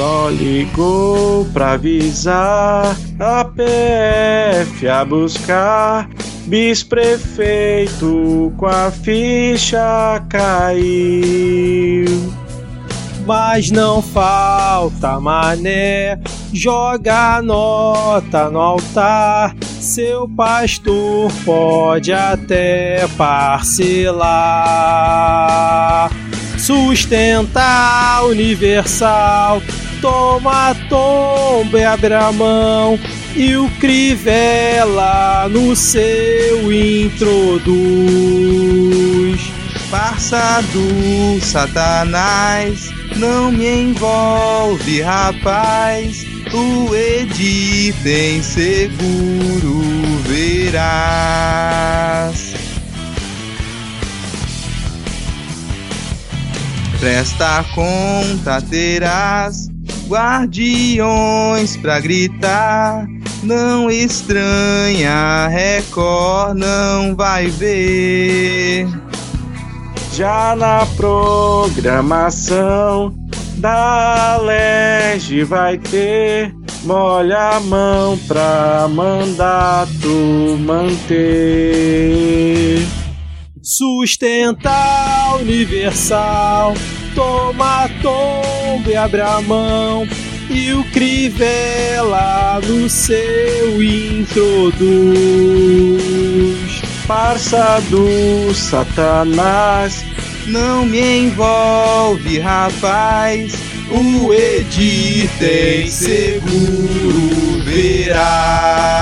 só 0.00 0.30
ligou 0.30 1.44
pra 1.52 1.72
avisar 1.72 2.96
a 3.18 3.44
PF 3.44 4.88
a 4.88 5.04
buscar 5.04 6.08
Bisprefeito 6.46 8.00
com 8.56 8.64
a 8.64 8.90
ficha 8.90 10.24
caiu. 10.26 12.06
Mas 13.26 13.70
não 13.70 14.00
falta 14.00 15.20
mané, 15.20 16.18
joga 16.50 17.36
a 17.36 17.42
nota 17.42 18.48
no 18.48 18.58
altar. 18.58 19.54
Seu 19.60 20.26
pastor 20.26 21.30
pode 21.44 22.10
até 22.10 23.06
parcelar. 23.18 24.40
Sustenta 26.56 28.22
universal, 28.22 29.60
toma 30.00 30.74
tomba 30.88 31.78
e 31.78 31.84
abre 31.84 32.14
a 32.14 32.32
mão 32.32 32.98
e 33.34 33.56
o 33.56 33.68
Crivella 33.78 35.48
no 35.48 35.74
seu 35.76 36.72
introduz. 36.72 37.80
Farsa 39.90 40.62
do 40.72 41.40
Satanás, 41.40 42.90
não 43.16 43.50
me 43.50 43.66
envolve, 43.66 45.02
rapaz. 45.02 46.26
O 46.52 46.94
Edi 46.94 47.94
tem 48.02 48.42
seguro, 48.42 49.82
verás. 50.26 51.40
Presta 56.98 57.64
conta, 57.74 58.60
terás 58.60 59.69
guardiões 60.10 61.76
pra 61.76 62.00
gritar 62.00 63.06
não 63.42 63.90
estranha, 63.90 65.48
Record 65.48 66.58
não 66.58 67.14
vai 67.14 67.46
ver. 67.46 68.86
Já 70.12 70.54
na 70.56 70.84
programação 70.96 72.34
da 73.56 74.36
LEG 74.38 75.44
vai 75.44 75.78
ter 75.78 76.52
molha 76.82 77.56
a 77.56 77.60
mão 77.60 78.18
pra 78.26 78.88
mandato 78.90 80.58
manter. 80.58 81.20
Sustenta 83.62 85.36
universal, 85.40 86.74
toma 87.14 87.88
tomba 88.70 88.90
e 88.92 88.96
mão 89.42 90.06
e 90.48 90.72
o 90.72 90.84
Crivella 90.84 92.60
no 92.64 92.88
seu 92.88 93.82
introduz. 93.82 95.10
Parça 97.06 97.82
do 97.90 98.54
Satanás, 98.54 100.04
não 100.46 100.86
me 100.86 101.18
envolve, 101.18 102.38
rapaz. 102.38 103.54
O 103.90 104.32
Edi 104.32 105.28
tem 105.40 105.88
seguro, 105.88 107.64
verás. 107.64 109.00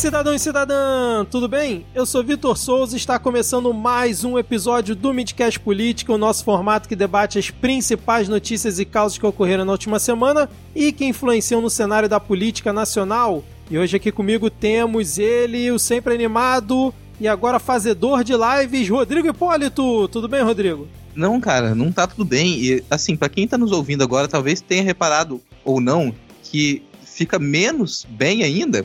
Cidadão 0.00 0.34
e 0.34 0.38
cidadã, 0.38 1.26
tudo 1.26 1.46
bem? 1.46 1.84
Eu 1.94 2.06
sou 2.06 2.24
Vitor 2.24 2.56
Souza 2.56 2.96
e 2.96 2.96
está 2.96 3.18
começando 3.18 3.70
mais 3.74 4.24
um 4.24 4.38
episódio 4.38 4.96
do 4.96 5.12
Midcast 5.12 5.60
Política, 5.60 6.10
o 6.10 6.16
nosso 6.16 6.42
formato 6.42 6.88
que 6.88 6.96
debate 6.96 7.38
as 7.38 7.50
principais 7.50 8.26
notícias 8.26 8.78
e 8.78 8.86
causas 8.86 9.18
que 9.18 9.26
ocorreram 9.26 9.62
na 9.62 9.72
última 9.72 9.98
semana 9.98 10.48
e 10.74 10.90
que 10.90 11.04
influenciam 11.04 11.60
no 11.60 11.68
cenário 11.68 12.08
da 12.08 12.18
política 12.18 12.72
nacional. 12.72 13.44
E 13.70 13.76
hoje 13.76 13.98
aqui 13.98 14.10
comigo 14.10 14.48
temos 14.48 15.18
ele, 15.18 15.70
o 15.70 15.78
sempre 15.78 16.14
animado 16.14 16.94
e 17.20 17.28
agora 17.28 17.58
fazedor 17.58 18.24
de 18.24 18.32
lives, 18.32 18.88
Rodrigo 18.88 19.28
Hipólito. 19.28 20.08
Tudo 20.08 20.26
bem, 20.26 20.42
Rodrigo? 20.42 20.88
Não, 21.14 21.38
cara, 21.38 21.74
não 21.74 21.92
tá 21.92 22.06
tudo 22.06 22.24
bem. 22.24 22.58
E 22.58 22.82
assim, 22.90 23.16
para 23.16 23.28
quem 23.28 23.46
tá 23.46 23.58
nos 23.58 23.70
ouvindo 23.70 24.02
agora, 24.02 24.26
talvez 24.26 24.62
tenha 24.62 24.82
reparado 24.82 25.42
ou 25.62 25.78
não 25.78 26.14
que 26.42 26.82
fica 27.04 27.38
menos 27.38 28.06
bem 28.08 28.42
ainda 28.42 28.82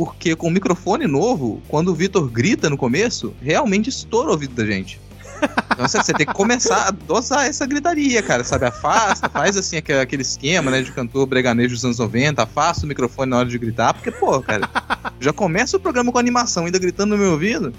porque 0.00 0.34
com 0.34 0.46
o 0.46 0.50
microfone 0.50 1.06
novo, 1.06 1.60
quando 1.68 1.88
o 1.88 1.94
Vitor 1.94 2.26
grita 2.26 2.70
no 2.70 2.76
começo, 2.78 3.34
realmente 3.42 3.90
estoura 3.90 4.28
o 4.28 4.32
ouvido 4.32 4.54
da 4.54 4.64
gente. 4.64 4.98
Então 5.72 5.86
você, 5.86 5.98
você 5.98 6.14
tem 6.14 6.26
que 6.26 6.32
começar 6.32 6.88
a 6.88 6.90
dosar 6.90 7.46
essa 7.46 7.66
gritaria, 7.66 8.22
cara, 8.22 8.42
sabe? 8.42 8.64
Afasta, 8.64 9.28
faz 9.28 9.58
assim 9.58 9.76
aquele 9.76 10.22
esquema, 10.22 10.70
né, 10.70 10.80
de 10.80 10.90
cantor 10.90 11.26
breganejo 11.26 11.74
dos 11.74 11.84
anos 11.84 11.98
90, 11.98 12.42
afasta 12.42 12.86
o 12.86 12.88
microfone 12.88 13.30
na 13.30 13.40
hora 13.40 13.48
de 13.50 13.58
gritar, 13.58 13.92
porque, 13.92 14.10
pô, 14.10 14.40
cara, 14.40 14.70
já 15.20 15.32
começa 15.32 15.76
o 15.76 15.80
programa 15.80 16.12
com 16.12 16.18
animação, 16.18 16.66
ainda 16.66 16.78
gritando 16.78 17.10
no 17.10 17.18
meu 17.18 17.32
ouvido. 17.32 17.72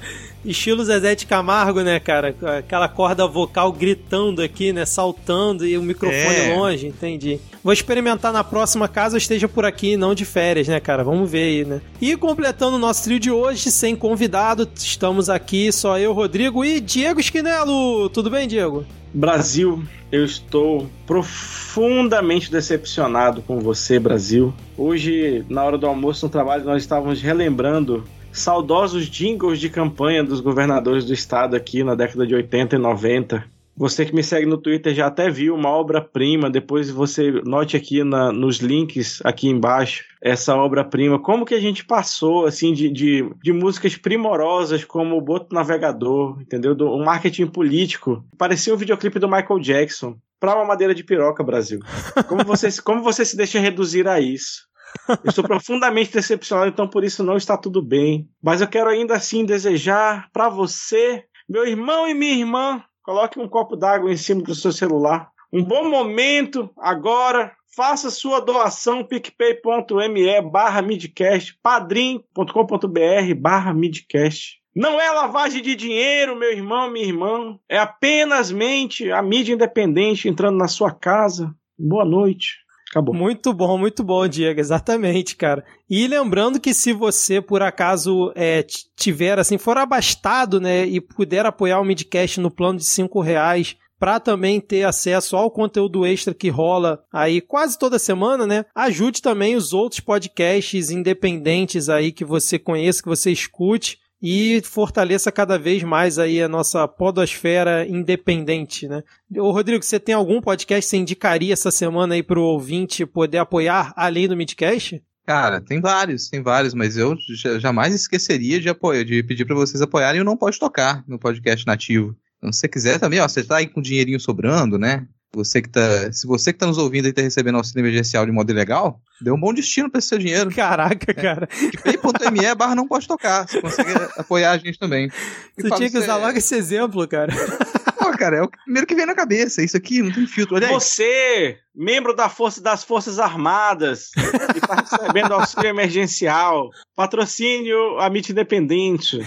Estilo 0.44 0.84
Zezé 0.84 1.16
de 1.16 1.26
Camargo, 1.26 1.82
né, 1.82 2.00
cara? 2.00 2.36
Aquela 2.60 2.88
corda 2.88 3.28
vocal 3.28 3.72
gritando 3.72 4.42
aqui, 4.42 4.74
né, 4.74 4.86
saltando 4.86 5.66
e 5.66 5.78
o 5.78 5.84
microfone 5.84 6.36
é. 6.36 6.56
longe, 6.56 6.88
entendi. 6.88 7.40
Vou 7.64 7.74
experimentar 7.74 8.34
na 8.34 8.44
próxima 8.44 8.88
caso 8.88 9.16
eu 9.16 9.20
esteja 9.20 9.48
por 9.48 9.66
aqui, 9.66 9.96
não 9.96 10.16
de 10.16 10.26
férias, 10.26 10.68
né, 10.68 10.80
cara? 10.80 11.04
Vamos 11.04 11.30
ver 11.30 11.44
aí, 11.44 11.66
né? 11.66 11.82
E 12.02 12.16
completando 12.18 12.76
o 12.76 12.80
nosso 12.80 13.04
trio 13.04 13.20
de 13.20 13.32
hoje, 13.32 13.72
sem 13.72 13.96
convidado, 13.96 14.68
estamos 14.76 15.30
aqui, 15.30 15.72
só 15.72 16.00
eu, 16.00 16.14
Rodrigo 16.14 16.66
e 16.66 16.80
Diego 16.80 17.20
Esquinelo. 17.20 18.10
Tudo 18.10 18.30
bem, 18.30 18.48
Diego? 18.48 18.86
Brasil, 19.14 19.84
eu 20.12 20.24
estou 20.24 20.88
profundamente 21.06 22.52
decepcionado 22.52 23.42
com 23.42 23.60
você, 23.60 24.00
Brasil. 24.00 24.54
Hoje, 24.78 25.46
na 25.50 25.64
hora 25.64 25.78
do 25.78 25.86
almoço 25.86 26.26
no 26.26 26.32
trabalho, 26.32 26.64
nós 26.64 26.84
estávamos 26.84 27.22
relembrando 27.22 28.06
saudosos 28.32 29.08
jingles 29.08 29.60
de 29.60 29.70
campanha 29.70 30.24
dos 30.24 30.40
governadores 30.40 31.06
do 31.06 31.14
estado 31.14 31.56
aqui 31.56 31.84
na 31.84 31.96
década 31.96 32.26
de 32.26 32.34
80 32.34 32.78
e 32.78 32.80
90. 32.80 33.44
Você 33.76 34.06
que 34.06 34.14
me 34.14 34.24
segue 34.24 34.46
no 34.46 34.58
Twitter 34.58 34.94
já 34.94 35.08
até 35.08 35.30
viu 35.30 35.56
uma 35.56 35.70
obra-prima. 35.70 36.50
Depois 36.50 36.90
você 36.90 37.32
note 37.44 37.76
aqui 37.76 38.04
na, 38.04 38.32
nos 38.32 38.58
links 38.58 39.22
aqui 39.24 39.48
embaixo 39.48 40.06
essa 40.22 40.56
obra-prima. 40.56 41.20
Como 41.20 41.46
que 41.46 41.56
a 41.56 41.60
gente 41.60 41.86
passou 41.86 42.46
assim 42.46 42.74
de, 42.74 42.90
de, 42.90 43.30
de, 43.42 43.54
músicas 43.54 43.96
primorosas 43.96 44.84
como 44.84 45.18
o 45.18 45.22
Boto 45.22 45.56
Navegador, 45.56 46.40
entendeu? 46.42 46.76
Do 46.76 46.94
um 46.94 47.04
marketing 47.04 47.48
político. 47.48 48.24
Parecia 48.38 48.74
um 48.74 48.78
videoclipe 48.78 49.20
do 49.20 49.30
Michael 49.30 49.60
Jackson 49.60 50.18
para 50.40 50.56
uma 50.56 50.66
madeira 50.66 50.94
de 50.94 51.04
piroca, 51.04 51.44
Brasil. 51.44 51.80
Como 52.28 52.44
você, 52.44 52.70
como 52.82 53.02
você 53.02 53.24
se 53.24 53.38
deixa 53.38 53.60
reduzir 53.60 54.08
a 54.08 54.20
isso? 54.20 54.70
Eu 55.08 55.30
estou 55.30 55.44
profundamente 55.44 56.12
decepcionado, 56.12 56.70
então 56.70 56.88
por 56.88 57.04
isso 57.04 57.24
não 57.24 57.38
está 57.38 57.58
tudo 57.58 57.82
bem. 57.82 58.28
Mas 58.42 58.62
eu 58.62 58.68
quero 58.68 58.90
ainda 58.90 59.16
assim 59.16 59.46
desejar 59.46 60.30
para 60.34 60.50
você, 60.50 61.24
meu 61.48 61.66
irmão 61.66 62.08
e 62.08 62.14
minha 62.14 62.34
irmã, 62.34 62.84
Coloque 63.04 63.40
um 63.40 63.48
copo 63.48 63.76
d'água 63.76 64.12
em 64.12 64.18
cima 64.18 64.42
do 64.42 64.54
seu 64.54 64.72
celular. 64.72 65.32
Um 65.52 65.64
bom 65.64 65.90
momento 65.90 66.70
agora. 66.78 67.52
Faça 67.74 68.12
sua 68.12 68.42
doação 68.42 69.02
picpay.me 69.02 70.42
barra 70.42 70.82
midcast, 70.82 71.58
padrim.com.br 71.64 73.36
barra 73.38 73.74
midcast. 73.74 74.62
Não 74.76 75.00
é 75.00 75.10
lavagem 75.12 75.62
de 75.62 75.76
dinheiro, 75.76 76.36
meu 76.36 76.52
irmão, 76.52 76.90
minha 76.90 77.06
irmã. 77.06 77.58
É 77.70 77.78
apenas 77.78 78.52
mente 78.52 79.10
a 79.10 79.22
mídia 79.22 79.54
independente 79.54 80.28
entrando 80.28 80.58
na 80.58 80.68
sua 80.68 80.92
casa. 80.92 81.56
Boa 81.78 82.06
noite. 82.06 82.61
Acabou. 82.92 83.16
Muito 83.16 83.54
bom, 83.54 83.78
muito 83.78 84.04
bom, 84.04 84.28
Diego, 84.28 84.60
exatamente, 84.60 85.38
cara. 85.38 85.64
E 85.90 86.06
lembrando 86.08 86.60
que 86.60 86.74
se 86.74 86.92
você, 86.92 87.42
por 87.42 87.62
acaso, 87.64 88.34
é, 88.36 88.66
tiver, 88.98 89.40
assim, 89.40 89.58
for 89.58 89.78
abastado, 89.78 90.60
né, 90.60 90.86
e 90.86 91.00
puder 91.00 91.46
apoiar 91.46 91.80
o 91.80 91.86
Midcast 91.86 92.42
no 92.42 92.52
plano 92.52 92.78
de 92.78 92.84
cinco 92.84 93.22
reais, 93.22 93.78
para 93.98 94.20
também 94.20 94.60
ter 94.60 94.84
acesso 94.84 95.38
ao 95.38 95.52
conteúdo 95.52 96.06
extra 96.08 96.34
que 96.34 96.50
rola 96.50 97.04
aí 97.14 97.40
quase 97.40 97.78
toda 97.78 98.00
semana, 98.00 98.48
né? 98.48 98.66
Ajude 98.74 99.22
também 99.22 99.56
os 99.56 99.74
outros 99.74 100.00
podcasts 100.00 100.90
independentes 100.90 101.88
aí 101.88 102.12
que 102.12 102.26
você 102.26 102.58
conheça, 102.58 103.04
que 103.04 103.08
você 103.08 103.32
escute 103.32 104.00
e 104.22 104.62
fortaleça 104.64 105.32
cada 105.32 105.58
vez 105.58 105.82
mais 105.82 106.20
aí 106.20 106.42
a 106.42 106.48
nossa 106.48 106.88
podosfera 106.88 107.88
independente, 107.88 108.88
né? 108.88 109.02
Ô 109.36 109.52
Rodrigo, 109.52 109.84
você 109.84 110.00
tem 110.00 110.14
algum 110.14 110.40
podcast 110.40 110.86
que 110.86 110.90
você 110.90 110.98
indicaria 110.98 111.54
essa 111.54 111.72
semana 111.72 112.14
aí 112.14 112.22
para 112.22 112.40
o 112.40 112.44
ouvinte 112.44 113.06
poder 113.06 113.40
apoiar 113.40 113.94
além 113.96 114.28
do 114.28 114.38
Midcast? 114.38 115.02
Cara, 115.26 115.62
tem 115.62 115.80
vários, 115.80 116.30
tem 116.30 116.42
vários, 116.42 116.74
mas 116.74 116.98
eu 116.98 117.16
jamais 117.60 117.94
esqueceria 117.94 118.60
de 118.60 118.70
apoiar, 118.70 119.04
de 119.04 119.24
pedir 119.24 119.46
para 119.46 119.56
vocês 119.56 119.82
apoiarem 119.82 120.22
o 120.22 120.26
Não 120.26 120.38
Pode 120.38 120.60
Tocar 120.60 121.04
no 121.08 121.18
podcast 121.18 121.66
nativo. 121.66 122.16
Então, 122.38 122.52
se 122.52 122.60
você 122.60 122.68
quiser 122.68 123.00
também, 123.00 123.20
ó, 123.20 123.28
você 123.28 123.44
tá 123.44 123.58
aí 123.58 123.68
com 123.68 123.82
dinheirinho 123.82 124.20
sobrando, 124.20 124.78
né? 124.78 125.08
Você 125.34 125.62
que 125.62 125.70
tá, 125.70 126.12
se 126.12 126.28
você 126.28 126.52
que 126.52 126.60
tá 126.60 126.66
nos 126.66 126.78
ouvindo 126.78 127.08
e 127.08 127.14
tá 127.14 127.22
recebendo 127.22 127.56
auxílio 127.56 127.82
emergencial 127.82 128.26
de 128.26 128.32
modo 128.32 128.52
ilegal, 128.52 129.00
Deu 129.22 129.36
um 129.36 129.40
bom 129.40 129.54
destino 129.54 129.90
pra 129.90 130.00
esse 130.00 130.08
seu 130.08 130.18
dinheiro. 130.18 130.50
Caraca, 130.56 131.14
cara. 131.14 131.48
PicPay.me 131.48 132.56
barra 132.56 132.76
não 132.76 132.88
pode 132.88 133.08
tocar. 133.08 133.48
Você 133.48 133.62
consegue 133.62 133.92
apoiar 134.18 134.52
a 134.52 134.58
gente 134.58 134.80
também. 134.80 135.10
Você 135.58 135.70
tinha 135.76 135.90
que 135.90 135.98
usar 135.98 136.18
logo 136.18 136.38
esse 136.38 136.56
exemplo, 136.56 137.08
cara. 137.08 137.32
Pô, 137.98 138.12
cara, 138.18 138.38
é 138.38 138.42
o 138.42 138.50
primeiro 138.50 138.88
que 138.88 138.96
vem 138.96 139.06
na 139.06 139.14
cabeça. 139.14 139.62
Isso 139.62 139.78
aqui 139.78 140.02
não 140.02 140.12
tem 140.12 140.26
filtro. 140.26 140.56
Olha 140.56 140.68
aí. 140.68 140.74
Você, 140.74 141.60
membro 141.76 142.16
da 142.16 142.30
força, 142.30 142.60
das 142.60 142.84
Forças 142.84 143.20
Armadas, 143.20 144.10
que 144.10 144.58
está 144.58 144.76
recebendo 144.76 145.34
auxílio 145.34 145.70
emergencial, 145.70 146.70
patrocínio 146.96 148.00
Amit 148.00 148.32
Independente. 148.32 149.20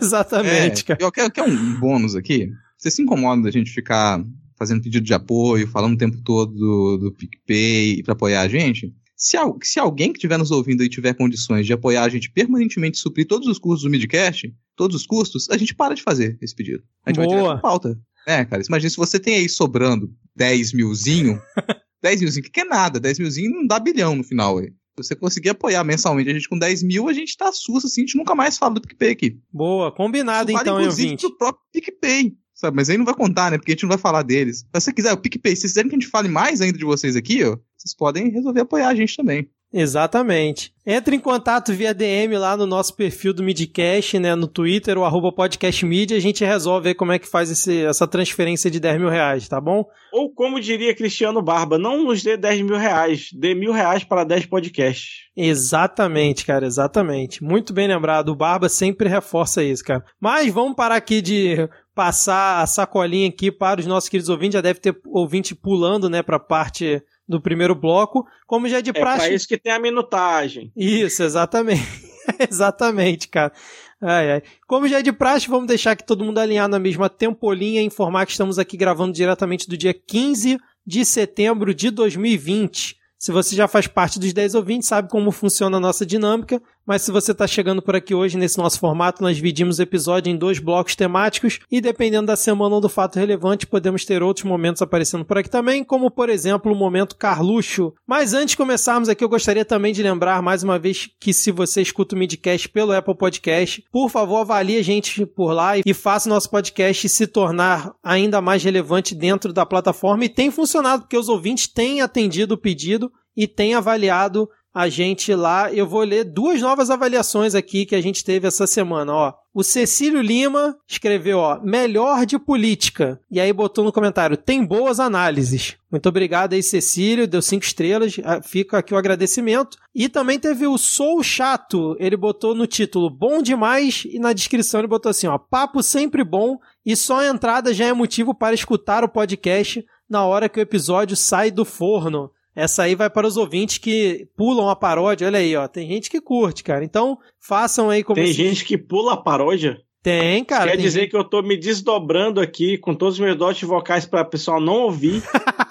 Exatamente, 0.00 0.80
é, 0.80 0.84
cara. 0.86 0.98
Eu 1.02 1.12
quero, 1.12 1.30
quero 1.30 1.50
um 1.50 1.74
bônus 1.78 2.16
aqui. 2.16 2.50
Você 2.78 2.90
se 2.90 3.02
incomoda 3.02 3.42
da 3.42 3.50
gente 3.50 3.70
ficar 3.70 4.24
fazendo 4.56 4.82
pedido 4.82 5.04
de 5.04 5.12
apoio, 5.14 5.68
falando 5.68 5.94
o 5.94 5.98
tempo 5.98 6.16
todo 6.24 6.52
do, 6.54 6.96
do 6.96 7.12
PicPay 7.12 8.02
para 8.02 8.12
apoiar 8.12 8.40
a 8.40 8.48
gente? 8.48 8.92
Se, 9.16 9.36
se, 9.62 9.78
alguém 9.78 10.12
que 10.12 10.18
estiver 10.18 10.38
nos 10.38 10.50
ouvindo 10.50 10.82
e 10.82 10.88
tiver 10.88 11.14
condições 11.14 11.66
de 11.66 11.72
apoiar 11.72 12.02
a 12.02 12.08
gente 12.08 12.30
permanentemente 12.30 12.98
suprir 12.98 13.26
todos 13.26 13.46
os 13.46 13.58
custos 13.58 13.82
do 13.82 13.90
Midcast, 13.90 14.52
todos 14.76 14.96
os 14.96 15.06
custos, 15.06 15.48
a 15.50 15.56
gente 15.56 15.74
para 15.74 15.94
de 15.94 16.02
fazer 16.02 16.36
esse 16.42 16.54
pedido. 16.54 16.82
A 17.06 17.10
gente 17.10 17.16
Boa. 17.16 17.28
vai 17.28 17.44
direto 17.44 17.62
pauta. 17.62 17.98
É, 18.26 18.44
cara, 18.44 18.62
imagina 18.66 18.90
se 18.90 18.96
você 18.96 19.20
tem 19.20 19.36
aí 19.36 19.48
sobrando 19.48 20.12
10 20.34 20.72
milzinho, 20.72 21.40
10 22.02 22.22
milzinho, 22.22 22.50
que 22.50 22.60
é 22.60 22.64
nada, 22.64 22.98
10 22.98 23.18
milzinho 23.18 23.50
não 23.50 23.66
dá 23.66 23.78
bilhão 23.78 24.16
no 24.16 24.24
final 24.24 24.58
aí. 24.58 24.66
Se 24.66 25.08
você 25.08 25.16
conseguir 25.16 25.50
apoiar 25.50 25.82
mensalmente 25.82 26.30
a 26.30 26.32
gente 26.32 26.48
com 26.48 26.58
10 26.58 26.82
mil, 26.84 27.08
a 27.08 27.12
gente 27.12 27.36
tá 27.36 27.50
susto 27.52 27.86
assim, 27.86 28.02
a 28.02 28.04
gente 28.06 28.16
nunca 28.16 28.34
mais 28.34 28.56
fala 28.56 28.74
do 28.74 28.80
PicPay 28.80 29.10
aqui. 29.10 29.38
Boa, 29.52 29.90
combinado 29.92 30.50
Isso 30.50 30.56
vale, 30.56 30.68
então, 30.68 30.80
inclusive, 30.80 31.08
ouvinte. 31.08 31.22
do 31.22 31.36
próprio 31.36 31.62
PicPay. 31.72 32.32
Sabe? 32.54 32.76
Mas 32.76 32.88
aí 32.88 32.96
não 32.96 33.04
vai 33.04 33.14
contar, 33.14 33.50
né? 33.50 33.58
Porque 33.58 33.72
a 33.72 33.74
gente 33.74 33.82
não 33.82 33.90
vai 33.90 33.98
falar 33.98 34.22
deles. 34.22 34.58
Se 34.58 34.66
você 34.72 34.92
quiser, 34.92 35.12
o 35.12 35.16
PicPay, 35.16 35.56
se 35.56 35.62
vocês 35.62 35.72
quiserem 35.72 35.90
que 35.90 35.96
a 35.96 35.98
gente 35.98 36.10
fale 36.10 36.28
mais 36.28 36.60
ainda 36.60 36.78
de 36.78 36.84
vocês 36.84 37.16
aqui, 37.16 37.44
ó, 37.44 37.56
vocês 37.76 37.94
podem 37.94 38.30
resolver 38.30 38.60
apoiar 38.60 38.88
a 38.88 38.94
gente 38.94 39.16
também. 39.16 39.48
Exatamente. 39.76 40.72
Entre 40.86 41.16
em 41.16 41.18
contato 41.18 41.72
via 41.72 41.92
DM 41.92 42.36
lá 42.38 42.56
no 42.56 42.64
nosso 42.64 42.94
perfil 42.94 43.34
do 43.34 43.42
Midcast, 43.42 44.20
né, 44.20 44.36
no 44.36 44.46
Twitter, 44.46 44.96
o 44.96 45.04
arroba 45.04 45.32
podcastmedia, 45.32 46.16
a 46.16 46.20
gente 46.20 46.44
resolve 46.44 46.90
aí 46.90 46.94
como 46.94 47.10
é 47.10 47.18
que 47.18 47.26
faz 47.26 47.50
esse, 47.50 47.84
essa 47.84 48.06
transferência 48.06 48.70
de 48.70 48.78
10 48.78 49.00
mil 49.00 49.08
reais, 49.08 49.48
tá 49.48 49.60
bom? 49.60 49.84
Ou 50.12 50.32
como 50.32 50.60
diria 50.60 50.94
Cristiano 50.94 51.42
Barba, 51.42 51.76
não 51.76 52.04
nos 52.04 52.22
dê 52.22 52.36
10 52.36 52.60
mil 52.62 52.76
reais, 52.76 53.30
dê 53.32 53.52
mil 53.52 53.72
reais 53.72 54.04
para 54.04 54.22
10 54.22 54.46
podcasts. 54.46 55.24
Exatamente, 55.36 56.46
cara, 56.46 56.66
exatamente. 56.66 57.42
Muito 57.42 57.72
bem 57.72 57.88
lembrado, 57.88 58.28
o 58.28 58.36
Barba 58.36 58.68
sempre 58.68 59.08
reforça 59.08 59.64
isso, 59.64 59.82
cara. 59.82 60.04
Mas 60.20 60.52
vamos 60.52 60.76
parar 60.76 60.96
aqui 60.96 61.20
de 61.20 61.68
passar 61.94 62.62
a 62.62 62.66
sacolinha 62.66 63.28
aqui 63.28 63.50
para 63.50 63.80
os 63.80 63.86
nossos 63.86 64.08
queridos 64.08 64.28
ouvintes, 64.28 64.54
já 64.54 64.60
deve 64.60 64.80
ter 64.80 64.98
ouvinte 65.06 65.54
pulando, 65.54 66.10
né, 66.10 66.22
para 66.22 66.38
parte 66.38 67.02
do 67.26 67.40
primeiro 67.40 67.74
bloco, 67.74 68.26
como 68.46 68.68
já 68.68 68.78
é 68.78 68.82
de 68.82 68.92
praxe. 68.92 69.24
É 69.24 69.28
pra 69.28 69.34
isso 69.34 69.48
que 69.48 69.56
tem 69.56 69.72
a 69.72 69.78
minutagem. 69.78 70.72
Isso, 70.76 71.22
exatamente. 71.22 71.82
exatamente, 72.50 73.28
cara. 73.28 73.52
Ai, 74.00 74.32
ai. 74.32 74.42
Como 74.66 74.88
já 74.88 74.98
é 74.98 75.02
de 75.02 75.12
praxe, 75.12 75.48
vamos 75.48 75.66
deixar 75.66 75.92
aqui 75.92 76.04
todo 76.04 76.24
mundo 76.24 76.38
alinhado 76.38 76.70
na 76.70 76.78
mesma 76.78 77.08
tempolinha 77.08 77.80
e 77.80 77.86
informar 77.86 78.26
que 78.26 78.32
estamos 78.32 78.58
aqui 78.58 78.76
gravando 78.76 79.12
diretamente 79.12 79.68
do 79.68 79.76
dia 79.76 79.94
15 79.94 80.58
de 80.86 81.04
setembro 81.04 81.74
de 81.74 81.90
2020. 81.90 82.96
Se 83.18 83.32
você 83.32 83.56
já 83.56 83.66
faz 83.66 83.86
parte 83.86 84.18
dos 84.18 84.34
10 84.34 84.54
ouvintes, 84.54 84.88
sabe 84.88 85.08
como 85.08 85.30
funciona 85.30 85.78
a 85.78 85.80
nossa 85.80 86.04
dinâmica, 86.04 86.60
mas 86.86 87.02
se 87.02 87.10
você 87.10 87.32
está 87.32 87.46
chegando 87.46 87.80
por 87.80 87.96
aqui 87.96 88.14
hoje 88.14 88.36
nesse 88.36 88.58
nosso 88.58 88.78
formato, 88.78 89.22
nós 89.22 89.36
dividimos 89.36 89.78
o 89.78 89.82
episódio 89.82 90.30
em 90.30 90.36
dois 90.36 90.58
blocos 90.58 90.94
temáticos 90.94 91.60
e 91.70 91.80
dependendo 91.80 92.26
da 92.26 92.36
semana 92.36 92.74
ou 92.74 92.80
do 92.80 92.88
fato 92.88 93.18
relevante, 93.18 93.66
podemos 93.66 94.04
ter 94.04 94.22
outros 94.22 94.44
momentos 94.44 94.82
aparecendo 94.82 95.24
por 95.24 95.38
aqui 95.38 95.48
também, 95.48 95.82
como 95.82 96.10
por 96.10 96.28
exemplo 96.28 96.72
o 96.72 96.76
momento 96.76 97.16
Carluxo. 97.16 97.94
Mas 98.06 98.34
antes 98.34 98.50
de 98.50 98.56
começarmos 98.56 99.08
aqui, 99.08 99.24
eu 99.24 99.28
gostaria 99.28 99.64
também 99.64 99.92
de 99.92 100.02
lembrar 100.02 100.42
mais 100.42 100.62
uma 100.62 100.78
vez 100.78 101.08
que 101.18 101.32
se 101.32 101.50
você 101.50 101.80
escuta 101.80 102.14
o 102.14 102.18
Midcast 102.18 102.68
pelo 102.68 102.92
Apple 102.92 103.16
Podcast, 103.16 103.84
por 103.90 104.10
favor 104.10 104.38
avalie 104.38 104.78
a 104.78 104.82
gente 104.82 105.24
por 105.26 105.52
lá 105.52 105.78
e 105.78 105.94
faça 105.94 106.28
o 106.28 106.32
nosso 106.32 106.50
podcast 106.50 107.08
se 107.08 107.26
tornar 107.26 107.94
ainda 108.02 108.40
mais 108.40 108.62
relevante 108.62 109.14
dentro 109.14 109.52
da 109.52 109.64
plataforma 109.64 110.24
e 110.24 110.28
tem 110.28 110.50
funcionado 110.50 111.02
porque 111.02 111.16
os 111.16 111.28
ouvintes 111.28 111.66
têm 111.66 112.00
atendido 112.00 112.54
o 112.54 112.58
pedido 112.58 113.10
e 113.36 113.46
têm 113.46 113.74
avaliado 113.74 114.48
a 114.74 114.88
gente 114.88 115.32
lá. 115.34 115.72
Eu 115.72 115.86
vou 115.86 116.02
ler 116.02 116.24
duas 116.24 116.60
novas 116.60 116.90
avaliações 116.90 117.54
aqui 117.54 117.86
que 117.86 117.94
a 117.94 118.00
gente 118.00 118.24
teve 118.24 118.48
essa 118.48 118.66
semana, 118.66 119.14
ó. 119.14 119.34
O 119.54 119.62
Cecílio 119.62 120.20
Lima 120.20 120.76
escreveu, 120.88 121.38
ó, 121.38 121.60
melhor 121.62 122.26
de 122.26 122.36
política. 122.40 123.20
E 123.30 123.38
aí 123.38 123.52
botou 123.52 123.84
no 123.84 123.92
comentário, 123.92 124.36
tem 124.36 124.64
boas 124.64 124.98
análises. 124.98 125.76
Muito 125.88 126.08
obrigado 126.08 126.54
aí, 126.54 126.62
Cecílio, 126.62 127.28
deu 127.28 127.40
cinco 127.40 127.64
estrelas, 127.64 128.16
fica 128.42 128.78
aqui 128.78 128.92
o 128.92 128.96
agradecimento. 128.96 129.78
E 129.94 130.08
também 130.08 130.40
teve 130.40 130.66
o 130.66 130.76
Sou 130.76 131.22
Chato, 131.22 131.96
ele 132.00 132.16
botou 132.16 132.52
no 132.52 132.66
título, 132.66 133.08
bom 133.08 133.40
demais, 133.40 134.02
e 134.10 134.18
na 134.18 134.32
descrição 134.32 134.80
ele 134.80 134.88
botou 134.88 135.10
assim, 135.10 135.28
ó, 135.28 135.38
papo 135.38 135.84
sempre 135.84 136.24
bom, 136.24 136.58
e 136.84 136.96
só 136.96 137.20
a 137.20 137.28
entrada 137.28 137.72
já 137.72 137.84
é 137.84 137.92
motivo 137.92 138.34
para 138.34 138.56
escutar 138.56 139.04
o 139.04 139.08
podcast 139.08 139.86
na 140.10 140.24
hora 140.26 140.48
que 140.48 140.58
o 140.58 140.62
episódio 140.62 141.16
sai 141.16 141.52
do 141.52 141.64
forno. 141.64 142.28
Essa 142.54 142.84
aí 142.84 142.94
vai 142.94 143.10
para 143.10 143.26
os 143.26 143.36
ouvintes 143.36 143.78
que 143.78 144.28
pulam 144.36 144.68
a 144.68 144.76
paródia. 144.76 145.26
Olha 145.26 145.38
aí, 145.38 145.56
ó. 145.56 145.66
Tem 145.66 145.88
gente 145.88 146.08
que 146.08 146.20
curte, 146.20 146.62
cara. 146.62 146.84
Então, 146.84 147.18
façam 147.40 147.90
aí 147.90 148.04
como 148.04 148.16
Tem 148.16 148.28
se... 148.28 148.32
gente 148.32 148.64
que 148.64 148.78
pula 148.78 149.14
a 149.14 149.16
paródia? 149.16 149.78
Tem, 150.04 150.44
cara. 150.44 150.66
Quer 150.66 150.76
tem 150.76 150.84
dizer 150.84 151.00
gente... 151.00 151.10
que 151.10 151.16
eu 151.16 151.24
tô 151.24 151.42
me 151.42 151.56
desdobrando 151.56 152.40
aqui 152.40 152.76
com 152.78 152.94
todos 152.94 153.14
os 153.14 153.20
meus 153.20 153.36
dotes 153.36 153.66
vocais 153.66 154.04
para 154.04 154.20
o 154.20 154.28
pessoal 154.28 154.60
não 154.60 154.82
ouvir. 154.82 155.22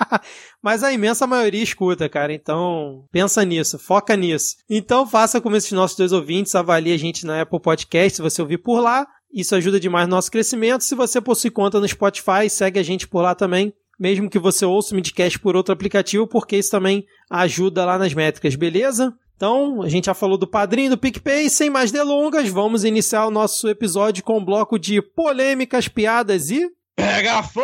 Mas 0.61 0.83
a 0.83 0.91
imensa 0.91 1.27
maioria 1.27 1.63
escuta, 1.63 2.09
cara. 2.09 2.33
Então, 2.33 3.05
pensa 3.11 3.45
nisso, 3.45 3.77
foca 3.77 4.15
nisso. 4.17 4.55
Então, 4.67 5.07
faça 5.07 5.39
como 5.39 5.55
esses 5.55 5.71
nossos 5.71 5.95
dois 5.95 6.11
ouvintes, 6.11 6.55
avalie 6.55 6.93
a 6.93 6.97
gente 6.97 7.25
na 7.25 7.41
Apple 7.41 7.61
Podcast, 7.61 8.15
se 8.15 8.21
você 8.21 8.41
ouvir 8.41 8.57
por 8.57 8.79
lá. 8.81 9.07
Isso 9.31 9.55
ajuda 9.55 9.79
demais 9.79 10.07
no 10.07 10.15
nosso 10.15 10.31
crescimento. 10.31 10.83
Se 10.83 10.95
você 10.95 11.21
possui 11.21 11.49
conta 11.51 11.79
no 11.79 11.87
Spotify, 11.87 12.49
segue 12.49 12.79
a 12.79 12.83
gente 12.83 13.07
por 13.07 13.21
lá 13.21 13.33
também 13.35 13.73
mesmo 13.99 14.29
que 14.29 14.39
você 14.39 14.65
ouça 14.65 14.93
o 14.93 14.95
Midcast 14.95 15.39
por 15.39 15.55
outro 15.55 15.73
aplicativo, 15.73 16.27
porque 16.27 16.57
isso 16.57 16.71
também 16.71 17.05
ajuda 17.29 17.85
lá 17.85 17.97
nas 17.97 18.13
métricas, 18.13 18.55
beleza? 18.55 19.13
Então, 19.35 19.81
a 19.81 19.89
gente 19.89 20.05
já 20.05 20.13
falou 20.13 20.37
do 20.37 20.47
padrinho 20.47 20.91
do 20.91 20.97
PicPay, 20.97 21.49
sem 21.49 21.69
mais 21.69 21.91
delongas, 21.91 22.47
vamos 22.49 22.83
iniciar 22.83 23.25
o 23.27 23.31
nosso 23.31 23.67
episódio 23.67 24.23
com 24.23 24.37
um 24.37 24.45
bloco 24.45 24.79
de 24.79 25.01
polêmicas, 25.01 25.87
piadas 25.87 26.49
e. 26.49 26.69
Pega 26.95 27.43
fogo, 27.43 27.63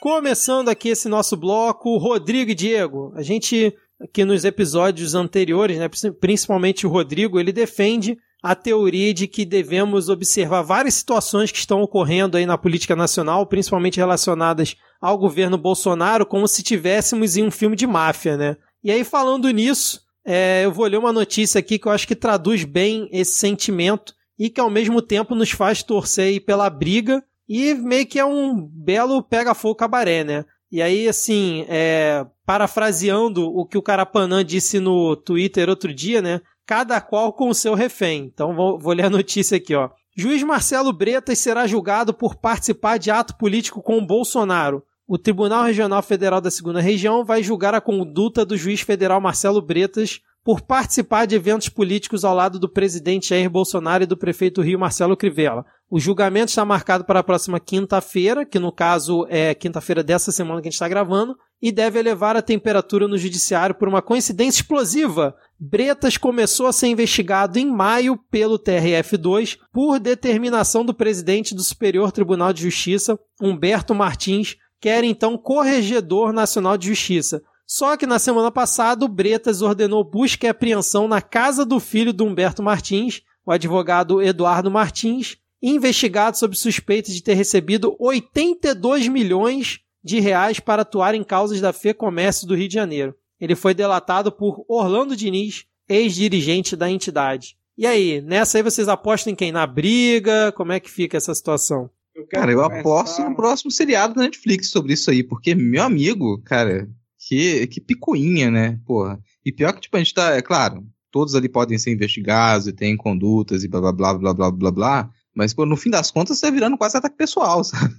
Começando 0.01 0.69
aqui 0.69 0.89
esse 0.89 1.09
nosso 1.09 1.35
bloco, 1.35 1.97
Rodrigo 1.97 2.51
e 2.51 2.55
Diego. 2.55 3.11
A 3.15 3.21
gente 3.21 3.75
que 4.13 4.23
nos 4.23 4.45
episódios 4.45 5.15
anteriores, 5.15 5.77
né, 5.77 5.89
principalmente 6.19 6.85
o 6.85 6.89
Rodrigo, 6.89 7.39
ele 7.39 7.51
defende 7.51 8.17
a 8.43 8.53
teoria 8.53 9.13
de 9.13 9.27
que 9.27 9.43
devemos 9.43 10.09
observar 10.09 10.61
várias 10.61 10.93
situações 10.93 11.51
que 11.51 11.57
estão 11.57 11.81
ocorrendo 11.81 12.37
aí 12.37 12.45
na 12.45 12.57
política 12.57 12.95
nacional, 12.95 13.45
principalmente 13.47 13.97
relacionadas 13.97 14.75
ao 15.01 15.17
governo 15.17 15.57
Bolsonaro, 15.57 16.25
como 16.25 16.47
se 16.47 16.61
tivéssemos 16.61 17.35
em 17.35 17.43
um 17.43 17.51
filme 17.51 17.75
de 17.75 17.87
máfia, 17.87 18.37
né? 18.37 18.57
E 18.83 18.91
aí, 18.91 19.03
falando 19.03 19.49
nisso, 19.49 20.01
é, 20.25 20.65
eu 20.65 20.71
vou 20.71 20.85
ler 20.85 20.97
uma 20.97 21.11
notícia 21.11 21.59
aqui 21.59 21.79
que 21.79 21.87
eu 21.87 21.91
acho 21.91 22.07
que 22.07 22.15
traduz 22.15 22.63
bem 22.63 23.09
esse 23.11 23.33
sentimento 23.33 24.13
e 24.37 24.49
que 24.49 24.61
ao 24.61 24.69
mesmo 24.69 25.01
tempo 25.01 25.33
nos 25.33 25.51
faz 25.51 25.81
torcer 25.81 26.45
pela 26.45 26.69
briga 26.69 27.23
e 27.49 27.73
meio 27.73 28.05
que 28.05 28.19
é 28.19 28.25
um 28.25 28.61
belo 28.61 29.23
pega-fogo 29.23 29.75
cabaré, 29.75 30.23
né? 30.23 30.45
E 30.71 30.81
aí, 30.81 31.07
assim, 31.07 31.65
é, 31.69 32.25
parafraseando 32.45 33.45
o 33.45 33.65
que 33.65 33.77
o 33.77 33.81
Carapanã 33.81 34.43
disse 34.43 34.79
no 34.79 35.15
Twitter 35.15 35.69
outro 35.69 35.93
dia, 35.93 36.21
né? 36.21 36.41
Cada 36.65 36.99
qual 36.99 37.31
com 37.31 37.49
o 37.49 37.55
seu 37.55 37.73
refém. 37.73 38.29
Então 38.33 38.53
vou, 38.53 38.77
vou 38.77 38.93
ler 38.93 39.05
a 39.05 39.09
notícia 39.09 39.57
aqui, 39.57 39.73
ó. 39.73 39.89
Juiz 40.15 40.41
Marcelo 40.43 40.91
Bretas 40.91 41.39
será 41.39 41.67
julgado 41.67 42.13
por 42.13 42.35
participar 42.35 42.97
de 42.97 43.11
ato 43.11 43.37
político 43.37 43.81
com 43.81 44.05
Bolsonaro. 44.05 44.83
O 45.07 45.17
Tribunal 45.17 45.63
Regional 45.63 46.01
Federal 46.01 46.41
da 46.41 46.51
Segunda 46.51 46.81
Região 46.81 47.23
vai 47.23 47.41
julgar 47.41 47.73
a 47.73 47.79
conduta 47.79 48.45
do 48.45 48.57
juiz 48.57 48.81
federal 48.81 49.21
Marcelo 49.21 49.61
Bretas 49.61 50.19
por 50.43 50.61
participar 50.61 51.25
de 51.25 51.35
eventos 51.35 51.69
políticos 51.69 52.25
ao 52.25 52.33
lado 52.33 52.57
do 52.57 52.67
presidente 52.67 53.29
Jair 53.29 53.49
Bolsonaro 53.49 54.03
e 54.03 54.07
do 54.07 54.17
prefeito 54.17 54.61
Rio 54.61 54.79
Marcelo 54.79 55.15
Crivella. 55.15 55.65
O 55.89 56.01
julgamento 56.01 56.49
está 56.49 56.65
marcado 56.65 57.05
para 57.05 57.21
a 57.21 57.23
próxima 57.23 57.61
quinta-feira, 57.61 58.45
que 58.45 58.59
no 58.59 58.73
caso 58.73 59.25
é 59.29 59.55
quinta-feira 59.55 60.03
dessa 60.03 60.33
semana 60.33 60.61
que 60.61 60.67
a 60.67 60.69
gente 60.69 60.75
está 60.75 60.89
gravando, 60.89 61.37
e 61.61 61.71
deve 61.71 61.97
elevar 61.97 62.35
a 62.35 62.41
temperatura 62.41 63.07
no 63.07 63.17
judiciário 63.17 63.73
por 63.73 63.87
uma 63.87 64.01
coincidência 64.01 64.59
explosiva. 64.59 65.33
Bretas 65.57 66.17
começou 66.17 66.67
a 66.67 66.73
ser 66.73 66.87
investigado 66.87 67.57
em 67.57 67.65
maio 67.65 68.17
pelo 68.29 68.59
TRF2 68.59 69.57
por 69.71 69.97
determinação 69.97 70.83
do 70.83 70.93
presidente 70.93 71.55
do 71.55 71.63
Superior 71.63 72.11
Tribunal 72.11 72.51
de 72.51 72.63
Justiça, 72.63 73.17
Humberto 73.41 73.95
Martins, 73.95 74.57
que 74.81 74.89
era 74.89 75.05
então 75.05 75.37
corregedor 75.37 76.33
nacional 76.33 76.77
de 76.77 76.87
justiça. 76.87 77.41
Só 77.65 77.95
que 77.95 78.05
na 78.05 78.19
semana 78.19 78.51
passada, 78.51 79.05
o 79.05 79.09
Bretas 79.09 79.61
ordenou 79.61 80.03
busca 80.03 80.45
e 80.45 80.49
apreensão 80.49 81.07
na 81.07 81.21
casa 81.21 81.65
do 81.65 81.79
filho 81.79 82.11
do 82.11 82.25
Humberto 82.25 82.61
Martins, 82.61 83.21
o 83.45 83.51
advogado 83.53 84.21
Eduardo 84.21 84.69
Martins, 84.69 85.37
investigado 85.61 86.37
sob 86.37 86.55
suspeita 86.55 87.11
de 87.11 87.21
ter 87.21 87.33
recebido 87.33 87.95
82 87.99 89.07
milhões 89.07 89.79
de 90.03 90.19
reais 90.19 90.59
para 90.59 90.83
atuar 90.83 91.15
em 91.15 91.23
causas 91.23 91.59
da 91.59 91.73
Fê 91.73 91.93
Comércio 91.93 92.47
do 92.47 92.55
Rio 92.55 92.67
de 92.67 92.73
Janeiro. 92.73 93.15
Ele 93.39 93.55
foi 93.55 93.73
delatado 93.73 94.31
por 94.31 94.65
Orlando 94.67 95.15
Diniz, 95.15 95.65
ex-dirigente 95.87 96.75
da 96.75 96.89
entidade. 96.89 97.57
E 97.77 97.85
aí, 97.85 98.21
nessa 98.21 98.57
aí 98.57 98.63
vocês 98.63 98.87
apostam 98.87 99.33
em 99.33 99.35
quem? 99.35 99.51
Na 99.51 99.67
briga? 99.67 100.51
Como 100.53 100.71
é 100.71 100.79
que 100.79 100.89
fica 100.89 101.17
essa 101.17 101.33
situação? 101.35 101.89
Eu 102.15 102.25
cara, 102.25 102.51
eu 102.51 102.63
aposto 102.63 103.21
no 103.21 103.35
próximo 103.35 103.69
seriado 103.69 104.15
da 104.15 104.23
Netflix 104.23 104.71
sobre 104.71 104.93
isso 104.93 105.11
aí, 105.11 105.23
porque, 105.23 105.53
meu 105.53 105.83
amigo, 105.83 106.41
cara, 106.43 106.89
que, 107.19 107.67
que 107.67 107.79
picuinha, 107.79 108.49
né? 108.49 108.79
Porra. 108.85 109.19
E 109.45 109.51
pior 109.51 109.73
que, 109.73 109.81
tipo, 109.81 109.95
a 109.95 109.99
gente 109.99 110.15
tá, 110.15 110.35
é 110.35 110.41
claro, 110.41 110.83
todos 111.11 111.35
ali 111.35 111.47
podem 111.47 111.77
ser 111.77 111.91
investigados 111.93 112.67
e 112.67 112.73
tem 112.73 112.97
condutas 112.97 113.63
e 113.63 113.67
blá 113.67 113.79
blá 113.79 113.93
blá 113.93 114.13
blá 114.13 114.33
blá 114.33 114.51
blá 114.51 114.71
blá. 114.71 115.11
Mas, 115.37 115.53
pô, 115.53 115.67
no 115.67 115.77
fim 115.77 115.91
das 115.91 116.09
contas, 116.09 116.39
tá 116.39 116.49
virando 116.49 116.75
quase 116.79 116.97
ataque 116.97 117.15
pessoal, 117.15 117.61
sabe? 117.63 117.93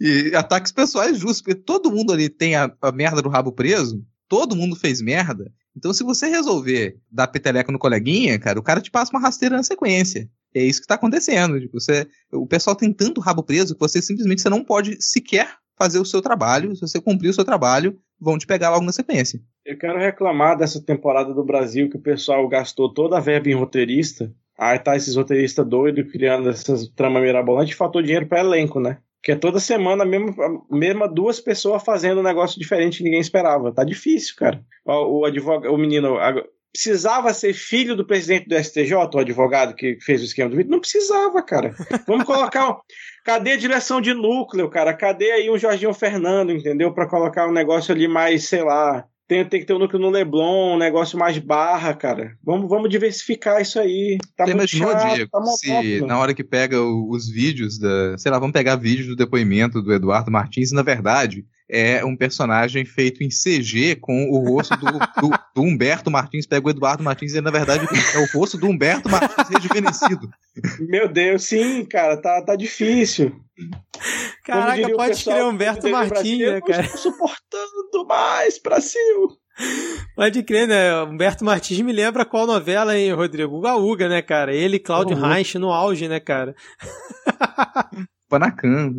E 0.00 0.34
ataques 0.34 0.72
pessoais 0.72 1.16
justos, 1.16 1.40
porque 1.40 1.54
todo 1.54 1.92
mundo 1.92 2.12
ali 2.12 2.28
tem 2.28 2.56
a, 2.56 2.68
a 2.82 2.90
merda 2.90 3.22
do 3.22 3.28
rabo 3.28 3.52
preso, 3.52 4.04
todo 4.28 4.56
mundo 4.56 4.74
fez 4.74 5.00
merda. 5.00 5.48
Então, 5.76 5.92
se 5.94 6.02
você 6.02 6.26
resolver 6.26 6.98
dar 7.08 7.28
peteleco 7.28 7.70
no 7.70 7.78
coleguinha, 7.78 8.36
cara, 8.36 8.58
o 8.58 8.64
cara 8.64 8.80
te 8.80 8.90
passa 8.90 9.12
uma 9.12 9.20
rasteira 9.20 9.56
na 9.56 9.62
sequência. 9.62 10.28
É 10.52 10.60
isso 10.60 10.80
que 10.80 10.88
tá 10.88 10.96
acontecendo. 10.96 11.60
Tipo, 11.60 11.78
você, 11.78 12.08
o 12.32 12.46
pessoal 12.48 12.74
tem 12.74 12.92
tanto 12.92 13.20
rabo 13.20 13.44
preso 13.44 13.74
que 13.74 13.80
você 13.80 14.02
simplesmente 14.02 14.42
você 14.42 14.48
não 14.48 14.64
pode 14.64 15.00
sequer 15.00 15.54
fazer 15.78 16.00
o 16.00 16.04
seu 16.04 16.20
trabalho. 16.20 16.74
Se 16.74 16.80
você 16.80 17.00
cumprir 17.00 17.28
o 17.28 17.34
seu 17.34 17.44
trabalho, 17.44 17.96
vão 18.18 18.36
te 18.36 18.46
pegar 18.46 18.70
logo 18.70 18.84
na 18.84 18.92
sequência. 18.92 19.40
Eu 19.64 19.78
quero 19.78 20.00
reclamar 20.00 20.58
dessa 20.58 20.82
temporada 20.82 21.32
do 21.32 21.44
Brasil 21.44 21.88
que 21.88 21.96
o 21.96 22.02
pessoal 22.02 22.48
gastou 22.48 22.92
toda 22.92 23.18
a 23.18 23.20
verba 23.20 23.50
em 23.50 23.54
roteirista. 23.54 24.34
Aí 24.58 24.78
tá 24.78 24.96
esses 24.96 25.16
roteiristas 25.16 25.66
doidos 25.66 26.10
criando 26.10 26.48
essas 26.48 26.88
tramas 26.88 27.22
mirabolantes 27.22 27.74
e 27.74 27.76
faltou 27.76 28.02
dinheiro 28.02 28.26
para 28.26 28.40
elenco, 28.40 28.80
né? 28.80 28.98
Que 29.22 29.32
é 29.32 29.36
toda 29.36 29.58
semana 29.58 30.04
a 30.04 30.06
mesma, 30.06 30.32
a 30.44 30.76
mesma 30.76 31.08
duas 31.08 31.40
pessoas 31.40 31.82
fazendo 31.82 32.20
um 32.20 32.24
negócio 32.24 32.58
diferente 32.58 32.98
que 32.98 33.04
ninguém 33.04 33.20
esperava. 33.20 33.72
Tá 33.72 33.84
difícil, 33.84 34.34
cara. 34.36 34.62
O, 34.84 35.20
o 35.20 35.24
advogado, 35.24 35.72
o 35.72 35.76
menino, 35.76 36.16
a, 36.16 36.32
precisava 36.76 37.32
ser 37.32 37.54
filho 37.54 37.96
do 37.96 38.06
presidente 38.06 38.48
do 38.48 38.62
STJ, 38.62 38.92
o 38.92 39.18
advogado 39.18 39.74
que 39.74 39.98
fez 40.00 40.20
o 40.20 40.26
esquema 40.26 40.50
do 40.50 40.56
vídeo? 40.56 40.70
Não 40.70 40.80
precisava, 40.80 41.42
cara. 41.42 41.74
Vamos 42.06 42.24
colocar. 42.24 42.78
Cadê 43.24 43.52
a 43.52 43.56
direção 43.56 44.00
de 44.00 44.14
núcleo, 44.14 44.70
cara? 44.70 44.94
Cadê 44.94 45.32
aí 45.32 45.50
um 45.50 45.58
Jorginho 45.58 45.92
Fernando, 45.92 46.52
entendeu? 46.52 46.92
Para 46.92 47.08
colocar 47.08 47.48
um 47.48 47.52
negócio 47.52 47.92
ali 47.92 48.06
mais, 48.06 48.44
sei 48.44 48.62
lá, 48.62 49.04
tem, 49.28 49.44
tem 49.44 49.60
que 49.60 49.66
ter 49.66 49.74
um 49.74 49.78
núcleo 49.78 50.00
no 50.00 50.10
Leblon, 50.10 50.74
um 50.74 50.78
negócio 50.78 51.18
mais 51.18 51.36
barra, 51.38 51.92
cara. 51.94 52.36
Vamos, 52.44 52.68
vamos 52.68 52.88
diversificar 52.88 53.60
isso 53.60 53.78
aí. 53.78 54.18
Tá 54.36 54.44
Você 54.44 54.52
imaginou, 54.52 54.92
chato, 54.92 55.14
Diego, 55.14 55.30
tá 55.30 55.42
se 55.42 56.00
na 56.02 56.18
hora 56.18 56.32
que 56.32 56.44
pega 56.44 56.80
os 56.80 57.28
vídeos 57.28 57.78
da. 57.78 58.16
Sei 58.16 58.30
lá, 58.30 58.38
vamos 58.38 58.52
pegar 58.52 58.76
vídeos 58.76 59.08
do 59.08 59.16
depoimento 59.16 59.82
do 59.82 59.92
Eduardo 59.92 60.30
Martins, 60.30 60.70
na 60.70 60.82
verdade, 60.82 61.44
é 61.68 62.04
um 62.04 62.16
personagem 62.16 62.84
feito 62.84 63.24
em 63.24 63.28
CG 63.28 63.96
com 63.96 64.30
o 64.30 64.38
rosto 64.38 64.76
do, 64.76 64.86
do, 64.86 65.38
do, 65.54 65.62
Humberto 65.62 66.10
Martins. 66.10 66.46
Pega 66.46 66.66
o 66.66 66.70
Eduardo 66.70 67.02
Martins 67.02 67.34
e, 67.34 67.40
na 67.40 67.50
verdade, 67.50 67.86
é 68.14 68.18
o 68.18 68.38
rosto 68.38 68.56
do 68.56 68.68
Humberto 68.68 69.08
Martins 69.08 69.48
rejuvenescido. 69.48 70.30
Meu 70.80 71.08
Deus, 71.08 71.44
sim, 71.44 71.84
cara, 71.84 72.16
tá, 72.16 72.40
tá 72.42 72.54
difícil. 72.56 73.40
Caraca, 74.44 74.88
pode 74.94 75.24
crer 75.24 75.44
Humberto 75.44 75.88
Martins, 75.88 76.38
né, 76.38 76.60
cara? 76.60 76.82
Não 76.82 76.96
suportando 76.96 78.06
mais, 78.06 78.58
Brasil. 78.58 79.38
Pode 80.14 80.42
crer, 80.42 80.68
né? 80.68 81.02
Humberto 81.02 81.44
Martins 81.44 81.80
me 81.80 81.92
lembra 81.92 82.24
qual 82.24 82.46
novela, 82.46 82.96
hein, 82.96 83.12
Rodrigo? 83.12 83.56
Uga 83.56 83.74
Uga, 83.76 84.08
né, 84.08 84.22
cara? 84.22 84.54
Ele 84.54 84.76
e 84.76 84.80
Cláudio 84.80 85.16
Reich 85.16 85.58
no 85.58 85.72
auge, 85.72 86.06
né, 86.08 86.20
cara? 86.20 86.54
Kubanacan. 88.28 88.94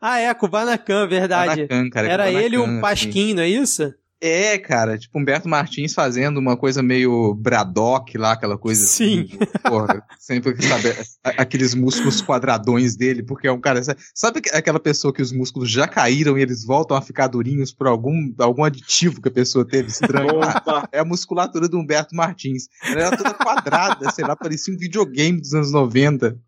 Ah, 0.00 0.18
é, 0.18 0.32
Kubanacan, 0.34 1.06
verdade. 1.08 1.62
Kubanacan, 1.62 1.90
cara, 1.90 2.08
Era 2.08 2.24
Kubanacan, 2.24 2.44
ele 2.44 2.58
o 2.58 2.64
um 2.64 2.80
Pasquim, 2.80 3.24
assim. 3.26 3.34
não 3.34 3.42
é 3.42 3.48
isso? 3.48 3.94
É, 4.18 4.56
cara, 4.56 4.96
tipo 4.96 5.18
Humberto 5.18 5.46
Martins 5.46 5.92
fazendo 5.92 6.38
uma 6.38 6.56
coisa 6.56 6.82
meio 6.82 7.34
Braddock 7.34 8.16
lá, 8.16 8.32
aquela 8.32 8.56
coisa 8.56 8.86
Sim. 8.86 9.28
assim. 9.28 9.60
Porra, 9.62 10.02
sempre, 10.18 10.56
sabe, 10.62 10.94
aqueles 11.22 11.74
músculos 11.74 12.22
quadradões 12.22 12.96
dele, 12.96 13.22
porque 13.22 13.46
é 13.46 13.52
um 13.52 13.60
cara. 13.60 13.82
Sabe 14.14 14.40
aquela 14.52 14.80
pessoa 14.80 15.12
que 15.12 15.20
os 15.20 15.32
músculos 15.32 15.70
já 15.70 15.86
caíram 15.86 16.38
e 16.38 16.42
eles 16.42 16.64
voltam 16.64 16.96
a 16.96 17.02
ficar 17.02 17.26
durinhos 17.26 17.72
por 17.72 17.86
algum, 17.86 18.32
algum 18.38 18.64
aditivo 18.64 19.20
que 19.20 19.28
a 19.28 19.32
pessoa 19.32 19.66
teve 19.66 19.88
estranho? 19.88 20.40
Ah, 20.42 20.88
é 20.90 20.98
a 20.98 21.04
musculatura 21.04 21.68
do 21.68 21.78
Humberto 21.78 22.14
Martins. 22.16 22.68
Ela 22.82 23.02
era 23.02 23.16
toda 23.16 23.34
quadrada, 23.34 24.10
sei 24.10 24.24
lá, 24.24 24.34
parecia 24.34 24.72
um 24.72 24.78
videogame 24.78 25.40
dos 25.40 25.52
anos 25.52 25.72
90. 25.72 26.38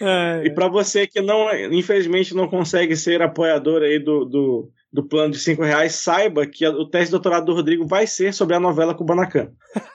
É, 0.00 0.42
e 0.44 0.50
para 0.50 0.68
você 0.68 1.06
que 1.06 1.20
não, 1.20 1.48
infelizmente, 1.72 2.34
não 2.34 2.48
consegue 2.48 2.94
ser 2.96 3.22
apoiador 3.22 3.82
aí 3.82 3.98
do, 3.98 4.24
do, 4.24 4.70
do 4.92 5.02
plano 5.02 5.32
de 5.32 5.38
5 5.38 5.62
reais, 5.62 5.94
saiba 5.94 6.46
que 6.46 6.66
o 6.66 6.84
teste 6.88 7.06
de 7.06 7.12
doutorado 7.12 7.46
do 7.46 7.54
Rodrigo 7.54 7.86
vai 7.86 8.06
ser 8.06 8.34
sobre 8.34 8.54
a 8.54 8.60
novela 8.60 8.94
Kubanacan. 8.94 9.48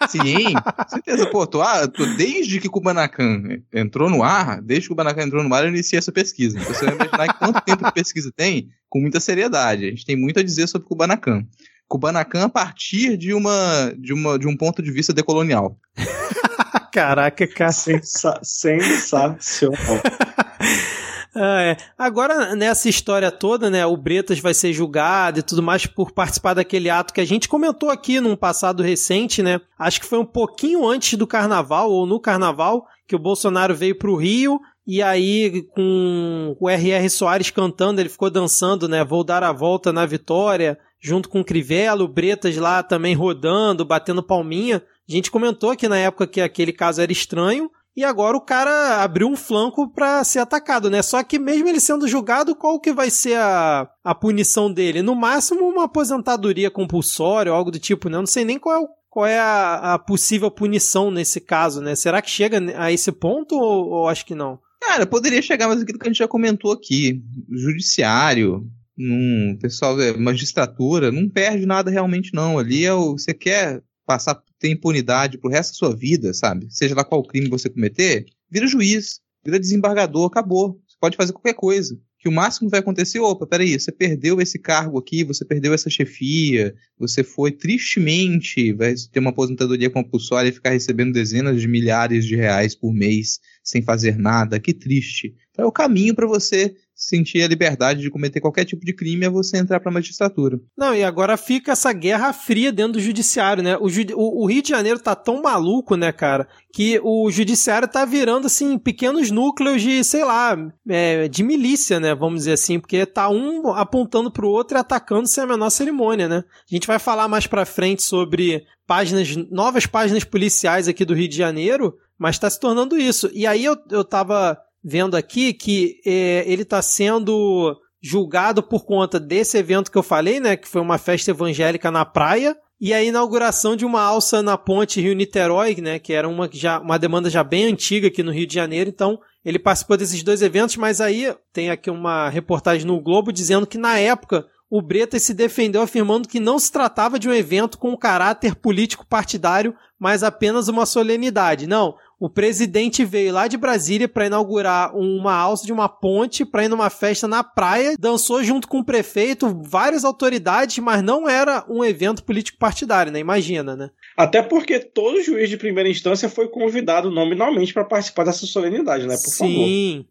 Sim, 0.09 0.53
certeza. 0.87 1.27
Pô, 1.27 1.45
tô, 1.45 1.61
ah, 1.61 1.87
tô, 1.87 2.05
desde 2.15 2.59
que 2.59 2.69
Kubanacan 2.69 3.43
entrou 3.73 4.09
no 4.09 4.23
ar, 4.23 4.61
desde 4.61 4.83
que 4.83 4.89
Kubanacan 4.89 5.23
entrou 5.23 5.43
no 5.43 5.53
ar, 5.53 5.63
eu 5.63 5.69
iniciei 5.69 5.99
essa 5.99 6.11
pesquisa. 6.11 6.57
Então, 6.59 6.73
você 6.73 6.85
vai 6.85 6.95
imaginar 6.95 7.33
quanto 7.37 7.61
tempo 7.61 7.85
de 7.85 7.93
pesquisa 7.93 8.31
tem, 8.35 8.69
com 8.89 8.99
muita 8.99 9.19
seriedade. 9.19 9.85
A 9.85 9.89
gente 9.89 10.05
tem 10.05 10.15
muito 10.15 10.39
a 10.39 10.43
dizer 10.43 10.67
sobre 10.67 10.87
Kubanacan. 10.87 11.45
Kubanacan 11.87 12.45
a 12.45 12.49
partir 12.49 13.17
de, 13.17 13.33
uma, 13.33 13.93
de, 13.97 14.13
uma, 14.13 14.39
de 14.39 14.47
um 14.47 14.57
ponto 14.57 14.81
de 14.81 14.91
vista 14.91 15.13
decolonial. 15.13 15.77
Caraca, 16.93 17.47
cara. 17.47 17.71
Sensa 17.71 18.39
sensacional. 18.43 19.99
Ah, 21.35 21.63
é. 21.63 21.77
Agora, 21.97 22.55
nessa 22.55 22.87
história 22.87 23.31
toda, 23.31 23.67
né, 23.67 23.83
o 23.87 23.97
Bretas 23.97 24.37
vai 24.37 24.53
ser 24.53 24.71
julgado 24.71 25.39
e 25.39 25.41
tudo 25.41 25.63
mais 25.63 25.83
por 25.83 26.11
participar 26.11 26.53
daquele 26.53 26.91
ato 26.91 27.11
que 27.11 27.19
a 27.19 27.25
gente 27.25 27.49
comentou 27.49 27.89
aqui 27.89 28.19
num 28.19 28.35
passado 28.35 28.83
recente, 28.83 29.41
né? 29.41 29.59
Acho 29.79 29.99
que 29.99 30.05
foi 30.05 30.19
um 30.19 30.25
pouquinho 30.25 30.87
antes 30.87 31.17
do 31.17 31.25
carnaval, 31.25 31.89
ou 31.89 32.05
no 32.05 32.19
carnaval, 32.19 32.85
que 33.07 33.15
o 33.15 33.19
Bolsonaro 33.19 33.73
veio 33.73 33.97
pro 33.97 34.15
Rio 34.15 34.59
e 34.85 35.01
aí, 35.01 35.63
com 35.73 36.55
o 36.59 36.69
R.R. 36.69 37.09
Soares 37.09 37.49
cantando, 37.49 38.01
ele 38.01 38.09
ficou 38.09 38.29
dançando, 38.29 38.87
né? 38.87 39.03
Vou 39.03 39.23
dar 39.23 39.41
a 39.41 39.51
volta 39.51 39.93
na 39.93 40.05
vitória, 40.05 40.77
junto 41.01 41.29
com 41.29 41.39
o 41.39 41.45
Crivella, 41.45 42.03
o 42.03 42.07
Bretas 42.07 42.55
lá 42.57 42.83
também 42.83 43.15
rodando, 43.15 43.85
batendo 43.85 44.21
palminha. 44.21 44.83
A 45.07 45.11
gente 45.11 45.31
comentou 45.31 45.71
aqui 45.71 45.87
na 45.87 45.97
época 45.97 46.27
que 46.27 46.41
aquele 46.41 46.71
caso 46.71 47.01
era 47.01 47.11
estranho, 47.11 47.69
e 47.95 48.03
agora 48.03 48.35
o 48.35 48.41
cara 48.41 49.03
abriu 49.03 49.27
um 49.27 49.35
flanco 49.35 49.87
para 49.87 50.23
ser 50.23 50.39
atacado, 50.39 50.89
né? 50.89 51.01
Só 51.03 51.21
que 51.23 51.37
mesmo 51.37 51.67
ele 51.67 51.79
sendo 51.79 52.07
julgado, 52.07 52.55
qual 52.55 52.79
que 52.79 52.91
vai 52.91 53.11
ser 53.11 53.37
a, 53.37 53.87
a 54.03 54.15
punição 54.15 54.71
dele? 54.71 55.03
No 55.03 55.13
máximo 55.13 55.67
uma 55.67 55.83
aposentadoria 55.83 56.71
compulsória 56.71 57.51
ou 57.51 57.57
algo 57.57 57.69
do 57.69 57.77
tipo, 57.77 58.09
né? 58.09 58.17
Eu 58.17 58.21
não 58.21 58.27
sei 58.27 58.43
nem 58.43 58.57
qual 58.57 58.83
é, 58.83 58.87
qual 59.09 59.25
é 59.27 59.39
a, 59.39 59.93
a, 59.93 59.99
possível 59.99 60.49
punição 60.49 61.11
nesse 61.11 61.39
caso, 61.39 61.81
né? 61.81 61.93
Será 61.95 62.19
que 62.19 62.31
chega 62.31 62.59
a 62.77 62.91
esse 62.91 63.11
ponto 63.11 63.55
ou, 63.55 63.89
ou 63.89 64.07
acho 64.07 64.25
que 64.25 64.33
não? 64.33 64.57
Cara, 64.81 65.05
poderia 65.05 65.41
chegar, 65.41 65.67
mas 65.67 65.81
aquilo 65.81 65.99
que 65.99 66.07
a 66.07 66.09
gente 66.09 66.17
já 66.17 66.27
comentou 66.27 66.71
aqui, 66.71 67.21
judiciário, 67.51 68.67
num 68.97 69.55
pessoal, 69.61 69.95
magistratura, 70.17 71.11
não 71.11 71.29
perde 71.29 71.67
nada 71.67 71.91
realmente 71.91 72.33
não. 72.33 72.57
Ali 72.57 72.85
é 72.85 72.93
o, 72.93 73.11
você 73.11 73.35
quer 73.35 73.83
passar 74.05 74.41
ter 74.63 74.69
impunidade 74.69 75.37
pro 75.37 75.49
resto 75.49 75.71
da 75.71 75.75
sua 75.75 75.93
vida, 75.93 76.33
sabe? 76.33 76.67
Seja 76.69 76.95
lá 76.95 77.03
qual 77.03 77.21
crime 77.21 77.49
você 77.49 77.69
cometer, 77.69 78.25
vira 78.49 78.65
juiz, 78.65 79.19
vira 79.43 79.59
desembargador, 79.59 80.27
acabou. 80.27 80.79
Você 80.87 80.95
pode 81.01 81.17
fazer 81.17 81.33
qualquer 81.33 81.53
coisa. 81.53 81.99
Que 82.17 82.29
o 82.29 82.31
máximo 82.31 82.69
que 82.69 82.71
vai 82.71 82.79
acontecer, 82.79 83.19
opa, 83.19 83.45
peraí, 83.45 83.77
você 83.77 83.91
perdeu 83.91 84.39
esse 84.39 84.57
cargo 84.57 84.97
aqui, 84.97 85.25
você 85.25 85.43
perdeu 85.43 85.73
essa 85.73 85.89
chefia, 85.89 86.73
você 86.97 87.25
foi 87.25 87.51
tristemente, 87.51 88.71
vai 88.71 88.95
ter 89.11 89.19
uma 89.19 89.31
aposentadoria 89.31 89.89
compulsória 89.89 90.47
e 90.47 90.53
ficar 90.53 90.69
recebendo 90.69 91.11
dezenas 91.11 91.59
de 91.59 91.67
milhares 91.67 92.25
de 92.25 92.37
reais 92.37 92.73
por 92.73 92.93
mês 92.93 93.41
sem 93.61 93.81
fazer 93.81 94.17
nada, 94.17 94.61
que 94.61 94.73
triste. 94.73 95.35
Então 95.51 95.65
é 95.65 95.67
o 95.67 95.73
caminho 95.73 96.15
para 96.15 96.25
você 96.25 96.73
sentir 96.95 97.41
a 97.41 97.47
liberdade 97.47 98.01
de 98.01 98.09
cometer 98.09 98.39
qualquer 98.39 98.65
tipo 98.65 98.85
de 98.85 98.93
crime 98.93 99.25
é 99.25 99.29
você 99.29 99.57
entrar 99.57 99.79
para 99.79 99.89
a 99.89 99.93
magistratura. 99.93 100.59
Não, 100.77 100.93
e 100.93 101.03
agora 101.03 101.35
fica 101.37 101.71
essa 101.71 101.91
guerra 101.91 102.31
fria 102.31 102.71
dentro 102.71 102.93
do 102.93 102.99
judiciário, 102.99 103.63
né? 103.63 103.77
O, 103.77 103.87
o, 103.87 104.43
o, 104.43 104.45
Rio 104.45 104.61
de 104.61 104.69
Janeiro 104.69 104.99
tá 104.99 105.15
tão 105.15 105.41
maluco, 105.41 105.95
né, 105.95 106.11
cara, 106.11 106.47
que 106.71 106.99
o 107.03 107.29
judiciário 107.31 107.87
tá 107.87 108.05
virando, 108.05 108.47
assim, 108.47 108.77
pequenos 108.77 109.31
núcleos 109.31 109.81
de, 109.81 110.03
sei 110.03 110.23
lá, 110.23 110.57
é, 110.87 111.27
de 111.27 111.43
milícia, 111.43 111.99
né, 111.99 112.13
vamos 112.13 112.41
dizer 112.41 112.53
assim, 112.53 112.79
porque 112.79 113.05
tá 113.05 113.29
um 113.29 113.69
apontando 113.73 114.31
pro 114.31 114.49
outro 114.49 114.77
e 114.77 114.79
atacando 114.79 115.27
sem 115.27 115.43
a 115.43 115.47
menor 115.47 115.69
cerimônia, 115.69 116.27
né? 116.27 116.43
A 116.69 116.73
gente 116.73 116.87
vai 116.87 116.99
falar 116.99 117.27
mais 117.27 117.47
pra 117.47 117.65
frente 117.65 118.03
sobre 118.03 118.65
páginas, 118.85 119.35
novas 119.49 119.85
páginas 119.85 120.23
policiais 120.23 120.87
aqui 120.87 121.03
do 121.03 121.13
Rio 121.13 121.27
de 121.27 121.37
Janeiro, 121.37 121.95
mas 122.17 122.39
tá 122.39 122.49
se 122.49 122.59
tornando 122.59 122.97
isso. 122.97 123.29
E 123.33 123.45
aí 123.47 123.65
eu, 123.65 123.75
eu 123.89 124.03
tava 124.03 124.57
vendo 124.83 125.15
aqui 125.15 125.53
que 125.53 126.01
é, 126.05 126.43
ele 126.45 126.63
está 126.63 126.81
sendo 126.81 127.79
julgado 128.01 128.61
por 128.61 128.83
conta 128.85 129.19
desse 129.19 129.57
evento 129.57 129.89
que 129.89 129.97
eu 129.97 130.03
falei, 130.03 130.39
né? 130.39 130.57
Que 130.57 130.67
foi 130.67 130.81
uma 130.81 130.97
festa 130.97 131.31
evangélica 131.31 131.89
na 131.89 132.03
praia. 132.03 132.55
e 132.81 132.93
a 132.93 133.01
inauguração 133.01 133.77
de 133.77 133.85
uma 133.85 134.01
alça 134.01 134.41
na 134.41 134.57
ponte 134.57 134.99
Rio-Niterói, 134.99 135.77
né, 135.79 135.99
que 135.99 136.11
era 136.11 136.27
uma, 136.27 136.49
já, 136.51 136.81
uma 136.81 136.99
demanda 136.99 137.29
já 137.29 137.41
bem 137.41 137.63
antiga 137.65 138.09
aqui 138.09 138.21
no 138.21 138.31
Rio 138.31 138.45
de 138.45 138.53
Janeiro, 138.53 138.89
então 138.89 139.17
ele 139.45 139.57
participou 139.57 139.95
desses 139.95 140.21
dois 140.21 140.41
eventos, 140.41 140.75
mas 140.75 140.99
aí 140.99 141.33
tem 141.53 141.69
aqui 141.69 141.89
uma 141.89 142.27
reportagem 142.27 142.85
no 142.85 142.99
Globo 142.99 143.31
dizendo 143.31 143.65
que 143.65 143.77
na 143.77 143.99
época 143.99 144.45
o 144.69 144.81
Bretas 144.81 145.21
se 145.21 145.33
defendeu 145.33 145.81
afirmando 145.81 146.27
que 146.27 146.39
não 146.39 146.57
se 146.57 146.71
tratava 146.71 147.19
de 147.19 147.29
um 147.29 147.33
evento 147.33 147.77
com 147.77 147.95
caráter 147.95 148.55
político 148.55 149.05
partidário, 149.05 149.75
mas 149.99 150.23
apenas 150.23 150.67
uma 150.67 150.85
solenidade. 150.85 151.67
Não, 151.67 151.95
o 152.19 152.29
presidente 152.29 153.03
veio 153.03 153.33
lá 153.33 153.47
de 153.47 153.57
Brasília 153.57 154.07
para 154.07 154.25
inaugurar 154.25 154.95
uma 154.95 155.33
alça 155.33 155.65
de 155.65 155.73
uma 155.73 155.89
ponte 155.89 156.45
para 156.45 156.65
ir 156.65 156.69
numa 156.69 156.89
festa 156.89 157.27
na 157.27 157.43
praia, 157.43 157.95
dançou 157.99 158.43
junto 158.43 158.67
com 158.67 158.79
o 158.79 158.85
prefeito, 158.85 159.61
várias 159.63 160.05
autoridades, 160.05 160.79
mas 160.79 161.01
não 161.01 161.27
era 161.27 161.65
um 161.69 161.83
evento 161.83 162.23
político 162.23 162.57
partidário, 162.57 163.11
né? 163.11 163.19
Imagina, 163.19 163.75
né? 163.75 163.89
Até 164.15 164.41
porque 164.41 164.79
todo 164.79 165.21
juiz 165.21 165.49
de 165.49 165.57
primeira 165.57 165.89
instância 165.89 166.29
foi 166.29 166.47
convidado 166.47 167.09
nominalmente 167.09 167.73
para 167.73 167.83
participar 167.83 168.23
dessa 168.25 168.45
solenidade, 168.45 169.07
né? 169.07 169.15
Por 169.15 169.29
Sim. 169.29 169.37
Favor. 169.37 169.67
Sim, 169.67 170.05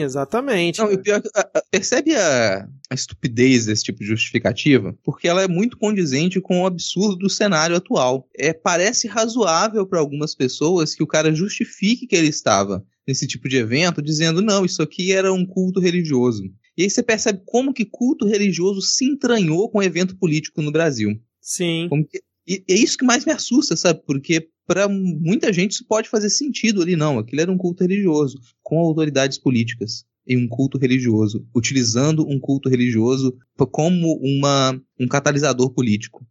exatamente. 0.00 0.78
Não, 0.78 0.92
e 0.92 0.96
pior, 0.96 1.20
percebe 1.70 2.14
a, 2.14 2.68
a, 2.88 2.94
estupidez 2.94 3.66
desse 3.66 3.82
tipo 3.82 3.98
de 3.98 4.06
justificativa? 4.06 4.96
Porque 5.02 5.26
ela 5.26 5.42
é 5.42 5.48
muito 5.48 5.76
condizente 5.76 6.40
com 6.40 6.62
o 6.62 6.66
absurdo 6.66 7.16
do 7.16 7.28
cenário 7.28 7.74
atual. 7.74 8.28
É, 8.38 8.52
parece 8.52 9.08
razoável 9.08 9.84
para 9.84 9.98
algumas 9.98 10.34
pessoas 10.34 10.94
que 10.94 11.02
o 11.02 11.06
cara 11.06 11.34
justifique 11.34 12.06
que 12.06 12.14
ele 12.14 12.28
estava 12.28 12.84
nesse 13.06 13.26
tipo 13.26 13.48
de 13.48 13.56
evento, 13.56 14.00
dizendo, 14.00 14.40
não, 14.40 14.64
isso 14.64 14.82
aqui 14.82 15.12
era 15.12 15.32
um 15.32 15.44
culto 15.44 15.80
religioso. 15.80 16.44
E 16.76 16.82
aí 16.82 16.90
você 16.90 17.02
percebe 17.02 17.42
como 17.44 17.72
que 17.72 17.84
culto 17.84 18.26
religioso 18.26 18.80
se 18.80 19.04
entranhou 19.04 19.68
com 19.70 19.78
o 19.78 19.82
evento 19.82 20.16
político 20.16 20.62
no 20.62 20.70
Brasil. 20.70 21.18
Sim. 21.40 21.88
Que, 22.10 22.22
e 22.46 22.64
é 22.68 22.74
isso 22.74 22.96
que 22.96 23.04
mais 23.04 23.24
me 23.24 23.32
assusta, 23.32 23.76
sabe? 23.76 24.00
Porque 24.06 24.48
para 24.66 24.88
muita 24.88 25.52
gente 25.52 25.72
isso 25.72 25.86
pode 25.86 26.08
fazer 26.08 26.30
sentido 26.30 26.82
ali, 26.82 26.96
não. 26.96 27.18
Aquilo 27.18 27.42
era 27.42 27.52
um 27.52 27.56
culto 27.56 27.82
religioso, 27.84 28.38
com 28.62 28.78
autoridades 28.78 29.38
políticas 29.38 30.04
em 30.26 30.36
um 30.36 30.48
culto 30.48 30.76
religioso, 30.76 31.46
utilizando 31.54 32.28
um 32.28 32.40
culto 32.40 32.68
religioso 32.68 33.36
como 33.70 34.18
uma, 34.20 34.78
um 34.98 35.06
catalisador 35.06 35.70
político. 35.70 36.26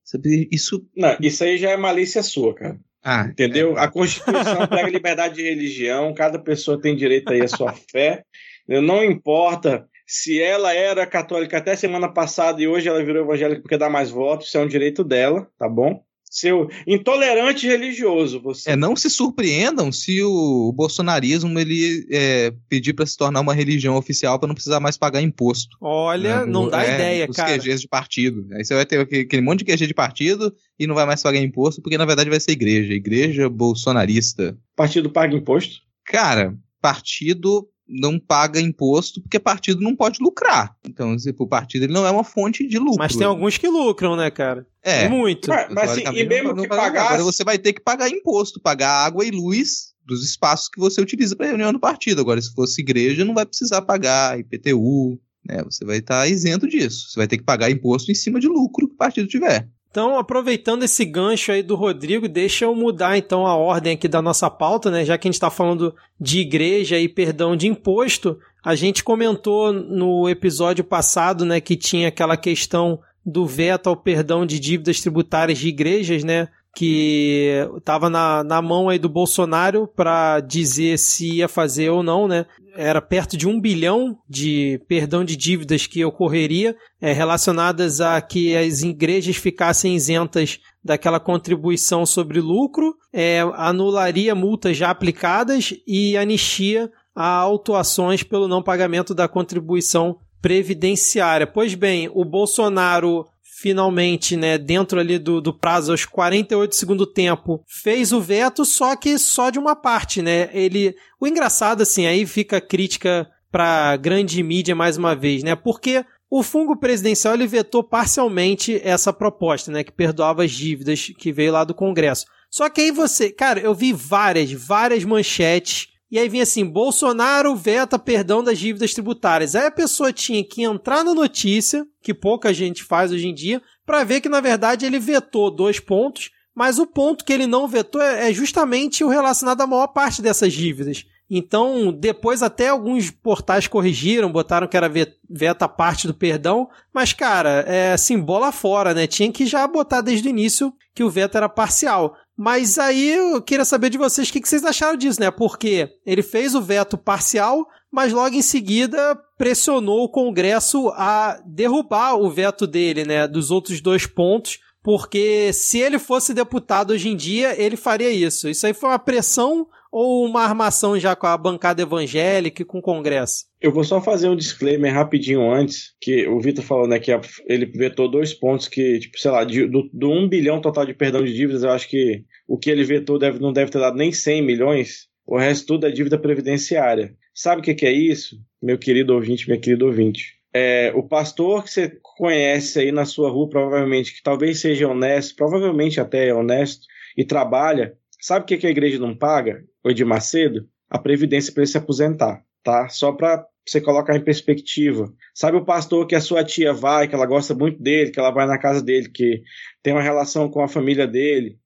Isso. 0.52 0.86
Não, 0.96 1.16
isso 1.22 1.44
aí 1.44 1.58
já 1.58 1.72
é 1.72 1.78
malícia 1.78 2.22
sua, 2.22 2.54
cara. 2.54 2.78
Ah, 3.02 3.28
Entendeu? 3.30 3.78
É. 3.78 3.82
A 3.82 3.88
Constituição 3.88 4.68
pega 4.68 4.90
liberdade 4.90 5.36
de 5.36 5.44
religião, 5.44 6.14
cada 6.14 6.40
pessoa 6.40 6.82
tem 6.82 6.96
direito 6.96 7.32
aí 7.32 7.42
à 7.42 7.48
sua 7.48 7.72
fé. 7.72 8.24
Não 8.68 9.04
importa 9.04 9.88
se 10.08 10.42
ela 10.42 10.74
era 10.74 11.06
católica 11.06 11.58
até 11.58 11.76
semana 11.76 12.12
passada 12.12 12.62
e 12.62 12.68
hoje 12.68 12.90
ela 12.90 13.04
virou 13.04 13.24
evangélica 13.24 13.62
porque 13.62 13.78
dá 13.78 13.90
mais 13.90 14.10
votos, 14.10 14.48
isso 14.48 14.58
é 14.58 14.62
um 14.62 14.68
direito 14.68 15.04
dela, 15.04 15.48
tá 15.58 15.70
bom? 15.70 16.04
Seu 16.30 16.70
intolerante 16.86 17.68
religioso. 17.68 18.42
Você. 18.42 18.72
É, 18.72 18.76
não 18.76 18.96
se 18.96 19.10
surpreendam 19.10 19.92
se 19.92 20.22
o 20.22 20.72
bolsonarismo 20.74 21.58
ele 21.60 22.06
é, 22.12 22.54
pedir 22.68 22.94
para 22.94 23.06
se 23.06 23.18
tornar 23.18 23.42
uma 23.42 23.54
religião 23.54 23.96
oficial 23.96 24.38
para 24.38 24.48
não 24.48 24.56
precisar 24.56 24.80
mais 24.80 24.98
pagar 24.98 25.22
imposto. 25.22 25.78
Olha, 25.80 26.42
né? 26.42 26.46
não 26.46 26.70
dá 26.70 26.86
é, 26.86 26.96
ideia, 26.96 27.28
os 27.30 27.36
cara. 27.36 27.58
Os 27.58 27.64
QGs 27.64 27.82
de 27.82 27.88
partido. 27.88 28.48
Aí 28.52 28.66
você 28.66 28.76
vai 28.76 28.86
ter 28.86 29.00
aquele 29.00 29.42
monte 29.42 29.64
de 29.64 29.66
QG 29.66 29.88
de 29.88 29.94
partido 29.94 30.54
e 30.78 30.86
não 30.86 30.96
vai 30.96 31.06
mais 31.06 31.24
pagar 31.24 31.40
imposto, 31.40 31.82
porque 31.82 31.98
na 31.98 32.06
verdade 32.06 32.30
vai 32.30 32.40
ser 32.40 32.52
igreja, 32.52 32.94
igreja 32.94 33.50
bolsonarista. 33.50 34.58
Partido 34.76 35.10
paga 35.10 35.36
imposto? 35.36 35.76
Cara, 36.06 36.56
partido 36.82 37.68
não 37.88 38.20
paga 38.20 38.60
imposto 38.60 39.22
porque 39.22 39.40
partido 39.40 39.82
não 39.82 39.96
pode 39.96 40.18
lucrar. 40.22 40.76
Então, 40.86 41.16
tipo, 41.18 41.44
o 41.44 41.48
partido 41.48 41.84
ele 41.84 41.94
não 41.94 42.06
é 42.06 42.12
uma 42.12 42.24
fonte 42.24 42.68
de 42.68 42.80
lucro. 42.80 42.98
Mas 42.98 43.16
tem 43.16 43.28
alguns 43.28 43.58
que 43.58 43.68
lucram, 43.68 44.16
né, 44.16 44.32
cara? 44.32 44.66
É. 44.82 45.08
Muito. 45.08 45.50
Mas, 45.50 45.68
mas 45.72 45.92
assim, 45.92 46.02
e 46.02 46.26
mesmo 46.26 46.50
não, 46.50 46.64
que 46.64 46.70
não 46.70 46.78
pagasse... 46.78 47.08
Agora 47.08 47.24
você 47.24 47.44
vai 47.44 47.58
ter 47.58 47.74
que 47.74 47.82
pagar 47.82 48.10
imposto, 48.10 48.60
pagar 48.60 49.06
água 49.06 49.26
e 49.26 49.32
luz 49.32 49.94
dos 50.06 50.24
espaços 50.24 50.70
que 50.70 50.80
você 50.80 51.02
utiliza 51.02 51.36
para 51.36 51.48
reunião 51.48 51.74
do 51.74 51.80
partido. 51.80 52.22
Agora, 52.22 52.42
se 52.42 52.54
fosse 52.54 52.82
igreja, 52.82 53.26
não 53.26 53.34
vai 53.34 53.46
precisar 53.46 53.82
pagar 53.82 54.40
IPTU, 54.40 55.20
né? 55.48 55.64
Você 55.64 55.84
vai 55.86 55.98
estar 55.98 56.28
isento 56.28 56.68
disso. 56.68 57.10
Você 57.10 57.20
vai 57.20 57.28
ter 57.28 57.38
que 57.38 57.44
pagar 57.44 57.70
imposto 57.70 58.12
em 58.12 58.16
cima 58.16 58.40
de 58.40 58.48
lucro 58.48 58.88
que 58.88 58.94
o 58.94 58.98
partido 58.98 59.28
tiver. 59.28 59.68
Então, 59.96 60.20
aproveitando 60.20 60.84
esse 60.84 61.06
gancho 61.06 61.54
aí 61.54 61.64
do 61.64 61.74
Rodrigo, 61.74 62.28
deixa 62.28 62.66
eu 62.66 62.76
mudar 62.76 63.18
então 63.18 63.48
a 63.48 63.56
ordem 63.56 63.94
aqui 63.94 64.10
da 64.10 64.22
nossa 64.22 64.50
pauta, 64.50 64.92
né? 64.92 65.06
Já 65.06 65.18
que 65.18 65.26
a 65.26 65.30
gente 65.30 65.36
está 65.36 65.50
falando 65.50 65.96
de 66.20 66.42
igreja 66.42 67.00
e 67.00 67.08
perdão 67.08 67.56
de 67.56 67.66
imposto, 67.66 68.38
a 68.62 68.76
gente 68.76 69.06
comentou 69.06 69.72
no 69.72 70.28
episódio 70.28 70.84
passado, 70.84 71.46
né, 71.46 71.62
que 71.62 71.78
tinha 71.78 72.10
aquela 72.10 72.36
questão 72.36 73.00
do 73.26 73.46
veto 73.46 73.88
ao 73.88 73.96
perdão 73.96 74.46
de 74.46 74.60
dívidas 74.60 75.00
tributárias 75.00 75.60
de 75.60 75.70
igrejas, 75.70 76.26
né? 76.26 76.50
Que 76.76 77.66
estava 77.78 78.10
na, 78.10 78.44
na 78.44 78.62
mão 78.62 78.90
aí 78.90 79.00
do 79.00 79.08
Bolsonaro 79.08 79.88
para 79.88 80.42
dizer 80.42 81.00
se 81.00 81.36
ia 81.36 81.48
fazer 81.48 81.90
ou 81.90 82.04
não, 82.04 82.28
né? 82.28 82.46
Era 82.76 83.02
perto 83.02 83.38
de 83.38 83.48
um 83.48 83.60
bilhão 83.62 84.18
de 84.30 84.82
perdão 84.86 85.24
de 85.24 85.38
dívidas 85.38 85.88
que 85.88 86.04
ocorreria 86.04 86.76
é, 87.00 87.14
relacionadas 87.14 88.02
a 88.02 88.20
que 88.20 88.54
as 88.58 88.84
igrejas 88.84 89.38
ficassem 89.38 89.96
isentas 89.96 90.60
daquela 90.84 91.18
contribuição 91.20 92.06
sobre 92.06 92.42
lucro, 92.42 92.94
é, 93.14 93.40
anularia 93.54 94.36
multas 94.36 94.76
já 94.76 94.90
aplicadas 94.90 95.74
e 95.88 96.18
anistia 96.18 96.92
a 97.16 97.26
autuações 97.38 98.22
pelo 98.22 98.50
não 98.50 98.62
pagamento 98.62 99.16
da 99.16 99.30
contribuição 99.30 100.18
previdenciária. 100.42 101.48
Pois 101.48 101.74
bem, 101.74 102.10
o 102.14 102.26
Bolsonaro 102.26 103.26
finalmente, 103.58 104.36
né, 104.36 104.58
dentro 104.58 105.00
ali 105.00 105.18
do, 105.18 105.40
do 105.40 105.54
prazo, 105.54 105.92
aos 105.92 106.04
48 106.06 106.70
do 106.70 106.76
segundo 106.76 107.06
tempo, 107.08 107.64
fez 107.68 108.12
o 108.12 108.20
veto, 108.20 108.66
só 108.66 108.96
que 108.96 109.18
só 109.18 109.50
de 109.50 109.58
uma 109.58 109.76
parte, 109.76 110.22
né? 110.22 110.50
Ele. 110.54 110.96
O 111.20 111.26
engraçado, 111.26 111.82
assim, 111.82 112.06
aí 112.06 112.26
fica 112.26 112.58
a 112.58 112.62
crítica 112.62 113.28
pra 113.52 113.96
grande 113.96 114.44
mídia 114.44 114.76
mais 114.76 114.98
uma 114.98 115.16
vez, 115.16 115.42
né? 115.42 115.56
Porque 115.56 116.06
o 116.30 116.44
fungo 116.44 116.76
presidencial 116.76 117.34
ele 117.34 117.48
vetou 117.48 117.82
parcialmente 117.82 118.82
essa 118.84 119.14
proposta, 119.14 119.72
né? 119.72 119.84
Que 119.84 119.92
perdoava 119.92 120.44
as 120.44 120.52
dívidas 120.52 121.12
que 121.18 121.32
veio 121.32 121.54
lá 121.54 121.64
do 121.64 121.74
Congresso. 121.74 122.26
Só 122.52 122.70
que 122.70 122.82
aí 122.82 122.92
você, 122.92 123.32
cara, 123.32 123.60
eu 123.60 123.74
vi 123.74 123.94
várias, 123.94 124.52
várias 124.52 125.04
manchetes 125.06 125.88
e 126.12 126.20
aí 126.20 126.30
vinha 126.30 126.44
assim: 126.44 126.66
Bolsonaro 126.66 127.56
veta 127.56 127.98
perdão 127.98 128.44
das 128.44 128.60
dívidas 128.60 128.94
tributárias. 128.94 129.56
Aí 129.56 129.66
a 129.66 129.72
pessoa 129.72 130.14
tinha 130.14 130.44
que 130.44 130.64
entrar 130.64 131.04
na 131.04 131.14
notícia, 131.14 131.86
que 132.02 132.14
pouca 132.14 132.54
gente 132.54 132.84
faz 132.84 133.12
hoje 133.12 133.28
em 133.28 133.34
dia, 133.34 133.62
para 133.86 134.04
ver 134.04 134.22
que 134.22 134.30
na 134.30 134.42
verdade 134.42 134.86
ele 134.86 135.00
vetou 135.00 135.50
dois 135.50 135.80
pontos, 135.80 136.32
mas 136.54 136.80
o 136.80 136.86
ponto 136.86 137.26
que 137.26 137.34
ele 137.34 137.48
não 137.48 137.68
vetou 137.68 138.02
é, 138.02 138.30
é 138.30 138.34
justamente 138.34 139.04
o 139.04 139.10
relacionado 139.10 139.62
à 139.62 139.68
maior 139.68 139.88
parte 139.88 140.22
dessas 140.22 140.54
dívidas. 140.54 141.06
Então, 141.30 141.92
depois 141.92 142.44
até 142.44 142.70
alguns 142.70 143.10
portais 143.10 143.68
corrigiram, 143.68 144.32
botaram 144.32 144.68
que 144.68 144.78
era 144.78 144.92
veta 145.28 145.68
parte 145.68 146.06
do 146.06 146.14
perdão, 146.14 146.70
mas 146.94 147.14
cara, 147.14 147.66
é 147.68 147.94
assim, 147.94 148.20
bola 148.20 148.52
fora, 148.52 148.94
né? 148.94 149.08
Tinha 149.08 149.32
que 149.32 149.46
já 149.46 149.68
botar 149.68 150.02
desde 150.02 150.28
o 150.28 150.30
início 150.30 150.72
que 150.94 151.04
o 151.04 151.10
veto 151.10 151.36
era 151.36 151.50
parcial. 151.50 152.16
Mas 152.38 152.78
aí 152.78 153.12
eu 153.12 153.42
queria 153.42 153.64
saber 153.64 153.90
de 153.90 153.98
vocês 153.98 154.30
o 154.30 154.34
que 154.34 154.46
vocês 154.46 154.64
acharam 154.64 154.98
disso, 154.98 155.22
né? 155.22 155.32
Porque 155.32 155.90
ele 156.06 156.22
fez 156.22 156.54
o 156.54 156.62
veto 156.62 156.98
parcial, 156.98 157.66
mas 157.92 158.12
logo 158.12 158.36
em 158.36 158.42
seguida 158.42 159.18
pressionou 159.38 160.04
o 160.04 160.10
Congresso 160.10 160.90
a 160.90 161.40
derrubar 161.46 162.16
o 162.16 162.30
veto 162.30 162.68
dele, 162.68 163.06
né? 163.06 163.28
Dos 163.28 163.52
outros 163.52 163.80
dois 163.80 164.06
pontos, 164.06 164.60
porque 164.84 165.54
se 165.54 165.80
ele 165.80 165.98
fosse 165.98 166.34
deputado 166.34 166.92
hoje 166.92 167.10
em 167.10 167.16
dia, 167.16 167.60
ele 167.60 167.78
faria 167.78 168.12
isso. 168.12 168.50
Isso 168.50 168.68
aí 168.68 168.74
foi 168.74 168.90
uma 168.90 169.00
pressão 169.00 169.66
ou 169.90 170.26
uma 170.26 170.44
armação 170.44 171.00
já 171.00 171.16
com 171.16 171.26
a 171.26 171.38
bancada 171.38 171.82
evangélica 171.82 172.62
e 172.62 172.66
com 172.66 172.80
o 172.80 172.82
Congresso? 172.82 173.46
Eu 173.66 173.72
vou 173.72 173.84
só 173.84 174.00
fazer 174.00 174.30
um 174.30 174.36
disclaimer 174.36 174.94
rapidinho 174.94 175.52
antes, 175.52 175.96
que 176.00 176.28
o 176.28 176.40
Vitor 176.40 176.64
falou, 176.64 176.88
né, 176.88 177.00
que 177.00 177.10
ele 177.48 177.66
vetou 177.66 178.08
dois 178.08 178.32
pontos 178.32 178.68
que, 178.68 179.00
tipo, 179.00 179.18
sei 179.18 179.32
lá, 179.32 179.44
de, 179.44 179.66
do, 179.66 179.90
do 179.92 180.12
1 180.12 180.30
bilhão 180.30 180.62
total 180.62 180.86
de 180.86 180.94
perdão 180.94 181.24
de 181.24 181.34
dívidas, 181.34 181.64
eu 181.64 181.72
acho 181.72 181.90
que 181.90 182.24
o 182.48 182.60
que 182.60 182.70
ele 182.70 182.84
vetou 182.84 183.18
deve, 183.18 183.40
não 183.40 183.52
deve 183.52 183.72
ter 183.72 183.80
dado 183.80 183.98
nem 183.98 184.12
100 184.12 184.44
milhões, 184.44 185.08
o 185.26 185.36
resto 185.36 185.66
tudo 185.66 185.88
é 185.88 185.90
dívida 185.90 186.16
previdenciária. 186.16 187.16
Sabe 187.34 187.62
o 187.62 187.64
que, 187.64 187.74
que 187.74 187.88
é 187.88 187.92
isso, 187.92 188.38
meu 188.62 188.78
querido 188.78 189.16
ouvinte, 189.16 189.48
minha 189.48 189.60
querida 189.60 189.84
ouvinte? 189.84 190.36
É, 190.54 190.92
o 190.94 191.02
pastor 191.02 191.64
que 191.64 191.72
você 191.72 191.98
conhece 192.04 192.78
aí 192.78 192.92
na 192.92 193.04
sua 193.04 193.32
rua, 193.32 193.50
provavelmente, 193.50 194.14
que 194.14 194.22
talvez 194.22 194.60
seja 194.60 194.88
honesto, 194.88 195.36
provavelmente 195.36 196.00
até 196.00 196.28
é 196.28 196.34
honesto, 196.36 196.86
e 197.18 197.26
trabalha, 197.26 197.98
sabe 198.22 198.44
o 198.44 198.46
que, 198.46 198.58
que 198.58 198.68
a 198.68 198.70
igreja 198.70 199.00
não 199.00 199.18
paga? 199.18 199.64
o 199.84 199.90
Edir 199.90 200.06
Macedo, 200.06 200.68
a 200.88 201.00
previdência 201.00 201.52
para 201.52 201.64
ele 201.64 201.72
se 201.72 201.80
aposentar, 201.80 202.44
tá? 202.64 202.90
Só 202.90 203.12
para 203.12 203.44
você 203.66 203.82
colocar 203.82 204.16
em 204.16 204.24
perspectiva. 204.24 205.12
Sabe 205.34 205.58
o 205.58 205.66
pastor 205.66 206.06
que 206.06 206.16
a 206.16 206.22
sua 206.22 206.44
tia 206.44 206.72
vai, 206.72 207.08
que 207.08 207.16
ela 207.16 207.26
gosta 207.26 207.56
muito 207.56 207.82
dele, 207.82 208.12
que 208.12 208.20
ela 208.20 208.32
vai 208.32 208.46
na 208.46 208.60
casa 208.60 208.82
dele, 208.82 209.10
que 209.10 209.42
tem 209.82 209.94
uma 209.94 210.02
relação 210.02 210.50
com 210.50 210.62
a 210.62 210.68
família 210.68 211.08
dele, 211.08 211.58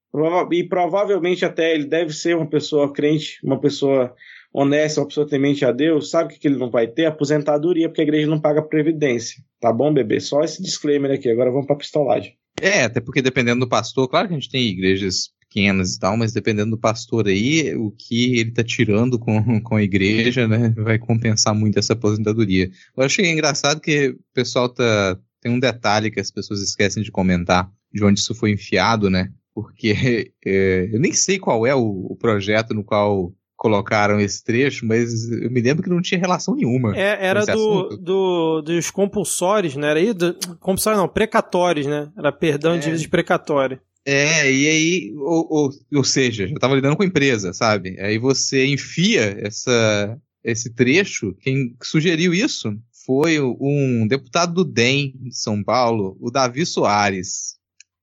e 0.51 0.63
provavelmente 0.63 1.45
até 1.45 1.73
ele 1.73 1.85
deve 1.85 2.13
ser 2.13 2.35
uma 2.35 2.49
pessoa 2.49 2.91
crente, 2.91 3.39
uma 3.43 3.59
pessoa 3.59 4.15
honesta, 4.51 5.01
uma 5.01 5.07
pessoa 5.07 5.27
temente 5.27 5.63
a 5.63 5.71
Deus, 5.71 6.09
sabe 6.09 6.33
o 6.33 6.39
que 6.39 6.47
ele 6.47 6.57
não 6.57 6.71
vai 6.71 6.87
ter? 6.87 7.05
Aposentadoria, 7.05 7.87
porque 7.87 8.01
a 8.01 8.05
igreja 8.05 8.27
não 8.27 8.41
paga 8.41 8.61
previdência. 8.61 9.43
Tá 9.59 9.71
bom, 9.71 9.93
bebê? 9.93 10.19
Só 10.19 10.41
esse 10.41 10.61
disclaimer 10.61 11.11
aqui. 11.11 11.29
Agora 11.29 11.51
vamos 11.51 11.67
para 11.67 11.75
pistolagem. 11.75 12.35
É, 12.59 12.83
até 12.83 12.99
porque 12.99 13.21
dependendo 13.21 13.61
do 13.61 13.69
pastor, 13.69 14.07
claro 14.09 14.27
que 14.27 14.33
a 14.33 14.37
gente 14.39 14.49
tem 14.49 14.63
igrejas 14.63 15.29
pequenas 15.49 15.95
e 15.95 15.99
tal, 15.99 16.15
mas 16.15 16.31
dependendo 16.31 16.71
do 16.71 16.77
pastor 16.77 17.27
aí, 17.27 17.75
o 17.75 17.91
que 17.91 18.39
ele 18.39 18.51
tá 18.51 18.63
tirando 18.63 19.17
com, 19.17 19.59
com 19.61 19.75
a 19.75 19.83
igreja, 19.83 20.47
né, 20.47 20.69
vai 20.77 20.99
compensar 20.99 21.55
muito 21.55 21.79
essa 21.79 21.93
aposentadoria. 21.93 22.69
Eu 22.95 23.03
achei 23.03 23.29
engraçado 23.29 23.81
que 23.81 24.09
o 24.09 24.19
pessoal 24.33 24.69
tá. 24.69 25.17
Tem 25.41 25.51
um 25.51 25.59
detalhe 25.59 26.11
que 26.11 26.19
as 26.19 26.29
pessoas 26.29 26.61
esquecem 26.61 27.01
de 27.01 27.11
comentar, 27.11 27.71
de 27.93 28.03
onde 28.03 28.19
isso 28.19 28.35
foi 28.35 28.51
enfiado, 28.51 29.09
né? 29.09 29.31
Porque 29.55 30.33
é, 30.45 30.89
eu 30.91 30.99
nem 30.99 31.13
sei 31.13 31.39
qual 31.39 31.65
é 31.65 31.73
o, 31.73 32.07
o 32.09 32.15
projeto 32.15 32.73
no 32.73 32.83
qual 32.83 33.33
colocaram 33.55 34.21
esse 34.21 34.41
trecho, 34.41 34.85
mas 34.85 35.29
eu 35.29 35.51
me 35.51 35.61
lembro 35.61 35.83
que 35.83 35.89
não 35.89 36.01
tinha 36.01 36.19
relação 36.19 36.55
nenhuma. 36.55 36.95
É, 36.97 37.25
era 37.25 37.45
do, 37.45 37.97
do, 37.97 38.61
dos 38.61 38.89
compulsórios, 38.89 39.75
né? 39.75 39.89
Era 39.89 39.99
aí, 39.99 40.13
do, 40.13 40.33
compulsórios 40.59 41.01
não, 41.01 41.09
precatórios, 41.09 41.85
né? 41.85 42.09
Era 42.17 42.31
perdão 42.31 42.73
é. 42.73 42.77
de 42.77 42.83
dívidas 42.85 43.07
precatórias. 43.07 43.79
É, 44.05 44.51
e 44.51 44.67
aí, 44.67 45.13
ou, 45.17 45.47
ou, 45.49 45.69
ou 45.93 46.03
seja, 46.03 46.47
já 46.47 46.53
estava 46.53 46.75
lidando 46.75 46.95
com 46.95 47.03
empresa, 47.03 47.53
sabe? 47.53 47.99
Aí 47.99 48.17
você 48.17 48.65
enfia 48.65 49.37
essa, 49.39 50.19
esse 50.43 50.73
trecho. 50.73 51.35
Quem 51.41 51.75
sugeriu 51.81 52.33
isso 52.33 52.75
foi 53.05 53.39
um 53.39 54.07
deputado 54.07 54.53
do 54.53 54.63
DEM 54.63 55.13
de 55.15 55.35
São 55.35 55.63
Paulo, 55.63 56.17
o 56.19 56.31
Davi 56.31 56.65
Soares. 56.65 57.57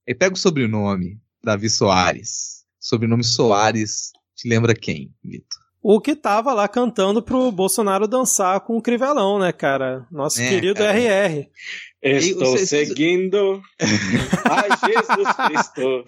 Aí 0.06 0.14
pega 0.14 0.34
o 0.34 0.38
sobrenome, 0.38 1.18
Davi 1.42 1.68
Soares. 1.68 2.64
Sobrenome 2.78 3.24
Soares, 3.24 4.12
te 4.34 4.48
lembra 4.48 4.74
quem, 4.74 5.12
Vitor? 5.24 5.66
O 5.88 6.00
que 6.00 6.16
tava 6.16 6.52
lá 6.52 6.66
cantando 6.66 7.22
pro 7.22 7.52
Bolsonaro 7.52 8.08
dançar 8.08 8.58
com 8.60 8.76
o 8.76 8.82
Crivelão, 8.82 9.38
né, 9.38 9.52
cara? 9.52 10.04
Nosso 10.10 10.42
é, 10.42 10.48
querido 10.48 10.74
cara. 10.74 10.98
RR. 10.98 11.48
Estou 12.06 12.56
seguindo 12.58 13.60
a 14.44 14.86
Jesus 14.86 15.28
Cristo. 15.46 16.04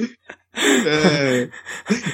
É, 0.54 1.50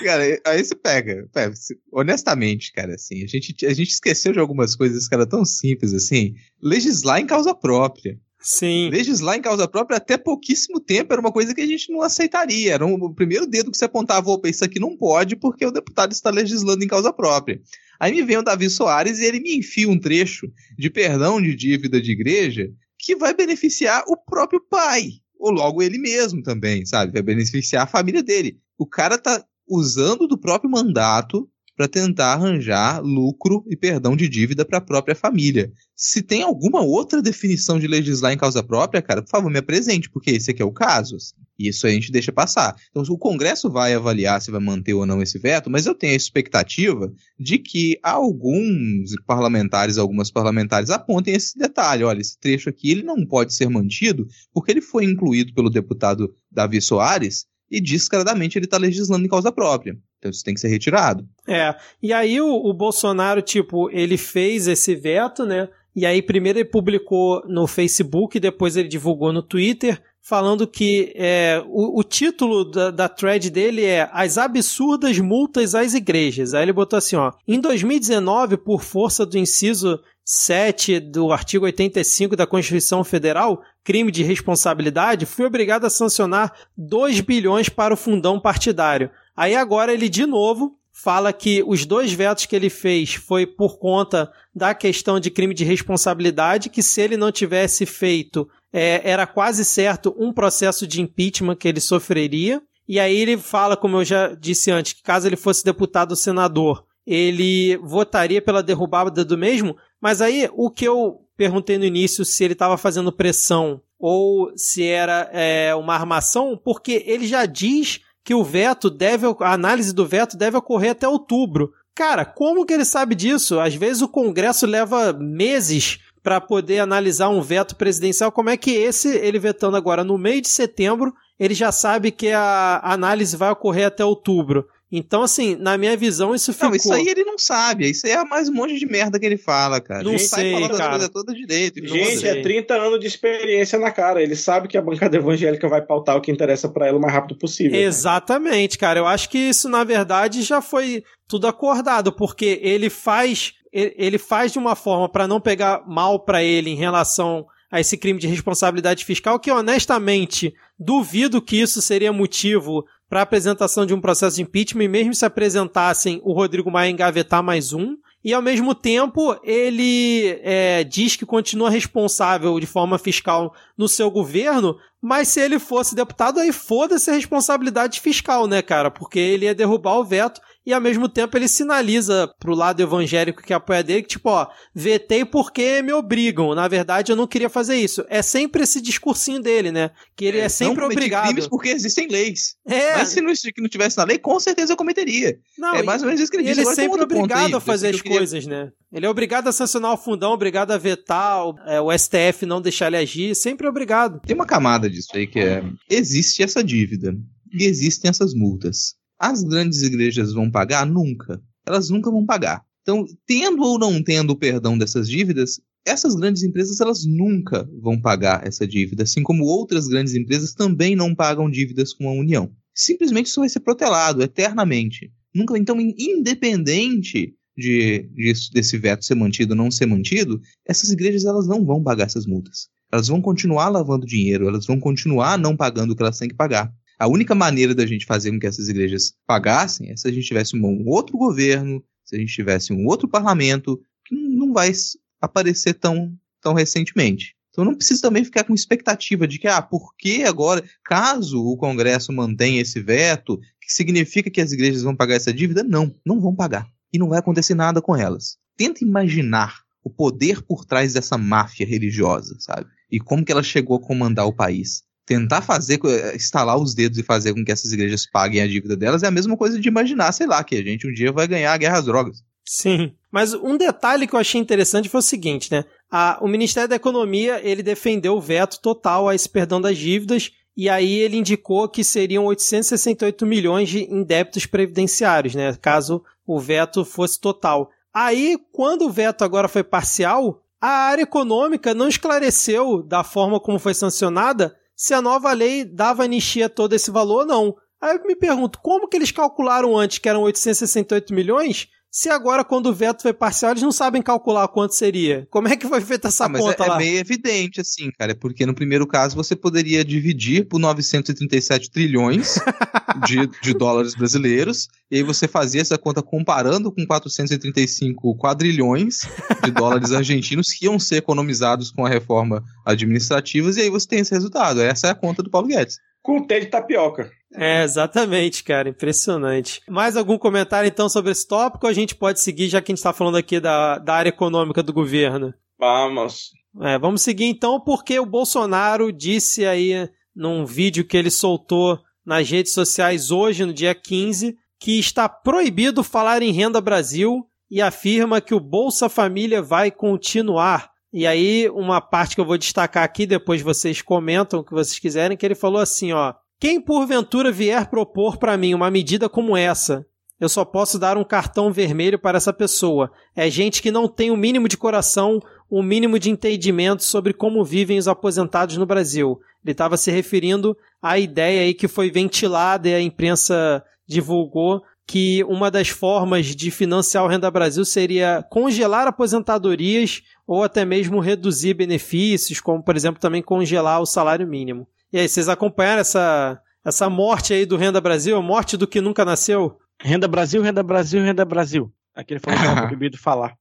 cara, 0.02 0.40
aí 0.46 0.64
você 0.64 0.74
pega, 0.74 1.28
pega, 1.32 1.54
honestamente, 1.92 2.72
cara, 2.72 2.94
assim, 2.94 3.22
a 3.22 3.26
gente, 3.26 3.66
a 3.66 3.74
gente 3.74 3.90
esqueceu 3.90 4.32
de 4.32 4.38
algumas 4.38 4.74
coisas, 4.74 5.06
cara, 5.08 5.26
tão 5.26 5.44
simples 5.44 5.92
assim. 5.92 6.34
Legislar 6.62 7.20
em 7.20 7.26
causa 7.26 7.54
própria. 7.54 8.18
Sim. 8.40 8.90
Legislar 8.90 9.36
em 9.36 9.42
causa 9.42 9.66
própria 9.66 9.96
até 9.96 10.18
pouquíssimo 10.18 10.78
tempo 10.78 11.14
era 11.14 11.20
uma 11.20 11.32
coisa 11.32 11.54
que 11.54 11.62
a 11.62 11.66
gente 11.66 11.90
não 11.90 12.02
aceitaria. 12.02 12.74
Era 12.74 12.84
um, 12.84 12.94
o 12.94 13.14
primeiro 13.14 13.46
dedo 13.46 13.70
que 13.70 13.76
você 13.78 13.86
apontava, 13.86 14.30
opa, 14.30 14.48
isso 14.48 14.62
aqui 14.62 14.78
não 14.78 14.94
pode 14.96 15.34
porque 15.34 15.64
o 15.64 15.70
deputado 15.70 16.12
está 16.12 16.28
legislando 16.28 16.84
em 16.84 16.88
causa 16.88 17.10
própria. 17.10 17.58
Aí 17.98 18.12
me 18.12 18.22
vem 18.22 18.36
o 18.36 18.42
Davi 18.42 18.68
Soares 18.68 19.18
e 19.18 19.24
ele 19.24 19.40
me 19.40 19.56
enfia 19.56 19.88
um 19.88 19.98
trecho 19.98 20.46
de 20.76 20.90
perdão 20.90 21.40
de 21.40 21.54
dívida 21.54 22.00
de 22.02 22.12
igreja 22.12 22.70
que 23.04 23.14
vai 23.14 23.34
beneficiar 23.34 24.02
o 24.08 24.16
próprio 24.16 24.60
pai, 24.70 25.10
ou 25.38 25.50
logo 25.50 25.82
ele 25.82 25.98
mesmo 25.98 26.42
também, 26.42 26.86
sabe? 26.86 27.12
Vai 27.12 27.20
beneficiar 27.20 27.84
a 27.84 27.86
família 27.86 28.22
dele. 28.22 28.58
O 28.78 28.86
cara 28.86 29.18
tá 29.18 29.44
usando 29.68 30.26
do 30.26 30.38
próprio 30.38 30.70
mandato 30.70 31.46
para 31.76 31.86
tentar 31.86 32.32
arranjar 32.32 33.02
lucro 33.02 33.62
e 33.68 33.76
perdão 33.76 34.16
de 34.16 34.26
dívida 34.26 34.64
para 34.64 34.78
a 34.78 34.80
própria 34.80 35.14
família. 35.14 35.70
Se 35.94 36.22
tem 36.22 36.42
alguma 36.42 36.80
outra 36.80 37.20
definição 37.20 37.78
de 37.78 37.86
legislar 37.86 38.32
em 38.32 38.38
causa 38.38 38.62
própria, 38.62 39.02
cara, 39.02 39.20
por 39.20 39.28
favor, 39.28 39.50
me 39.50 39.58
apresente, 39.58 40.08
porque 40.08 40.30
esse 40.30 40.50
aqui 40.50 40.62
é 40.62 40.64
o 40.64 40.72
caso. 40.72 41.16
Assim. 41.16 41.34
Isso 41.58 41.86
a 41.86 41.90
gente 41.90 42.10
deixa 42.10 42.32
passar. 42.32 42.74
Então, 42.90 43.02
o 43.02 43.18
Congresso 43.18 43.70
vai 43.70 43.94
avaliar 43.94 44.40
se 44.40 44.50
vai 44.50 44.60
manter 44.60 44.94
ou 44.94 45.06
não 45.06 45.22
esse 45.22 45.38
veto, 45.38 45.70
mas 45.70 45.86
eu 45.86 45.94
tenho 45.94 46.12
a 46.12 46.16
expectativa 46.16 47.12
de 47.38 47.58
que 47.58 47.98
alguns 48.02 49.14
parlamentares, 49.26 49.98
algumas 49.98 50.30
parlamentares 50.30 50.90
apontem 50.90 51.34
esse 51.34 51.56
detalhe. 51.56 52.04
Olha, 52.04 52.20
esse 52.20 52.38
trecho 52.38 52.68
aqui 52.68 52.90
ele 52.90 53.02
não 53.02 53.24
pode 53.24 53.54
ser 53.54 53.68
mantido 53.68 54.26
porque 54.52 54.72
ele 54.72 54.80
foi 54.80 55.04
incluído 55.04 55.54
pelo 55.54 55.70
deputado 55.70 56.34
Davi 56.50 56.80
Soares 56.80 57.46
e 57.70 57.80
descaradamente 57.80 58.58
ele 58.58 58.66
está 58.66 58.76
legislando 58.76 59.24
em 59.24 59.28
causa 59.28 59.50
própria. 59.50 59.96
Então 60.18 60.30
isso 60.30 60.44
tem 60.44 60.54
que 60.54 60.60
ser 60.60 60.68
retirado. 60.68 61.28
É, 61.46 61.74
e 62.02 62.12
aí 62.12 62.40
o, 62.40 62.48
o 62.48 62.72
Bolsonaro, 62.72 63.42
tipo, 63.42 63.90
ele 63.90 64.16
fez 64.16 64.66
esse 64.66 64.94
veto, 64.94 65.44
né? 65.44 65.68
E 65.94 66.04
aí, 66.04 66.20
primeiro 66.20 66.58
ele 66.58 66.68
publicou 66.68 67.42
no 67.46 67.66
Facebook, 67.66 68.40
depois 68.40 68.76
ele 68.76 68.88
divulgou 68.88 69.32
no 69.32 69.42
Twitter, 69.42 70.02
falando 70.20 70.66
que 70.66 71.12
é, 71.14 71.62
o, 71.68 72.00
o 72.00 72.02
título 72.02 72.64
da, 72.64 72.90
da 72.90 73.08
thread 73.08 73.50
dele 73.50 73.84
é 73.84 74.08
As 74.12 74.38
absurdas 74.38 75.18
multas 75.18 75.74
às 75.74 75.94
igrejas. 75.94 76.54
Aí 76.54 76.62
ele 76.62 76.72
botou 76.72 76.96
assim: 76.96 77.14
ó, 77.14 77.32
em 77.46 77.60
2019, 77.60 78.56
por 78.56 78.82
força 78.82 79.24
do 79.24 79.38
inciso 79.38 80.00
7 80.24 80.98
do 80.98 81.30
artigo 81.30 81.66
85 81.66 82.34
da 82.34 82.46
Constituição 82.46 83.04
Federal, 83.04 83.62
crime 83.84 84.10
de 84.10 84.22
responsabilidade, 84.22 85.26
fui 85.26 85.44
obrigado 85.44 85.84
a 85.84 85.90
sancionar 85.90 86.52
2 86.76 87.20
bilhões 87.20 87.68
para 87.68 87.92
o 87.92 87.96
fundão 87.96 88.40
partidário. 88.40 89.10
Aí 89.36 89.54
agora 89.54 89.92
ele 89.92 90.08
de 90.08 90.24
novo 90.24 90.76
fala 90.96 91.32
que 91.32 91.60
os 91.66 91.84
dois 91.84 92.12
vetos 92.12 92.46
que 92.46 92.54
ele 92.54 92.70
fez 92.70 93.14
foi 93.14 93.44
por 93.44 93.78
conta 93.78 94.32
da 94.54 94.72
questão 94.72 95.18
de 95.18 95.28
crime 95.28 95.52
de 95.52 95.64
responsabilidade, 95.64 96.70
que 96.70 96.84
se 96.84 97.00
ele 97.00 97.16
não 97.16 97.32
tivesse 97.32 97.84
feito, 97.84 98.48
é, 98.72 99.00
era 99.02 99.26
quase 99.26 99.64
certo 99.64 100.14
um 100.16 100.32
processo 100.32 100.86
de 100.86 101.02
impeachment 101.02 101.56
que 101.56 101.66
ele 101.66 101.80
sofreria. 101.80 102.62
E 102.88 103.00
aí 103.00 103.16
ele 103.16 103.36
fala, 103.36 103.76
como 103.76 103.96
eu 103.96 104.04
já 104.04 104.28
disse 104.34 104.70
antes, 104.70 104.92
que 104.92 105.02
caso 105.02 105.26
ele 105.26 105.36
fosse 105.36 105.64
deputado 105.64 106.12
ou 106.12 106.16
senador, 106.16 106.84
ele 107.04 107.76
votaria 107.78 108.40
pela 108.40 108.62
derrubada 108.62 109.24
do 109.24 109.36
mesmo. 109.36 109.76
Mas 110.00 110.22
aí 110.22 110.48
o 110.52 110.70
que 110.70 110.86
eu 110.86 111.22
perguntei 111.36 111.76
no 111.76 111.84
início 111.84 112.24
se 112.24 112.44
ele 112.44 112.52
estava 112.52 112.78
fazendo 112.78 113.10
pressão 113.10 113.80
ou 113.98 114.52
se 114.56 114.84
era 114.84 115.28
é, 115.32 115.74
uma 115.74 115.94
armação, 115.94 116.56
porque 116.62 117.02
ele 117.04 117.26
já 117.26 117.46
diz 117.46 118.00
que 118.24 118.34
o 118.34 118.42
veto 118.42 118.88
deve, 118.88 119.26
a 119.40 119.52
análise 119.52 119.94
do 119.94 120.06
veto 120.06 120.36
deve 120.36 120.56
ocorrer 120.56 120.92
até 120.92 121.06
outubro. 121.06 121.72
Cara, 121.94 122.24
como 122.24 122.64
que 122.64 122.72
ele 122.72 122.84
sabe 122.84 123.14
disso? 123.14 123.60
Às 123.60 123.74
vezes 123.74 124.02
o 124.02 124.08
Congresso 124.08 124.66
leva 124.66 125.12
meses 125.12 126.00
para 126.22 126.40
poder 126.40 126.78
analisar 126.78 127.28
um 127.28 127.42
veto 127.42 127.76
presidencial. 127.76 128.32
Como 128.32 128.48
é 128.48 128.56
que 128.56 128.70
esse, 128.70 129.14
ele 129.18 129.38
vetando 129.38 129.76
agora 129.76 130.02
no 130.02 130.16
meio 130.16 130.40
de 130.40 130.48
setembro, 130.48 131.12
ele 131.38 131.54
já 131.54 131.70
sabe 131.70 132.10
que 132.10 132.30
a 132.30 132.80
análise 132.82 133.36
vai 133.36 133.50
ocorrer 133.50 133.86
até 133.86 134.02
outubro? 134.04 134.66
Então, 134.92 135.22
assim, 135.22 135.56
na 135.56 135.76
minha 135.76 135.96
visão, 135.96 136.34
isso 136.34 136.52
ficou... 136.52 136.68
Não, 136.68 136.76
isso 136.76 136.92
aí 136.92 137.08
ele 137.08 137.24
não 137.24 137.36
sabe. 137.36 137.90
Isso 137.90 138.06
aí 138.06 138.12
é 138.12 138.24
mais 138.24 138.48
um 138.48 138.52
monte 138.52 138.78
de 138.78 138.86
merda 138.86 139.18
que 139.18 139.26
ele 139.26 139.36
fala, 139.36 139.80
cara. 139.80 140.04
Não 140.04 140.12
ele 140.12 140.18
sei, 140.20 140.28
sai 140.28 140.52
falando 140.52 140.70
cara. 140.70 140.84
as 140.84 140.90
coisas 140.90 141.08
todas 141.08 141.34
direito. 141.34 141.86
Gente, 141.86 142.26
é 142.26 142.42
30 142.42 142.74
anos 142.74 143.00
de 143.00 143.06
experiência 143.06 143.78
na 143.78 143.90
cara. 143.90 144.22
Ele 144.22 144.36
sabe 144.36 144.68
que 144.68 144.78
a 144.78 144.82
bancada 144.82 145.16
evangélica 145.16 145.68
vai 145.68 145.82
pautar 145.82 146.16
o 146.16 146.20
que 146.20 146.30
interessa 146.30 146.68
para 146.68 146.86
ela 146.86 146.98
o 146.98 147.00
mais 147.00 147.12
rápido 147.12 147.36
possível. 147.38 147.72
Cara. 147.72 147.82
Exatamente, 147.82 148.78
cara. 148.78 149.00
Eu 149.00 149.06
acho 149.06 149.28
que 149.28 149.38
isso, 149.38 149.68
na 149.68 149.82
verdade, 149.82 150.42
já 150.42 150.60
foi 150.60 151.02
tudo 151.26 151.46
acordado, 151.46 152.12
porque 152.12 152.60
ele 152.62 152.88
faz 152.88 153.52
ele 153.72 154.18
faz 154.18 154.52
de 154.52 154.58
uma 154.60 154.76
forma 154.76 155.08
para 155.08 155.26
não 155.26 155.40
pegar 155.40 155.82
mal 155.84 156.24
para 156.24 156.44
ele 156.44 156.70
em 156.70 156.76
relação 156.76 157.44
a 157.74 157.80
esse 157.80 157.96
crime 157.96 158.20
de 158.20 158.28
responsabilidade 158.28 159.04
fiscal, 159.04 159.40
que 159.40 159.50
honestamente 159.50 160.54
duvido 160.78 161.42
que 161.42 161.56
isso 161.56 161.82
seria 161.82 162.12
motivo 162.12 162.84
para 163.08 163.22
apresentação 163.22 163.84
de 163.86 163.94
um 163.94 164.00
processo 164.00 164.36
de 164.36 164.42
impeachment, 164.42 164.88
mesmo 164.88 165.14
se 165.14 165.24
apresentassem, 165.24 166.20
o 166.24 166.32
Rodrigo 166.32 166.70
Maia 166.70 166.90
engavetar 166.90 167.42
mais 167.42 167.72
um. 167.72 167.96
E 168.24 168.32
ao 168.32 168.40
mesmo 168.40 168.74
tempo, 168.74 169.38
ele 169.44 170.40
é, 170.42 170.82
diz 170.82 171.14
que 171.14 171.26
continua 171.26 171.68
responsável 171.68 172.58
de 172.58 172.66
forma 172.66 172.98
fiscal 172.98 173.54
no 173.76 173.86
seu 173.86 174.10
governo, 174.10 174.78
mas 175.00 175.28
se 175.28 175.40
ele 175.40 175.58
fosse 175.58 175.94
deputado, 175.94 176.40
aí 176.40 176.50
foda-se 176.50 177.10
a 177.10 177.14
responsabilidade 177.14 178.00
fiscal, 178.00 178.46
né, 178.46 178.62
cara? 178.62 178.90
Porque 178.90 179.18
ele 179.18 179.44
ia 179.44 179.54
derrubar 179.54 179.98
o 179.98 180.04
veto 180.04 180.40
e 180.66 180.72
ao 180.72 180.80
mesmo 180.80 181.08
tempo 181.08 181.36
ele 181.36 181.48
sinaliza 181.48 182.32
pro 182.38 182.54
lado 182.54 182.80
evangélico 182.80 183.42
que 183.42 183.52
apoia 183.52 183.82
dele 183.82 184.02
que, 184.02 184.08
tipo, 184.08 184.30
ó, 184.30 184.46
vetei 184.74 185.24
porque 185.24 185.82
me 185.82 185.92
obrigam. 185.92 186.54
Na 186.54 186.66
verdade, 186.68 187.12
eu 187.12 187.16
não 187.16 187.26
queria 187.26 187.48
fazer 187.50 187.76
isso. 187.76 188.04
É 188.08 188.22
sempre 188.22 188.62
esse 188.62 188.80
discursinho 188.80 189.40
dele, 189.40 189.70
né? 189.70 189.90
Que 190.16 190.24
ele 190.24 190.38
é, 190.38 190.44
é 190.44 190.48
sempre 190.48 190.84
obrigado. 190.84 191.26
crimes 191.26 191.46
porque 191.46 191.68
existem 191.68 192.08
leis. 192.08 192.56
É. 192.66 192.96
Mas 192.96 193.08
se 193.08 193.20
não, 193.20 193.34
se 193.34 193.52
não 193.58 193.68
tivesse 193.68 193.96
na 193.96 194.04
lei, 194.04 194.18
com 194.18 194.38
certeza 194.40 194.72
eu 194.72 194.76
cometeria. 194.76 195.36
Não, 195.58 195.74
é 195.74 195.82
mais 195.82 196.02
ou 196.02 196.06
menos 196.06 196.20
isso 196.20 196.30
que 196.30 196.38
ele 196.38 196.44
diz. 196.44 196.52
Ele 196.52 196.60
é 196.60 196.62
Agora 196.62 196.76
sempre 196.76 197.02
obrigado 197.02 197.46
aí, 197.46 197.54
a 197.54 197.60
fazer 197.60 197.94
as 197.94 198.00
queria- 198.00 198.18
coisas, 198.18 198.46
né? 198.46 198.70
Ele 198.92 199.06
é 199.06 199.08
obrigado 199.10 199.48
a 199.48 199.52
sancionar 199.52 199.92
o 199.92 199.96
fundão, 199.96 200.32
obrigado 200.32 200.70
a 200.70 200.78
vetar 200.78 201.46
o, 201.48 201.56
é, 201.66 201.80
o 201.80 201.90
STF 201.92 202.46
não 202.46 202.62
deixar 202.62 202.86
ele 202.86 202.96
agir, 202.96 203.34
sempre 203.34 203.66
obrigado. 203.66 204.20
Tem 204.24 204.36
uma 204.36 204.46
camada 204.46 204.88
disso 204.88 205.08
aí 205.14 205.26
que 205.26 205.40
é. 205.40 205.62
Existe 205.90 206.42
essa 206.42 206.62
dívida. 206.62 207.12
E 207.52 207.64
existem 207.64 208.08
essas 208.08 208.34
multas. 208.34 208.94
As 209.26 209.42
grandes 209.42 209.80
igrejas 209.80 210.34
vão 210.34 210.50
pagar? 210.50 210.84
Nunca. 210.84 211.42
Elas 211.66 211.88
nunca 211.88 212.10
vão 212.10 212.26
pagar. 212.26 212.62
Então, 212.82 213.06
tendo 213.26 213.62
ou 213.62 213.78
não 213.78 214.02
tendo 214.02 214.32
o 214.32 214.36
perdão 214.36 214.76
dessas 214.76 215.08
dívidas, 215.08 215.58
essas 215.86 216.14
grandes 216.14 216.42
empresas 216.42 216.78
elas 216.78 217.06
nunca 217.06 217.66
vão 217.80 217.98
pagar 217.98 218.46
essa 218.46 218.66
dívida, 218.66 219.04
assim 219.04 219.22
como 219.22 219.44
outras 219.44 219.88
grandes 219.88 220.14
empresas 220.14 220.52
também 220.52 220.94
não 220.94 221.14
pagam 221.14 221.48
dívidas 221.48 221.94
com 221.94 222.06
a 222.06 222.12
União. 222.12 222.52
Simplesmente 222.74 223.26
isso 223.28 223.40
vai 223.40 223.48
ser 223.48 223.60
protelado 223.60 224.22
eternamente. 224.22 225.10
Nunca, 225.34 225.56
então, 225.56 225.80
in- 225.80 225.94
independente 225.98 227.34
de, 227.56 228.10
desse 228.52 228.76
veto 228.76 229.06
ser 229.06 229.14
mantido 229.14 229.52
ou 229.52 229.56
não 229.56 229.70
ser 229.70 229.86
mantido, 229.86 230.38
essas 230.66 230.90
igrejas 230.90 231.24
elas 231.24 231.46
não 231.46 231.64
vão 231.64 231.82
pagar 231.82 232.04
essas 232.04 232.26
multas. 232.26 232.68
Elas 232.92 233.08
vão 233.08 233.22
continuar 233.22 233.70
lavando 233.70 234.04
dinheiro, 234.04 234.46
elas 234.48 234.66
vão 234.66 234.78
continuar 234.78 235.38
não 235.38 235.56
pagando 235.56 235.92
o 235.92 235.96
que 235.96 236.02
elas 236.02 236.18
têm 236.18 236.28
que 236.28 236.34
pagar. 236.34 236.70
A 237.04 237.06
única 237.06 237.34
maneira 237.34 237.74
da 237.74 237.84
gente 237.84 238.06
fazer 238.06 238.30
com 238.30 238.40
que 238.40 238.46
essas 238.46 238.66
igrejas 238.70 239.12
pagassem 239.26 239.90
é 239.90 239.96
se 239.96 240.08
a 240.08 240.10
gente 240.10 240.26
tivesse 240.26 240.56
um 240.56 240.88
outro 240.88 241.18
governo, 241.18 241.84
se 242.02 242.16
a 242.16 242.18
gente 242.18 242.32
tivesse 242.32 242.72
um 242.72 242.86
outro 242.86 243.06
parlamento, 243.06 243.78
que 244.06 244.14
não 244.14 244.54
vai 244.54 244.72
aparecer 245.20 245.74
tão, 245.74 246.16
tão 246.40 246.54
recentemente. 246.54 247.36
Então 247.50 247.62
não 247.62 247.74
precisa 247.74 248.00
também 248.00 248.24
ficar 248.24 248.44
com 248.44 248.54
expectativa 248.54 249.28
de 249.28 249.38
que, 249.38 249.46
ah, 249.46 249.60
por 249.60 249.94
que 249.98 250.24
agora, 250.24 250.64
caso 250.82 251.44
o 251.44 251.58
Congresso 251.58 252.10
mantenha 252.10 252.62
esse 252.62 252.80
veto, 252.80 253.38
que 253.60 253.70
significa 253.70 254.30
que 254.30 254.40
as 254.40 254.52
igrejas 254.52 254.80
vão 254.80 254.96
pagar 254.96 255.16
essa 255.16 255.30
dívida? 255.30 255.62
Não, 255.62 255.94
não 256.06 256.22
vão 256.22 256.34
pagar. 256.34 256.66
E 256.90 256.98
não 256.98 257.10
vai 257.10 257.18
acontecer 257.18 257.54
nada 257.54 257.82
com 257.82 257.94
elas. 257.94 258.38
Tenta 258.56 258.82
imaginar 258.82 259.58
o 259.84 259.90
poder 259.90 260.40
por 260.40 260.64
trás 260.64 260.94
dessa 260.94 261.18
máfia 261.18 261.66
religiosa, 261.66 262.34
sabe? 262.38 262.66
E 262.90 262.98
como 262.98 263.22
que 263.22 263.30
ela 263.30 263.42
chegou 263.42 263.76
a 263.76 263.86
comandar 263.86 264.26
o 264.26 264.32
país. 264.32 264.84
Tentar 265.06 265.42
fazer, 265.42 265.78
eh, 265.84 266.16
instalar 266.16 266.58
os 266.58 266.74
dedos 266.74 266.98
e 266.98 267.02
fazer 267.02 267.34
com 267.34 267.44
que 267.44 267.52
essas 267.52 267.72
igrejas 267.72 268.06
paguem 268.06 268.40
a 268.40 268.46
dívida 268.46 268.76
delas 268.76 269.02
é 269.02 269.06
a 269.06 269.10
mesma 269.10 269.36
coisa 269.36 269.60
de 269.60 269.68
imaginar, 269.68 270.12
sei 270.12 270.26
lá, 270.26 270.42
que 270.42 270.56
a 270.56 270.62
gente 270.62 270.86
um 270.86 270.92
dia 270.92 271.12
vai 271.12 271.26
ganhar 271.26 271.52
a 271.52 271.56
guerra 271.56 271.78
às 271.78 271.84
drogas. 271.84 272.22
Sim, 272.44 272.92
mas 273.10 273.32
um 273.32 273.56
detalhe 273.56 274.06
que 274.06 274.14
eu 274.14 274.20
achei 274.20 274.40
interessante 274.40 274.88
foi 274.88 275.00
o 275.00 275.02
seguinte, 275.02 275.50
né? 275.50 275.64
A, 275.90 276.18
o 276.20 276.28
Ministério 276.28 276.68
da 276.68 276.76
Economia, 276.76 277.40
ele 277.42 277.62
defendeu 277.62 278.16
o 278.16 278.20
veto 278.20 278.60
total 278.60 279.08
a 279.08 279.14
esse 279.14 279.28
perdão 279.28 279.60
das 279.60 279.78
dívidas 279.78 280.30
e 280.56 280.68
aí 280.68 280.98
ele 280.98 281.16
indicou 281.16 281.68
que 281.68 281.82
seriam 281.82 282.24
868 282.26 283.26
milhões 283.26 283.68
de, 283.68 283.80
em 283.84 284.02
débitos 284.04 284.46
previdenciários, 284.46 285.34
né? 285.34 285.56
Caso 285.60 286.02
o 286.26 286.38
veto 286.38 286.84
fosse 286.84 287.20
total. 287.20 287.70
Aí, 287.92 288.36
quando 288.52 288.82
o 288.82 288.90
veto 288.90 289.22
agora 289.24 289.48
foi 289.48 289.62
parcial, 289.62 290.42
a 290.60 290.68
área 290.68 291.02
econômica 291.02 291.74
não 291.74 291.88
esclareceu 291.88 292.82
da 292.82 293.04
forma 293.04 293.38
como 293.40 293.58
foi 293.58 293.74
sancionada 293.74 294.56
se 294.76 294.94
a 294.94 295.02
nova 295.02 295.32
lei 295.32 295.64
dava 295.64 296.04
anistia 296.04 296.48
todo 296.48 296.74
esse 296.74 296.90
valor 296.90 297.20
ou 297.20 297.26
não. 297.26 297.56
Aí 297.80 297.96
eu 297.96 298.04
me 298.04 298.16
pergunto, 298.16 298.58
como 298.62 298.88
que 298.88 298.96
eles 298.96 299.10
calcularam 299.10 299.76
antes 299.76 299.98
que 299.98 300.08
eram 300.08 300.22
868 300.22 301.12
milhões 301.12 301.68
se 301.96 302.10
agora, 302.10 302.44
quando 302.44 302.66
o 302.66 302.74
veto 302.74 303.02
foi 303.02 303.12
parcial, 303.12 303.52
eles 303.52 303.62
não 303.62 303.70
sabem 303.70 304.02
calcular 304.02 304.48
quanto 304.48 304.74
seria? 304.74 305.28
Como 305.30 305.46
é 305.46 305.56
que 305.56 305.68
foi 305.68 305.80
feita 305.80 306.08
essa 306.08 306.24
ah, 306.24 306.28
mas 306.28 306.40
conta 306.40 306.64
é, 306.64 306.66
lá? 306.66 306.74
É 306.74 306.78
meio 306.78 306.98
evidente, 306.98 307.60
assim, 307.60 307.88
cara, 307.96 308.16
porque 308.16 308.44
no 308.44 308.52
primeiro 308.52 308.84
caso 308.84 309.14
você 309.14 309.36
poderia 309.36 309.84
dividir 309.84 310.48
por 310.48 310.58
937 310.58 311.70
trilhões 311.70 312.34
de, 313.06 313.28
de 313.40 313.54
dólares 313.54 313.94
brasileiros, 313.94 314.68
e 314.90 314.96
aí 314.96 315.02
você 315.04 315.28
fazia 315.28 315.60
essa 315.60 315.78
conta 315.78 316.02
comparando 316.02 316.72
com 316.72 316.84
435 316.84 318.16
quadrilhões 318.16 319.02
de 319.44 319.52
dólares 319.52 319.92
argentinos 319.94 320.50
que 320.50 320.64
iam 320.64 320.80
ser 320.80 320.96
economizados 320.96 321.70
com 321.70 321.86
a 321.86 321.88
reforma 321.88 322.42
administrativa, 322.66 323.52
e 323.52 323.60
aí 323.60 323.70
você 323.70 323.86
tem 323.86 324.00
esse 324.00 324.12
resultado. 324.12 324.60
Essa 324.60 324.88
é 324.88 324.90
a 324.90 324.96
conta 324.96 325.22
do 325.22 325.30
Paulo 325.30 325.46
Guedes. 325.46 325.78
Com 326.04 326.18
o 326.18 326.26
T 326.26 326.40
de 326.40 326.46
tapioca. 326.46 327.10
É, 327.34 327.64
exatamente, 327.64 328.44
cara. 328.44 328.68
Impressionante. 328.68 329.62
Mais 329.66 329.96
algum 329.96 330.18
comentário, 330.18 330.68
então, 330.68 330.86
sobre 330.86 331.12
esse 331.12 331.26
tópico? 331.26 331.66
A 331.66 331.72
gente 331.72 331.94
pode 331.94 332.20
seguir, 332.20 332.46
já 332.46 332.60
que 332.60 332.70
a 332.70 332.72
gente 332.72 332.78
está 332.78 332.92
falando 332.92 333.16
aqui 333.16 333.40
da, 333.40 333.78
da 333.78 333.94
área 333.94 334.10
econômica 334.10 334.62
do 334.62 334.70
governo? 334.70 335.32
Vamos. 335.58 336.30
É, 336.60 336.78
vamos 336.78 337.00
seguir, 337.00 337.24
então, 337.24 337.58
porque 337.58 337.98
o 337.98 338.04
Bolsonaro 338.04 338.92
disse 338.92 339.46
aí 339.46 339.88
num 340.14 340.44
vídeo 340.44 340.86
que 340.86 340.94
ele 340.94 341.10
soltou 341.10 341.80
nas 342.04 342.28
redes 342.28 342.52
sociais 342.52 343.10
hoje, 343.10 343.46
no 343.46 343.54
dia 343.54 343.74
15, 343.74 344.36
que 344.60 344.78
está 344.78 345.08
proibido 345.08 345.82
falar 345.82 346.20
em 346.20 346.32
Renda 346.32 346.60
Brasil 346.60 347.26
e 347.50 347.62
afirma 347.62 348.20
que 348.20 348.34
o 348.34 348.40
Bolsa 348.40 348.90
Família 348.90 349.40
vai 349.40 349.70
continuar. 349.70 350.70
E 350.96 351.08
aí, 351.08 351.50
uma 351.50 351.80
parte 351.80 352.14
que 352.14 352.20
eu 352.20 352.24
vou 352.24 352.38
destacar 352.38 352.84
aqui, 352.84 353.04
depois 353.04 353.42
vocês 353.42 353.82
comentam 353.82 354.38
o 354.38 354.44
que 354.44 354.52
vocês 354.52 354.78
quiserem, 354.78 355.16
que 355.16 355.26
ele 355.26 355.34
falou 355.34 355.60
assim, 355.60 355.92
ó. 355.92 356.14
Quem 356.38 356.60
porventura 356.60 357.32
vier 357.32 357.68
propor 357.68 358.16
para 358.16 358.36
mim 358.36 358.54
uma 358.54 358.70
medida 358.70 359.08
como 359.08 359.36
essa, 359.36 359.84
eu 360.20 360.28
só 360.28 360.44
posso 360.44 360.78
dar 360.78 360.96
um 360.96 361.02
cartão 361.02 361.50
vermelho 361.50 361.98
para 361.98 362.16
essa 362.16 362.32
pessoa. 362.32 362.92
É 363.16 363.28
gente 363.28 363.60
que 363.60 363.72
não 363.72 363.88
tem 363.88 364.12
o 364.12 364.16
mínimo 364.16 364.46
de 364.48 364.56
coração, 364.56 365.18
o 365.50 365.64
mínimo 365.64 365.98
de 365.98 366.10
entendimento 366.10 366.84
sobre 366.84 367.12
como 367.12 367.44
vivem 367.44 367.76
os 367.76 367.88
aposentados 367.88 368.56
no 368.56 368.64
Brasil. 368.64 369.18
Ele 369.44 369.50
estava 369.50 369.76
se 369.76 369.90
referindo 369.90 370.56
à 370.80 370.96
ideia 370.96 371.42
aí 371.42 371.54
que 371.54 371.66
foi 371.66 371.90
ventilada 371.90 372.68
e 372.68 372.74
a 372.74 372.80
imprensa 372.80 373.64
divulgou 373.84 374.62
que 374.86 375.24
uma 375.24 375.50
das 375.50 375.68
formas 375.68 376.26
de 376.26 376.50
financiar 376.50 377.04
o 377.04 377.08
Renda 377.08 377.30
Brasil 377.30 377.64
seria 377.64 378.24
congelar 378.30 378.86
aposentadorias 378.86 380.02
ou 380.26 380.42
até 380.42 380.64
mesmo 380.64 381.00
reduzir 381.00 381.54
benefícios, 381.54 382.40
como 382.40 382.62
por 382.62 382.76
exemplo 382.76 383.00
também 383.00 383.22
congelar 383.22 383.80
o 383.80 383.86
salário 383.86 384.26
mínimo. 384.26 384.66
E 384.92 384.98
aí, 384.98 385.08
vocês 385.08 385.28
acompanharam 385.28 385.80
essa, 385.80 386.40
essa 386.64 386.88
morte 386.88 387.34
aí 387.34 387.44
do 387.44 387.56
Renda 387.56 387.80
Brasil, 387.80 388.16
a 388.16 388.22
morte 388.22 388.56
do 388.56 388.66
que 388.66 388.80
nunca 388.80 389.04
nasceu? 389.04 389.58
Renda 389.80 390.06
Brasil, 390.06 390.40
Renda 390.40 390.62
Brasil, 390.62 391.02
Renda 391.02 391.24
Brasil. 391.24 391.72
Aquele 391.94 392.20
falou 392.20 392.40
que 392.40 392.46
era 392.46 392.62
proibido 392.66 392.98
falar. 392.98 393.34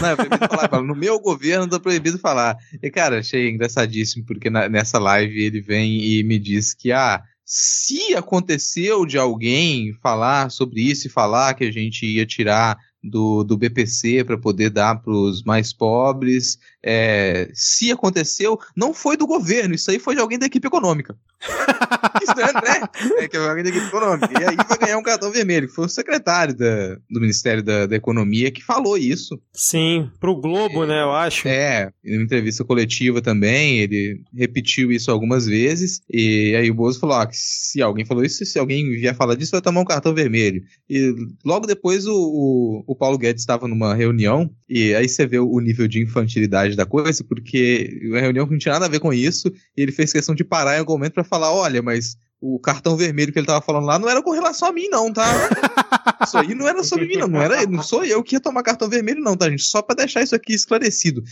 Não, 0.00 0.08
é 0.08 0.16
proibido 0.16 0.48
falar. 0.48 0.82
No 0.82 0.94
meu 0.94 1.18
governo 1.20 1.68
tá 1.68 1.80
proibido 1.80 2.18
falar. 2.18 2.56
E, 2.82 2.90
cara, 2.90 3.18
achei 3.18 3.48
engraçadíssimo, 3.48 4.24
porque 4.26 4.50
na, 4.50 4.68
nessa 4.68 4.98
live 4.98 5.42
ele 5.42 5.60
vem 5.60 6.02
e 6.02 6.22
me 6.22 6.38
diz 6.38 6.74
que, 6.74 6.92
ah, 6.92 7.22
se 7.44 8.14
aconteceu 8.14 9.06
de 9.06 9.18
alguém 9.18 9.92
falar 10.02 10.50
sobre 10.50 10.80
isso 10.80 11.06
e 11.06 11.10
falar 11.10 11.54
que 11.54 11.64
a 11.64 11.72
gente 11.72 12.06
ia 12.06 12.26
tirar 12.26 12.78
do, 13.04 13.44
do 13.44 13.56
BPC 13.56 14.24
para 14.24 14.38
poder 14.38 14.70
dar 14.70 14.96
para 14.96 15.12
os 15.12 15.42
mais 15.42 15.72
pobres. 15.72 16.58
É, 16.84 17.48
se 17.54 17.90
aconteceu, 17.90 18.58
não 18.76 18.92
foi 18.92 19.16
do 19.16 19.26
governo, 19.26 19.74
isso 19.74 19.90
aí 19.90 19.98
foi 19.98 20.14
de 20.14 20.20
alguém 20.20 20.38
da 20.38 20.46
equipe 20.46 20.66
econômica. 20.66 21.16
isso 22.22 22.40
é, 22.40 22.52
né? 22.52 22.88
É 23.18 23.28
que 23.28 23.36
é 23.36 23.48
alguém 23.48 23.64
da 23.64 23.70
equipe 23.70 23.86
econômica. 23.86 24.28
E 24.32 24.44
aí 24.44 24.56
vai 24.68 24.78
ganhar 24.78 24.98
um 24.98 25.02
cartão 25.02 25.30
vermelho, 25.30 25.68
foi 25.68 25.86
o 25.86 25.88
secretário 25.88 26.54
da, 26.56 26.96
do 27.10 27.20
Ministério 27.20 27.62
da, 27.62 27.86
da 27.86 27.96
Economia 27.96 28.50
que 28.50 28.62
falou 28.62 28.96
isso. 28.96 29.40
Sim, 29.52 30.10
pro 30.20 30.36
Globo, 30.36 30.84
é, 30.84 30.86
né, 30.86 31.02
eu 31.02 31.12
acho. 31.12 31.48
É, 31.48 31.90
em 32.04 32.16
uma 32.16 32.24
entrevista 32.24 32.64
coletiva 32.64 33.20
também, 33.20 33.78
ele 33.78 34.20
repetiu 34.34 34.92
isso 34.92 35.10
algumas 35.10 35.46
vezes, 35.46 36.00
e 36.10 36.54
aí 36.56 36.70
o 36.70 36.74
Bozo 36.74 37.00
falou, 37.00 37.16
ah, 37.16 37.28
se 37.30 37.80
alguém 37.82 38.04
falou 38.04 38.24
isso, 38.24 38.44
se 38.44 38.58
alguém 38.58 38.90
vier 38.90 39.14
falar 39.14 39.34
disso, 39.34 39.52
vai 39.52 39.60
tomar 39.60 39.80
um 39.80 39.84
cartão 39.84 40.14
vermelho. 40.14 40.62
E 40.88 41.14
logo 41.44 41.66
depois 41.66 42.06
o, 42.06 42.14
o 42.14 42.84
o 42.86 42.94
Paulo 42.96 43.18
Guedes 43.18 43.42
estava 43.42 43.68
numa 43.68 43.94
reunião, 43.94 44.50
e 44.68 44.94
aí 44.94 45.08
você 45.08 45.26
vê 45.26 45.38
o 45.38 45.60
nível 45.60 45.86
de 45.86 46.02
infantilidade 46.02 46.73
da 46.76 46.86
coisa, 46.86 47.24
porque 47.24 48.00
uma 48.04 48.20
reunião 48.20 48.46
não 48.46 48.58
tinha 48.58 48.74
nada 48.74 48.86
a 48.86 48.88
ver 48.88 49.00
com 49.00 49.12
isso, 49.12 49.48
e 49.76 49.82
ele 49.82 49.92
fez 49.92 50.12
questão 50.12 50.34
de 50.34 50.44
parar 50.44 50.76
em 50.76 50.80
algum 50.80 50.94
momento 50.94 51.14
para 51.14 51.24
falar: 51.24 51.52
olha, 51.52 51.82
mas 51.82 52.16
o 52.46 52.58
cartão 52.58 52.94
vermelho 52.94 53.32
que 53.32 53.38
ele 53.38 53.46
tava 53.46 53.64
falando 53.64 53.86
lá 53.86 53.98
não 53.98 54.08
era 54.08 54.22
com 54.22 54.30
relação 54.30 54.68
a 54.68 54.72
mim, 54.72 54.86
não, 54.88 55.10
tá? 55.10 55.24
Isso 56.22 56.36
aí 56.36 56.54
não 56.54 56.68
era 56.68 56.84
sobre 56.84 57.06
mim, 57.06 57.16
não. 57.16 57.26
Não, 57.26 57.40
era, 57.40 57.66
não 57.66 57.82
sou 57.82 58.04
eu 58.04 58.22
que 58.22 58.36
ia 58.36 58.40
tomar 58.40 58.62
cartão 58.62 58.88
vermelho, 58.88 59.20
não, 59.20 59.34
tá, 59.34 59.48
gente? 59.48 59.62
Só 59.62 59.80
pra 59.80 59.94
deixar 59.94 60.22
isso 60.22 60.34
aqui 60.34 60.52
esclarecido. 60.54 61.22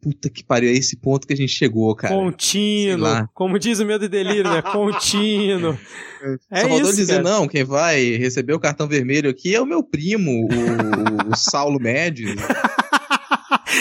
Puta 0.00 0.28
que 0.28 0.44
pariu, 0.44 0.70
é 0.70 0.72
esse 0.72 0.96
ponto 0.96 1.26
que 1.26 1.32
a 1.32 1.36
gente 1.36 1.52
chegou, 1.52 1.94
cara. 1.94 2.14
Contínuo. 2.14 3.28
Como 3.34 3.58
diz 3.58 3.80
o 3.80 3.84
medo 3.84 4.04
e 4.04 4.08
delírio, 4.08 4.50
né? 4.50 4.62
Contínuo. 4.62 5.78
É 6.50 6.60
Só 6.60 6.68
faltou 6.68 6.92
dizer, 6.92 7.22
cara. 7.22 7.22
não, 7.22 7.48
quem 7.48 7.64
vai 7.64 8.18
receber 8.18 8.52
o 8.52 8.60
cartão 8.60 8.86
vermelho 8.86 9.30
aqui 9.30 9.54
é 9.54 9.60
o 9.60 9.64
meu 9.64 9.82
primo, 9.82 10.46
o, 10.50 11.32
o 11.32 11.34
Saulo 11.34 11.80
Médios. 11.80 12.34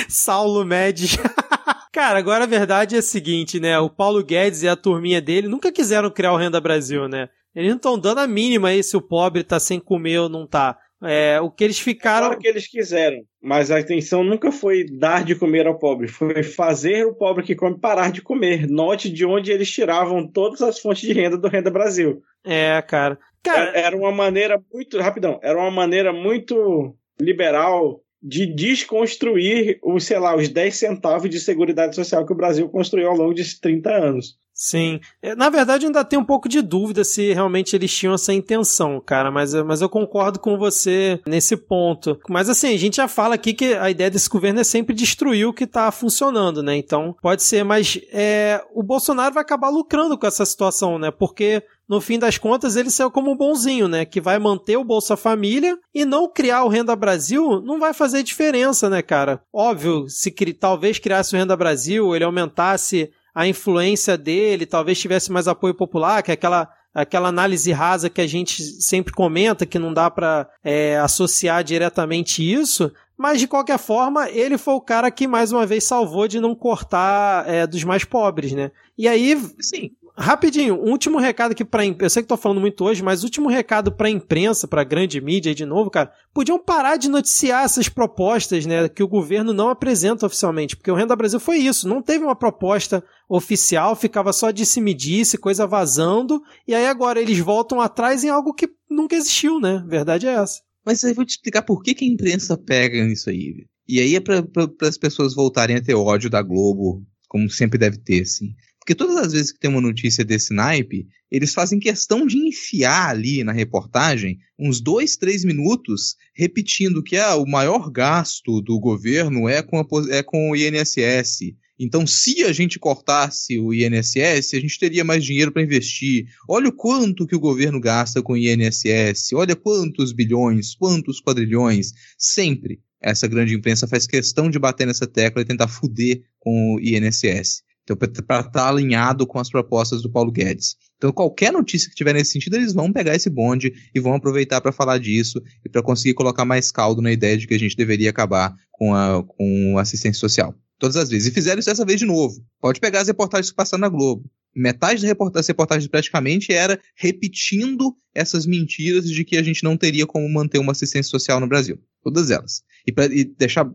Saulo 0.07 0.65
Médios. 0.65 1.17
Cara, 1.91 2.19
agora 2.19 2.43
a 2.43 2.47
verdade 2.47 2.95
é 2.95 2.99
a 2.99 3.01
seguinte, 3.01 3.59
né? 3.59 3.79
O 3.79 3.89
Paulo 3.89 4.23
Guedes 4.23 4.63
e 4.63 4.67
a 4.67 4.75
turminha 4.75 5.19
dele 5.19 5.47
nunca 5.47 5.71
quiseram 5.71 6.11
criar 6.11 6.33
o 6.33 6.37
Renda 6.37 6.61
Brasil, 6.61 7.07
né? 7.07 7.29
Eles 7.55 7.69
não 7.69 7.77
estão 7.77 7.97
dando 7.97 8.19
a 8.19 8.27
mínima 8.27 8.69
aí 8.69 8.83
se 8.83 8.95
o 8.95 9.01
pobre 9.01 9.43
tá 9.43 9.59
sem 9.59 9.79
comer 9.79 10.19
ou 10.19 10.29
não 10.29 10.45
tá. 10.45 10.77
É, 11.01 11.39
o 11.39 11.49
que 11.49 11.63
eles 11.63 11.79
ficaram. 11.79 12.27
Claro 12.27 12.41
que 12.41 12.47
eles 12.47 12.67
quiseram, 12.67 13.19
mas 13.41 13.71
a 13.71 13.79
intenção 13.79 14.23
nunca 14.23 14.51
foi 14.51 14.85
dar 14.85 15.23
de 15.23 15.33
comer 15.33 15.65
ao 15.65 15.79
pobre, 15.79 16.07
foi 16.09 16.43
fazer 16.43 17.05
o 17.05 17.15
pobre 17.15 17.43
que 17.43 17.55
come 17.55 17.79
parar 17.79 18.11
de 18.11 18.21
comer. 18.21 18.67
Note 18.67 19.09
de 19.09 19.25
onde 19.25 19.51
eles 19.51 19.71
tiravam 19.71 20.27
todas 20.27 20.61
as 20.61 20.77
fontes 20.77 21.01
de 21.07 21.13
renda 21.13 21.37
do 21.37 21.47
Renda 21.47 21.71
Brasil. 21.71 22.21
É, 22.45 22.81
cara. 22.81 23.17
cara... 23.41 23.71
Era 23.71 23.95
uma 23.95 24.11
maneira 24.11 24.61
muito. 24.71 24.99
Rapidão, 24.99 25.39
era 25.41 25.57
uma 25.57 25.71
maneira 25.71 26.11
muito 26.11 26.93
liberal 27.19 28.01
de 28.21 28.45
desconstruir 28.53 29.79
os, 29.83 30.03
sei 30.03 30.19
lá, 30.19 30.35
os 30.35 30.49
10 30.49 30.75
centavos 30.75 31.29
de 31.29 31.39
seguridade 31.39 31.95
social 31.95 32.25
que 32.25 32.33
o 32.33 32.37
Brasil 32.37 32.67
construiu 32.69 33.09
ao 33.09 33.15
longo 33.15 33.33
de 33.33 33.59
30 33.59 33.89
anos. 33.89 34.37
Sim. 34.59 34.99
É, 35.21 35.33
na 35.35 35.49
verdade, 35.49 35.85
ainda 35.85 36.03
tem 36.03 36.19
um 36.19 36.25
pouco 36.25 36.49
de 36.49 36.61
dúvida 36.61 37.05
se 37.05 37.31
realmente 37.31 37.73
eles 37.77 37.95
tinham 37.95 38.13
essa 38.13 38.33
intenção, 38.33 38.99
cara, 38.99 39.31
mas, 39.31 39.53
mas 39.53 39.79
eu 39.79 39.87
concordo 39.87 40.37
com 40.37 40.57
você 40.57 41.21
nesse 41.25 41.55
ponto. 41.55 42.19
Mas 42.27 42.49
assim, 42.49 42.75
a 42.75 42.77
gente 42.77 42.97
já 42.97 43.07
fala 43.07 43.35
aqui 43.35 43.53
que 43.53 43.73
a 43.75 43.89
ideia 43.89 44.11
desse 44.11 44.27
governo 44.27 44.59
é 44.59 44.65
sempre 44.65 44.93
destruir 44.93 45.45
o 45.45 45.53
que 45.53 45.65
tá 45.65 45.89
funcionando, 45.93 46.61
né? 46.61 46.75
Então, 46.75 47.15
pode 47.21 47.41
ser, 47.41 47.63
mas 47.63 48.01
é, 48.11 48.61
o 48.73 48.83
Bolsonaro 48.83 49.33
vai 49.33 49.43
acabar 49.43 49.69
lucrando 49.69 50.17
com 50.17 50.27
essa 50.27 50.45
situação, 50.45 50.99
né? 50.99 51.09
Porque 51.09 51.63
no 51.89 51.99
fim 51.99 52.19
das 52.19 52.37
contas, 52.37 52.75
ele 52.75 52.91
saiu 52.91 53.09
como 53.09 53.31
um 53.31 53.35
bonzinho, 53.35 53.87
né? 53.87 54.05
Que 54.05 54.21
vai 54.21 54.37
manter 54.37 54.77
o 54.77 54.83
Bolsa 54.83 55.17
Família 55.17 55.75
e 55.93 56.05
não 56.05 56.31
criar 56.31 56.63
o 56.63 56.69
Renda 56.69 56.95
Brasil 56.95 57.59
não 57.61 57.79
vai 57.79 57.95
fazer 57.95 58.21
diferença, 58.21 58.87
né, 58.91 59.01
cara? 59.01 59.41
Óbvio, 59.51 60.07
se 60.07 60.31
talvez 60.53 60.99
criasse 60.99 61.35
o 61.35 61.39
Renda 61.39 61.57
Brasil, 61.57 62.15
ele 62.15 62.23
aumentasse 62.23 63.11
a 63.33 63.47
influência 63.47 64.15
dele, 64.15 64.67
talvez 64.67 64.99
tivesse 64.99 65.31
mais 65.31 65.47
apoio 65.47 65.73
popular, 65.73 66.21
que 66.21 66.29
é 66.29 66.35
aquela 66.35 66.69
aquela 66.93 67.29
análise 67.29 67.71
rasa 67.71 68.09
que 68.09 68.19
a 68.19 68.27
gente 68.27 68.63
sempre 68.63 69.13
comenta, 69.13 69.65
que 69.65 69.77
não 69.77 69.93
dá 69.93 70.09
para 70.09 70.49
é, 70.63 70.97
associar 70.97 71.63
diretamente 71.63 72.41
isso, 72.41 72.91
mas 73.17 73.39
de 73.39 73.47
qualquer 73.47 73.77
forma, 73.77 74.29
ele 74.29 74.57
foi 74.57 74.73
o 74.73 74.81
cara 74.81 75.11
que 75.11 75.27
mais 75.27 75.51
uma 75.51 75.65
vez 75.65 75.83
salvou 75.83 76.27
de 76.27 76.39
não 76.39 76.55
cortar 76.55 77.47
é, 77.47 77.67
dos 77.67 77.83
mais 77.83 78.03
pobres, 78.03 78.53
né? 78.53 78.71
E 78.97 79.07
aí, 79.07 79.37
sim, 79.59 79.91
Rapidinho, 80.21 80.75
um 80.75 80.91
último 80.91 81.17
recado 81.17 81.53
aqui 81.53 81.63
pra. 81.63 81.85
Eu 81.85 82.09
sei 82.09 82.21
que 82.21 82.27
tô 82.27 82.35
falando 82.35 82.59
muito 82.59 82.83
hoje, 82.83 83.01
mas 83.01 83.23
último 83.23 83.47
recado 83.47 83.89
pra 83.89 84.09
imprensa, 84.09 84.67
pra 84.67 84.83
grande 84.83 85.21
mídia 85.21 85.49
aí 85.49 85.55
de 85.55 85.65
novo, 85.65 85.89
cara. 85.89 86.11
Podiam 86.33 86.61
parar 86.61 86.97
de 86.97 87.07
noticiar 87.07 87.63
essas 87.63 87.87
propostas, 87.87 88.65
né, 88.65 88.89
que 88.89 89.01
o 89.01 89.07
governo 89.07 89.53
não 89.53 89.69
apresenta 89.69 90.25
oficialmente, 90.25 90.75
porque 90.75 90.91
o 90.91 90.95
Renda 90.95 91.15
Brasil 91.15 91.39
foi 91.39 91.59
isso. 91.59 91.87
Não 91.87 92.01
teve 92.01 92.25
uma 92.25 92.35
proposta 92.35 93.01
oficial, 93.29 93.95
ficava 93.95 94.33
só 94.33 94.51
disse-me-disse, 94.51 95.37
coisa 95.37 95.65
vazando, 95.65 96.41
e 96.67 96.75
aí 96.75 96.85
agora 96.85 97.21
eles 97.21 97.39
voltam 97.39 97.79
atrás 97.79 98.21
em 98.21 98.29
algo 98.29 98.53
que 98.53 98.69
nunca 98.89 99.15
existiu, 99.15 99.57
né? 99.57 99.81
Verdade 99.87 100.27
é 100.27 100.33
essa. 100.33 100.59
Mas 100.85 101.01
eu 101.01 101.15
vou 101.15 101.23
te 101.23 101.31
explicar 101.31 101.61
por 101.61 101.81
que, 101.81 101.93
que 101.93 102.03
a 102.03 102.07
imprensa 102.07 102.57
pega 102.57 103.05
nisso 103.05 103.29
aí. 103.29 103.65
E 103.87 104.01
aí 104.01 104.15
é 104.15 104.19
para 104.19 104.43
as 104.81 104.97
pessoas 104.97 105.33
voltarem 105.33 105.77
a 105.77 105.81
ter 105.81 105.95
ódio 105.95 106.29
da 106.29 106.41
Globo, 106.41 107.05
como 107.29 107.49
sempre 107.49 107.79
deve 107.79 107.97
ter, 107.97 108.23
assim. 108.23 108.49
Porque 108.89 109.03
todas 109.05 109.17
as 109.17 109.33
vezes 109.33 109.51
que 109.51 109.59
tem 109.59 109.69
uma 109.69 109.79
notícia 109.79 110.25
desse 110.25 110.51
naipe, 110.51 111.05
eles 111.29 111.53
fazem 111.53 111.79
questão 111.79 112.25
de 112.25 112.39
enfiar 112.39 113.11
ali 113.11 113.43
na 113.43 113.51
reportagem 113.51 114.39
uns 114.57 114.81
dois, 114.81 115.15
três 115.15 115.45
minutos 115.45 116.15
repetindo 116.33 117.03
que 117.03 117.15
ah, 117.15 117.35
o 117.35 117.45
maior 117.45 117.91
gasto 117.91 118.59
do 118.61 118.79
governo 118.79 119.47
é 119.47 119.61
com, 119.61 119.77
a, 119.77 119.85
é 120.09 120.23
com 120.23 120.49
o 120.49 120.55
INSS. 120.55 121.53
Então, 121.77 122.07
se 122.07 122.43
a 122.43 122.51
gente 122.51 122.79
cortasse 122.79 123.59
o 123.59 123.71
INSS, 123.71 124.55
a 124.55 124.59
gente 124.59 124.79
teria 124.79 125.03
mais 125.03 125.23
dinheiro 125.23 125.51
para 125.51 125.61
investir. 125.61 126.25
Olha 126.49 126.69
o 126.69 126.75
quanto 126.75 127.27
que 127.27 127.35
o 127.35 127.39
governo 127.39 127.79
gasta 127.79 128.23
com 128.23 128.33
o 128.33 128.37
INSS. 128.37 129.33
Olha 129.33 129.55
quantos 129.55 130.11
bilhões, 130.11 130.73
quantos 130.73 131.21
quadrilhões. 131.21 131.91
Sempre 132.17 132.79
essa 132.99 133.27
grande 133.27 133.53
imprensa 133.53 133.87
faz 133.87 134.07
questão 134.07 134.49
de 134.49 134.57
bater 134.57 134.87
nessa 134.87 135.05
tecla 135.05 135.43
e 135.43 135.45
tentar 135.45 135.67
fuder 135.67 136.23
com 136.39 136.73
o 136.73 136.79
INSS. 136.79 137.68
Então, 137.91 137.97
para 137.97 138.39
estar 138.41 138.43
tá 138.43 138.69
alinhado 138.69 139.25
com 139.25 139.39
as 139.39 139.49
propostas 139.49 140.01
do 140.01 140.11
Paulo 140.11 140.31
Guedes. 140.31 140.75
Então, 140.97 141.11
qualquer 141.11 141.51
notícia 141.51 141.89
que 141.89 141.95
tiver 141.95 142.13
nesse 142.13 142.31
sentido, 142.31 142.55
eles 142.55 142.73
vão 142.73 142.91
pegar 142.91 143.15
esse 143.15 143.29
bonde 143.29 143.73
e 143.93 143.99
vão 143.99 144.13
aproveitar 144.13 144.61
para 144.61 144.71
falar 144.71 144.97
disso 144.97 145.41
e 145.65 145.69
para 145.69 145.81
conseguir 145.81 146.13
colocar 146.13 146.45
mais 146.45 146.71
caldo 146.71 147.01
na 147.01 147.11
ideia 147.11 147.37
de 147.37 147.47
que 147.47 147.53
a 147.53 147.59
gente 147.59 147.75
deveria 147.75 148.09
acabar 148.09 148.53
com 148.71 148.93
a 148.93 149.23
com 149.23 149.77
assistência 149.77 150.19
social. 150.19 150.53
Todas 150.77 150.95
as 150.95 151.09
vezes. 151.09 151.27
E 151.27 151.33
fizeram 151.33 151.59
isso 151.59 151.69
dessa 151.69 151.85
vez 151.85 151.99
de 151.99 152.05
novo. 152.05 152.35
Pode 152.61 152.79
pegar 152.79 153.01
as 153.01 153.07
reportagens 153.07 153.49
que 153.49 153.55
passaram 153.55 153.81
na 153.81 153.89
Globo. 153.89 154.29
Metade 154.55 155.05
das 155.31 155.47
reportagens 155.47 155.87
praticamente 155.87 156.51
era 156.51 156.79
repetindo 156.95 157.95
essas 158.15 158.45
mentiras 158.45 159.05
de 159.05 159.23
que 159.23 159.37
a 159.37 159.43
gente 159.43 159.63
não 159.63 159.77
teria 159.77 160.07
como 160.07 160.27
manter 160.29 160.57
uma 160.57 160.71
assistência 160.71 161.09
social 161.09 161.39
no 161.39 161.47
Brasil. 161.47 161.79
Todas 162.01 162.31
elas. 162.31 162.63
E, 162.89 162.91
pra, 162.91 163.05
e 163.05 163.23
deixar. 163.23 163.71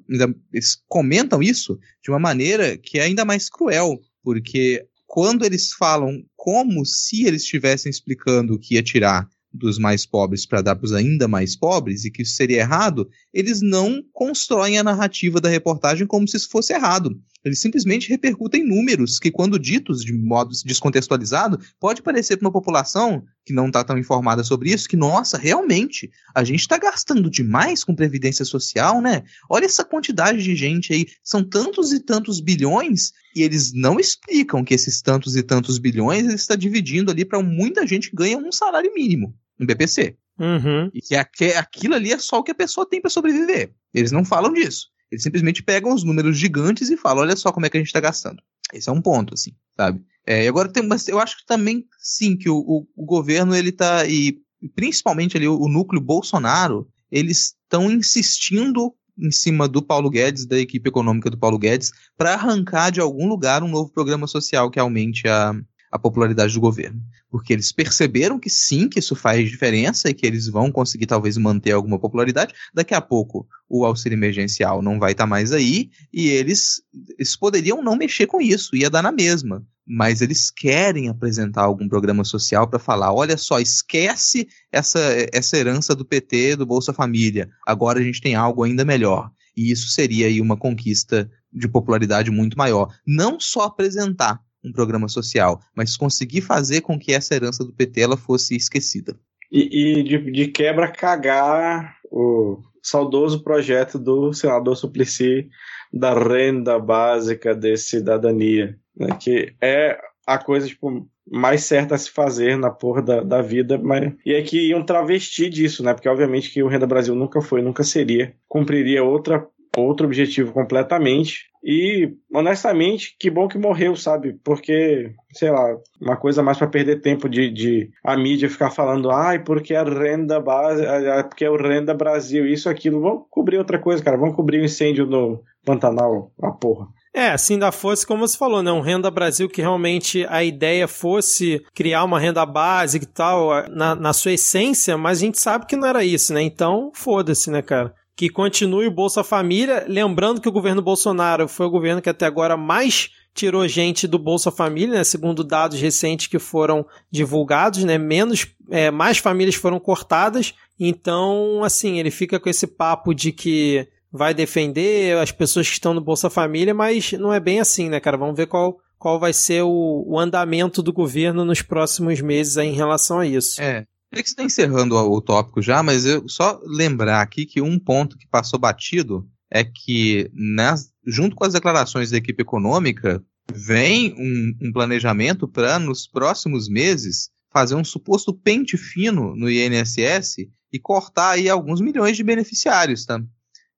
Eles 0.52 0.82
comentam 0.88 1.42
isso 1.42 1.78
de 2.02 2.10
uma 2.10 2.18
maneira 2.18 2.76
que 2.76 2.98
é 2.98 3.02
ainda 3.02 3.24
mais 3.24 3.48
cruel, 3.48 4.00
porque 4.22 4.84
quando 5.06 5.44
eles 5.44 5.72
falam 5.72 6.22
como 6.36 6.84
se 6.84 7.24
eles 7.24 7.42
estivessem 7.42 7.88
explicando 7.88 8.58
que 8.58 8.74
ia 8.74 8.82
tirar 8.82 9.28
dos 9.52 9.78
mais 9.78 10.04
pobres 10.04 10.44
para 10.44 10.60
dar 10.60 10.74
para 10.74 10.84
os 10.84 10.92
ainda 10.92 11.28
mais 11.28 11.54
pobres 11.54 12.04
e 12.04 12.10
que 12.10 12.22
isso 12.22 12.34
seria 12.34 12.58
errado, 12.58 13.08
eles 13.32 13.60
não 13.62 14.02
constroem 14.12 14.78
a 14.78 14.82
narrativa 14.82 15.40
da 15.40 15.48
reportagem 15.48 16.08
como 16.08 16.26
se 16.26 16.36
isso 16.36 16.50
fosse 16.50 16.72
errado. 16.72 17.16
Eles 17.44 17.58
simplesmente 17.58 18.08
repercutem 18.08 18.64
números 18.64 19.18
que, 19.18 19.30
quando 19.30 19.58
ditos 19.58 20.02
de 20.02 20.12
modo 20.12 20.50
descontextualizado, 20.64 21.60
pode 21.78 22.02
parecer 22.02 22.36
para 22.36 22.46
uma 22.46 22.52
população 22.52 23.22
que 23.44 23.52
não 23.52 23.66
está 23.66 23.84
tão 23.84 23.98
informada 23.98 24.42
sobre 24.42 24.72
isso 24.72 24.88
que, 24.88 24.96
nossa, 24.96 25.36
realmente, 25.36 26.10
a 26.34 26.42
gente 26.42 26.60
está 26.60 26.78
gastando 26.78 27.28
demais 27.28 27.84
com 27.84 27.94
previdência 27.94 28.44
social, 28.44 29.02
né? 29.02 29.22
Olha 29.50 29.66
essa 29.66 29.84
quantidade 29.84 30.42
de 30.42 30.56
gente 30.56 30.92
aí, 30.92 31.06
são 31.22 31.44
tantos 31.44 31.92
e 31.92 32.00
tantos 32.00 32.40
bilhões 32.40 33.12
e 33.36 33.42
eles 33.42 33.72
não 33.72 34.00
explicam 34.00 34.64
que 34.64 34.72
esses 34.72 35.02
tantos 35.02 35.36
e 35.36 35.42
tantos 35.42 35.78
bilhões 35.78 36.32
está 36.32 36.54
dividindo 36.54 37.10
ali 37.10 37.24
para 37.24 37.42
muita 37.42 37.86
gente 37.86 38.10
que 38.10 38.16
ganha 38.16 38.38
um 38.38 38.52
salário 38.52 38.92
mínimo 38.94 39.36
no 39.58 39.66
BPC. 39.66 40.16
Uhum. 40.38 40.90
E 40.92 41.00
que 41.00 41.44
aquilo 41.46 41.94
ali 41.94 42.12
é 42.12 42.18
só 42.18 42.38
o 42.38 42.42
que 42.42 42.50
a 42.50 42.56
pessoa 42.56 42.88
tem 42.88 43.00
para 43.00 43.10
sobreviver. 43.10 43.70
Eles 43.92 44.10
não 44.10 44.24
falam 44.24 44.52
disso. 44.52 44.88
Eles 45.14 45.22
simplesmente 45.22 45.62
pegam 45.62 45.94
os 45.94 46.04
números 46.04 46.36
gigantes 46.36 46.90
e 46.90 46.96
falam: 46.96 47.22
olha 47.22 47.36
só 47.36 47.52
como 47.52 47.66
é 47.66 47.70
que 47.70 47.76
a 47.76 47.80
gente 47.80 47.88
está 47.88 48.00
gastando. 48.00 48.42
Esse 48.72 48.88
é 48.88 48.92
um 48.92 49.00
ponto, 49.00 49.34
assim, 49.34 49.52
sabe? 49.76 50.02
É, 50.26 50.44
e 50.44 50.48
agora 50.48 50.68
tem, 50.68 50.82
mas 50.82 51.06
eu 51.06 51.20
acho 51.20 51.38
que 51.38 51.46
também, 51.46 51.84
sim, 51.98 52.36
que 52.36 52.48
o, 52.48 52.56
o, 52.56 52.86
o 52.96 53.04
governo, 53.04 53.54
ele 53.54 53.70
tá, 53.70 54.06
e 54.06 54.40
principalmente 54.74 55.36
ali 55.36 55.46
o, 55.46 55.58
o 55.58 55.68
núcleo 55.68 56.00
Bolsonaro, 56.00 56.88
eles 57.10 57.54
estão 57.62 57.90
insistindo 57.90 58.92
em 59.16 59.30
cima 59.30 59.68
do 59.68 59.80
Paulo 59.80 60.10
Guedes, 60.10 60.46
da 60.46 60.58
equipe 60.58 60.88
econômica 60.88 61.30
do 61.30 61.38
Paulo 61.38 61.58
Guedes, 61.58 61.92
para 62.16 62.34
arrancar 62.34 62.90
de 62.90 63.00
algum 63.00 63.28
lugar 63.28 63.62
um 63.62 63.68
novo 63.68 63.92
programa 63.92 64.26
social 64.26 64.70
que 64.70 64.80
aumente 64.80 65.28
a, 65.28 65.54
a 65.94 65.98
popularidade 65.98 66.52
do 66.52 66.60
governo. 66.60 67.00
Porque 67.30 67.52
eles 67.52 67.70
perceberam 67.70 68.36
que 68.36 68.50
sim, 68.50 68.88
que 68.88 68.98
isso 68.98 69.14
faz 69.14 69.48
diferença 69.48 70.10
e 70.10 70.14
que 70.14 70.26
eles 70.26 70.48
vão 70.48 70.72
conseguir 70.72 71.06
talvez 71.06 71.36
manter 71.36 71.70
alguma 71.70 72.00
popularidade. 72.00 72.52
Daqui 72.74 72.94
a 72.94 73.00
pouco 73.00 73.46
o 73.68 73.84
auxílio 73.84 74.16
emergencial 74.16 74.82
não 74.82 74.98
vai 74.98 75.12
estar 75.12 75.22
tá 75.22 75.28
mais 75.28 75.52
aí 75.52 75.90
e 76.12 76.30
eles, 76.30 76.82
eles 77.16 77.36
poderiam 77.36 77.80
não 77.80 77.94
mexer 77.94 78.26
com 78.26 78.40
isso, 78.40 78.74
ia 78.74 78.90
dar 78.90 79.02
na 79.02 79.12
mesma. 79.12 79.64
Mas 79.86 80.20
eles 80.20 80.50
querem 80.50 81.08
apresentar 81.08 81.62
algum 81.62 81.88
programa 81.88 82.24
social 82.24 82.66
para 82.66 82.80
falar: 82.80 83.12
olha 83.12 83.36
só, 83.36 83.60
esquece 83.60 84.48
essa, 84.72 84.98
essa 85.32 85.56
herança 85.56 85.94
do 85.94 86.04
PT, 86.04 86.56
do 86.56 86.66
Bolsa 86.66 86.92
Família. 86.92 87.48
Agora 87.64 88.00
a 88.00 88.02
gente 88.02 88.20
tem 88.20 88.34
algo 88.34 88.64
ainda 88.64 88.84
melhor. 88.84 89.30
E 89.56 89.70
isso 89.70 89.90
seria 89.90 90.26
aí 90.26 90.40
uma 90.40 90.56
conquista 90.56 91.30
de 91.52 91.68
popularidade 91.68 92.32
muito 92.32 92.58
maior. 92.58 92.92
Não 93.06 93.38
só 93.38 93.60
apresentar, 93.60 94.40
um 94.64 94.72
programa 94.72 95.08
social, 95.08 95.60
mas 95.74 95.96
conseguir 95.96 96.40
fazer 96.40 96.80
com 96.80 96.98
que 96.98 97.12
essa 97.12 97.34
herança 97.34 97.64
do 97.64 97.72
PT 97.72 98.00
ela 98.00 98.16
fosse 98.16 98.56
esquecida. 98.56 99.16
E, 99.52 99.98
e 99.98 100.02
de, 100.02 100.18
de, 100.32 100.48
quebra 100.48 100.90
cagar 100.90 101.96
o 102.10 102.58
saudoso 102.82 103.42
projeto 103.42 103.98
do 103.98 104.32
senador 104.32 104.76
Suplicy 104.76 105.48
da 105.92 106.12
renda 106.14 106.78
básica 106.78 107.54
de 107.54 107.76
cidadania, 107.76 108.76
né, 108.96 109.16
que 109.20 109.54
é 109.62 109.98
a 110.26 110.38
coisa 110.38 110.66
tipo, 110.66 111.06
mais 111.30 111.64
certa 111.64 111.94
a 111.94 111.98
se 111.98 112.10
fazer 112.10 112.56
na 112.58 112.70
porra 112.70 113.02
da, 113.02 113.20
da 113.22 113.42
vida, 113.42 113.78
mas 113.78 114.12
e 114.24 114.32
é 114.32 114.42
que 114.42 114.68
iam 114.68 114.84
travestir 114.84 115.50
disso, 115.50 115.82
né? 115.82 115.94
Porque 115.94 116.08
obviamente 116.08 116.50
que 116.50 116.62
o 116.62 116.68
Renda 116.68 116.86
Brasil 116.86 117.14
nunca 117.14 117.40
foi, 117.40 117.62
nunca 117.62 117.84
seria, 117.84 118.34
cumpriria 118.48 119.04
outra 119.04 119.46
outro 119.76 120.06
objetivo 120.06 120.52
completamente. 120.52 121.46
E, 121.64 122.12
honestamente, 122.32 123.16
que 123.18 123.30
bom 123.30 123.48
que 123.48 123.56
morreu, 123.56 123.96
sabe? 123.96 124.34
Porque, 124.44 125.14
sei 125.32 125.50
lá, 125.50 125.74
uma 125.98 126.14
coisa 126.14 126.42
mais 126.42 126.58
para 126.58 126.66
perder 126.66 127.00
tempo 127.00 127.26
de, 127.26 127.50
de 127.50 127.90
a 128.04 128.14
mídia 128.18 128.50
ficar 128.50 128.70
falando, 128.70 129.10
ai, 129.10 129.42
porque 129.42 129.74
a 129.74 129.82
renda 129.82 130.38
base, 130.38 130.82
porque 131.26 131.46
é 131.46 131.50
o 131.50 131.56
renda 131.56 131.94
Brasil, 131.94 132.46
isso, 132.46 132.68
aquilo. 132.68 133.00
Vamos 133.00 133.24
cobrir 133.30 133.56
outra 133.56 133.78
coisa, 133.78 134.04
cara. 134.04 134.18
Vamos 134.18 134.36
cobrir 134.36 134.60
o 134.60 134.64
incêndio 134.64 135.06
no 135.06 135.42
Pantanal, 135.64 136.30
a 136.42 136.52
porra. 136.52 136.86
É, 137.14 137.36
se 137.38 137.52
ainda 137.52 137.70
fosse, 137.70 138.04
como 138.04 138.26
você 138.26 138.36
falou, 138.36 138.60
né? 138.60 138.72
Um 138.72 138.80
Renda 138.80 139.08
Brasil 139.08 139.48
que 139.48 139.62
realmente 139.62 140.26
a 140.28 140.42
ideia 140.42 140.88
fosse 140.88 141.64
criar 141.72 142.02
uma 142.02 142.18
renda 142.18 142.44
básica 142.44 143.04
e 143.04 143.08
tal, 143.08 143.70
na, 143.70 143.94
na 143.94 144.12
sua 144.12 144.32
essência, 144.32 144.98
mas 144.98 145.18
a 145.18 145.20
gente 145.20 145.40
sabe 145.40 145.64
que 145.64 145.76
não 145.76 145.86
era 145.86 146.04
isso, 146.04 146.34
né? 146.34 146.42
Então, 146.42 146.90
foda-se, 146.92 147.50
né, 147.50 147.62
cara? 147.62 147.94
Que 148.16 148.28
continue 148.28 148.86
o 148.86 148.90
Bolsa 148.90 149.24
Família. 149.24 149.84
Lembrando 149.88 150.40
que 150.40 150.48
o 150.48 150.52
governo 150.52 150.82
Bolsonaro 150.82 151.48
foi 151.48 151.66
o 151.66 151.70
governo 151.70 152.00
que 152.00 152.08
até 152.08 152.26
agora 152.26 152.56
mais 152.56 153.10
tirou 153.34 153.66
gente 153.66 154.06
do 154.06 154.18
Bolsa 154.18 154.50
Família, 154.50 154.98
né? 154.98 155.04
segundo 155.04 155.42
dados 155.42 155.80
recentes 155.80 156.28
que 156.28 156.38
foram 156.38 156.86
divulgados, 157.10 157.82
né? 157.82 157.98
Menos, 157.98 158.46
é, 158.70 158.90
mais 158.90 159.18
famílias 159.18 159.56
foram 159.56 159.80
cortadas. 159.80 160.54
Então, 160.78 161.64
assim, 161.64 161.98
ele 161.98 162.10
fica 162.10 162.38
com 162.38 162.48
esse 162.48 162.66
papo 162.66 163.12
de 163.12 163.32
que 163.32 163.88
vai 164.12 164.32
defender 164.32 165.18
as 165.18 165.32
pessoas 165.32 165.66
que 165.66 165.72
estão 165.72 165.92
no 165.92 166.00
Bolsa 166.00 166.30
Família, 166.30 166.72
mas 166.72 167.10
não 167.12 167.32
é 167.32 167.40
bem 167.40 167.58
assim, 167.58 167.88
né, 167.88 167.98
cara? 167.98 168.16
Vamos 168.16 168.36
ver 168.36 168.46
qual, 168.46 168.78
qual 168.96 169.18
vai 169.18 169.32
ser 169.32 169.62
o, 169.62 170.04
o 170.06 170.16
andamento 170.16 170.80
do 170.80 170.92
governo 170.92 171.44
nos 171.44 171.60
próximos 171.60 172.20
meses 172.20 172.56
em 172.56 172.72
relação 172.72 173.18
a 173.18 173.26
isso. 173.26 173.60
É, 173.60 173.84
que 174.22 174.28
está 174.28 174.42
encerrando 174.42 174.96
o 174.96 175.20
tópico 175.20 175.62
já, 175.62 175.82
mas 175.82 176.04
eu 176.04 176.28
só 176.28 176.60
lembrar 176.64 177.20
aqui 177.20 177.46
que 177.46 177.60
um 177.60 177.78
ponto 177.78 178.16
que 178.16 178.26
passou 178.26 178.58
batido 178.58 179.28
é 179.50 179.64
que, 179.64 180.30
nas, 180.32 180.92
junto 181.06 181.36
com 181.36 181.44
as 181.44 181.52
declarações 181.52 182.10
da 182.10 182.16
equipe 182.16 182.42
econômica, 182.42 183.24
vem 183.52 184.14
um, 184.18 184.68
um 184.68 184.72
planejamento 184.72 185.46
para, 185.46 185.78
nos 185.78 186.06
próximos 186.06 186.68
meses, 186.68 187.30
fazer 187.52 187.74
um 187.74 187.84
suposto 187.84 188.34
pente 188.34 188.76
fino 188.76 189.36
no 189.36 189.48
INSS 189.48 190.48
e 190.72 190.78
cortar 190.78 191.30
aí 191.30 191.48
alguns 191.48 191.80
milhões 191.80 192.16
de 192.16 192.24
beneficiários, 192.24 193.04
tá? 193.04 193.22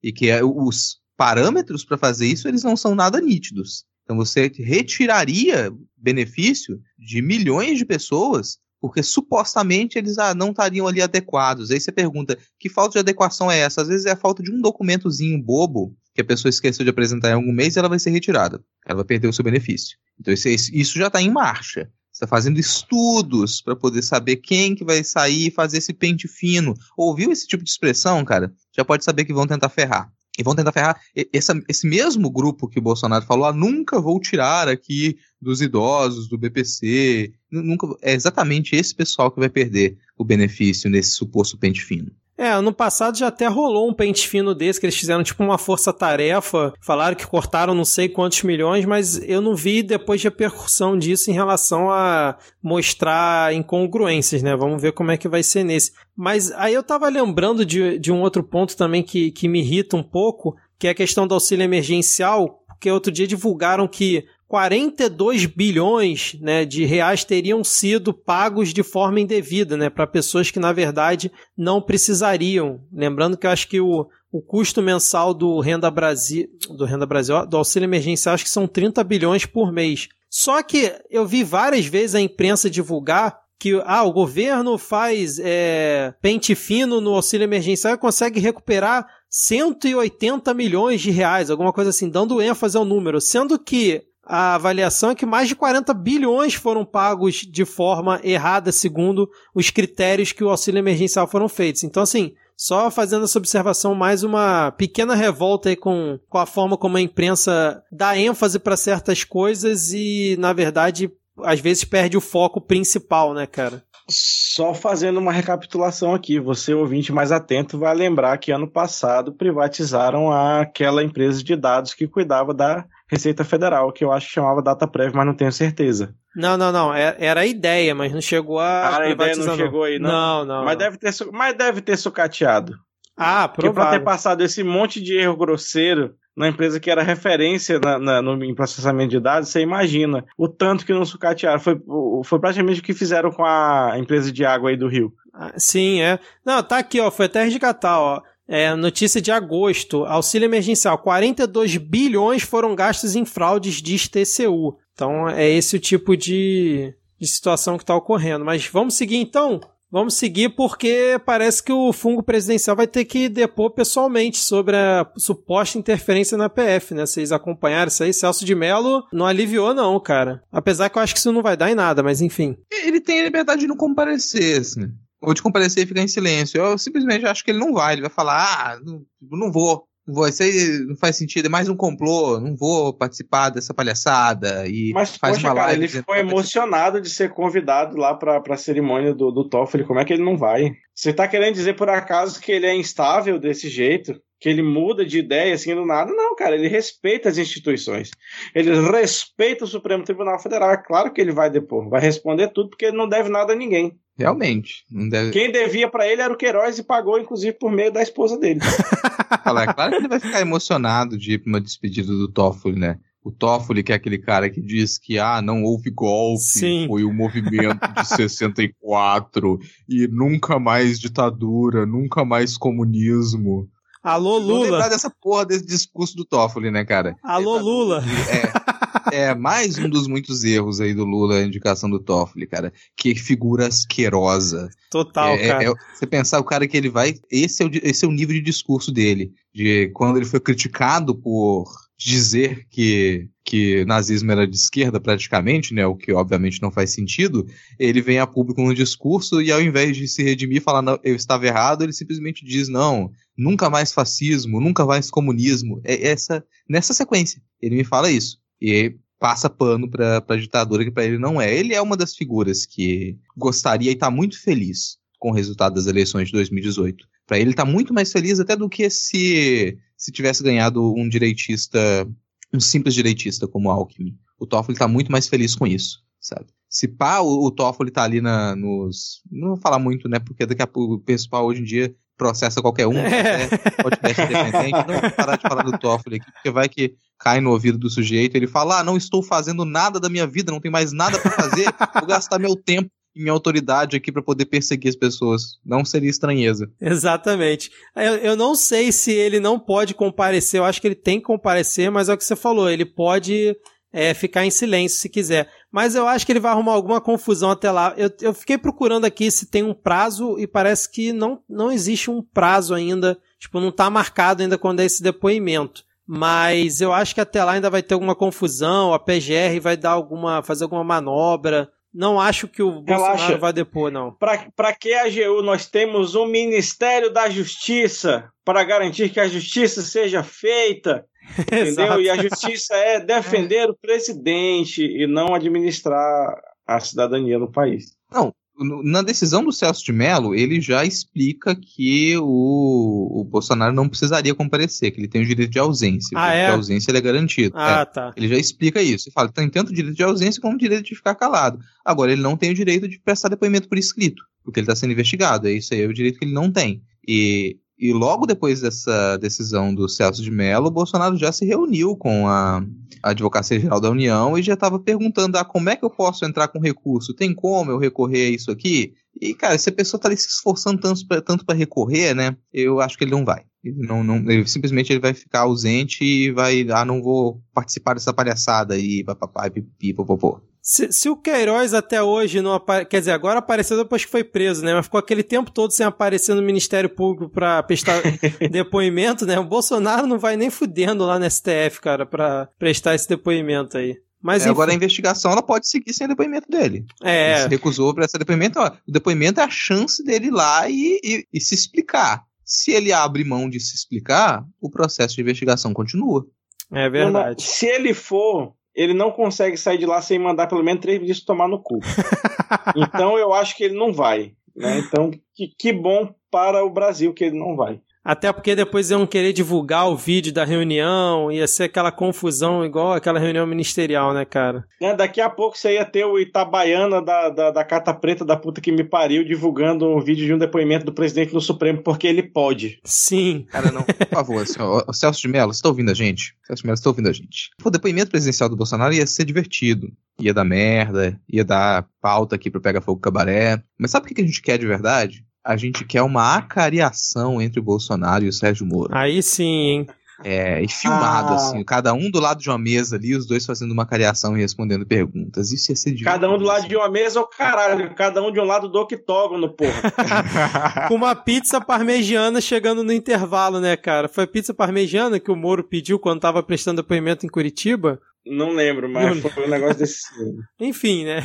E 0.03 0.13
que 0.13 0.31
é, 0.31 0.43
os 0.43 0.99
parâmetros 1.17 1.85
para 1.85 1.99
fazer 1.99 2.27
isso, 2.27 2.49
eles 2.49 2.63
não 2.63 2.77
são 2.77 2.95
nada 2.95 3.21
nítidos. 3.21 3.85
Então 4.05 4.17
você 4.17 4.51
retiraria 4.57 5.71
benefício 5.97 6.81
de 6.99 7.21
milhões 7.21 7.77
de 7.77 7.85
pessoas 7.85 8.59
porque 8.81 9.03
supostamente 9.03 9.99
eles 9.99 10.19
ah, 10.19 10.35
não 10.35 10.51
estariam 10.51 10.87
ali 10.87 11.01
adequados. 11.01 11.71
Aí 11.71 11.81
você 11.81 11.91
pergunta, 11.91 12.39
que 12.59 12.69
falta 12.69 12.93
de 12.93 12.99
adequação 12.99 13.51
é 13.51 13.59
essa? 13.59 13.83
Às 13.83 13.89
vezes 13.89 14.07
é 14.07 14.13
a 14.13 14.17
falta 14.17 14.43
de 14.43 14.53
um 14.53 14.61
documentozinho 14.61 15.43
bobo 15.43 15.97
que 16.15 16.21
a 16.21 16.25
pessoa 16.25 16.51
esqueceu 16.51 16.85
de 16.85 16.91
apresentar 16.91 17.31
em 17.31 17.35
algum 17.35 17.53
mês 17.53 17.77
e 17.77 17.79
ela 17.79 17.89
vai 17.89 17.99
ser 17.99 18.11
retirada. 18.11 18.63
Ela 18.87 18.97
vai 18.97 19.05
perder 19.05 19.29
o 19.29 19.33
seu 19.33 19.45
benefício. 19.45 19.99
Então 20.19 20.33
isso, 20.33 20.99
já 20.99 21.09
está 21.09 21.21
em 21.21 21.31
marcha. 21.31 21.91
Você 22.11 22.25
está 22.25 22.27
fazendo 22.27 22.59
estudos 22.59 23.61
para 23.61 23.77
poder 23.77 24.01
saber 24.01 24.37
quem 24.37 24.75
que 24.75 24.85
vai 24.85 25.05
sair 25.05 25.49
e 25.49 25.51
fazer 25.51 25.79
esse 25.79 25.93
pente 25.93 26.27
fino. 26.27 26.73
Ouviu 26.97 27.31
esse 27.31 27.47
tipo 27.47 27.63
de 27.63 27.69
expressão, 27.69 28.25
cara? 28.25 28.51
Já 28.75 28.83
pode 28.83 29.05
saber 29.05 29.27
que 29.27 29.35
vão 29.35 29.47
tentar 29.47 29.69
ferrar. 29.69 30.11
E 30.39 30.43
vão 30.43 30.55
tentar 30.55 30.73
ferrar 30.73 31.01
esse, 31.15 31.87
mesmo 31.87 32.31
grupo 32.31 32.69
que 32.69 32.79
o 32.79 32.83
Bolsonaro 32.83 33.25
falou, 33.25 33.47
ah, 33.47 33.53
nunca 33.53 34.01
vou 34.01 34.21
tirar 34.21 34.69
aqui 34.69 35.17
dos 35.41 35.61
idosos, 35.63 36.29
do 36.29 36.37
BPC. 36.37 37.33
Nunca, 37.51 37.87
é 38.03 38.13
exatamente 38.13 38.77
esse 38.77 38.95
pessoal 38.95 39.31
que 39.31 39.41
vai 39.41 39.49
perder 39.49 39.97
o 40.19 40.25
benefício 40.25 40.91
nesse 40.91 41.11
suposto 41.13 41.57
pente 41.57 41.83
fino. 41.83 42.11
É, 42.39 42.51
ano 42.51 42.73
passado 42.73 43.17
já 43.17 43.29
até 43.29 43.47
rolou 43.47 43.89
um 43.89 43.95
pente 43.95 44.29
fino 44.29 44.55
desse, 44.55 44.79
que 44.79 44.85
eles 44.85 44.97
fizeram 44.97 45.23
tipo 45.23 45.43
uma 45.43 45.57
força-tarefa, 45.57 46.75
falaram 46.83 47.17
que 47.17 47.27
cortaram 47.27 47.75
não 47.75 47.85
sei 47.85 48.11
quantos 48.11 48.43
milhões, 48.43 48.85
mas 48.85 49.19
eu 49.27 49.41
não 49.41 49.55
vi 49.55 49.83
depois 49.83 50.23
repercussão 50.23 50.99
disso 50.99 51.31
em 51.31 51.35
relação 51.35 51.91
a 51.91 52.37
mostrar 52.63 53.55
incongruências, 53.55 54.43
né? 54.43 54.55
Vamos 54.55 54.83
ver 54.83 54.93
como 54.93 55.11
é 55.11 55.17
que 55.17 55.29
vai 55.29 55.43
ser 55.43 55.65
nesse. 55.65 55.93
Mas 56.15 56.53
aí 56.53 56.75
eu 56.75 56.83
tava 56.83 57.09
lembrando 57.09 57.65
de, 57.65 57.99
de 57.99 58.13
um 58.13 58.21
outro 58.21 58.43
ponto 58.43 58.77
também 58.77 59.03
que, 59.03 59.31
que 59.31 59.49
me 59.49 59.61
irrita 59.61 59.97
um 59.97 60.03
pouco, 60.03 60.55
que 60.79 60.89
é 60.89 60.91
a 60.91 60.95
questão 60.95 61.27
do 61.27 61.33
auxílio 61.33 61.65
emergencial, 61.65 62.63
porque 62.69 62.91
outro 62.91 63.11
dia 63.11 63.27
divulgaram 63.27 63.89
que 63.89 64.27
42 64.49 65.47
bilhões 65.47 66.37
né, 66.41 66.65
de 66.65 66.85
reais 66.85 67.25
teriam 67.25 67.65
sido 67.65 68.15
pagos 68.15 68.73
de 68.73 68.83
forma 68.83 69.21
indevida 69.21 69.77
né, 69.77 69.91
para 69.91 70.07
pessoas 70.07 70.51
que, 70.51 70.61
na 70.61 70.73
verdade, 70.73 71.33
não 71.57 71.83
precisariam. 71.83 72.81
Lembrando 72.93 73.37
que 73.37 73.47
eu 73.47 73.51
acho 73.51 73.69
que 73.69 73.81
o, 73.81 74.07
o 74.31 74.41
custo 74.41 74.81
mensal 74.81 75.35
do 75.35 75.59
Renda 75.59 75.91
Brasil, 75.91 76.49
do 76.77 76.85
Renda 76.85 77.07
Brasil, 77.07 77.45
do 77.47 77.57
auxílio 77.57 77.87
emergencial, 77.87 78.35
acho 78.35 78.45
que 78.45 78.51
são 78.51 78.69
30 78.69 79.03
bilhões 79.03 79.45
por 79.45 79.73
mês. 79.73 80.09
Só 80.31 80.63
que 80.63 80.93
eu 81.11 81.27
vi 81.27 81.43
várias 81.43 81.87
vezes 81.87 82.15
a 82.15 82.21
imprensa 82.21 82.71
divulgar 82.71 83.41
que 83.59 83.81
ah, 83.85 84.05
o 84.05 84.13
governo 84.13 84.77
faz 84.77 85.39
é, 85.39 86.15
pente 86.21 86.55
fino 86.55 87.01
no 87.01 87.15
auxílio 87.15 87.45
emergencial 87.45 87.95
e 87.95 87.99
consegue 87.99 88.39
recuperar 88.39 89.07
180 89.31 90.53
milhões 90.55 91.01
de 91.01 91.11
reais, 91.11 91.51
alguma 91.51 91.73
coisa 91.73 91.91
assim, 91.91 92.09
dando 92.09 92.41
ênfase 92.41 92.77
ao 92.77 92.85
número, 92.85 93.21
sendo 93.21 93.59
que 93.59 94.03
a 94.27 94.57
avaliação 94.57 95.11
é 95.11 95.15
que 95.15 95.25
mais 95.25 95.49
de 95.49 95.55
40 95.55 95.95
bilhões 95.95 96.55
foram 96.55 96.85
pagos 96.85 97.37
de 97.37 97.65
forma 97.65 98.21
errada, 98.25 98.73
segundo 98.73 99.31
os 99.55 99.71
critérios 99.71 100.33
que 100.33 100.43
o 100.43 100.51
auxílio 100.51 100.81
emergencial 100.81 101.29
foram 101.29 101.49
feitos. 101.49 101.85
Então, 101.85 102.03
assim, 102.03 102.35
só 102.57 102.91
fazendo 102.91 103.25
essa 103.25 103.39
observação, 103.39 103.95
mais 103.95 104.25
uma 104.25 104.73
pequena 104.73 105.15
revolta 105.15 105.69
aí 105.69 105.77
com, 105.77 106.19
com 106.29 106.39
a 106.39 106.47
forma 106.47 106.77
como 106.77 106.97
a 106.97 107.01
imprensa 107.01 107.83
dá 107.93 108.19
ênfase 108.19 108.59
para 108.59 108.77
certas 108.77 109.23
coisas 109.23 109.93
e, 109.93 110.37
na 110.39 110.53
verdade, 110.53 111.11
às 111.45 111.61
vezes 111.61 111.85
perde 111.85 112.17
o 112.17 112.21
foco 112.21 112.61
principal, 112.61 113.33
né, 113.33 113.47
cara? 113.47 113.85
Só 114.09 114.73
fazendo 114.73 115.19
uma 115.19 115.33
recapitulação 115.33 116.15
aqui, 116.15 116.41
você 116.41 116.73
ouvinte 116.73 117.13
mais 117.13 117.31
atento 117.31 117.79
vai 117.79 117.95
lembrar 117.95 118.39
que 118.39 118.53
ano 118.53 118.69
passado 118.69 119.33
privatizaram 119.33 120.33
aquela 120.33 121.03
empresa 121.03 121.43
de 121.43 121.57
dados 121.57 121.93
que 121.93 122.07
cuidava 122.07 122.55
da 122.55 122.87
Receita 123.09 123.45
Federal, 123.45 123.93
que 123.93 124.05
eu 124.05 124.13
acho 124.13 124.27
que 124.27 124.33
chamava 124.33 124.61
data 124.61 124.87
prévia, 124.87 125.13
mas 125.15 125.27
não 125.27 125.35
tenho 125.35 125.53
certeza. 125.53 126.15
Não, 126.35 126.57
não, 126.57 126.73
não. 126.73 126.93
É, 126.93 127.17
era 127.19 127.43
a 127.43 127.47
ideia, 127.47 127.95
mas 127.95 128.13
não 128.13 128.21
chegou 128.21 128.59
a. 128.59 128.67
Ah, 128.67 129.01
a 129.03 129.11
ideia 129.11 129.37
não 129.37 129.57
chegou 129.57 129.85
aí, 129.85 129.99
não. 129.99 130.11
Não, 130.11 130.45
não. 130.45 130.65
Mas, 130.65 130.77
Deve, 130.77 130.99
ter, 130.99 131.13
mas 131.33 131.57
deve 131.57 131.81
ter 131.81 131.97
sucateado. 131.97 132.75
Ah, 133.17 133.49
provável. 133.49 133.55
Porque 133.55 133.71
pra 133.73 133.91
ter 133.91 134.05
passado 134.05 134.43
esse 134.43 134.63
monte 134.63 135.01
de 135.01 135.17
erro 135.17 135.37
grosseiro 135.37 136.15
na 136.37 136.49
empresa 136.49 136.79
que 136.79 136.91
era 136.91 137.03
referência 137.03 137.79
na, 137.79 137.99
na, 137.99 138.21
no, 138.21 138.45
em 138.45 138.55
processamento 138.55 139.11
de 139.11 139.21
dados, 139.21 139.49
você 139.49 139.61
imagina 139.61 140.23
o 140.37 140.47
tanto 140.47 140.85
que 140.85 140.93
não 140.93 141.05
sucatearam. 141.05 141.59
Foi, 141.59 141.81
foi 142.25 142.39
praticamente 142.39 142.81
o 142.81 142.83
que 142.83 142.93
fizeram 142.93 143.31
com 143.31 143.45
a 143.45 143.95
empresa 143.97 144.31
de 144.31 144.45
água 144.45 144.69
aí 144.69 144.77
do 144.77 144.89
Rio. 144.89 145.15
Ah, 145.33 145.55
sim, 145.57 146.03
é. 146.03 146.19
Não, 146.45 146.63
tá 146.63 146.79
aqui, 146.79 147.01
ó. 147.01 147.11
Foi 147.11 147.27
até 147.27 147.43
resgatar, 147.45 147.99
ó. 147.99 148.21
É, 148.49 148.75
notícia 148.75 149.21
de 149.21 149.31
agosto. 149.31 150.05
Auxílio 150.05 150.47
emergencial. 150.47 150.99
42 150.99 151.77
bilhões 151.77 152.43
foram 152.43 152.75
gastos 152.75 153.17
em 153.17 153.25
fraudes 153.25 153.83
de 153.83 154.09
TCU. 154.09 154.77
Então 154.95 155.29
é 155.29 155.49
esse 155.49 155.77
o 155.77 155.81
tipo 155.81 156.17
de, 156.17 156.95
de 157.19 157.27
situação 157.27 157.77
que 157.77 157.83
está 157.83 157.95
ocorrendo. 157.95 158.45
Mas 158.45 158.67
vamos 158.67 158.95
seguir 158.95 159.17
então? 159.17 159.61
Vamos 159.91 160.15
seguir 160.15 160.51
porque 160.51 161.21
parece 161.25 161.63
que 161.63 161.73
o 161.73 161.93
fungo 161.93 162.23
presidencial 162.23 162.75
vai 162.75 162.89
ter 162.89 163.05
que 163.05 163.29
depor 163.29 163.71
pessoalmente 163.71 164.37
sobre 164.39 164.77
a 164.77 165.11
suposta 165.17 165.79
interferência 165.79 166.37
na 166.37 166.49
PF, 166.49 166.93
né? 166.93 167.07
Vocês 167.07 167.31
acompanharam 167.31 167.89
isso 167.89 168.03
aí? 168.03 168.13
Celso 168.13 168.45
de 168.45 168.55
Mello 168.55 169.05
não 169.13 169.27
aliviou, 169.27 169.73
não, 169.73 169.99
cara. 170.01 170.43
Apesar 170.51 170.91
que 170.91 170.99
eu 170.99 171.03
acho 171.03 171.15
que 171.15 171.21
isso 171.21 171.33
não 171.33 171.43
vai 171.43 171.57
dar 171.57 171.71
em 171.71 171.75
nada, 171.77 172.03
mas 172.03 172.21
enfim. 172.21 172.57
Ele 172.71 173.01
tem 173.01 173.21
a 173.21 173.25
liberdade 173.25 173.61
de 173.61 173.69
não 173.69 173.77
comparecer, 173.77 174.61
assim 174.61 174.93
ou 175.21 175.35
de 175.35 175.43
comparecer 175.43 175.85
e 175.85 175.87
ficar 175.87 176.03
em 176.03 176.09
silêncio. 176.09 176.61
Eu 176.61 176.79
simplesmente 176.79 177.27
acho 177.27 177.45
que 177.45 177.51
ele 177.51 177.59
não 177.59 177.73
vai. 177.73 177.95
Ele 177.95 178.03
vai 178.03 178.11
falar, 178.11 178.43
ah, 178.43 178.81
não, 178.85 179.03
não 179.23 179.53
vou. 179.53 179.87
Não 180.07 180.15
vou, 180.15 180.29
isso 180.29 180.41
aí 180.41 180.85
não 180.87 180.95
faz 180.95 181.17
sentido, 181.17 181.47
é 181.47 181.49
mais 181.49 181.69
um 181.69 181.75
complô, 181.75 182.39
não 182.39 182.55
vou 182.55 182.95
participar 182.95 183.51
dessa 183.51 183.75
palhaçada. 183.75 184.65
E 184.69 184.93
Mas, 184.95 185.17
faz 185.17 185.35
poxa, 185.35 185.49
uma 185.49 185.57
cara, 185.57 185.73
ele 185.73 185.89
ficou 185.89 186.15
emocionado 186.15 187.01
de 187.01 187.11
ser 187.11 187.35
convidado 187.35 187.97
lá 187.97 188.15
pra, 188.15 188.41
pra 188.41 188.57
cerimônia 188.57 189.13
do, 189.13 189.33
do 189.33 189.49
Toffoli, 189.49 189.85
como 189.85 189.99
é 189.99 190.05
que 190.05 190.13
ele 190.13 190.23
não 190.23 190.37
vai? 190.37 190.71
Você 190.95 191.13
tá 191.13 191.27
querendo 191.27 191.55
dizer 191.55 191.75
por 191.75 191.89
acaso 191.89 192.41
que 192.41 192.53
ele 192.53 192.67
é 192.67 192.75
instável 192.77 193.37
desse 193.37 193.69
jeito? 193.69 194.15
que 194.39 194.49
ele 194.49 194.63
muda 194.63 195.05
de 195.05 195.19
ideia 195.19 195.55
assim 195.55 195.75
do 195.75 195.87
nada. 195.87 196.13
Não, 196.13 196.35
cara, 196.37 196.55
ele 196.55 196.69
respeita 196.69 197.29
as 197.29 197.39
instituições. 197.39 198.11
Ele 198.55 198.71
respeita 198.91 199.65
o 199.65 199.67
Supremo 199.67 200.05
Tribunal 200.05 200.39
Federal. 200.39 200.71
É 200.71 200.77
claro 200.77 201.13
que 201.13 201.21
ele 201.21 201.33
vai 201.33 201.51
depor, 201.51 201.89
vai 201.89 202.01
responder 202.01 202.49
tudo 202.49 202.71
porque 202.71 202.87
ele 202.87 202.97
não 202.97 203.09
deve 203.09 203.29
nada 203.29 203.55
a 203.55 203.57
ninguém. 203.57 203.99
Realmente. 204.19 204.85
Deve... 204.91 205.31
Quem 205.31 205.53
devia 205.53 205.91
para 205.91 206.07
ele 206.07 206.23
era 206.23 206.33
o 206.33 206.37
Queiroz 206.37 206.79
e 206.79 206.83
pagou, 206.83 207.19
inclusive, 207.19 207.53
por 207.53 207.71
meio 207.71 207.93
da 207.93 208.03
esposa 208.03 208.39
dele. 208.39 208.61
é 208.65 209.73
claro 209.75 209.91
que 209.91 209.97
ele 209.99 210.09
vai 210.09 210.21
ficar 210.21 210.41
emocionado 210.41 211.19
de 211.19 211.35
ir 211.35 211.39
pra 211.39 211.51
uma 211.51 211.61
despedida 211.61 212.11
do 212.13 212.29
Toffoli, 212.29 212.79
né? 212.79 212.99
O 213.23 213.31
Toffoli, 213.31 213.83
que 213.83 213.93
é 213.93 213.97
aquele 213.97 214.19
cara 214.19 214.49
que 214.49 214.61
diz 214.61 214.99
que 214.99 215.19
ah, 215.19 215.43
não 215.43 215.65
houve 215.65 215.91
golpe, 215.91 216.41
Sim. 216.43 216.87
foi 216.87 217.03
o 217.03 217.11
um 217.11 217.13
movimento 217.13 217.81
de 217.95 218.07
64 218.07 219.59
e 219.89 220.07
nunca 220.07 220.59
mais 220.61 220.99
ditadura, 220.99 221.85
nunca 221.85 222.25
mais 222.25 222.57
comunismo. 222.57 223.69
Alô, 224.03 224.39
Lula. 224.39 224.55
Vou 224.55 224.63
lembrar 224.63 224.89
dessa 224.89 225.11
porra 225.21 225.45
desse 225.45 225.67
discurso 225.67 226.17
do 226.17 226.25
Toffoli, 226.25 226.71
né, 226.71 226.85
cara? 226.85 227.17
Alô, 227.25 227.57
tá 227.57 227.63
Lula. 227.63 228.05
É, 228.31 228.67
é, 229.13 229.35
mais 229.35 229.79
um 229.79 229.89
dos 229.89 230.07
muitos 230.07 230.45
erros 230.45 230.81
aí 230.81 230.95
do 230.95 231.05
Lula, 231.05 231.37
a 231.37 231.45
indicação 231.45 231.89
do 231.89 232.01
Toffoli, 232.01 232.47
cara. 232.47 232.73
Que 232.97 233.15
figura 233.15 233.67
asquerosa. 233.67 234.69
Total, 234.91 235.35
é, 235.35 235.49
cara. 235.49 235.65
É, 235.65 235.75
você 235.95 236.07
pensar 236.07 236.41
o 236.41 236.45
cara 236.45 236.67
que 236.67 236.77
ele 236.77 236.89
vai. 236.89 237.15
Esse 237.31 237.63
é, 237.63 237.67
o, 237.67 237.71
esse 237.83 238.05
é 238.05 238.09
o 238.09 238.13
nível 238.13 238.35
de 238.35 238.43
discurso 238.43 238.93
dele. 238.93 239.33
De 239.55 239.91
quando 239.95 240.17
ele 240.17 240.27
foi 240.27 240.41
criticado 240.41 241.15
por 241.15 241.67
dizer 241.99 242.67
que, 242.71 243.29
que 243.43 243.85
nazismo 243.87 244.31
era 244.31 244.47
de 244.47 244.55
esquerda 244.55 245.01
praticamente, 245.01 245.73
né, 245.73 245.87
o 245.87 245.97
que 245.97 246.13
obviamente 246.13 246.61
não 246.61 246.71
faz 246.71 246.91
sentido, 246.91 247.47
ele 247.79 248.03
vem 248.03 248.19
a 248.19 248.27
público 248.27 248.61
no 248.61 248.75
discurso 248.75 249.41
e 249.41 249.51
ao 249.51 249.63
invés 249.63 249.97
de 249.97 250.07
se 250.07 250.23
redimir 250.23 250.59
e 250.59 250.61
falar 250.61 250.83
não, 250.83 250.99
eu 251.03 251.17
estava 251.17 251.47
errado, 251.47 251.83
ele 251.83 251.95
simplesmente 251.95 252.45
diz 252.45 252.69
não, 252.69 253.11
nunca 253.35 253.71
mais 253.71 253.95
fascismo, 253.95 254.61
nunca 254.61 254.85
mais 254.85 255.11
comunismo, 255.11 255.81
é 255.85 256.09
essa 256.09 256.45
nessa 256.69 256.93
sequência. 256.93 257.41
Ele 257.63 257.77
me 257.77 257.85
fala 257.85 258.11
isso 258.11 258.39
e 258.61 258.97
passa 259.19 259.49
pano 259.49 259.91
para 259.91 260.25
a 260.29 260.37
ditadura 260.37 260.85
que 260.85 260.91
para 260.91 261.05
ele 261.05 261.19
não 261.19 261.41
é. 261.41 261.55
Ele 261.55 261.75
é 261.75 261.81
uma 261.81 261.97
das 261.97 262.15
figuras 262.15 262.67
que 262.67 263.19
gostaria 263.37 263.91
e 263.91 263.95
está 263.95 264.11
muito 264.11 264.41
feliz 264.41 264.99
com 265.19 265.31
o 265.31 265.35
resultado 265.35 265.75
das 265.75 265.87
eleições 265.87 266.27
de 266.27 266.33
2018. 266.33 267.07
Para 267.27 267.39
ele 267.39 267.51
está 267.51 267.65
muito 267.65 267.93
mais 267.93 268.13
feliz 268.13 268.39
até 268.39 268.55
do 268.55 268.69
que 268.69 268.89
se 268.91 269.79
se 269.97 270.13
tivesse 270.13 270.43
ganhado 270.43 270.95
um 270.95 271.09
direitista, 271.09 272.07
um 272.53 272.61
simples 272.61 272.95
direitista 272.95 273.49
como 273.49 273.71
Alckmin. 273.71 274.17
O 274.39 274.47
Toffoli 274.47 274.75
está 274.75 274.87
muito 274.87 275.11
mais 275.11 275.27
feliz 275.27 275.57
com 275.57 275.67
isso, 275.67 276.03
sabe? 276.21 276.47
Se 276.69 276.87
pá, 276.87 277.21
o, 277.21 277.47
o 277.47 277.51
Toffoli 277.51 277.91
tá 277.91 278.03
ali 278.03 278.21
na, 278.21 278.55
nos. 278.55 279.23
Não 279.31 279.49
vou 279.49 279.57
falar 279.57 279.79
muito, 279.79 280.09
né? 280.09 280.19
Porque 280.19 280.45
daqui 280.45 280.61
a 280.61 280.67
pouco 280.67 280.95
o 280.95 281.01
pessoal 281.01 281.47
hoje 281.47 281.63
em 281.63 281.65
dia 281.65 281.95
processa 282.17 282.63
qualquer 282.63 282.87
um, 282.87 282.99
é. 282.99 283.49
podcast 283.83 284.23
independente. 284.23 284.87
Não 284.87 285.01
vou 285.01 285.11
parar 285.11 285.37
de 285.37 285.43
falar 285.43 285.63
do 285.63 285.79
Toffoli 285.79 286.17
aqui, 286.17 286.33
porque 286.33 286.51
vai 286.51 286.69
que 286.69 286.95
cai 287.19 287.41
no 287.41 287.51
ouvido 287.51 287.79
do 287.79 287.91
sujeito, 287.91 288.37
ele 288.37 288.47
fala: 288.47 288.81
Ah, 288.81 288.85
não 288.85 288.97
estou 288.97 289.23
fazendo 289.23 289.65
nada 289.65 290.01
da 290.01 290.09
minha 290.09 290.27
vida, 290.27 290.53
não 290.53 290.61
tem 290.61 290.71
mais 290.71 290.93
nada 290.93 291.19
para 291.19 291.31
fazer, 291.31 291.67
vou 291.95 292.07
gastar 292.07 292.39
meu 292.39 292.57
tempo 292.57 292.91
minha 293.17 293.33
autoridade 293.33 293.97
aqui 293.97 294.13
para 294.13 294.23
poder 294.23 294.45
perseguir 294.45 294.91
as 294.91 294.97
pessoas. 294.97 295.59
Não 295.65 295.85
seria 295.85 296.11
estranheza. 296.11 296.71
Exatamente. 296.79 297.71
Eu, 297.97 298.17
eu 298.17 298.37
não 298.37 298.55
sei 298.55 298.93
se 298.93 299.11
ele 299.11 299.41
não 299.41 299.59
pode 299.59 299.95
comparecer, 299.95 300.61
eu 300.61 300.65
acho 300.65 300.81
que 300.81 300.87
ele 300.87 300.95
tem 300.95 301.19
que 301.19 301.25
comparecer, 301.25 301.91
mas 301.91 302.09
é 302.09 302.15
o 302.15 302.19
que 302.19 302.25
você 302.25 302.37
falou, 302.37 302.69
ele 302.69 302.85
pode 302.85 303.57
é, 303.93 304.13
ficar 304.15 304.45
em 304.45 304.51
silêncio 304.51 304.99
se 304.99 305.09
quiser. 305.09 305.49
Mas 305.71 305.95
eu 305.95 306.07
acho 306.07 306.25
que 306.25 306.33
ele 306.33 306.41
vai 306.41 306.53
arrumar 306.53 306.73
alguma 306.73 307.01
confusão 307.01 307.51
até 307.51 307.71
lá. 307.71 307.95
Eu, 307.97 308.11
eu 308.21 308.35
fiquei 308.35 308.59
procurando 308.59 309.05
aqui 309.05 309.31
se 309.31 309.47
tem 309.47 309.63
um 309.63 309.75
prazo 309.75 310.39
e 310.39 310.47
parece 310.47 310.91
que 310.91 311.13
não, 311.13 311.41
não 311.49 311.71
existe 311.71 312.11
um 312.11 312.23
prazo 312.23 312.75
ainda. 312.75 313.19
Tipo, 313.39 313.61
não 313.61 313.69
está 313.69 313.89
marcado 313.91 314.43
ainda 314.43 314.59
quando 314.59 314.81
é 314.81 314.85
esse 314.85 315.03
depoimento. 315.03 315.85
Mas 316.07 316.81
eu 316.81 316.93
acho 316.93 317.15
que 317.15 317.21
até 317.21 317.43
lá 317.43 317.53
ainda 317.53 317.69
vai 317.69 317.83
ter 317.83 317.95
alguma 317.95 318.15
confusão, 318.15 318.95
a 318.95 318.99
PGR 318.99 319.61
vai 319.61 319.77
dar 319.77 319.91
alguma, 319.91 320.43
fazer 320.43 320.65
alguma 320.65 320.85
manobra. 320.85 321.69
Não 321.93 322.21
acho 322.21 322.47
que 322.47 322.63
o 322.63 322.85
Relaxa. 322.85 323.09
Bolsonaro 323.09 323.41
vai 323.41 323.53
depor, 323.53 323.91
não. 323.91 324.13
Para 324.13 324.73
que 324.75 324.93
a 324.93 325.05
AGU? 325.05 325.43
Nós 325.43 325.67
temos 325.67 326.15
um 326.15 326.27
Ministério 326.27 327.11
da 327.11 327.29
Justiça 327.31 328.31
para 328.45 328.63
garantir 328.63 329.09
que 329.09 329.19
a 329.19 329.27
justiça 329.27 329.83
seja 329.83 330.23
feita. 330.23 331.07
Entendeu? 331.39 332.01
e 332.01 332.11
a 332.11 332.17
justiça 332.17 332.75
é 332.75 333.01
defender 333.01 333.69
o 333.69 333.77
presidente 333.77 334.83
e 334.83 335.07
não 335.07 335.35
administrar 335.35 336.35
a 336.67 336.81
cidadania 336.81 337.39
no 337.39 337.51
país. 337.51 337.97
Não, 338.13 338.33
na 338.59 339.03
decisão 339.03 339.45
do 339.45 339.53
Celso 339.53 339.85
de 339.85 339.93
Mello, 339.93 340.35
ele 340.35 340.61
já 340.61 340.85
explica 340.85 341.55
que 341.55 342.17
o, 342.17 343.21
o 343.21 343.25
Bolsonaro 343.25 343.75
não 343.75 343.89
precisaria 343.89 344.35
comparecer, 344.35 344.91
que 344.91 345.01
ele 345.01 345.09
tem 345.09 345.23
o 345.23 345.27
direito 345.27 345.51
de 345.51 345.59
ausência. 345.59 346.17
Ah, 346.19 346.33
é? 346.33 346.47
De 346.47 346.53
ausência 346.53 346.91
ele 346.91 346.99
é 346.99 347.03
garantido. 347.03 347.55
Ah, 347.57 347.81
é. 347.81 347.85
tá. 347.85 348.13
Ele 348.17 348.29
já 348.29 348.37
explica 348.37 348.81
isso. 348.81 349.09
Ele 349.09 349.13
fala, 349.13 349.31
tem 349.31 349.49
tanto 349.51 349.71
o 349.71 349.75
direito 349.75 349.97
de 349.97 350.03
ausência 350.03 350.41
como 350.41 350.55
o 350.55 350.59
direito 350.59 350.85
de 350.85 350.95
ficar 350.95 351.15
calado. 351.15 351.59
Agora, 351.85 352.13
ele 352.13 352.23
não 352.23 352.37
tem 352.37 352.51
o 352.51 352.55
direito 352.55 352.89
de 352.89 352.99
prestar 352.99 353.29
depoimento 353.29 353.69
por 353.69 353.77
escrito, 353.77 354.23
porque 354.43 354.61
ele 354.61 354.65
está 354.65 354.75
sendo 354.75 354.93
investigado. 354.93 355.49
É 355.49 355.53
isso 355.53 355.75
aí, 355.75 355.83
é 355.83 355.87
o 355.87 355.95
direito 355.95 356.19
que 356.19 356.25
ele 356.25 356.35
não 356.35 356.51
tem. 356.51 356.83
E 357.07 357.59
e 357.79 357.93
logo 357.93 358.27
depois 358.27 358.61
dessa 358.61 359.17
decisão 359.19 359.75
do 359.75 359.89
Celso 359.89 360.23
de 360.23 360.31
Mello, 360.31 360.69
o 360.69 360.71
Bolsonaro 360.71 361.17
já 361.17 361.31
se 361.31 361.45
reuniu 361.45 361.97
com 361.97 362.27
a, 362.27 362.63
Advocacia 363.03 363.61
Geral 363.61 363.81
da 363.81 363.91
União 363.91 364.37
e 364.37 364.43
já 364.43 364.55
estava 364.55 364.79
perguntando: 364.79 365.37
ah, 365.37 365.45
como 365.45 365.69
é 365.69 365.77
que 365.77 365.85
eu 365.85 365.91
posso 365.91 366.25
entrar 366.25 366.49
com 366.49 366.59
recurso? 366.59 367.15
Tem 367.15 367.35
como 367.35 367.71
eu 367.71 367.79
recorrer 367.79 368.27
a 368.27 368.31
isso 368.31 368.51
aqui? 368.51 368.95
E, 369.21 369.35
cara, 369.35 369.57
se 369.57 369.69
a 369.69 369.73
pessoa 369.73 369.99
está 369.99 370.09
ali 370.09 370.17
se 370.17 370.29
esforçando 370.29 370.81
tanto 370.81 371.45
para 371.45 371.57
recorrer, 371.57 372.15
né? 372.15 372.37
Eu 372.53 372.81
acho 372.81 372.99
que 372.99 373.05
ele 373.05 373.13
não 373.13 373.25
vai. 373.25 373.45
Ele 373.65 373.87
não, 373.87 374.05
não, 374.05 374.17
ele, 374.31 374.47
simplesmente 374.47 374.93
ele 374.93 375.01
vai 375.01 375.15
ficar 375.15 375.41
ausente 375.41 376.05
e 376.05 376.31
vai, 376.31 376.67
ah, 376.71 376.85
não 376.85 377.03
vou 377.03 377.43
participar 377.55 377.95
dessa 377.95 378.13
palhaçada 378.13 378.75
aí, 378.75 379.03
papapá, 379.05 379.51
pipi, 379.51 379.95
popopô. 379.95 380.41
Se, 380.69 380.91
se, 380.91 381.09
o 381.09 381.17
Queiroz 381.17 381.73
até 381.73 382.03
hoje 382.03 382.41
não 382.41 382.53
apareceu. 382.53 382.89
Quer 382.89 382.99
dizer, 382.99 383.13
agora 383.13 383.39
apareceu 383.39 383.77
depois 383.77 384.05
que 384.05 384.11
foi 384.11 384.25
preso, 384.25 384.65
né? 384.65 384.75
Mas 384.75 384.87
ficou 384.87 384.99
aquele 384.99 385.23
tempo 385.23 385.49
todo 385.49 385.71
sem 385.71 385.87
aparecer 385.87 386.35
no 386.35 386.43
Ministério 386.43 386.91
Público 386.91 387.29
pra 387.29 387.63
prestar 387.63 388.03
depoimento, 388.51 389.25
né? 389.25 389.39
O 389.39 389.45
Bolsonaro 389.45 390.09
não 390.09 390.19
vai 390.19 390.37
nem 390.37 390.51
fudendo 390.51 391.07
lá 391.07 391.21
no 391.21 391.31
STF, 391.31 391.81
cara, 391.81 392.05
pra 392.05 392.49
prestar 392.59 392.97
esse 392.97 393.09
depoimento 393.09 393.79
aí. 393.79 393.97
Mas, 394.21 394.45
é, 394.45 394.49
agora 394.49 394.73
a 394.73 394.75
investigação 394.75 395.31
ela 395.31 395.41
pode 395.41 395.69
seguir 395.69 395.93
sem 395.93 396.07
o 396.07 396.11
depoimento 396.11 396.49
dele. 396.51 396.85
É. 397.01 397.35
Ele 397.35 397.43
se 397.43 397.49
recusou 397.49 397.95
para 397.95 398.05
esse 398.05 398.19
depoimento. 398.19 398.59
Ó, 398.59 398.67
o 398.67 398.91
depoimento 398.91 399.39
é 399.39 399.45
a 399.45 399.49
chance 399.49 400.03
dele 400.03 400.27
ir 400.27 400.33
lá 400.33 400.69
e, 400.69 400.99
e, 401.05 401.27
e 401.33 401.41
se 401.41 401.55
explicar. 401.55 402.25
Se 402.45 402.73
ele 402.73 402.93
abre 402.93 403.23
mão 403.23 403.49
de 403.49 403.61
se 403.61 403.77
explicar, 403.77 404.45
o 404.61 404.69
processo 404.69 405.15
de 405.15 405.21
investigação 405.21 405.73
continua. 405.73 406.27
É 406.73 406.91
verdade. 406.91 407.41
se 407.41 407.67
ele 407.67 407.95
for 407.95 408.56
ele 408.77 408.93
não 408.93 409.11
consegue 409.11 409.57
sair 409.57 409.79
de 409.79 409.87
lá 409.87 410.03
sem 410.03 410.19
mandar 410.19 410.47
pelo 410.47 410.63
menos 410.63 410.83
três 410.83 411.01
ministros 411.01 411.25
tomar 411.25 411.49
no 411.49 411.61
cu. 411.61 411.81
então 412.77 413.19
eu 413.19 413.33
acho 413.33 413.57
que 413.57 413.65
ele 413.65 413.77
não 413.77 413.93
vai. 413.93 414.33
Né? 414.55 414.79
Então, 414.79 415.11
que, 415.35 415.49
que 415.59 415.73
bom 415.73 416.15
para 416.31 416.63
o 416.65 416.71
Brasil 416.71 417.15
que 417.15 417.25
ele 417.25 417.39
não 417.39 417.57
vai. 417.57 417.81
Até 418.07 418.33
porque 418.33 418.55
depois 418.55 418.89
iam 418.89 419.05
querer 419.05 419.33
divulgar 419.33 419.89
o 419.89 419.97
vídeo 419.97 420.33
da 420.33 420.45
reunião, 420.45 421.33
ia 421.33 421.49
ser 421.49 421.65
aquela 421.65 421.91
confusão 421.91 422.65
igual 422.65 422.93
aquela 422.93 423.19
reunião 423.19 423.45
ministerial, 423.45 424.15
né, 424.15 424.25
cara? 424.25 424.65
É, 424.81 424.95
daqui 424.95 425.21
a 425.21 425.29
pouco 425.29 425.59
você 425.59 425.75
ia 425.75 425.85
ter 425.85 426.05
o 426.05 426.17
Itabaiana 426.17 427.03
da, 427.03 427.29
da, 427.29 427.51
da 427.51 427.65
Carta 427.65 427.93
Preta 427.93 428.25
da 428.25 428.37
puta 428.37 428.61
que 428.61 428.71
me 428.71 428.85
pariu 428.85 429.25
divulgando 429.25 429.89
um 429.89 430.01
vídeo 430.01 430.25
de 430.25 430.33
um 430.33 430.39
depoimento 430.39 430.87
do 430.87 430.93
presidente 430.93 431.35
no 431.35 431.41
Supremo 431.41 431.83
porque 431.83 432.07
ele 432.07 432.23
pode. 432.23 432.79
Sim. 432.85 433.45
Cara, 433.51 433.73
não, 433.73 433.83
por 433.83 434.07
favor, 434.07 434.43
assim, 434.43 434.63
o 434.63 434.93
Celso 434.93 435.21
de 435.21 435.27
Mello, 435.27 435.53
você 435.53 435.61
tá 435.61 435.69
ouvindo 435.69 435.91
a 435.91 435.95
gente? 435.95 436.37
Celso 436.47 436.63
de 436.63 436.67
Mello, 436.69 436.77
você 436.77 436.85
tá 436.85 436.91
ouvindo 436.91 437.09
a 437.09 437.13
gente? 437.13 437.51
O 437.65 437.71
depoimento 437.71 438.13
presidencial 438.13 438.49
do 438.49 438.57
Bolsonaro 438.57 438.95
ia 438.95 439.05
ser 439.05 439.25
divertido. 439.25 439.91
Ia 440.21 440.33
dar 440.33 440.45
merda, 440.45 441.21
ia 441.29 441.45
dar 441.45 441.87
pauta 442.01 442.37
aqui 442.37 442.53
pro 442.53 442.61
Pega 442.61 442.81
Fogo 442.81 443.01
Cabaré. 443.01 443.61
Mas 443.77 443.91
sabe 443.91 444.07
o 444.07 444.15
que 444.15 444.23
a 444.23 444.25
gente 444.25 444.41
quer 444.41 444.59
de 444.59 444.67
verdade? 444.67 445.25
A 445.47 445.57
gente 445.57 445.85
quer 445.85 446.03
uma 446.03 446.35
acariação 446.35 447.41
entre 447.41 447.61
o 447.61 447.63
Bolsonaro 447.63 448.25
e 448.25 448.29
o 448.29 448.33
Sérgio 448.33 448.67
Moro. 448.67 448.91
Aí 448.93 449.23
sim, 449.23 449.45
hein? 449.45 449.87
É, 450.25 450.63
e 450.63 450.69
filmado, 450.69 451.35
ah. 451.35 451.37
assim, 451.37 451.63
cada 451.63 451.93
um 451.93 452.11
do 452.11 452.19
lado 452.19 452.41
de 452.41 452.49
uma 452.49 452.59
mesa 452.59 452.97
ali, 452.97 453.15
os 453.15 453.27
dois 453.27 453.45
fazendo 453.45 453.71
uma 453.73 453.85
cariação 453.85 454.37
e 454.37 454.41
respondendo 454.41 454.87
perguntas. 454.87 455.53
Isso 455.53 455.71
ia 455.71 455.77
ser 455.77 455.91
difícil. 455.91 456.11
Cada 456.11 456.29
um 456.31 456.39
do 456.39 456.45
lado 456.45 456.67
de 456.67 456.75
uma 456.75 456.91
mesa, 456.91 457.21
o 457.21 457.27
caralho, 457.27 457.95
cada 457.95 458.23
um 458.23 458.33
de 458.33 458.41
um 458.41 458.45
lado 458.45 458.67
do 458.67 458.81
octógono, 458.81 459.51
porra. 459.51 459.93
Com 460.89 460.95
uma 460.95 461.15
pizza 461.15 461.61
parmegiana 461.61 462.41
chegando 462.41 462.83
no 462.83 462.93
intervalo, 462.93 463.61
né, 463.61 463.77
cara? 463.77 464.09
Foi 464.09 464.25
a 464.25 464.27
pizza 464.27 464.55
parmegiana 464.55 465.21
que 465.21 465.31
o 465.31 465.37
Moro 465.37 465.63
pediu 465.63 465.99
quando 465.99 466.21
tava 466.21 466.43
prestando 466.43 466.83
depoimento 466.83 467.27
em 467.27 467.29
Curitiba? 467.29 468.01
Não 468.25 468.53
lembro, 468.53 468.89
mas 468.89 469.23
Não... 469.23 469.31
foi 469.31 469.47
um 469.47 469.51
negócio 469.51 469.77
desse. 469.77 470.07
Enfim, 470.59 471.05
né? 471.05 471.23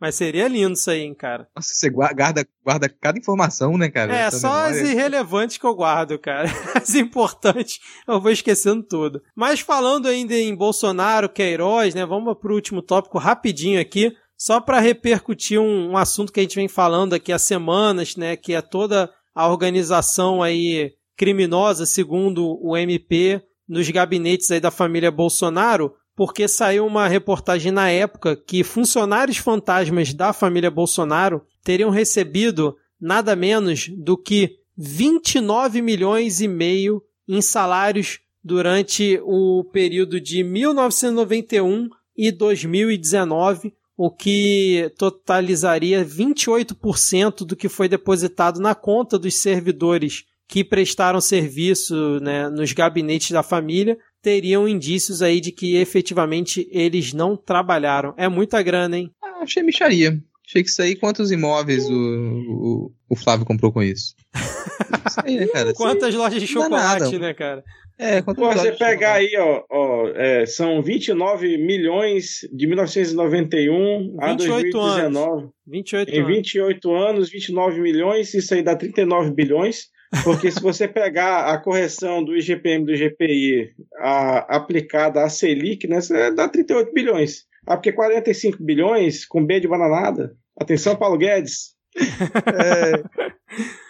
Mas 0.00 0.14
seria 0.14 0.48
lindo 0.48 0.72
isso 0.72 0.90
aí, 0.90 1.02
hein, 1.02 1.14
cara. 1.14 1.46
Nossa, 1.54 1.74
você 1.74 1.90
guarda, 1.90 2.46
guarda 2.64 2.88
cada 2.88 3.18
informação, 3.18 3.76
né, 3.76 3.90
cara? 3.90 4.14
É, 4.14 4.30
só 4.30 4.48
memória. 4.48 4.82
as 4.82 4.88
irrelevantes 4.88 5.58
que 5.58 5.66
eu 5.66 5.74
guardo, 5.74 6.18
cara. 6.18 6.48
As 6.74 6.94
importantes 6.94 7.80
eu 8.08 8.18
vou 8.18 8.30
esquecendo 8.30 8.82
tudo. 8.82 9.20
Mas 9.36 9.60
falando 9.60 10.08
ainda 10.08 10.34
em 10.34 10.54
Bolsonaro, 10.54 11.28
Queiroz, 11.28 11.94
né? 11.94 12.06
Vamos 12.06 12.34
pro 12.38 12.54
último 12.54 12.80
tópico 12.80 13.18
rapidinho 13.18 13.78
aqui. 13.78 14.12
Só 14.38 14.58
para 14.58 14.80
repercutir 14.80 15.60
um, 15.60 15.90
um 15.90 15.96
assunto 15.98 16.32
que 16.32 16.40
a 16.40 16.42
gente 16.42 16.56
vem 16.56 16.68
falando 16.68 17.12
aqui 17.12 17.30
há 17.30 17.38
semanas, 17.38 18.16
né? 18.16 18.36
Que 18.36 18.54
é 18.54 18.62
toda 18.62 19.10
a 19.34 19.48
organização 19.48 20.42
aí 20.42 20.92
criminosa, 21.14 21.84
segundo 21.84 22.58
o 22.62 22.74
MP, 22.74 23.42
nos 23.68 23.88
gabinetes 23.90 24.50
aí 24.50 24.58
da 24.58 24.70
família 24.70 25.10
Bolsonaro 25.10 25.92
porque 26.20 26.46
saiu 26.46 26.86
uma 26.86 27.08
reportagem 27.08 27.72
na 27.72 27.88
época 27.88 28.36
que 28.36 28.62
funcionários 28.62 29.38
fantasmas 29.38 30.12
da 30.12 30.34
família 30.34 30.70
Bolsonaro 30.70 31.40
teriam 31.64 31.88
recebido 31.88 32.76
nada 33.00 33.34
menos 33.34 33.88
do 33.88 34.18
que 34.18 34.58
29 34.76 35.80
milhões 35.80 36.42
e 36.42 36.46
meio 36.46 37.02
em 37.26 37.40
salários 37.40 38.20
durante 38.44 39.18
o 39.24 39.64
período 39.72 40.20
de 40.20 40.44
1991 40.44 41.88
e 42.14 42.30
2019, 42.30 43.72
o 43.96 44.10
que 44.10 44.92
totalizaria 44.98 46.04
28% 46.04 47.46
do 47.46 47.56
que 47.56 47.66
foi 47.66 47.88
depositado 47.88 48.60
na 48.60 48.74
conta 48.74 49.18
dos 49.18 49.36
servidores 49.36 50.26
que 50.50 50.64
prestaram 50.64 51.20
serviço 51.20 52.18
né, 52.20 52.50
nos 52.50 52.72
gabinetes 52.72 53.30
da 53.30 53.42
família 53.42 53.96
teriam 54.20 54.68
indícios 54.68 55.22
aí 55.22 55.40
de 55.40 55.52
que 55.52 55.76
efetivamente 55.76 56.68
eles 56.72 57.12
não 57.12 57.36
trabalharam. 57.36 58.12
É 58.16 58.28
muita 58.28 58.60
grana, 58.60 58.98
hein? 58.98 59.10
Ah, 59.22 59.42
achei 59.42 59.62
micharia. 59.62 60.20
Achei 60.46 60.64
que 60.64 60.68
isso 60.68 60.82
aí, 60.82 60.96
quantos 60.96 61.30
imóveis 61.30 61.88
o, 61.88 61.94
o, 61.94 62.92
o 63.08 63.16
Flávio 63.16 63.46
comprou 63.46 63.72
com 63.72 63.80
isso? 63.80 64.16
isso 64.34 65.20
aí, 65.24 65.36
né, 65.36 65.46
cara? 65.46 65.72
Quantas 65.74 66.12
lojas 66.12 66.40
de 66.40 66.48
chocolate, 66.48 67.16
né, 67.16 67.32
cara? 67.32 67.62
É, 67.96 68.20
Pô, 68.20 68.34
você 68.34 68.72
pegar 68.72 69.14
aí, 69.14 69.30
ó, 69.38 69.62
ó 69.70 70.08
é, 70.16 70.46
são 70.46 70.82
29 70.82 71.58
milhões 71.58 72.40
de 72.52 72.66
1991 72.66 74.16
a 74.18 74.32
2019. 74.34 75.42
Anos. 75.42 75.50
28 75.66 76.10
em 76.10 76.24
28 76.24 76.90
anos. 76.90 77.08
anos, 77.08 77.30
29 77.30 77.80
milhões, 77.80 78.34
isso 78.34 78.52
aí 78.52 78.62
dá 78.62 78.74
39 78.74 79.30
bilhões. 79.32 79.88
Porque 80.24 80.50
se 80.50 80.60
você 80.60 80.88
pegar 80.88 81.52
a 81.52 81.58
correção 81.58 82.24
do 82.24 82.36
IGPM 82.36 82.84
do 82.84 82.96
GPI 82.96 83.72
a, 83.96 84.56
aplicada 84.56 85.22
à 85.22 85.28
Selic, 85.28 85.86
né, 85.86 85.98
dá 86.34 86.48
38 86.48 86.92
bilhões. 86.92 87.44
Ah, 87.66 87.76
porque 87.76 87.92
45 87.92 88.62
bilhões 88.62 89.24
com 89.24 89.44
B 89.44 89.60
de 89.60 89.68
bananada. 89.68 90.36
Atenção, 90.58 90.96
Paulo 90.96 91.18
Guedes. 91.18 91.74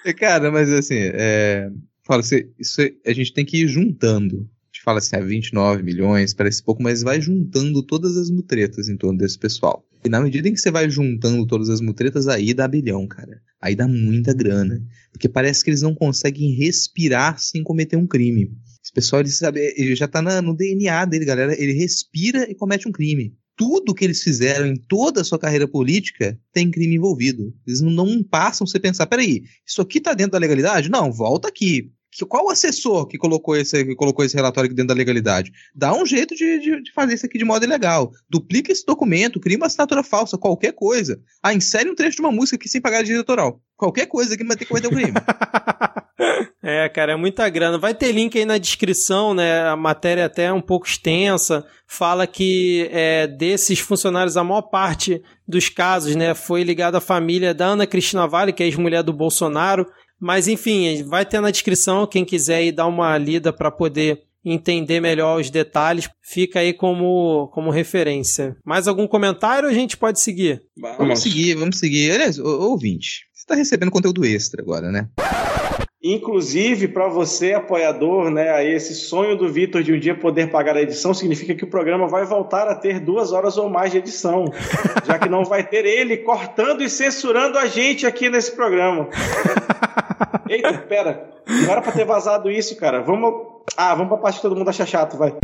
é, 0.04 0.12
cara, 0.12 0.50
mas 0.50 0.70
assim, 0.70 0.98
é, 0.98 1.70
fala, 2.06 2.22
isso 2.58 2.82
a 3.06 3.12
gente 3.12 3.32
tem 3.32 3.44
que 3.44 3.62
ir 3.62 3.68
juntando 3.68 4.48
gente 4.80 4.82
fala 4.82 4.98
assim, 4.98 5.16
ah, 5.16 5.20
29 5.20 5.82
milhões, 5.82 6.32
parece 6.32 6.62
pouco, 6.62 6.82
mas 6.82 7.02
vai 7.02 7.20
juntando 7.20 7.82
todas 7.82 8.16
as 8.16 8.30
mutretas 8.30 8.88
em 8.88 8.96
torno 8.96 9.18
desse 9.18 9.38
pessoal. 9.38 9.84
E 10.04 10.08
na 10.08 10.20
medida 10.20 10.48
em 10.48 10.54
que 10.54 10.60
você 10.60 10.70
vai 10.70 10.88
juntando 10.88 11.46
todas 11.46 11.68
as 11.68 11.80
mutretas, 11.80 12.26
aí 12.26 12.54
dá 12.54 12.66
bilhão, 12.66 13.06
cara. 13.06 13.40
Aí 13.60 13.76
dá 13.76 13.86
muita 13.86 14.32
grana. 14.32 14.82
Porque 15.12 15.28
parece 15.28 15.62
que 15.62 15.70
eles 15.70 15.82
não 15.82 15.94
conseguem 15.94 16.54
respirar 16.54 17.38
sem 17.38 17.62
cometer 17.62 17.96
um 17.96 18.06
crime. 18.06 18.50
Esse 18.82 18.92
pessoal, 18.92 19.20
ele, 19.20 19.30
sabe, 19.30 19.60
ele 19.76 19.94
já 19.94 20.08
tá 20.08 20.22
na, 20.22 20.40
no 20.40 20.56
DNA 20.56 21.04
dele, 21.04 21.24
galera. 21.26 21.60
Ele 21.60 21.72
respira 21.72 22.50
e 22.50 22.54
comete 22.54 22.88
um 22.88 22.92
crime. 22.92 23.34
Tudo 23.56 23.94
que 23.94 24.02
eles 24.02 24.22
fizeram 24.22 24.66
em 24.66 24.74
toda 24.74 25.20
a 25.20 25.24
sua 25.24 25.38
carreira 25.38 25.68
política 25.68 26.38
tem 26.50 26.70
crime 26.70 26.96
envolvido. 26.96 27.54
Eles 27.66 27.82
não, 27.82 28.22
passam 28.22 28.66
você 28.66 28.80
pensar, 28.80 29.06
peraí, 29.06 29.42
isso 29.66 29.82
aqui 29.82 30.00
tá 30.00 30.14
dentro 30.14 30.32
da 30.32 30.38
legalidade? 30.38 30.88
Não, 30.88 31.12
volta 31.12 31.48
aqui 31.48 31.92
que, 32.10 32.24
qual 32.26 32.46
o 32.46 32.50
assessor 32.50 33.06
que 33.06 33.16
colocou 33.16 33.56
esse, 33.56 33.84
que 33.84 33.94
colocou 33.94 34.24
esse 34.24 34.34
relatório 34.34 34.66
aqui 34.66 34.74
dentro 34.74 34.88
da 34.88 34.98
legalidade? 34.98 35.52
Dá 35.74 35.94
um 35.94 36.04
jeito 36.04 36.34
de, 36.34 36.58
de, 36.58 36.82
de, 36.82 36.92
fazer 36.92 37.14
isso 37.14 37.26
aqui 37.26 37.38
de 37.38 37.44
modo 37.44 37.64
ilegal. 37.64 38.10
Duplica 38.28 38.72
esse 38.72 38.84
documento, 38.84 39.40
cria 39.40 39.56
uma 39.56 39.66
assinatura 39.66 40.02
falsa, 40.02 40.36
qualquer 40.36 40.72
coisa. 40.72 41.20
Ah, 41.42 41.54
insere 41.54 41.90
um 41.90 41.94
trecho 41.94 42.16
de 42.16 42.22
uma 42.22 42.32
música 42.32 42.56
aqui 42.56 42.68
sem 42.68 42.80
pagar 42.80 43.02
direito 43.02 43.20
autoral. 43.20 43.60
Qualquer 43.76 44.06
coisa 44.06 44.36
que 44.36 44.44
vai 44.44 44.56
ter 44.56 44.64
que 44.64 44.68
cometer 44.68 44.88
um 44.88 44.90
crime. 44.90 45.12
É, 46.62 46.88
cara, 46.90 47.12
é 47.12 47.16
muita 47.16 47.48
grana. 47.48 47.78
Vai 47.78 47.94
ter 47.94 48.12
link 48.12 48.38
aí 48.38 48.44
na 48.44 48.58
descrição, 48.58 49.32
né? 49.32 49.66
A 49.66 49.76
matéria 49.76 50.22
é 50.22 50.24
até 50.24 50.44
é 50.44 50.52
um 50.52 50.60
pouco 50.60 50.86
extensa. 50.86 51.64
Fala 51.86 52.26
que 52.26 52.88
é, 52.92 53.26
desses 53.26 53.78
funcionários, 53.78 54.36
a 54.36 54.44
maior 54.44 54.62
parte 54.62 55.22
dos 55.48 55.68
casos, 55.68 56.14
né, 56.14 56.34
foi 56.34 56.62
ligada 56.62 56.98
à 56.98 57.00
família 57.00 57.52
da 57.52 57.66
Ana 57.66 57.86
Cristina 57.86 58.26
Vale, 58.26 58.52
que 58.52 58.62
é 58.62 58.66
ex-mulher 58.66 59.02
do 59.02 59.12
Bolsonaro. 59.12 59.86
Mas 60.20 60.46
enfim, 60.46 61.02
vai 61.04 61.24
ter 61.24 61.40
na 61.40 61.50
descrição, 61.50 62.06
quem 62.06 62.24
quiser 62.24 62.62
ir 62.64 62.72
dar 62.72 62.86
uma 62.86 63.16
lida 63.16 63.52
para 63.52 63.70
poder 63.70 64.22
entender 64.44 65.00
melhor 65.00 65.40
os 65.40 65.50
detalhes, 65.50 66.08
fica 66.22 66.60
aí 66.60 66.72
como, 66.72 67.48
como 67.52 67.70
referência. 67.70 68.56
Mais 68.64 68.88
algum 68.88 69.06
comentário 69.06 69.68
ou 69.68 69.70
a 69.70 69.74
gente 69.74 69.96
pode 69.96 70.20
seguir? 70.20 70.62
Vamos, 70.76 70.98
vamos 70.98 71.18
seguir, 71.20 71.54
vamos 71.54 71.78
seguir. 71.78 72.12
Aliás, 72.12 72.38
ouvinte, 72.38 73.26
você 73.32 73.42
está 73.42 73.54
recebendo 73.54 73.90
conteúdo 73.90 74.24
extra 74.24 74.62
agora, 74.62 74.90
né? 74.90 75.08
Inclusive, 76.02 76.88
para 76.88 77.08
você, 77.08 77.52
apoiador, 77.52 78.30
né, 78.30 78.48
aí 78.48 78.72
esse 78.72 78.94
sonho 78.94 79.36
do 79.36 79.52
Vitor 79.52 79.82
de 79.82 79.92
um 79.92 80.00
dia 80.00 80.14
poder 80.14 80.50
pagar 80.50 80.74
a 80.74 80.80
edição 80.80 81.12
significa 81.12 81.54
que 81.54 81.62
o 81.62 81.66
programa 81.66 82.08
vai 82.08 82.24
voltar 82.24 82.66
a 82.68 82.74
ter 82.74 82.98
duas 82.98 83.32
horas 83.32 83.58
ou 83.58 83.68
mais 83.68 83.92
de 83.92 83.98
edição, 83.98 84.46
já 85.04 85.18
que 85.18 85.28
não 85.28 85.44
vai 85.44 85.62
ter 85.62 85.84
ele 85.84 86.16
cortando 86.16 86.82
e 86.82 86.88
censurando 86.88 87.58
a 87.58 87.66
gente 87.66 88.06
aqui 88.06 88.30
nesse 88.30 88.56
programa. 88.56 89.10
Eita, 90.48 90.72
pera, 90.72 91.28
não 91.46 91.70
era 91.70 91.82
para 91.82 91.92
ter 91.92 92.06
vazado 92.06 92.50
isso, 92.50 92.74
cara. 92.76 93.02
Vamos, 93.02 93.62
ah, 93.76 93.94
vamos 93.94 94.08
para 94.08 94.16
a 94.16 94.20
parte 94.22 94.36
que 94.36 94.42
todo 94.42 94.56
mundo 94.56 94.70
acha 94.70 94.86
chato, 94.86 95.18
vai. 95.18 95.34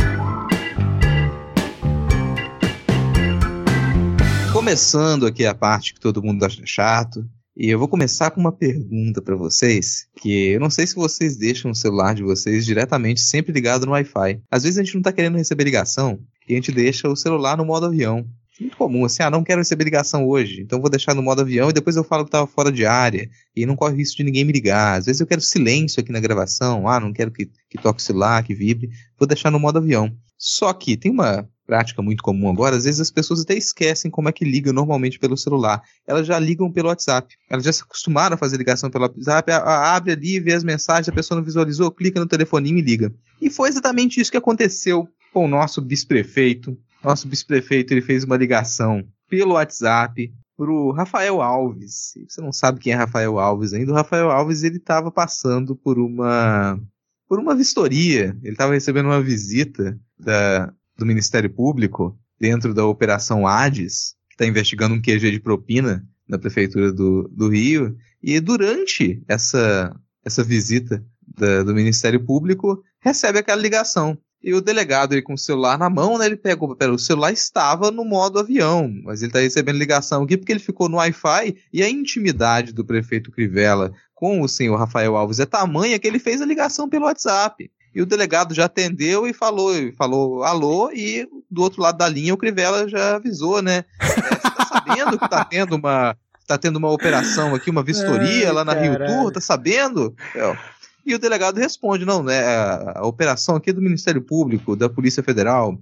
Começando 4.51 5.27
aqui 5.27 5.45
a 5.45 5.53
parte 5.53 5.93
que 5.93 5.99
todo 5.99 6.23
mundo 6.23 6.43
acha 6.43 6.63
chato, 6.65 7.23
e 7.59 7.71
eu 7.71 7.79
vou 7.79 7.87
começar 7.87 8.29
com 8.29 8.39
uma 8.39 8.51
pergunta 8.51 9.19
para 9.19 9.35
vocês, 9.35 10.07
que 10.21 10.49
eu 10.49 10.59
não 10.59 10.69
sei 10.69 10.85
se 10.85 10.93
vocês 10.93 11.35
deixam 11.35 11.71
o 11.71 11.75
celular 11.75 12.13
de 12.13 12.21
vocês 12.21 12.63
diretamente 12.63 13.19
sempre 13.19 13.51
ligado 13.51 13.87
no 13.87 13.93
Wi-Fi. 13.93 14.39
Às 14.51 14.61
vezes 14.61 14.77
a 14.77 14.83
gente 14.83 14.93
não 14.93 14.99
está 14.99 15.11
querendo 15.11 15.37
receber 15.37 15.63
ligação 15.63 16.19
e 16.47 16.53
a 16.53 16.55
gente 16.55 16.71
deixa 16.71 17.09
o 17.09 17.15
celular 17.15 17.57
no 17.57 17.65
modo 17.65 17.87
avião. 17.87 18.23
Muito 18.61 18.77
comum, 18.77 19.05
assim, 19.05 19.23
ah, 19.23 19.31
não 19.31 19.43
quero 19.43 19.59
receber 19.59 19.85
ligação 19.85 20.27
hoje, 20.27 20.61
então 20.61 20.79
vou 20.79 20.89
deixar 20.89 21.15
no 21.15 21.23
modo 21.23 21.41
avião 21.41 21.71
e 21.71 21.73
depois 21.73 21.95
eu 21.95 22.03
falo 22.03 22.25
que 22.25 22.29
estava 22.29 22.45
fora 22.45 22.71
de 22.71 22.85
área 22.85 23.27
e 23.55 23.65
não 23.65 23.75
corre 23.75 23.95
risco 23.95 24.17
de 24.17 24.23
ninguém 24.23 24.45
me 24.45 24.53
ligar. 24.53 24.99
Às 24.99 25.07
vezes 25.07 25.19
eu 25.19 25.27
quero 25.27 25.41
silêncio 25.41 25.99
aqui 25.99 26.11
na 26.11 26.19
gravação, 26.19 26.87
ah, 26.87 26.99
não 26.99 27.11
quero 27.11 27.31
que, 27.31 27.49
que 27.69 27.81
toque 27.81 28.01
o 28.01 28.03
celular, 28.03 28.43
que 28.43 28.53
vibre, 28.53 28.89
vou 29.17 29.27
deixar 29.27 29.49
no 29.49 29.59
modo 29.59 29.79
avião. 29.79 30.15
Só 30.37 30.71
que 30.73 30.95
tem 30.95 31.11
uma 31.11 31.49
prática 31.67 32.01
muito 32.01 32.23
comum 32.23 32.49
agora, 32.49 32.77
às 32.77 32.85
vezes 32.85 33.01
as 33.01 33.11
pessoas 33.11 33.41
até 33.41 33.53
esquecem 33.53 34.09
como 34.09 34.29
é 34.29 34.31
que 34.31 34.45
ligam 34.45 34.73
normalmente 34.73 35.19
pelo 35.19 35.37
celular. 35.37 35.83
Elas 36.07 36.25
já 36.25 36.39
ligam 36.39 36.71
pelo 36.71 36.87
WhatsApp. 36.87 37.35
Elas 37.49 37.65
já 37.65 37.73
se 37.73 37.83
acostumaram 37.83 38.35
a 38.35 38.37
fazer 38.37 38.55
ligação 38.57 38.89
pelo 38.89 39.03
WhatsApp, 39.03 39.51
abre 39.51 40.13
ali, 40.13 40.39
vê 40.39 40.53
as 40.53 40.63
mensagens, 40.63 41.09
a 41.09 41.11
pessoa 41.11 41.37
não 41.37 41.45
visualizou, 41.45 41.91
clica 41.91 42.19
no 42.19 42.25
telefoninho 42.25 42.77
e 42.77 42.81
liga. 42.81 43.13
E 43.41 43.49
foi 43.49 43.67
exatamente 43.67 44.21
isso 44.21 44.31
que 44.31 44.37
aconteceu 44.37 45.07
com 45.33 45.45
o 45.45 45.47
nosso 45.47 45.85
vice-prefeito. 45.85 46.77
Nosso 47.03 47.27
vice-prefeito 47.27 47.93
ele 47.93 48.01
fez 48.01 48.23
uma 48.23 48.37
ligação 48.37 49.03
pelo 49.29 49.53
WhatsApp 49.53 50.31
pro 50.55 50.91
Rafael 50.91 51.41
Alves. 51.41 52.13
Você 52.27 52.41
não 52.41 52.51
sabe 52.51 52.79
quem 52.79 52.93
é 52.93 52.95
Rafael 52.95 53.37
Alves 53.37 53.73
ainda. 53.73 53.91
O 53.91 53.95
Rafael 53.95 54.31
Alves 54.31 54.63
ele 54.63 54.77
estava 54.77 55.11
passando 55.11 55.75
por 55.75 55.99
uma 55.99 56.79
por 57.27 57.39
uma 57.39 57.53
vistoria. 57.53 58.35
Ele 58.41 58.53
estava 58.53 58.73
recebendo 58.73 59.07
uma 59.07 59.21
visita 59.21 59.99
da, 60.17 60.73
do 60.97 61.05
Ministério 61.05 61.49
Público 61.49 62.17
dentro 62.39 62.73
da 62.73 62.85
Operação 62.85 63.47
Hades, 63.47 64.15
que 64.29 64.35
está 64.35 64.45
investigando 64.45 64.95
um 64.95 65.01
QG 65.01 65.31
de 65.31 65.39
propina 65.39 66.05
na 66.27 66.37
Prefeitura 66.37 66.91
do, 66.91 67.27
do 67.29 67.49
Rio. 67.49 67.95
E 68.21 68.39
durante 68.39 69.23
essa, 69.27 69.95
essa 70.25 70.43
visita 70.43 71.03
da, 71.25 71.63
do 71.63 71.73
Ministério 71.73 72.23
Público, 72.23 72.83
recebe 72.99 73.39
aquela 73.39 73.61
ligação. 73.61 74.17
E 74.43 74.53
o 74.53 74.61
delegado, 74.61 75.13
ele 75.13 75.23
com 75.23 75.33
o 75.33 75.37
celular 75.37 75.79
na 75.79 75.89
mão, 75.89 76.17
né, 76.17 76.25
ele 76.27 76.37
pegou, 76.37 76.75
pera, 76.75 76.93
o 76.93 76.99
celular 76.99 77.31
estava 77.31 77.89
no 77.89 78.05
modo 78.05 78.39
avião, 78.39 78.87
mas 79.03 79.21
ele 79.21 79.29
está 79.29 79.39
recebendo 79.39 79.77
ligação 79.77 80.23
aqui 80.23 80.37
porque 80.37 80.51
ele 80.51 80.59
ficou 80.59 80.87
no 80.87 80.97
Wi-Fi 80.97 81.55
e 81.73 81.81
a 81.81 81.89
intimidade 81.89 82.71
do 82.71 82.85
prefeito 82.85 83.31
Crivella 83.31 83.91
com 84.13 84.41
o 84.41 84.47
senhor 84.47 84.77
Rafael 84.77 85.15
Alves 85.15 85.39
é 85.39 85.45
tamanha 85.45 85.97
que 85.97 86.07
ele 86.07 86.19
fez 86.19 86.39
a 86.41 86.45
ligação 86.45 86.87
pelo 86.87 87.05
WhatsApp. 87.05 87.69
E 87.93 88.01
o 88.01 88.05
delegado 88.05 88.53
já 88.53 88.65
atendeu 88.65 89.27
e 89.27 89.33
falou, 89.33 89.73
falou 89.97 90.43
alô, 90.43 90.91
e 90.91 91.27
do 91.49 91.61
outro 91.61 91.81
lado 91.81 91.97
da 91.97 92.07
linha 92.07 92.33
o 92.33 92.37
Crivella 92.37 92.87
já 92.87 93.15
avisou, 93.15 93.61
né? 93.61 93.85
É, 93.99 94.05
você 94.07 94.21
tá 94.21 94.65
sabendo 94.65 95.19
que 95.19 95.29
tá 95.29 95.45
tendo 95.45 95.75
uma. 95.75 96.15
Tá 96.45 96.57
tendo 96.57 96.77
uma 96.77 96.89
operação 96.89 97.53
aqui, 97.53 97.69
uma 97.69 97.83
vistoria 97.83 98.47
Ai, 98.47 98.53
lá 98.53 98.63
na 98.63 98.73
caralho. 98.73 98.97
Rio 98.97 99.05
Tour, 99.05 99.31
tá 99.33 99.41
sabendo? 99.41 100.15
É, 100.33 100.57
e 101.05 101.13
o 101.15 101.19
delegado 101.19 101.57
responde: 101.57 102.05
não, 102.05 102.23
né? 102.23 102.39
A, 102.39 102.99
a 102.99 103.05
operação 103.05 103.55
aqui 103.55 103.69
é 103.69 103.73
do 103.73 103.81
Ministério 103.81 104.21
Público, 104.21 104.75
da 104.75 104.89
Polícia 104.89 105.23
Federal. 105.23 105.77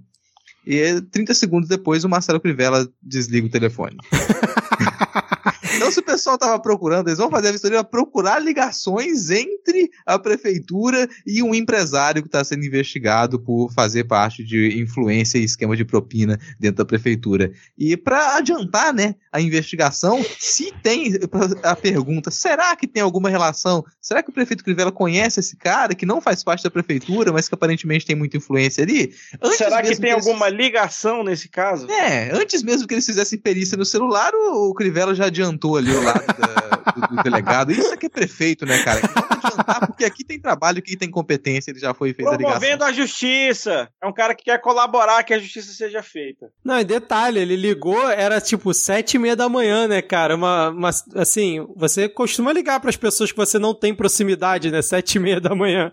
E 0.66 1.00
30 1.00 1.34
segundos 1.34 1.68
depois 1.68 2.02
o 2.02 2.08
Marcelo 2.08 2.40
Crivella 2.40 2.88
desliga 3.00 3.46
o 3.46 3.50
telefone. 3.50 3.96
Então, 5.76 5.90
se 5.90 6.00
o 6.00 6.02
pessoal 6.02 6.38
tava 6.38 6.58
procurando, 6.58 7.08
eles 7.08 7.18
vão 7.18 7.30
fazer 7.30 7.48
a 7.48 7.52
vistoria 7.52 7.84
procurar 7.84 8.38
ligações 8.38 9.28
entre 9.28 9.90
a 10.06 10.18
prefeitura 10.18 11.06
e 11.26 11.42
um 11.42 11.54
empresário 11.54 12.22
que 12.22 12.28
está 12.28 12.42
sendo 12.42 12.64
investigado 12.64 13.38
por 13.38 13.70
fazer 13.72 14.04
parte 14.04 14.42
de 14.42 14.80
influência 14.80 15.36
e 15.36 15.44
esquema 15.44 15.76
de 15.76 15.84
propina 15.84 16.40
dentro 16.58 16.78
da 16.78 16.84
prefeitura. 16.86 17.52
E 17.76 17.94
para 17.94 18.36
adiantar, 18.36 18.94
né, 18.94 19.16
a 19.30 19.38
investigação, 19.38 20.24
se 20.38 20.72
tem 20.82 21.12
a 21.62 21.76
pergunta, 21.76 22.30
será 22.30 22.74
que 22.74 22.86
tem 22.86 23.02
alguma 23.02 23.28
relação? 23.28 23.84
Será 24.00 24.22
que 24.22 24.30
o 24.30 24.32
prefeito 24.32 24.64
Crivella 24.64 24.90
conhece 24.90 25.40
esse 25.40 25.56
cara 25.56 25.94
que 25.94 26.06
não 26.06 26.22
faz 26.22 26.42
parte 26.42 26.64
da 26.64 26.70
prefeitura, 26.70 27.32
mas 27.32 27.50
que 27.50 27.54
aparentemente 27.54 28.06
tem 28.06 28.16
muita 28.16 28.38
influência 28.38 28.82
ali? 28.82 29.14
Antes 29.42 29.58
será 29.58 29.82
que 29.82 29.88
tem 29.90 29.98
que 29.98 30.06
eles... 30.06 30.26
alguma 30.26 30.48
ligação 30.48 31.22
nesse 31.22 31.50
caso? 31.50 31.86
É, 31.90 32.30
antes 32.32 32.62
mesmo 32.62 32.88
que 32.88 32.94
eles 32.94 33.04
fizessem 33.04 33.38
perícia 33.38 33.76
no 33.76 33.84
celular, 33.84 34.32
o, 34.34 34.70
o 34.70 34.74
Crivella 34.74 35.14
já 35.14 35.26
adiantou 35.26 35.65
ali 35.74 35.90
o 35.90 36.02
lado 36.02 36.26
da, 36.26 36.92
do, 36.92 37.16
do, 37.16 37.22
delegado. 37.22 37.72
Isso 37.72 37.92
aqui 37.92 38.06
é 38.06 38.08
prefeito, 38.08 38.64
né, 38.66 38.82
cara? 38.82 39.00
Não 39.00 39.38
adiantar, 39.48 39.86
porque 39.86 40.04
aqui 40.04 40.24
tem 40.24 40.38
trabalho, 40.38 40.78
aqui 40.78 40.96
tem 40.96 41.10
competência, 41.10 41.70
ele 41.70 41.80
já 41.80 41.94
foi 41.94 42.12
feito 42.12 42.28
a 42.28 42.36
ligação. 42.36 42.60
Promovendo 42.60 42.84
a 42.84 42.92
justiça. 42.92 43.88
É 44.02 44.06
um 44.06 44.12
cara 44.12 44.34
que 44.34 44.44
quer 44.44 44.60
colaborar 44.60 45.24
que 45.24 45.34
a 45.34 45.38
justiça 45.38 45.72
seja 45.72 46.02
feita. 46.02 46.50
Não, 46.64 46.78
e 46.78 46.84
detalhe, 46.84 47.40
ele 47.40 47.56
ligou, 47.56 48.08
era 48.10 48.40
tipo 48.40 48.72
sete 48.74 49.14
e 49.14 49.18
meia 49.18 49.34
da 49.34 49.48
manhã, 49.48 49.88
né, 49.88 50.02
cara? 50.02 50.36
Uma, 50.36 50.70
uma 50.70 50.90
assim, 51.16 51.66
você 51.74 52.08
costuma 52.08 52.52
ligar 52.52 52.78
para 52.78 52.90
as 52.90 52.96
pessoas 52.96 53.32
que 53.32 53.36
você 53.36 53.58
não 53.58 53.74
tem 53.74 53.94
proximidade, 53.94 54.70
né? 54.70 54.82
Sete 54.82 55.16
e 55.16 55.18
meia 55.18 55.40
da 55.40 55.54
manhã. 55.54 55.90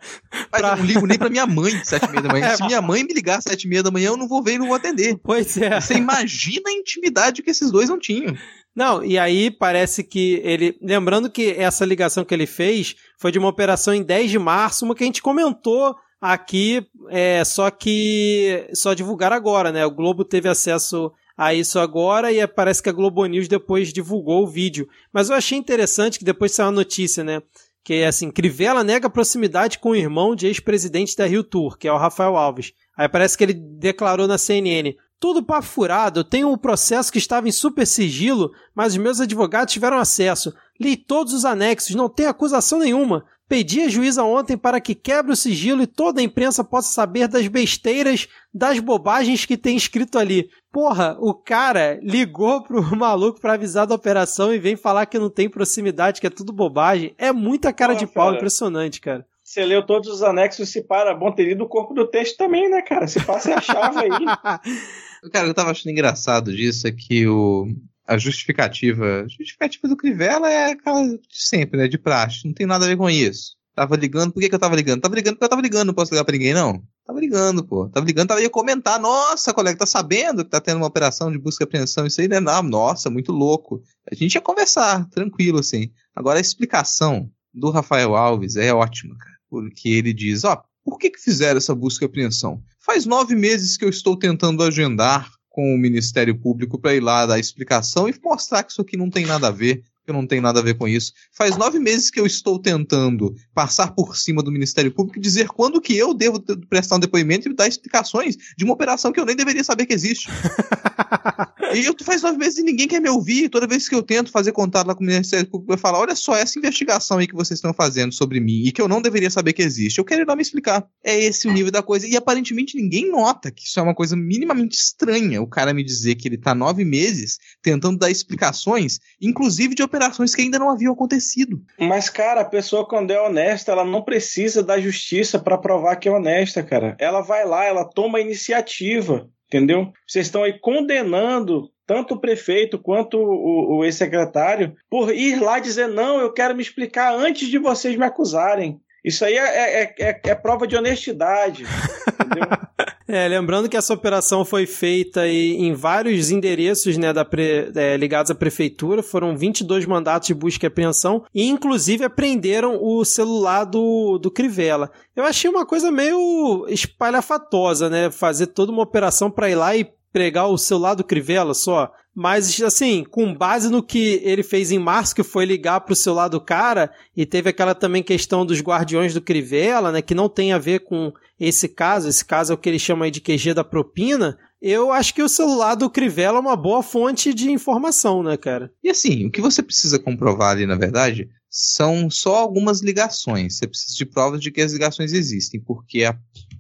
Mas 0.52 0.62
pra... 0.62 0.72
eu 0.72 0.78
não 0.78 0.86
ligo 0.86 1.08
nem 1.08 1.18
pra 1.18 1.30
minha 1.30 1.48
mãe 1.48 1.72
sete 1.84 2.06
e 2.06 2.10
meia 2.10 2.22
da 2.22 2.30
manhã. 2.30 2.44
É, 2.44 2.58
Se 2.58 2.66
minha 2.66 2.82
mãe 2.82 3.04
me 3.04 3.14
ligar 3.14 3.42
sete 3.42 3.64
e 3.64 3.70
meia 3.70 3.82
da 3.82 3.90
manhã, 3.90 4.10
eu 4.10 4.18
não 4.18 4.28
vou 4.28 4.44
ver 4.44 4.56
e 4.56 4.58
não 4.58 4.68
vou 4.68 4.76
atender. 4.76 5.18
Pois 5.24 5.58
é. 5.58 5.80
Você 5.80 5.94
imagina 5.94 6.70
a 6.70 6.74
intimidade 6.74 7.42
que 7.42 7.50
esses 7.50 7.72
dois 7.72 7.90
não 7.90 7.98
tinham. 7.98 8.36
Não, 8.76 9.04
e 9.04 9.20
aí 9.20 9.52
parece 9.52 10.04
que 10.04 10.42
ele. 10.44 10.78
Lembrando 10.82 11.30
que 11.30 11.52
essa 11.52 11.86
ligação 11.86 12.26
que 12.26 12.34
ele 12.34 12.48
fez 12.48 12.96
foi 13.18 13.32
de 13.32 13.38
uma 13.38 13.50
operação 13.50 13.94
em 13.94 14.02
10 14.02 14.32
de 14.32 14.40
março, 14.40 14.84
uma 14.84 14.96
que 14.96 15.04
a 15.04 15.06
gente 15.06 15.22
comentou 15.22 15.96
aqui, 16.20 16.88
é, 17.10 17.44
só 17.44 17.70
que 17.70 18.68
só 18.74 18.94
divulgar 18.94 19.32
agora, 19.32 19.72
né? 19.72 19.86
O 19.86 19.92
Globo 19.92 20.26
teve 20.26 20.50
acesso 20.50 21.12
a 21.38 21.54
isso 21.54 21.80
agora 21.80 22.32
e 22.32 22.46
parece 22.48 22.82
que 22.82 22.90
a 22.90 22.94
Globo 22.94 23.26
News 23.26 23.48
depois 23.48 23.92
divulgou 23.92 24.44
o 24.44 24.48
vídeo. 24.48 24.88
Mas 25.12 25.30
eu 25.30 25.36
achei 25.36 25.58
interessante 25.58 26.18
que 26.18 26.26
depois 26.26 26.54
saiu 26.54 26.70
a 26.70 26.72
notícia, 26.72 27.24
né? 27.24 27.42
Que 27.84 27.96
é 27.96 28.08
assim, 28.08 28.32
Crivella 28.32 28.84
nega 28.84 29.10
proximidade 29.10 29.80
com 29.80 29.90
o 29.90 29.96
irmão 29.96 30.36
de 30.36 30.48
ex-presidente 30.48 31.16
da 31.18 31.26
Rio 31.26 31.44
Tour, 31.44 31.78
que 31.78 31.88
é 31.88 31.92
o 31.92 31.98
Rafael 31.98 32.38
Alves. 32.38 32.72
Aí 32.96 33.10
parece 33.10 33.38
que 33.38 33.44
ele 33.44 33.54
declarou 33.54 34.28
na 34.28 34.38
CNN: 34.38 34.96
tudo 35.24 35.42
papo 35.42 35.66
furado, 35.66 36.20
eu 36.20 36.24
tenho 36.26 36.52
um 36.52 36.58
processo 36.58 37.10
que 37.10 37.18
estava 37.18 37.48
em 37.48 37.52
super 37.52 37.88
sigilo, 37.88 38.52
mas 38.76 38.92
os 38.92 38.98
meus 38.98 39.22
advogados 39.22 39.72
tiveram 39.72 39.98
acesso. 39.98 40.54
Li 40.78 40.98
todos 40.98 41.32
os 41.32 41.46
anexos, 41.46 41.96
não 41.96 42.10
tem 42.10 42.26
acusação 42.26 42.80
nenhuma. 42.80 43.24
Pedi 43.48 43.80
à 43.80 43.88
juíza 43.88 44.22
ontem 44.22 44.58
para 44.58 44.82
que 44.82 44.94
quebre 44.94 45.32
o 45.32 45.36
sigilo 45.38 45.82
e 45.82 45.88
toda 45.88 46.20
a 46.20 46.24
imprensa 46.24 46.62
possa 46.62 46.92
saber 46.92 47.30
das 47.30 47.48
besteiras, 47.48 48.28
das 48.54 48.80
bobagens 48.80 49.46
que 49.46 49.56
tem 49.56 49.78
escrito 49.78 50.20
ali. 50.20 50.50
Porra, 50.70 51.16
o 51.22 51.34
cara 51.34 52.02
ligou 52.04 52.62
pro 52.62 52.84
maluco 52.94 53.40
para 53.40 53.54
avisar 53.54 53.88
da 53.88 53.96
operação 53.96 54.54
e 54.54 54.60
vem 54.60 54.76
falar 54.76 55.06
que 55.06 55.18
não 55.18 55.30
tem 55.30 55.48
proximidade, 55.48 56.20
que 56.20 56.28
é 56.28 56.30
tudo 56.30 56.52
bobagem. 56.52 57.16
É 57.18 57.32
muita 57.32 57.72
cara 57.72 57.94
de 57.94 58.06
pau, 58.06 58.26
cara. 58.26 58.36
impressionante, 58.36 59.00
cara 59.00 59.26
você 59.44 59.66
leu 59.66 59.86
todos 59.86 60.10
os 60.10 60.24
anexos 60.24 60.70
se 60.70 60.82
para, 60.82 61.14
bom, 61.14 61.32
teria 61.32 61.56
do 61.56 61.68
corpo 61.68 61.94
do 61.94 62.08
texto 62.08 62.38
também, 62.38 62.70
né, 62.70 62.82
cara? 62.82 63.08
Se 63.08 63.24
passa 63.24 63.52
e 63.52 63.54
achava 63.54 64.00
aí. 64.00 64.10
Cara, 65.32 65.48
eu 65.48 65.54
tava 65.54 65.72
achando 65.72 65.92
engraçado 65.92 66.56
disso 66.56 66.88
é 66.88 66.92
que 66.92 67.28
o, 67.28 67.68
a 68.08 68.18
justificativa, 68.18 69.22
a 69.22 69.28
justificativa 69.28 69.88
do 69.88 69.98
Crivella 69.98 70.50
é 70.50 70.72
aquela 70.72 71.02
de 71.08 71.20
sempre, 71.30 71.78
né, 71.78 71.88
de 71.88 71.98
praxe, 71.98 72.46
não 72.46 72.54
tem 72.54 72.66
nada 72.66 72.86
a 72.86 72.88
ver 72.88 72.98
com 72.98 73.10
isso. 73.10 73.56
Tava 73.76 73.96
ligando, 73.96 74.32
por 74.32 74.40
que, 74.40 74.50
que 74.50 74.56
eu 74.56 74.60
tava 74.60 74.76
ligando? 74.76 75.02
Tava 75.02 75.16
ligando 75.16 75.34
porque 75.34 75.46
eu 75.46 75.50
tava 75.50 75.62
ligando, 75.62 75.88
não 75.88 75.94
posso 75.96 76.12
ligar 76.12 76.24
pra 76.24 76.34
ninguém, 76.34 76.54
não. 76.54 76.84
Tava 77.06 77.20
ligando, 77.20 77.64
pô. 77.66 77.90
Tava 77.90 78.06
ligando, 78.06 78.28
tava 78.28 78.42
ia 78.42 78.50
comentar. 78.50 79.00
Nossa, 79.00 79.52
colega, 79.52 79.80
tá 79.80 79.86
sabendo 79.86 80.44
que 80.44 80.52
tá 80.52 80.62
tendo 80.62 80.78
uma 80.78 80.86
operação 80.86 81.32
de 81.32 81.40
busca 81.40 81.64
e 81.64 81.66
apreensão? 81.66 82.06
Isso 82.06 82.22
aí, 82.22 82.28
né? 82.28 82.40
Não, 82.40 82.62
nossa, 82.62 83.10
muito 83.10 83.32
louco. 83.32 83.82
A 84.10 84.14
gente 84.14 84.36
ia 84.36 84.42
conversar, 84.42 85.10
tranquilo, 85.10 85.60
assim. 85.60 85.92
Agora, 86.16 86.38
a 86.38 86.42
explicação 86.42 87.32
do 87.52 87.72
Rafael 87.72 88.16
Alves 88.16 88.58
é 88.58 88.72
ótima, 88.72 89.18
cara. 89.18 89.38
Porque 89.50 89.90
ele 89.90 90.14
diz, 90.14 90.44
ó, 90.44 90.64
por 90.84 90.98
que 90.98 91.10
que 91.10 91.20
fizeram 91.20 91.58
essa 91.58 91.74
busca 91.74 92.06
e 92.06 92.08
apreensão? 92.08 92.62
Faz 92.80 93.06
nove 93.06 93.36
meses 93.36 93.78
que 93.78 93.86
eu 93.86 93.90
estou 93.90 94.18
tentando 94.18 94.64
agendar 94.64 95.32
com 95.50 95.74
o 95.74 95.78
Ministério 95.78 96.38
Público 96.38 96.80
para 96.80 96.96
ir 96.96 97.00
lá 97.00 97.26
dar 97.26 97.40
explicação 97.40 98.10
e 98.10 98.16
mostrar 98.24 98.64
que 98.64 98.72
isso 98.72 98.82
aqui 98.82 98.98
não 98.98 99.10
tem 99.10 99.26
nada 99.26 99.48
a 99.48 99.52
ver 99.52 99.84
eu 100.06 100.14
não 100.14 100.28
tenho 100.28 100.42
nada 100.42 100.60
a 100.60 100.64
ver 100.64 100.76
com 100.76 100.88
isso. 100.88 101.14
Faz 101.32 101.58
nove 101.58 101.80
meses 101.80 102.10
que 102.10 102.20
eu 102.20 102.26
estou 102.26 102.60
tentando 102.60 103.34
passar 103.54 103.94
por 103.94 104.18
cima 104.18 104.44
do 104.44 104.52
Ministério 104.52 104.92
Público 104.92 105.18
e 105.18 105.22
dizer 105.22 105.48
quando 105.48 105.82
que 105.82 105.98
eu 105.98 106.14
devo 106.14 106.42
prestar 106.70 106.98
um 106.98 107.00
depoimento 107.00 107.48
e 107.48 107.54
dar 107.54 107.68
explicações 107.68 108.36
de 108.58 108.64
uma 108.64 108.74
operação 108.74 109.12
que 109.12 109.20
eu 109.20 109.26
nem 109.26 109.36
deveria 109.36 109.64
saber 109.64 109.86
que 109.86 109.94
existe. 109.94 110.30
e 111.74 111.86
eu 111.86 111.96
faz 112.04 112.22
nove 112.22 112.38
meses 112.38 112.60
e 112.60 112.64
ninguém 112.64 112.88
quer 112.88 113.00
me 113.00 113.10
ouvir. 113.10 113.50
Toda 113.50 113.68
vez 113.68 113.88
que 113.88 113.96
eu 113.96 114.04
tento 114.04 114.32
fazer 114.32 114.52
contato 114.52 114.88
lá 114.88 114.96
com 114.96 115.04
o 115.04 115.08
Ministério 115.08 115.50
Público, 115.50 115.74
eu 115.74 115.78
falo: 115.78 115.98
olha 115.98 116.16
só, 116.16 116.36
essa 116.36 116.58
investigação 116.60 117.18
aí 117.18 117.28
que 117.28 117.36
vocês 117.36 117.58
estão 117.58 117.74
fazendo 117.74 118.14
sobre 118.14 118.40
mim 118.40 118.64
e 118.66 118.72
que 118.72 118.82
eu 118.82 118.88
não 118.88 119.02
deveria 119.02 119.30
saber 119.30 119.54
que 119.54 119.62
existe. 119.62 120.00
Eu 120.00 120.06
quero 120.06 120.22
ir 120.22 120.28
lá 120.28 120.36
me 120.36 120.42
explicar. 120.42 120.86
É 121.04 121.20
esse 121.24 121.48
o 121.48 121.54
nível 121.54 121.72
da 121.72 121.82
coisa. 121.82 122.08
E 122.08 122.16
aparentemente 122.16 122.76
ninguém 122.76 123.10
nota 123.10 123.52
que 123.52 123.64
isso 123.64 123.80
é 123.80 123.84
uma 123.84 123.96
coisa 123.96 124.16
minimamente 124.16 124.76
estranha. 124.76 125.42
O 125.42 125.48
cara 125.48 125.74
me 125.74 125.84
dizer 125.84 126.16
que 126.16 126.28
ele 126.28 126.36
está 126.36 126.54
nove 126.54 126.84
meses 126.84 127.38
tentando 127.62 127.98
dar 127.98 128.12
explicações, 128.12 129.00
inclusive 129.22 129.76
de 129.76 129.84
operações 129.94 130.34
que 130.34 130.42
ainda 130.42 130.58
não 130.58 130.72
haviam 130.72 130.94
acontecido. 130.94 131.62
Mas, 131.80 132.10
cara, 132.10 132.42
a 132.42 132.46
pessoa, 132.46 132.88
quando 132.88 133.12
é 133.12 133.22
honesta, 133.22 133.72
ela 133.72 133.86
não 133.86 134.02
precisa 134.02 134.64
da 134.64 134.80
justiça 134.80 135.38
para 135.38 135.58
provar 135.58 135.96
que 135.98 136.10
é 136.10 136.12
honesta, 136.12 136.64
cara. 136.64 136.96
Ela 137.00 137.22
vai 137.22 137.46
lá, 137.46 137.64
ela 137.66 137.86
toma 137.86 138.18
a 138.18 138.22
iniciativa, 138.22 139.30
entendeu? 139.48 139.92
Vocês 140.08 140.26
estão 140.26 140.44
aí 140.44 140.60
condenando 140.60 141.70
tanto 141.86 142.16
o 142.16 142.20
prefeito 142.20 142.80
quanto 142.80 143.18
o, 143.18 143.78
o 143.78 143.86
ex-secretário 143.86 144.76
por 144.90 145.14
ir 145.14 145.40
lá 145.40 145.60
dizer: 145.60 145.88
não, 145.88 146.20
eu 146.20 146.34
quero 146.34 146.56
me 146.56 146.62
explicar 146.62 147.14
antes 147.14 147.48
de 147.48 147.60
vocês 147.60 147.96
me 147.96 148.06
acusarem. 148.06 148.80
Isso 149.04 149.26
aí 149.26 149.36
é, 149.36 149.84
é, 149.84 149.96
é, 150.00 150.22
é 150.24 150.36
prova 150.36 150.66
de 150.66 150.76
honestidade. 150.76 151.64
entendeu? 151.64 152.48
É, 153.14 153.28
lembrando 153.28 153.70
que 153.70 153.78
essa 153.78 153.94
operação 153.94 154.44
foi 154.44 154.66
feita 154.66 155.28
em 155.28 155.72
vários 155.76 156.32
endereços 156.32 156.98
né, 156.98 157.14
da 157.14 157.24
pre, 157.24 157.72
é, 157.76 157.96
ligados 157.96 158.32
à 158.32 158.36
prefeitura, 158.36 159.04
foram 159.04 159.38
22 159.38 159.86
mandatos 159.86 160.26
de 160.26 160.34
busca 160.34 160.66
e 160.66 160.68
apreensão, 160.68 161.24
e 161.32 161.48
inclusive 161.48 162.04
apreenderam 162.04 162.80
o 162.82 163.06
celular 163.06 163.66
do, 163.66 164.18
do 164.18 164.32
Crivella. 164.32 164.90
Eu 165.16 165.26
achei 165.26 165.48
uma 165.48 165.64
coisa 165.64 165.92
meio 165.92 166.66
espalhafatosa, 166.68 167.88
né? 167.88 168.10
Fazer 168.10 168.48
toda 168.48 168.72
uma 168.72 168.82
operação 168.82 169.30
para 169.30 169.48
ir 169.48 169.54
lá 169.54 169.76
e 169.76 169.88
pregar 170.14 170.48
o 170.48 170.58
celular 170.58 170.94
do 170.94 171.04
Crivella 171.04 171.54
só. 171.54 171.92
Mas, 172.16 172.62
assim, 172.62 173.04
com 173.04 173.34
base 173.34 173.70
no 173.70 173.82
que 173.82 174.22
ele 174.24 174.44
fez 174.44 174.72
em 174.72 174.78
março, 174.78 175.16
que 175.16 175.24
foi 175.24 175.46
ligar 175.46 175.82
pro 175.82 175.96
celular 175.96 176.28
do 176.28 176.40
cara, 176.40 176.92
e 177.18 177.26
teve 177.26 177.50
aquela 177.50 177.74
também 177.74 178.04
questão 178.04 178.46
dos 178.46 178.62
guardiões 178.62 179.16
do 179.16 179.22
Crivella, 179.22 179.92
né, 179.92 180.02
que 180.02 180.14
não 180.14 180.30
tem 180.30 180.54
a 180.54 180.60
ver 180.60 180.82
com 180.82 181.12
esse 181.40 181.68
caso, 181.68 182.08
esse 182.08 182.24
caso 182.24 182.54
é 182.54 182.56
o 182.56 182.58
que 182.58 182.70
ele 182.70 182.78
chama 182.78 183.10
de 183.10 183.20
QG 183.20 183.56
da 183.56 183.64
propina, 183.64 184.38
eu 184.62 184.92
acho 184.92 185.14
que 185.14 185.22
o 185.22 185.28
celular 185.28 185.76
do 185.76 185.90
Crivella 185.90 186.38
é 186.38 186.42
uma 186.42 186.56
boa 186.56 186.82
fonte 186.82 187.34
de 187.34 187.52
informação, 187.52 188.24
né, 188.24 188.38
cara? 188.38 188.72
E 188.82 188.90
assim, 188.90 189.26
o 189.26 189.32
que 189.32 189.42
você 189.42 189.62
precisa 189.62 190.00
comprovar 190.00 190.52
ali, 190.52 190.66
na 190.66 190.78
verdade, 190.78 191.28
são 191.50 192.10
só 192.10 192.36
algumas 192.38 192.80
ligações. 192.80 193.58
Você 193.58 193.68
precisa 193.68 193.94
de 193.94 194.06
provas 194.06 194.40
de 194.40 194.52
que 194.52 194.62
as 194.62 194.72
ligações 194.72 195.12
existem, 195.12 195.60
porque 195.60 196.06
a, 196.06 196.18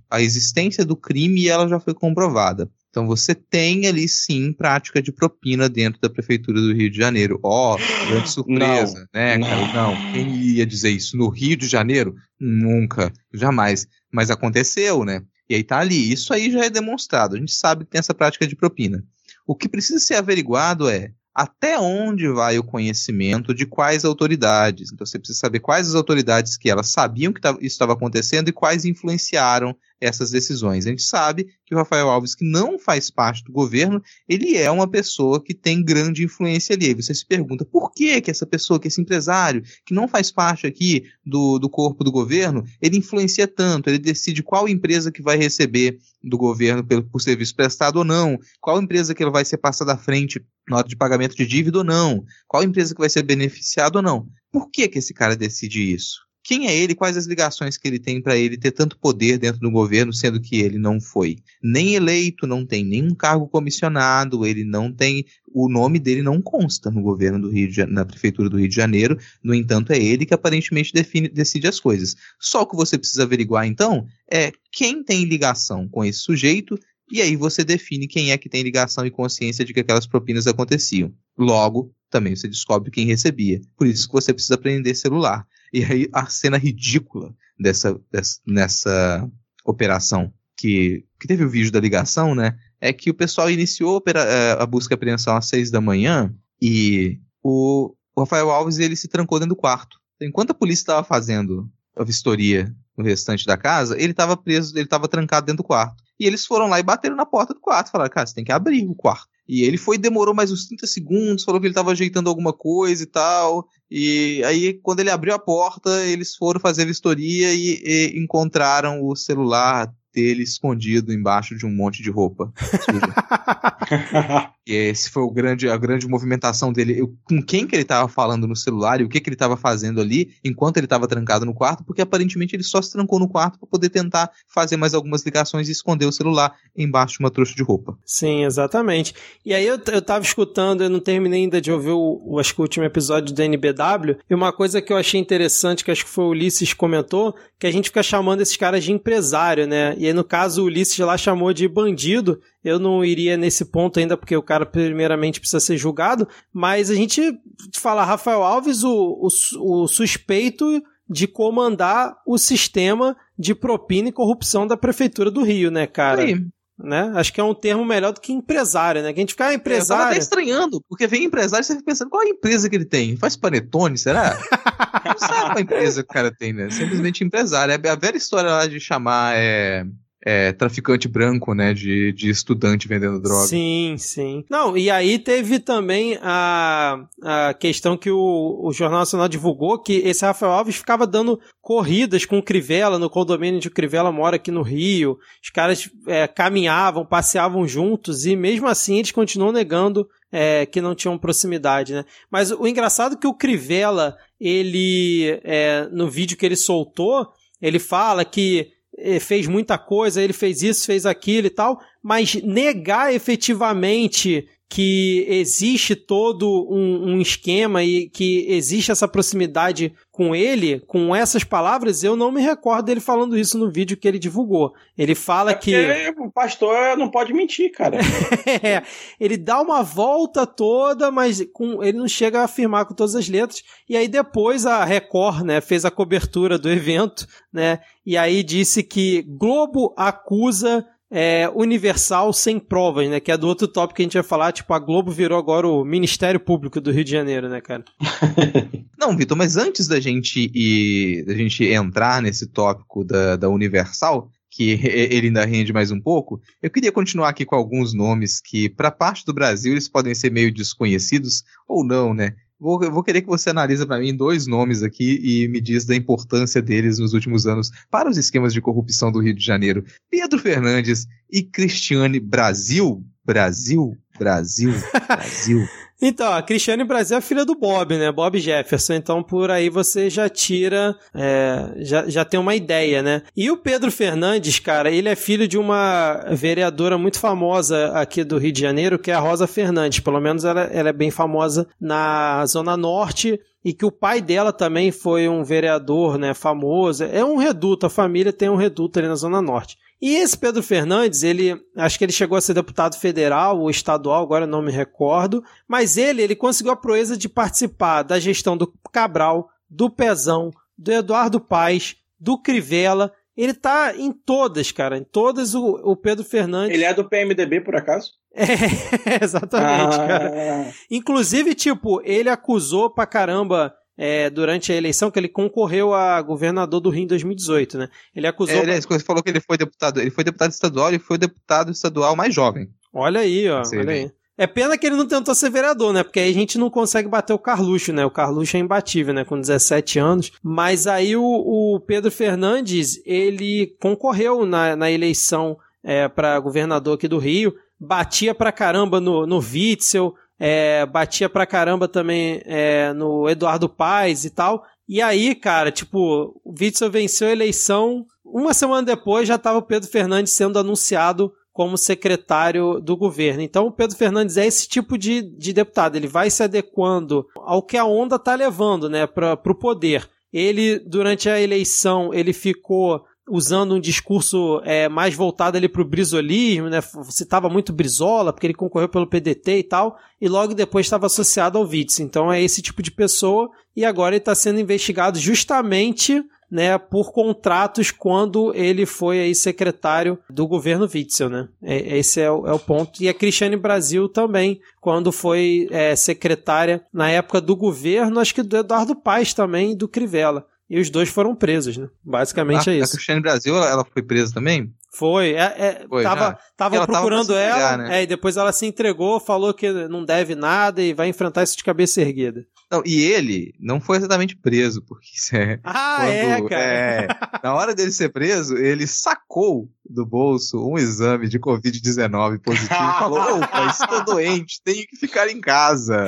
a 0.09 0.21
existência 0.21 0.83
do 0.83 0.97
crime 0.97 1.47
ela 1.47 1.65
já 1.67 1.79
foi 1.79 1.93
comprovada. 1.93 2.69
Então 2.93 3.07
você 3.07 3.33
tem 3.33 3.87
ali 3.87 4.07
sim 4.07 4.53
prática 4.53 5.01
de 5.01 5.11
propina 5.11 5.67
dentro 5.67 5.99
da 5.99 6.07
prefeitura 6.07 6.61
do 6.61 6.75
Rio 6.75 6.91
de 6.91 6.97
Janeiro. 6.97 7.39
Ó, 7.41 7.73
oh, 7.73 8.07
grande 8.07 8.29
surpresa, 8.29 9.09
não, 9.11 9.19
né, 9.19 9.37
não. 9.39 9.47
cara? 9.47 9.73
Não, 9.73 10.13
quem 10.13 10.35
ia 10.35 10.63
dizer 10.63 10.91
isso 10.91 11.17
no 11.17 11.27
Rio 11.27 11.57
de 11.57 11.67
Janeiro? 11.67 12.13
Nunca, 12.39 13.11
jamais. 13.33 13.87
Mas 14.11 14.29
aconteceu, 14.29 15.03
né? 15.03 15.23
E 15.49 15.55
aí 15.55 15.63
tá 15.63 15.79
ali. 15.79 16.13
Isso 16.13 16.31
aí 16.35 16.51
já 16.51 16.65
é 16.65 16.69
demonstrado. 16.69 17.35
A 17.35 17.39
gente 17.39 17.55
sabe 17.55 17.83
que 17.83 17.89
tem 17.89 17.97
essa 17.97 18.13
prática 18.13 18.45
de 18.45 18.55
propina. 18.55 19.03
O 19.47 19.55
que 19.55 19.67
precisa 19.67 19.99
ser 19.99 20.13
averiguado 20.13 20.87
é 20.87 21.11
até 21.33 21.79
onde 21.79 22.27
vai 22.29 22.59
o 22.59 22.63
conhecimento 22.63 23.55
de 23.55 23.65
quais 23.65 24.05
autoridades. 24.05 24.91
Então 24.93 25.03
você 25.03 25.17
precisa 25.17 25.39
saber 25.39 25.61
quais 25.61 25.87
as 25.87 25.95
autoridades 25.95 26.57
que 26.57 26.69
elas 26.69 26.89
sabiam 26.89 27.33
que 27.33 27.41
isso 27.47 27.73
estava 27.73 27.93
acontecendo 27.93 28.49
e 28.49 28.53
quais 28.53 28.85
influenciaram 28.85 29.75
essas 30.03 30.31
decisões. 30.31 30.85
A 30.85 30.89
gente 30.89 31.03
sabe 31.03 31.47
que 31.65 31.73
o 31.73 31.77
Rafael 31.77 32.09
Alves, 32.09 32.35
que 32.35 32.45
não 32.45 32.77
faz 32.77 33.09
parte 33.09 33.43
do 33.43 33.51
governo, 33.51 34.01
ele 34.27 34.57
é 34.57 34.69
uma 34.69 34.87
pessoa 34.87 35.41
que 35.41 35.53
tem 35.53 35.83
grande 35.83 36.23
influência 36.23 36.75
ali. 36.75 36.93
Você 36.93 37.13
se 37.13 37.25
pergunta 37.25 37.65
por 37.65 37.91
que, 37.91 38.19
que 38.21 38.29
essa 38.29 38.45
pessoa, 38.45 38.79
que 38.79 38.87
esse 38.87 39.01
empresário, 39.01 39.63
que 39.85 39.93
não 39.93 40.07
faz 40.07 40.31
parte 40.31 40.67
aqui 40.67 41.05
do, 41.25 41.57
do 41.57 41.69
corpo 41.69 42.03
do 42.03 42.11
governo, 42.11 42.63
ele 42.81 42.97
influencia 42.97 43.47
tanto, 43.47 43.89
ele 43.89 43.99
decide 43.99 44.43
qual 44.43 44.67
empresa 44.67 45.11
que 45.11 45.21
vai 45.21 45.37
receber 45.37 45.97
do 46.23 46.37
governo 46.37 46.83
pelo, 46.83 47.03
por 47.03 47.21
serviço 47.21 47.55
prestado 47.55 47.97
ou 47.97 48.03
não, 48.03 48.37
qual 48.59 48.81
empresa 48.81 49.13
que 49.13 49.23
ele 49.23 49.31
vai 49.31 49.45
ser 49.45 49.57
passada 49.57 49.93
à 49.93 49.97
frente 49.97 50.43
na 50.67 50.77
hora 50.77 50.87
de 50.87 50.95
pagamento 50.95 51.35
de 51.35 51.45
dívida 51.45 51.79
ou 51.79 51.83
não, 51.83 52.23
qual 52.47 52.63
empresa 52.63 52.93
que 52.93 53.01
vai 53.01 53.09
ser 53.09 53.23
beneficiada 53.23 53.99
ou 53.99 54.03
não. 54.03 54.27
Por 54.51 54.69
que, 54.69 54.87
que 54.87 54.99
esse 54.99 55.13
cara 55.13 55.35
decide 55.35 55.93
isso? 55.93 56.21
Quem 56.43 56.67
é 56.67 56.75
ele, 56.75 56.93
quais 56.93 57.15
as 57.15 57.25
ligações 57.25 57.77
que 57.77 57.87
ele 57.87 57.97
tem 57.97 58.21
para 58.21 58.35
ele 58.35 58.57
ter 58.57 58.71
tanto 58.71 58.97
poder 58.97 59.37
dentro 59.37 59.61
do 59.61 59.71
governo, 59.71 60.11
sendo 60.11 60.41
que 60.41 60.57
ele 60.57 60.77
não 60.77 60.99
foi 60.99 61.37
nem 61.61 61.95
eleito, 61.95 62.45
não 62.45 62.65
tem 62.65 62.83
nenhum 62.83 63.15
cargo 63.15 63.47
comissionado, 63.47 64.45
ele 64.45 64.65
não 64.65 64.91
tem, 64.91 65.25
o 65.53 65.69
nome 65.69 65.99
dele 65.99 66.21
não 66.21 66.41
consta 66.41 66.91
no 66.91 67.01
governo 67.01 67.39
do 67.39 67.49
Rio 67.49 67.71
de, 67.71 67.85
na 67.85 68.03
prefeitura 68.03 68.49
do 68.49 68.57
Rio 68.57 68.67
de 68.67 68.75
Janeiro, 68.75 69.17
no 69.41 69.55
entanto 69.55 69.93
é 69.93 69.97
ele 69.97 70.25
que 70.25 70.33
aparentemente 70.33 70.91
define, 70.93 71.29
decide 71.29 71.67
as 71.67 71.79
coisas. 71.79 72.15
Só 72.39 72.63
o 72.63 72.67
que 72.67 72.75
você 72.75 72.97
precisa 72.97 73.23
averiguar 73.23 73.65
então 73.65 74.05
é 74.29 74.51
quem 74.71 75.01
tem 75.01 75.23
ligação 75.23 75.87
com 75.87 76.03
esse 76.03 76.19
sujeito 76.19 76.77
e 77.09 77.21
aí 77.21 77.35
você 77.35 77.63
define 77.63 78.07
quem 78.07 78.31
é 78.31 78.37
que 78.37 78.49
tem 78.49 78.63
ligação 78.63 79.05
e 79.05 79.11
consciência 79.11 79.63
de 79.63 79.73
que 79.73 79.79
aquelas 79.79 80.07
propinas 80.07 80.47
aconteciam. 80.47 81.13
Logo, 81.37 81.93
também 82.09 82.35
você 82.35 82.47
descobre 82.47 82.91
quem 82.91 83.05
recebia. 83.05 83.61
Por 83.77 83.87
isso 83.87 84.07
que 84.07 84.13
você 84.13 84.33
precisa 84.33 84.55
aprender 84.55 84.95
celular. 84.95 85.45
E 85.73 85.83
aí 85.83 86.07
a 86.13 86.27
cena 86.27 86.57
ridícula 86.57 87.33
dessa, 87.59 87.99
dessa 88.11 88.39
nessa 88.45 89.31
operação 89.65 90.31
que, 90.55 91.03
que 91.19 91.27
teve 91.27 91.43
o 91.43 91.49
vídeo 91.49 91.71
da 91.71 91.79
ligação, 91.79 92.35
né? 92.35 92.55
É 92.79 92.93
que 92.93 93.09
o 93.09 93.13
pessoal 93.13 93.49
iniciou 93.49 94.01
a, 94.05 94.19
é, 94.19 94.51
a 94.61 94.65
busca 94.65 94.93
e 94.93 94.95
apreensão 94.95 95.35
às 95.35 95.47
seis 95.47 95.71
da 95.71 95.81
manhã 95.81 96.33
e 96.61 97.19
o, 97.41 97.95
o 98.15 98.21
Rafael 98.21 98.51
Alves 98.51 98.77
ele 98.77 98.95
se 98.95 99.07
trancou 99.07 99.39
dentro 99.39 99.55
do 99.55 99.59
quarto. 99.59 99.97
Enquanto 100.21 100.51
a 100.51 100.55
polícia 100.55 100.83
estava 100.83 101.03
fazendo 101.03 101.69
a 101.97 102.03
vistoria 102.03 102.73
no 102.97 103.03
restante 103.03 103.45
da 103.45 103.57
casa, 103.57 103.99
ele 103.99 104.11
estava 104.11 104.37
preso, 104.37 104.75
ele 104.75 104.85
estava 104.85 105.07
trancado 105.07 105.45
dentro 105.45 105.63
do 105.63 105.67
quarto. 105.67 106.03
E 106.19 106.25
eles 106.25 106.45
foram 106.45 106.67
lá 106.67 106.79
e 106.79 106.83
bateram 106.83 107.15
na 107.15 107.25
porta 107.25 107.53
do 107.53 107.59
quarto, 107.59 107.89
falaram, 107.89 108.11
cara, 108.11 108.27
você 108.27 108.35
tem 108.35 108.43
que 108.43 108.51
abrir 108.51 108.87
o 108.87 108.95
quarto. 108.95 109.27
E 109.47 109.63
ele 109.63 109.77
foi, 109.77 109.97
demorou 109.97 110.33
mais 110.33 110.51
uns 110.51 110.67
30 110.67 110.87
segundos, 110.87 111.43
falou 111.43 111.59
que 111.59 111.67
ele 111.67 111.71
estava 111.71 111.91
ajeitando 111.91 112.29
alguma 112.29 112.53
coisa 112.53 113.03
e 113.03 113.05
tal. 113.05 113.67
E 113.91 114.41
aí, 114.45 114.73
quando 114.81 115.01
ele 115.01 115.09
abriu 115.09 115.33
a 115.33 115.39
porta, 115.39 115.89
eles 116.05 116.35
foram 116.35 116.59
fazer 116.59 116.83
a 116.83 116.85
vistoria 116.85 117.53
e, 117.53 117.81
e 117.83 118.19
encontraram 118.19 119.05
o 119.05 119.15
celular 119.15 119.93
dele 120.13 120.43
escondido 120.43 121.11
embaixo 121.11 121.55
de 121.55 121.65
um 121.65 121.71
monte 121.71 122.03
de 122.03 122.09
roupa 122.09 122.53
e 124.65 124.73
esse 124.73 125.09
foi 125.09 125.23
o 125.23 125.31
grande, 125.31 125.67
a 125.67 125.77
grande 125.77 126.07
movimentação 126.07 126.71
dele. 126.71 126.99
Eu, 126.99 127.13
com 127.23 127.41
quem 127.41 127.67
que 127.67 127.75
ele 127.75 127.83
estava 127.83 128.07
falando 128.07 128.47
no 128.47 128.55
celular 128.55 129.01
e 129.01 129.03
o 129.03 129.09
que, 129.09 129.19
que 129.19 129.29
ele 129.29 129.35
estava 129.35 129.57
fazendo 129.57 129.99
ali 129.99 130.33
enquanto 130.43 130.77
ele 130.77 130.85
estava 130.85 131.07
trancado 131.07 131.45
no 131.45 131.53
quarto, 131.53 131.83
porque 131.83 132.01
aparentemente 132.01 132.55
ele 132.55 132.63
só 132.63 132.81
se 132.81 132.91
trancou 132.91 133.19
no 133.19 133.27
quarto 133.27 133.59
para 133.59 133.67
poder 133.67 133.89
tentar 133.89 134.31
fazer 134.47 134.77
mais 134.77 134.93
algumas 134.93 135.25
ligações 135.25 135.67
e 135.67 135.71
esconder 135.71 136.05
o 136.05 136.11
celular 136.11 136.55
embaixo 136.75 137.17
de 137.17 137.23
uma 137.23 137.31
trouxa 137.31 137.55
de 137.55 137.63
roupa. 137.63 137.97
Sim, 138.05 138.45
exatamente. 138.45 139.13
E 139.45 139.53
aí 139.53 139.65
eu, 139.65 139.79
eu 139.91 140.01
tava 140.01 140.23
escutando, 140.23 140.83
eu 140.83 140.89
não 140.89 140.99
terminei 140.99 141.41
ainda 141.41 141.59
de 141.59 141.71
ouvir 141.71 141.91
o, 141.91 142.21
o, 142.25 142.39
acho 142.39 142.53
que 142.53 142.61
o 142.61 142.63
último 142.63 142.85
episódio 142.85 143.33
do 143.33 143.41
NBW, 143.41 144.17
e 144.29 144.35
uma 144.35 144.53
coisa 144.53 144.81
que 144.81 144.93
eu 144.93 144.97
achei 144.97 145.19
interessante, 145.19 145.83
que 145.83 145.91
acho 145.91 146.05
que 146.05 146.11
foi 146.11 146.25
o 146.25 146.29
Ulisses 146.29 146.73
comentou, 146.73 147.35
que 147.59 147.67
a 147.67 147.71
gente 147.71 147.89
fica 147.89 148.03
chamando 148.03 148.41
esses 148.41 148.57
caras 148.57 148.83
de 148.83 148.91
empresário, 148.91 149.67
né? 149.67 149.95
E 150.03 150.07
aí, 150.07 150.11
no 150.11 150.25
caso, 150.25 150.61
o 150.61 150.65
Ulisses 150.65 150.99
lá 150.99 151.17
chamou 151.17 151.53
de 151.53 151.65
bandido. 151.65 152.41
Eu 152.61 152.77
não 152.77 153.05
iria 153.05 153.37
nesse 153.37 153.63
ponto 153.63 153.99
ainda, 153.99 154.17
porque 154.17 154.35
o 154.35 154.43
cara, 154.43 154.65
primeiramente, 154.65 155.39
precisa 155.39 155.61
ser 155.61 155.77
julgado. 155.77 156.27
Mas 156.51 156.89
a 156.89 156.93
gente 156.93 157.39
fala, 157.73 158.03
Rafael 158.03 158.43
Alves, 158.43 158.83
o, 158.83 158.91
o, 158.91 159.83
o 159.83 159.87
suspeito 159.87 160.83
de 161.09 161.25
comandar 161.25 162.17
o 162.27 162.37
sistema 162.37 163.15
de 163.39 163.55
propina 163.55 164.09
e 164.09 164.11
corrupção 164.11 164.67
da 164.67 164.75
Prefeitura 164.75 165.31
do 165.31 165.41
Rio, 165.41 165.71
né, 165.71 165.87
cara? 165.87 166.23
Aí. 166.23 166.35
Né? 166.83 167.11
Acho 167.15 167.31
que 167.31 167.39
é 167.39 167.43
um 167.43 167.53
termo 167.55 167.85
melhor 167.85 168.11
do 168.11 168.19
que 168.19 168.33
empresário, 168.33 169.01
né? 169.01 169.13
Que 169.13 169.19
a 169.19 169.21
gente 169.21 169.33
fica 169.33 169.47
ah, 169.47 169.53
empresário. 169.53 170.01
Eu 170.01 170.05
tava 170.05 170.11
até 170.11 170.19
estranhando, 170.19 170.81
porque 170.89 171.07
vem 171.07 171.23
empresário 171.23 171.63
e 171.63 171.65
você 171.65 171.73
fica 171.73 171.85
pensando, 171.85 172.09
qual 172.09 172.21
é 172.21 172.25
a 172.25 172.29
empresa 172.29 172.69
que 172.69 172.75
ele 172.75 172.85
tem? 172.85 173.15
Faz 173.15 173.37
panetone, 173.37 173.97
será? 173.97 174.37
Não 175.05 175.17
sabe 175.17 175.51
qual 175.51 175.59
empresa 175.59 176.03
que 176.03 176.09
o 176.09 176.13
cara 176.13 176.31
tem, 176.31 176.51
né? 176.51 176.69
Simplesmente 176.69 177.23
empresário. 177.23 177.73
É 177.73 177.89
a 177.89 177.95
velha 177.95 178.17
história 178.17 178.49
lá 178.49 178.67
de 178.67 178.79
chamar 178.79 179.35
é, 179.35 179.85
é, 180.25 180.53
traficante 180.53 181.07
branco, 181.07 181.53
né? 181.53 181.73
De, 181.73 182.13
de 182.13 182.29
estudante 182.29 182.87
vendendo 182.87 183.21
droga. 183.21 183.47
Sim, 183.47 183.95
sim. 183.97 184.45
Não, 184.49 184.77
e 184.77 184.89
aí 184.89 185.19
teve 185.19 185.59
também 185.59 186.17
a, 186.21 187.05
a 187.21 187.53
questão 187.53 187.97
que 187.97 188.09
o, 188.09 188.61
o 188.63 188.71
Jornal 188.71 188.99
Nacional 188.99 189.27
divulgou 189.27 189.81
que 189.81 189.93
esse 190.05 190.25
Rafael 190.25 190.53
Alves 190.53 190.77
ficava 190.77 191.05
dando 191.05 191.39
corridas 191.61 192.25
com 192.25 192.37
o 192.39 192.43
Crivella 192.43 192.97
no 192.97 193.09
condomínio 193.09 193.59
de 193.59 193.69
Crivella 193.69 194.11
mora 194.11 194.37
aqui 194.37 194.51
no 194.51 194.61
Rio. 194.61 195.17
Os 195.41 195.49
caras 195.49 195.89
é, 196.07 196.27
caminhavam, 196.27 197.05
passeavam 197.05 197.67
juntos 197.67 198.25
e 198.25 198.35
mesmo 198.35 198.67
assim 198.67 198.99
eles 198.99 199.11
continuam 199.11 199.51
negando 199.51 200.07
é, 200.31 200.65
que 200.65 200.81
não 200.81 200.95
tinham 200.95 201.17
proximidade, 201.17 201.93
né? 201.93 202.05
Mas 202.31 202.49
o 202.51 202.65
engraçado 202.65 203.15
é 203.15 203.17
que 203.17 203.27
o 203.27 203.35
Crivella, 203.35 204.17
ele, 204.39 205.39
é, 205.43 205.87
no 205.91 206.09
vídeo 206.09 206.35
que 206.35 206.45
ele 206.45 206.55
soltou, 206.55 207.27
ele 207.61 207.77
fala 207.77 208.25
que 208.25 208.72
fez 209.19 209.47
muita 209.47 209.77
coisa, 209.77 210.21
ele 210.21 210.33
fez 210.33 210.61
isso, 210.61 210.85
fez 210.85 211.05
aquilo 211.05 211.47
e 211.47 211.49
tal, 211.49 211.79
mas 212.01 212.35
negar 212.35 213.13
efetivamente 213.13 214.47
que 214.73 215.23
existe 215.29 215.95
todo 215.95 216.67
um, 216.67 217.11
um, 217.11 217.21
esquema 217.21 217.83
e 217.83 218.09
que 218.09 218.43
existe 218.49 218.91
essa 218.91 219.07
proximidade 219.07 219.93
com 220.11 220.35
ele, 220.35 220.79
com 220.87 221.15
essas 221.15 221.43
palavras, 221.43 222.03
eu 222.03 222.15
não 222.15 222.31
me 222.31 222.41
recordo 222.41 222.85
dele 222.85 222.99
falando 222.99 223.37
isso 223.37 223.55
no 223.55 223.71
vídeo 223.71 223.95
que 223.95 224.07
ele 224.07 224.17
divulgou. 224.17 224.73
Ele 224.97 225.13
fala 225.13 225.51
é 225.51 225.53
que. 225.53 225.75
O 226.17 226.31
pastor 226.31 226.97
não 226.97 227.11
pode 227.11 227.33
mentir, 227.33 227.71
cara. 227.71 227.99
é, 228.63 228.81
ele 229.19 229.37
dá 229.37 229.61
uma 229.61 229.83
volta 229.83 230.47
toda, 230.47 231.11
mas 231.11 231.45
com, 231.53 231.83
ele 231.83 231.99
não 231.99 232.07
chega 232.07 232.41
a 232.41 232.45
afirmar 232.45 232.85
com 232.87 232.95
todas 232.95 233.13
as 233.13 233.29
letras. 233.29 233.61
E 233.87 233.95
aí 233.95 234.07
depois 234.07 234.65
a 234.65 234.83
Record, 234.83 235.43
né, 235.43 235.61
fez 235.61 235.85
a 235.85 235.91
cobertura 235.91 236.57
do 236.57 236.71
evento, 236.71 237.27
né, 237.53 237.79
e 238.03 238.17
aí 238.17 238.41
disse 238.41 238.81
que 238.81 239.21
Globo 239.21 239.93
acusa 239.95 240.83
é, 241.15 241.47
universal 241.53 242.33
sem 242.33 242.59
provas, 242.59 243.07
né? 243.07 243.19
Que 243.19 243.31
é 243.31 243.37
do 243.37 243.47
outro 243.47 243.67
tópico 243.67 243.97
que 243.97 244.01
a 244.01 244.05
gente 244.05 244.15
vai 244.15 244.23
falar, 244.23 244.51
tipo, 244.51 244.73
a 244.73 244.79
Globo 244.79 245.11
virou 245.11 245.37
agora 245.37 245.67
o 245.67 245.85
Ministério 245.85 246.39
Público 246.39 246.81
do 246.81 246.91
Rio 246.91 247.03
de 247.03 247.11
Janeiro, 247.11 247.47
né, 247.47 247.61
cara? 247.61 247.85
Não, 248.97 249.15
Vitor, 249.15 249.37
mas 249.37 249.55
antes 249.55 249.87
da 249.87 249.99
gente 249.99 250.49
ir, 250.55 251.23
da 251.25 251.35
gente 251.35 251.63
entrar 251.65 252.19
nesse 252.19 252.47
tópico 252.47 253.03
da, 253.03 253.35
da 253.35 253.47
Universal, 253.47 254.27
que 254.49 254.71
ele 254.83 255.27
ainda 255.27 255.45
rende 255.45 255.71
mais 255.71 255.91
um 255.91 256.01
pouco, 256.01 256.41
eu 256.63 256.71
queria 256.71 256.91
continuar 256.91 257.29
aqui 257.29 257.45
com 257.45 257.55
alguns 257.55 257.93
nomes 257.93 258.41
que, 258.41 258.67
para 258.67 258.89
parte 258.89 259.23
do 259.23 259.33
Brasil, 259.33 259.73
eles 259.73 259.87
podem 259.87 260.15
ser 260.15 260.31
meio 260.31 260.51
desconhecidos 260.51 261.43
ou 261.67 261.85
não, 261.85 262.11
né? 262.15 262.33
Vou, 262.63 262.79
vou 262.79 263.03
querer 263.03 263.21
que 263.21 263.27
você 263.27 263.49
analise 263.49 263.85
para 263.85 263.99
mim 263.99 264.15
dois 264.15 264.47
nomes 264.47 264.83
aqui 264.83 265.19
e 265.21 265.49
me 265.49 265.59
diz 265.59 265.83
da 265.83 265.93
importância 265.93 266.61
deles 266.61 266.97
nos 266.97 267.11
últimos 267.11 267.45
anos 267.45 267.69
para 267.91 268.09
os 268.09 268.15
esquemas 268.15 268.53
de 268.53 268.61
corrupção 268.61 269.11
do 269.11 269.19
Rio 269.19 269.35
de 269.35 269.43
Janeiro. 269.45 269.83
Pedro 270.09 270.39
Fernandes 270.39 271.05
e 271.29 271.43
Cristiane 271.43 272.21
Brasil. 272.21 273.03
Brasil, 273.25 273.97
Brasil, 274.17 274.71
Brasil. 275.07 275.67
Então, 276.01 276.33
a 276.33 276.41
Cristiane 276.41 276.83
Brasil 276.83 277.17
é 277.17 277.21
filha 277.21 277.45
do 277.45 277.55
Bob, 277.55 277.97
né? 277.97 278.11
Bob 278.11 278.37
Jefferson. 278.39 278.93
Então, 278.93 279.23
por 279.23 279.49
aí 279.49 279.69
você 279.69 280.09
já 280.09 280.27
tira, 280.27 280.95
é, 281.13 281.73
já, 281.77 282.09
já 282.09 282.25
tem 282.25 282.39
uma 282.39 282.55
ideia, 282.55 283.01
né? 283.01 283.21
E 283.35 283.49
o 283.49 283.57
Pedro 283.57 283.91
Fernandes, 283.91 284.59
cara, 284.59 284.91
ele 284.91 285.07
é 285.07 285.15
filho 285.15 285.47
de 285.47 285.57
uma 285.57 286.25
vereadora 286.31 286.97
muito 286.97 287.19
famosa 287.19 287.87
aqui 287.93 288.23
do 288.23 288.37
Rio 288.37 288.51
de 288.51 288.59
Janeiro, 288.59 288.99
que 288.99 289.11
é 289.11 289.13
a 289.13 289.19
Rosa 289.19 289.47
Fernandes. 289.47 289.99
Pelo 290.01 290.19
menos 290.19 290.43
ela, 290.43 290.63
ela 290.63 290.89
é 290.89 290.93
bem 290.93 291.09
famosa 291.09 291.67
na 291.79 292.45
Zona 292.45 292.75
Norte 292.75 293.39
e 293.63 293.73
que 293.73 293.85
o 293.85 293.91
pai 293.91 294.21
dela 294.21 294.51
também 294.51 294.91
foi 294.91 295.29
um 295.29 295.43
vereador, 295.43 296.17
né, 296.17 296.33
famoso. 296.33 297.05
É 297.05 297.23
um 297.23 297.37
reduto, 297.37 297.85
a 297.85 297.89
família 297.89 298.33
tem 298.33 298.49
um 298.49 298.57
reduto 298.57 298.99
ali 298.99 299.07
na 299.07 299.15
Zona 299.15 299.41
Norte. 299.41 299.77
E 300.03 300.15
esse 300.17 300.37
Pedro 300.37 300.61
Fernandes, 300.61 301.23
ele 301.23 301.57
acho 301.77 301.97
que 301.97 302.03
ele 302.03 302.11
chegou 302.11 302.37
a 302.37 302.41
ser 302.41 302.53
deputado 302.53 302.99
federal 302.99 303.57
ou 303.57 303.69
estadual, 303.69 304.21
agora 304.21 304.45
não 304.45 304.61
me 304.61 304.69
recordo, 304.69 305.41
mas 305.65 305.95
ele 305.95 306.21
ele 306.21 306.35
conseguiu 306.35 306.73
a 306.73 306.75
proeza 306.75 307.15
de 307.15 307.29
participar 307.29 308.03
da 308.03 308.19
gestão 308.19 308.57
do 308.57 308.67
Cabral, 308.91 309.47
do 309.69 309.89
Pezão, 309.89 310.51
do 310.77 310.91
Eduardo 310.91 311.39
Paes, 311.39 311.95
do 312.19 312.37
Crivella. 312.37 313.13
Ele 313.37 313.53
tá 313.53 313.95
em 313.95 314.11
todas, 314.11 314.73
cara, 314.73 314.97
em 314.97 315.05
todas 315.05 315.55
o, 315.55 315.79
o 315.81 315.95
Pedro 315.95 316.25
Fernandes. 316.25 316.75
Ele 316.75 316.83
é 316.83 316.93
do 316.93 317.07
PMDB 317.07 317.61
por 317.61 317.77
acaso? 317.77 318.11
É, 318.35 319.23
exatamente, 319.23 319.95
ah. 319.95 320.07
cara. 320.07 320.73
Inclusive, 320.91 321.55
tipo, 321.55 322.01
ele 322.03 322.27
acusou 322.27 322.89
pra 322.89 323.05
caramba 323.05 323.73
é, 323.97 324.29
durante 324.29 324.71
a 324.71 324.75
eleição 324.75 325.11
que 325.11 325.19
ele 325.19 325.29
concorreu 325.29 325.93
a 325.93 326.21
governador 326.21 326.79
do 326.79 326.89
Rio 326.89 327.03
em 327.03 327.07
2018, 327.07 327.77
né? 327.77 327.89
Ele 328.15 328.27
acusou. 328.27 328.55
É, 328.55 328.81
você 328.81 328.99
falou 328.99 329.21
que 329.21 329.29
ele 329.29 329.41
foi 329.41 329.57
deputado. 329.57 330.01
Ele 330.01 330.11
foi 330.11 330.23
deputado 330.23 330.51
estadual 330.51 330.93
e 330.93 330.99
foi 330.99 331.15
o 331.15 331.19
deputado 331.19 331.71
estadual 331.71 332.15
mais 332.15 332.33
jovem. 332.33 332.69
Olha 332.91 333.21
aí, 333.21 333.49
ó. 333.49 333.61
olha 333.73 333.91
aí. 333.91 334.11
É 334.35 334.47
pena 334.47 334.77
que 334.77 334.87
ele 334.87 334.95
não 334.95 335.07
tentou 335.07 335.35
ser 335.35 335.51
vereador, 335.51 335.93
né? 335.93 336.01
Porque 336.01 336.19
aí 336.19 336.31
a 336.31 336.33
gente 336.33 336.57
não 336.57 336.69
consegue 336.69 337.07
bater 337.07 337.33
o 337.33 337.39
Carluxo, 337.39 337.93
né? 337.93 338.03
O 338.03 338.09
Carluxo 338.09 338.57
é 338.57 338.59
imbatível, 338.59 339.13
né? 339.13 339.23
Com 339.23 339.39
17 339.39 339.99
anos. 339.99 340.31
Mas 340.41 340.87
aí 340.87 341.15
o, 341.15 341.23
o 341.23 341.79
Pedro 341.79 342.09
Fernandes, 342.09 342.99
ele 343.05 343.75
concorreu 343.79 344.43
na, 344.43 344.75
na 344.75 344.89
eleição 344.89 345.55
é, 345.83 346.07
para 346.07 346.39
governador 346.39 346.95
aqui 346.95 347.07
do 347.07 347.19
Rio. 347.19 347.53
Batia 347.79 348.33
pra 348.33 348.51
caramba 348.51 348.99
no, 348.99 349.27
no 349.27 349.37
Witzel, 349.37 350.15
é, 350.39 350.85
batia 350.85 351.29
pra 351.29 351.45
caramba 351.45 351.87
também 351.87 352.41
é, 352.45 352.91
no 352.93 353.29
Eduardo 353.29 353.69
Paes 353.69 354.25
e 354.25 354.29
tal. 354.29 354.65
E 354.87 355.01
aí, 355.01 355.33
cara, 355.35 355.71
tipo, 355.71 356.39
o 356.43 356.53
Witzel 356.59 356.91
venceu 356.91 357.27
a 357.27 357.31
eleição. 357.31 358.05
Uma 358.25 358.53
semana 358.53 358.83
depois 358.83 359.27
já 359.27 359.35
estava 359.35 359.59
o 359.59 359.63
Pedro 359.63 359.89
Fernandes 359.89 360.33
sendo 360.33 360.59
anunciado 360.59 361.31
como 361.53 361.77
secretário 361.77 362.79
do 362.79 362.97
governo. 362.97 363.41
Então, 363.41 363.67
o 363.67 363.71
Pedro 363.71 363.95
Fernandes 363.95 364.37
é 364.37 364.45
esse 364.45 364.67
tipo 364.67 364.97
de, 364.97 365.21
de 365.21 365.53
deputado. 365.53 365.95
Ele 365.95 366.07
vai 366.07 366.29
se 366.29 366.41
adequando 366.41 367.27
ao 367.35 367.61
que 367.61 367.77
a 367.77 367.85
onda 367.85 368.15
está 368.15 368.33
levando, 368.33 368.89
né, 368.89 369.05
para 369.05 369.39
o 369.45 369.55
poder. 369.55 370.09
Ele, 370.33 370.79
durante 370.79 371.29
a 371.29 371.39
eleição, 371.39 372.11
ele 372.11 372.33
ficou 372.33 373.05
usando 373.29 373.75
um 373.75 373.79
discurso 373.79 374.61
é, 374.63 374.89
mais 374.89 375.15
voltado 375.15 375.57
ali 375.57 375.69
pro 375.69 375.85
brisolismo, 375.85 376.69
né? 376.69 376.79
Citava 377.09 377.49
muito 377.49 377.73
Brizola, 377.73 378.33
porque 378.33 378.47
ele 378.47 378.53
concorreu 378.53 378.89
pelo 378.89 379.07
PDT 379.07 379.59
e 379.59 379.63
tal, 379.63 379.97
e 380.19 380.27
logo 380.27 380.53
depois 380.53 380.85
estava 380.85 381.05
associado 381.05 381.57
ao 381.57 381.65
Witz. 381.65 381.99
Então 381.99 382.31
é 382.31 382.41
esse 382.41 382.61
tipo 382.61 382.81
de 382.81 382.91
pessoa, 382.91 383.49
e 383.75 383.85
agora 383.85 384.15
ele 384.15 384.21
está 384.21 384.35
sendo 384.35 384.59
investigado 384.59 385.17
justamente 385.17 386.23
né, 386.51 386.77
por 386.77 387.11
contratos 387.11 387.89
quando 387.89 388.53
ele 388.53 388.85
foi 388.85 389.19
aí 389.19 389.33
secretário 389.33 390.19
do 390.29 390.45
governo 390.45 390.87
Witzel, 390.93 391.27
né? 391.27 391.47
É, 391.63 391.97
esse 391.97 392.21
é 392.21 392.29
o, 392.29 392.45
é 392.45 392.53
o, 392.53 392.59
ponto. 392.59 393.01
E 393.01 393.09
a 393.09 393.13
Cristiane 393.13 393.57
Brasil 393.57 394.07
também, 394.07 394.59
quando 394.79 395.11
foi 395.11 395.67
é, 395.71 395.95
secretária 395.95 396.85
na 396.93 397.09
época 397.09 397.41
do 397.41 397.55
governo, 397.55 398.19
acho 398.19 398.35
que 398.35 398.43
do 398.43 398.55
Eduardo 398.55 398.95
Paes 398.95 399.33
também, 399.33 399.75
do 399.75 399.87
Crivella 399.87 400.45
e 400.69 400.79
os 400.79 400.89
dois 400.89 401.09
foram 401.09 401.35
presos, 401.35 401.77
né? 401.77 401.87
Basicamente 402.03 402.69
a, 402.69 402.73
é 402.73 402.77
isso. 402.77 402.93
A 402.93 402.95
Cristiane 402.95 403.21
Brasil, 403.21 403.55
ela 403.55 403.85
foi 403.85 404.01
presa 404.01 404.33
também? 404.33 404.73
Foi, 404.91 405.33
é, 405.33 405.41
é 405.41 405.85
foi, 405.87 406.03
tava, 406.03 406.29
né? 406.29 406.37
tava 406.55 406.75
ela 406.75 406.87
procurando 406.87 407.27
tava 407.27 407.39
ela, 407.39 407.77
né? 407.77 407.99
é, 407.99 408.03
e 408.03 408.07
depois 408.07 408.37
ela 408.37 408.51
se 408.51 408.65
entregou, 408.65 409.19
falou 409.19 409.53
que 409.53 409.71
não 409.87 410.05
deve 410.05 410.35
nada 410.35 410.81
e 410.81 410.93
vai 410.93 411.07
enfrentar 411.07 411.43
isso 411.43 411.57
de 411.57 411.63
cabeça 411.63 412.01
erguida. 412.01 412.45
Não, 412.71 412.81
e 412.85 413.01
ele 413.03 413.53
não 413.59 413.79
foi 413.79 413.97
exatamente 413.97 414.35
preso, 414.35 414.81
porque 414.81 415.09
isso 415.13 415.35
é. 415.35 415.59
Ah, 415.65 415.97
quando, 415.99 416.09
é, 416.09 416.49
cara. 416.49 416.63
É, 416.63 417.07
na 417.43 417.53
hora 417.53 417.75
dele 417.75 417.91
ser 417.91 418.09
preso, 418.09 418.57
ele 418.57 418.87
sacou 418.87 419.69
do 419.87 420.05
bolso 420.05 420.57
um 420.67 420.77
exame 420.77 421.27
de 421.27 421.39
Covid-19 421.39 422.39
positivo 422.39 422.73
e 422.73 422.99
falou: 422.99 423.19
opa, 423.41 423.67
estou 423.67 424.03
doente, 424.05 424.59
tenho 424.63 424.87
que 424.87 424.95
ficar 424.95 425.27
em 425.27 425.39
casa. 425.39 426.05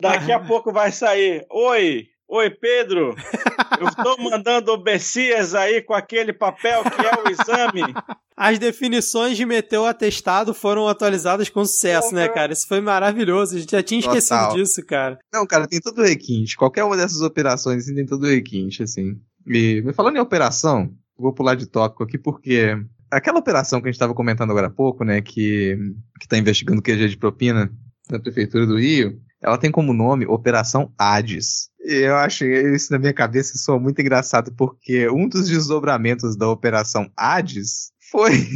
Daqui 0.00 0.30
a 0.30 0.40
pouco 0.40 0.72
vai 0.72 0.92
sair. 0.92 1.46
Oi, 1.50 2.06
Oi, 2.30 2.50
Pedro. 2.50 3.16
Eu 3.80 3.88
estou 3.88 4.18
mandando 4.18 4.72
o 4.72 4.76
Bessias 4.76 5.54
aí 5.54 5.80
com 5.80 5.94
aquele 5.94 6.32
papel 6.32 6.82
que 6.84 7.00
é 7.00 7.22
o 7.22 7.30
exame. 7.30 7.94
As 8.36 8.58
definições 8.58 9.36
de 9.36 9.46
meter 9.46 9.78
o 9.78 9.86
atestado 9.86 10.52
foram 10.52 10.86
atualizadas 10.86 11.48
com 11.48 11.64
sucesso, 11.64 12.14
né, 12.14 12.28
cara? 12.28 12.52
Isso 12.52 12.68
foi 12.68 12.82
maravilhoso. 12.82 13.56
A 13.56 13.60
gente 13.60 13.70
já 13.70 13.82
tinha 13.82 14.02
Total. 14.02 14.18
esquecido 14.18 14.54
disso, 14.54 14.84
cara. 14.84 15.18
Não, 15.32 15.46
cara, 15.46 15.66
tem 15.66 15.80
todo 15.80 16.00
o 16.00 16.04
requinte. 16.04 16.56
Qualquer 16.56 16.84
uma 16.84 16.96
dessas 16.96 17.22
operações 17.22 17.84
assim, 17.84 17.94
tem 17.94 18.04
todo 18.04 18.24
o 18.24 18.30
requinte, 18.30 18.82
assim. 18.82 19.18
E 19.46 19.82
falando 19.94 20.16
em 20.16 20.20
operação, 20.20 20.92
vou 21.16 21.32
pular 21.32 21.54
de 21.54 21.66
tópico 21.66 22.04
aqui 22.04 22.18
porque 22.18 22.76
aquela 23.10 23.38
operação 23.38 23.80
que 23.80 23.88
a 23.88 23.90
gente 23.90 23.96
estava 23.96 24.14
comentando 24.14 24.50
agora 24.50 24.66
há 24.66 24.70
pouco, 24.70 25.02
né, 25.02 25.22
que 25.22 25.78
que 26.20 26.28
tá 26.28 26.36
investigando 26.36 26.80
o 26.80 26.82
QG 26.82 27.08
de 27.08 27.16
propina 27.16 27.72
da 28.08 28.20
prefeitura 28.20 28.66
do 28.66 28.78
Rio, 28.78 29.18
ela 29.40 29.58
tem 29.58 29.70
como 29.70 29.92
nome 29.92 30.26
Operação 30.26 30.92
Hades. 30.98 31.70
Eu 31.90 32.16
acho 32.16 32.44
isso 32.44 32.92
na 32.92 32.98
minha 32.98 33.14
cabeça 33.14 33.56
soa 33.56 33.80
muito 33.80 33.98
engraçado, 33.98 34.52
porque 34.54 35.08
um 35.08 35.26
dos 35.26 35.48
desdobramentos 35.48 36.36
da 36.36 36.46
Operação 36.46 37.10
Hades 37.16 37.92
foi. 38.10 38.46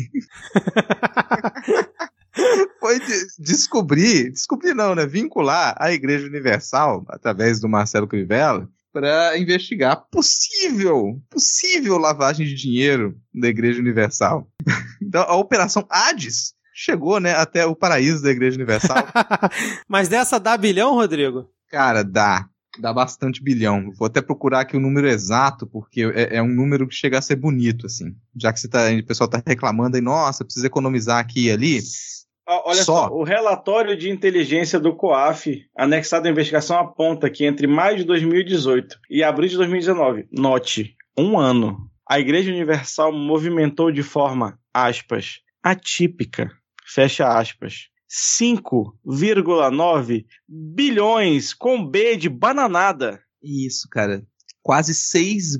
foi 2.78 3.00
de 3.00 3.26
descobrir, 3.38 4.32
descobrir 4.32 4.74
não, 4.74 4.94
né? 4.94 5.06
Vincular 5.06 5.74
a 5.78 5.90
Igreja 5.90 6.26
Universal, 6.26 7.06
através 7.08 7.58
do 7.58 7.70
Marcelo 7.70 8.06
Crivella, 8.06 8.68
para 8.92 9.38
investigar 9.38 10.04
possível, 10.10 11.18
possível 11.30 11.96
lavagem 11.96 12.46
de 12.46 12.54
dinheiro 12.54 13.16
da 13.34 13.48
Igreja 13.48 13.80
Universal. 13.80 14.46
então, 15.00 15.22
a 15.22 15.36
Operação 15.36 15.86
Hades 15.88 16.52
chegou, 16.74 17.18
né, 17.18 17.34
até 17.34 17.64
o 17.64 17.74
paraíso 17.74 18.22
da 18.22 18.30
Igreja 18.30 18.56
Universal. 18.56 19.06
Mas 19.88 20.08
dessa 20.08 20.38
dá 20.38 20.54
bilhão, 20.58 20.92
Rodrigo? 20.92 21.48
Cara, 21.70 22.04
dá. 22.04 22.51
Dá 22.78 22.92
bastante 22.92 23.42
bilhão. 23.42 23.90
Vou 23.92 24.06
até 24.06 24.22
procurar 24.22 24.60
aqui 24.60 24.76
o 24.76 24.80
número 24.80 25.06
exato, 25.06 25.66
porque 25.66 26.02
é, 26.14 26.36
é 26.36 26.42
um 26.42 26.48
número 26.48 26.86
que 26.88 26.94
chega 26.94 27.18
a 27.18 27.22
ser 27.22 27.36
bonito, 27.36 27.86
assim. 27.86 28.16
Já 28.34 28.52
que 28.52 28.60
você 28.60 28.68
tá, 28.68 28.90
o 28.90 29.04
pessoal 29.04 29.28
tá 29.28 29.42
reclamando 29.46 29.96
aí, 29.96 30.02
nossa, 30.02 30.44
precisa 30.44 30.66
economizar 30.66 31.18
aqui 31.18 31.46
e 31.46 31.50
ali. 31.50 31.80
Olha 32.46 32.82
só. 32.82 33.08
só. 33.08 33.14
o 33.14 33.22
relatório 33.22 33.96
de 33.96 34.10
inteligência 34.10 34.80
do 34.80 34.94
COAF, 34.94 35.64
anexado 35.76 36.26
à 36.26 36.30
investigação, 36.30 36.78
aponta 36.78 37.30
que 37.30 37.44
entre 37.44 37.66
maio 37.66 37.98
de 37.98 38.04
2018 38.04 38.98
e 39.08 39.22
abril 39.22 39.48
de 39.48 39.56
2019, 39.56 40.26
note, 40.32 40.96
um 41.16 41.38
ano, 41.38 41.88
a 42.08 42.18
Igreja 42.18 42.50
Universal 42.50 43.12
movimentou 43.12 43.92
de 43.92 44.02
forma, 44.02 44.58
aspas, 44.74 45.40
atípica, 45.62 46.50
fecha 46.84 47.28
aspas, 47.28 47.88
5,9 48.12 50.26
bilhões 50.46 51.54
com 51.54 51.86
B 51.86 52.16
de 52.16 52.28
bananada. 52.28 53.22
Isso, 53.42 53.88
cara. 53.90 54.22
Quase 54.62 54.94
6 54.94 55.56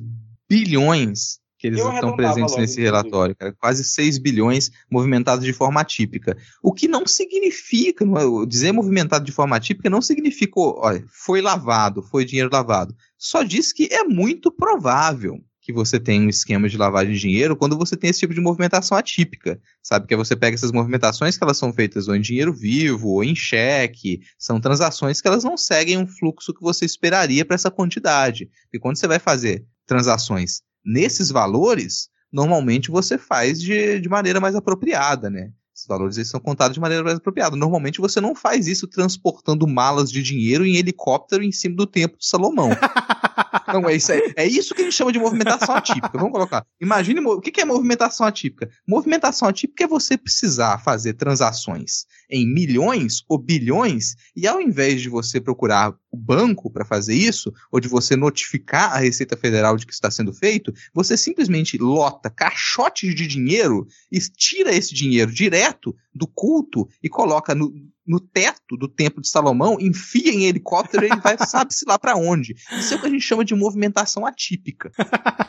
bilhões 0.47 1.41
que 1.57 1.65
eles 1.67 1.79
estão 1.79 2.15
presentes 2.15 2.55
nesse 2.57 2.79
relatório, 2.81 3.35
cara. 3.35 3.55
Quase 3.59 3.83
6 3.83 4.19
bilhões 4.19 4.69
movimentados 4.91 5.43
de 5.43 5.53
forma 5.53 5.81
atípica. 5.81 6.37
O 6.61 6.71
que 6.73 6.87
não 6.87 7.07
significa, 7.07 8.05
não, 8.05 8.45
dizer 8.45 8.71
movimentado 8.71 9.25
de 9.25 9.31
forma 9.31 9.55
atípica 9.55 9.89
não 9.89 10.01
significa, 10.01 10.59
olha, 10.59 11.03
foi 11.07 11.41
lavado, 11.41 12.03
foi 12.03 12.23
dinheiro 12.23 12.51
lavado. 12.51 12.95
Só 13.17 13.41
diz 13.43 13.73
que 13.73 13.87
é 13.91 14.03
muito 14.03 14.51
provável 14.51 15.43
que 15.63 15.71
você 15.71 15.97
tem 15.97 16.21
um 16.21 16.29
esquema 16.29 16.67
de 16.67 16.77
lavagem 16.77 17.13
de 17.13 17.19
dinheiro 17.19 17.55
quando 17.55 17.77
você 17.77 17.95
tem 17.95 18.09
esse 18.09 18.19
tipo 18.19 18.33
de 18.33 18.41
movimentação 18.41 18.97
atípica, 18.97 19.59
sabe? 19.81 20.05
Que 20.05 20.13
é 20.13 20.17
você 20.17 20.35
pega 20.35 20.55
essas 20.55 20.73
movimentações 20.73 21.37
que 21.37 21.43
elas 21.43 21.57
são 21.57 21.71
feitas 21.71 22.09
ou 22.09 22.15
em 22.15 22.21
dinheiro 22.21 22.53
vivo 22.53 23.07
ou 23.07 23.23
em 23.23 23.33
cheque, 23.33 24.19
são 24.37 24.59
transações 24.59 25.21
que 25.21 25.27
elas 25.27 25.43
não 25.43 25.55
seguem 25.55 25.97
um 25.97 26.05
fluxo 26.05 26.53
que 26.53 26.61
você 26.61 26.83
esperaria 26.83 27.45
para 27.45 27.55
essa 27.55 27.71
quantidade. 27.71 28.49
E 28.73 28.77
quando 28.77 28.97
você 28.97 29.07
vai 29.07 29.19
fazer 29.19 29.65
transações 29.87 30.61
nesses 30.85 31.29
valores, 31.29 32.09
normalmente 32.29 32.91
você 32.91 33.17
faz 33.17 33.61
de, 33.61 34.01
de 34.01 34.09
maneira 34.09 34.41
mais 34.41 34.55
apropriada, 34.55 35.29
né? 35.29 35.49
Esses 35.73 35.87
valores 35.87 36.17
eles 36.17 36.29
são 36.29 36.41
contados 36.41 36.75
de 36.75 36.81
maneira 36.81 37.05
mais 37.05 37.17
apropriada. 37.17 37.55
Normalmente 37.55 38.01
você 38.01 38.19
não 38.19 38.35
faz 38.35 38.67
isso 38.67 38.85
transportando 38.85 39.65
malas 39.65 40.11
de 40.11 40.21
dinheiro 40.21 40.65
em 40.65 40.75
helicóptero 40.75 41.41
em 41.41 41.53
cima 41.53 41.77
do 41.77 41.87
templo 41.87 42.17
Salomão. 42.19 42.69
não, 43.67 43.89
é 43.89 43.95
isso, 43.95 44.11
é, 44.11 44.33
é 44.37 44.47
isso 44.47 44.73
que 44.73 44.81
a 44.81 44.85
gente 44.85 44.95
chama 44.95 45.11
de 45.11 45.19
movimentação 45.19 45.75
atípica. 45.75 46.17
Vamos 46.17 46.31
colocar. 46.31 46.65
Imagine 46.81 47.19
o 47.21 47.39
que 47.39 47.61
é 47.61 47.65
movimentação 47.65 48.25
atípica. 48.25 48.69
Movimentação 48.87 49.47
atípica 49.47 49.83
é 49.83 49.87
você 49.87 50.17
precisar 50.17 50.79
fazer 50.79 51.13
transações 51.13 52.05
em 52.29 52.51
milhões 52.51 53.23
ou 53.27 53.37
bilhões 53.37 54.15
e 54.35 54.47
ao 54.47 54.59
invés 54.59 55.01
de 55.01 55.09
você 55.09 55.39
procurar 55.39 55.93
o 56.11 56.17
banco 56.17 56.69
para 56.69 56.85
fazer 56.85 57.15
isso, 57.15 57.51
ou 57.71 57.79
de 57.79 57.87
você 57.87 58.15
notificar 58.15 58.93
a 58.93 58.99
Receita 58.99 59.35
Federal 59.35 59.75
de 59.75 59.85
que 59.85 59.93
está 59.93 60.11
sendo 60.11 60.31
feito, 60.31 60.71
você 60.93 61.17
simplesmente 61.17 61.77
lota 61.77 62.29
caixotes 62.29 63.15
de 63.15 63.25
dinheiro 63.25 63.87
e 64.11 64.19
tira 64.19 64.73
esse 64.73 64.93
dinheiro 64.93 65.31
direto 65.31 65.95
do 66.13 66.27
culto 66.27 66.87
e 67.01 67.09
coloca 67.09 67.55
no, 67.55 67.73
no 68.05 68.19
teto 68.19 68.77
do 68.77 68.87
templo 68.87 69.21
de 69.21 69.29
Salomão, 69.29 69.77
enfia 69.79 70.31
em 70.31 70.45
helicóptero 70.45 71.05
e 71.05 71.09
ele 71.09 71.21
vai 71.21 71.37
sabe-se 71.47 71.85
lá 71.87 71.97
para 71.97 72.15
onde. 72.15 72.55
Isso 72.77 72.93
é 72.93 72.97
o 72.97 72.99
que 72.99 73.07
a 73.07 73.09
gente 73.09 73.21
chama 73.21 73.45
de 73.45 73.55
movimentação 73.55 74.25
atípica. 74.25 74.91